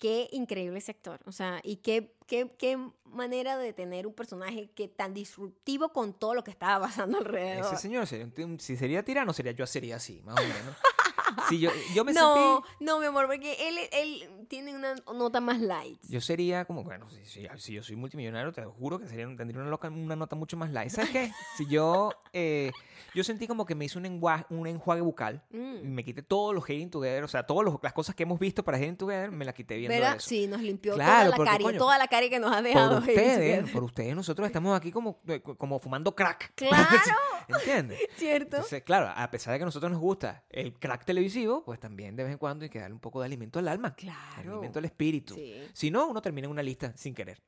Qué 0.00 0.28
increíble 0.32 0.78
ese 0.78 0.90
actor. 0.92 1.20
O 1.26 1.30
sea, 1.32 1.60
y 1.62 1.76
qué, 1.76 2.16
qué, 2.26 2.50
qué 2.58 2.76
manera 3.04 3.56
de 3.58 3.72
tener 3.74 4.06
un 4.06 4.14
personaje 4.14 4.70
que 4.74 4.88
tan 4.88 5.12
disruptivo 5.14 5.90
con 5.92 6.14
todo 6.14 6.34
lo 6.34 6.42
que 6.42 6.50
estaba 6.50 6.86
pasando 6.88 7.18
alrededor. 7.18 7.66
Ese 7.66 7.76
señor, 7.76 8.06
sería 8.08 8.24
un- 8.26 8.42
un- 8.52 8.58
si 8.60 8.76
sería 8.76 9.04
tirano, 9.04 9.32
sería 9.34 9.52
yo 9.52 9.66
sería 9.66 9.96
así, 9.96 10.22
más 10.22 10.36
o 10.40 10.42
menos. 10.42 10.74
Si 11.48 11.58
yo, 11.60 11.70
yo 11.94 12.04
me 12.04 12.12
no, 12.12 12.62
sentí... 12.62 12.84
no, 12.84 12.98
mi 13.00 13.06
amor, 13.06 13.26
porque 13.26 13.56
él, 13.68 13.78
él 13.92 14.46
tiene 14.48 14.74
una 14.74 14.94
nota 15.14 15.40
más 15.40 15.60
light. 15.60 15.98
Yo 16.08 16.20
sería 16.20 16.64
como, 16.64 16.82
bueno, 16.84 17.08
si, 17.10 17.24
si- 17.24 17.48
si 17.56 17.72
yo 17.74 17.82
soy 17.82 17.96
multimillonario, 17.96 18.52
te 18.52 18.64
juro 18.64 18.98
que 18.98 19.08
sería, 19.08 19.26
tendría 19.36 19.60
una, 19.60 19.70
loca- 19.70 19.88
una 19.88 20.16
nota 20.16 20.36
mucho 20.36 20.56
más 20.56 20.70
light. 20.70 20.90
¿Sabes 20.90 21.10
qué? 21.10 21.32
Si 21.56 21.66
yo, 21.66 22.10
eh, 22.32 22.70
yo 23.14 23.24
sentí 23.24 23.46
como 23.46 23.64
que 23.66 23.74
me 23.74 23.84
hice 23.84 23.98
un, 23.98 24.06
enjuague, 24.06 24.44
un 24.50 24.66
enjuague 24.66 25.02
bucal, 25.02 25.42
y 25.52 25.56
Mm. 25.56 25.94
me 25.94 26.04
quité 26.04 26.22
todos 26.22 26.54
los 26.54 26.64
Hating 26.64 26.90
Together, 26.90 27.24
o 27.24 27.28
sea, 27.28 27.44
todas 27.44 27.72
las 27.82 27.92
cosas 27.92 28.14
que 28.14 28.22
hemos 28.24 28.38
visto 28.38 28.62
para 28.64 28.76
Hating 28.78 28.96
Together, 28.96 29.30
me 29.30 29.44
las 29.44 29.54
quité 29.54 29.76
viendo 29.76 29.94
¿Verdad? 29.94 30.16
eso. 30.16 30.28
Sí, 30.28 30.46
nos 30.46 30.60
limpió 30.60 30.94
Claro, 30.94 31.10
toda 31.12 31.24
la 31.30 31.36
porque, 31.36 31.50
cari, 31.52 31.64
coño, 31.64 31.78
toda 31.78 31.98
la 31.98 32.08
cari 32.08 32.30
que 32.30 32.38
nos 32.38 32.52
ha 32.52 32.62
dejado. 32.62 33.00
Por 33.00 33.08
ustedes, 33.08 33.70
por 33.70 33.84
ustedes, 33.84 34.14
nosotros 34.16 34.46
estamos 34.46 34.76
aquí 34.76 34.90
como, 34.92 35.20
eh, 35.26 35.40
como 35.40 35.78
fumando 35.78 36.14
crack. 36.14 36.52
Claro. 36.60 36.86
¿Entiendes? 37.48 37.98
¿Cierto? 38.16 38.56
Entonces, 38.56 38.82
claro, 38.82 39.12
a 39.14 39.30
pesar 39.30 39.52
de 39.52 39.58
que 39.58 39.62
a 39.62 39.66
nosotros 39.66 39.90
nos 39.90 40.00
gusta 40.00 40.44
el 40.50 40.72
crack 40.78 41.04
televisivo, 41.04 41.19
pues 41.64 41.78
también 41.80 42.16
de 42.16 42.24
vez 42.24 42.32
en 42.32 42.38
cuando 42.38 42.64
hay 42.64 42.70
que 42.70 42.78
darle 42.78 42.94
un 42.94 43.00
poco 43.00 43.20
de 43.20 43.26
alimento 43.26 43.58
al 43.58 43.68
alma. 43.68 43.94
Claro. 43.94 44.52
Alimento 44.52 44.78
al 44.78 44.84
espíritu. 44.86 45.34
Sí. 45.34 45.54
Si 45.72 45.90
no, 45.90 46.08
uno 46.08 46.20
termina 46.22 46.46
en 46.46 46.50
una 46.52 46.62
lista 46.62 46.92
sin 46.96 47.14
querer. 47.14 47.42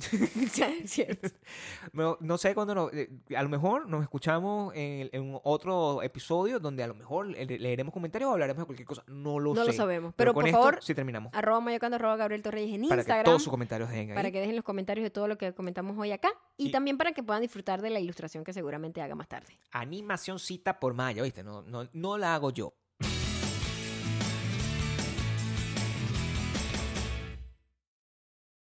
¿Cierto? 0.86 1.28
No, 1.92 2.16
no 2.20 2.38
sé 2.38 2.54
cuándo 2.54 2.74
nos- 2.74 2.92
eh, 2.94 3.10
a 3.36 3.42
lo 3.42 3.48
mejor 3.50 3.86
nos 3.88 4.02
escuchamos 4.02 4.72
en, 4.74 5.10
en 5.12 5.38
otro 5.42 6.02
episodio 6.02 6.58
donde 6.58 6.82
a 6.82 6.86
lo 6.86 6.94
mejor 6.94 7.26
le- 7.26 7.58
leeremos 7.58 7.92
comentarios 7.92 8.28
o 8.30 8.32
hablaremos 8.32 8.62
de 8.62 8.66
cualquier 8.66 8.86
cosa. 8.86 9.02
No 9.08 9.38
lo 9.38 9.52
No 9.54 9.60
sé. 9.62 9.66
lo 9.68 9.72
sabemos. 9.74 10.14
Pero, 10.16 10.32
Pero, 10.32 10.34
con 10.34 10.42
por 10.42 10.48
esto 10.48 10.58
favor, 10.58 10.78
sí 10.82 10.94
terminamos. 10.94 11.34
arroba 11.34 11.60
mayocando, 11.60 11.96
arroba 11.96 12.16
Gabriel 12.16 12.42
Torreyes 12.42 12.74
en 12.74 12.82
Para 12.88 12.96
que 12.96 13.00
Instagram. 13.00 13.24
todos 13.24 13.42
sus 13.42 13.50
comentarios 13.50 13.90
dejen 13.90 14.10
ahí. 14.10 14.14
para 14.16 14.30
que 14.30 14.40
dejen 14.40 14.56
los 14.56 14.64
comentarios 14.64 15.02
de 15.04 15.10
todo 15.10 15.28
lo 15.28 15.36
que 15.36 15.52
comentamos 15.52 15.98
hoy 15.98 16.12
acá. 16.12 16.30
Y, 16.56 16.68
Y- 16.68 16.70
también 16.70 16.96
para 16.96 17.12
que 17.12 17.22
puedan 17.22 17.42
disfrutar 17.42 17.82
de 17.82 17.90
la 17.90 18.00
ilustración 18.00 18.42
que 18.44 18.52
seguramente 18.54 19.02
haga 19.02 19.14
más 19.14 19.28
tarde. 19.28 19.58
Animacióncita 19.72 20.78
por 20.80 20.94
Maya, 20.94 21.22
¿viste? 21.22 21.42
No, 21.42 21.62
no, 21.62 21.88
no 21.92 22.16
la 22.16 22.34
hago 22.34 22.50
yo. 22.50 22.72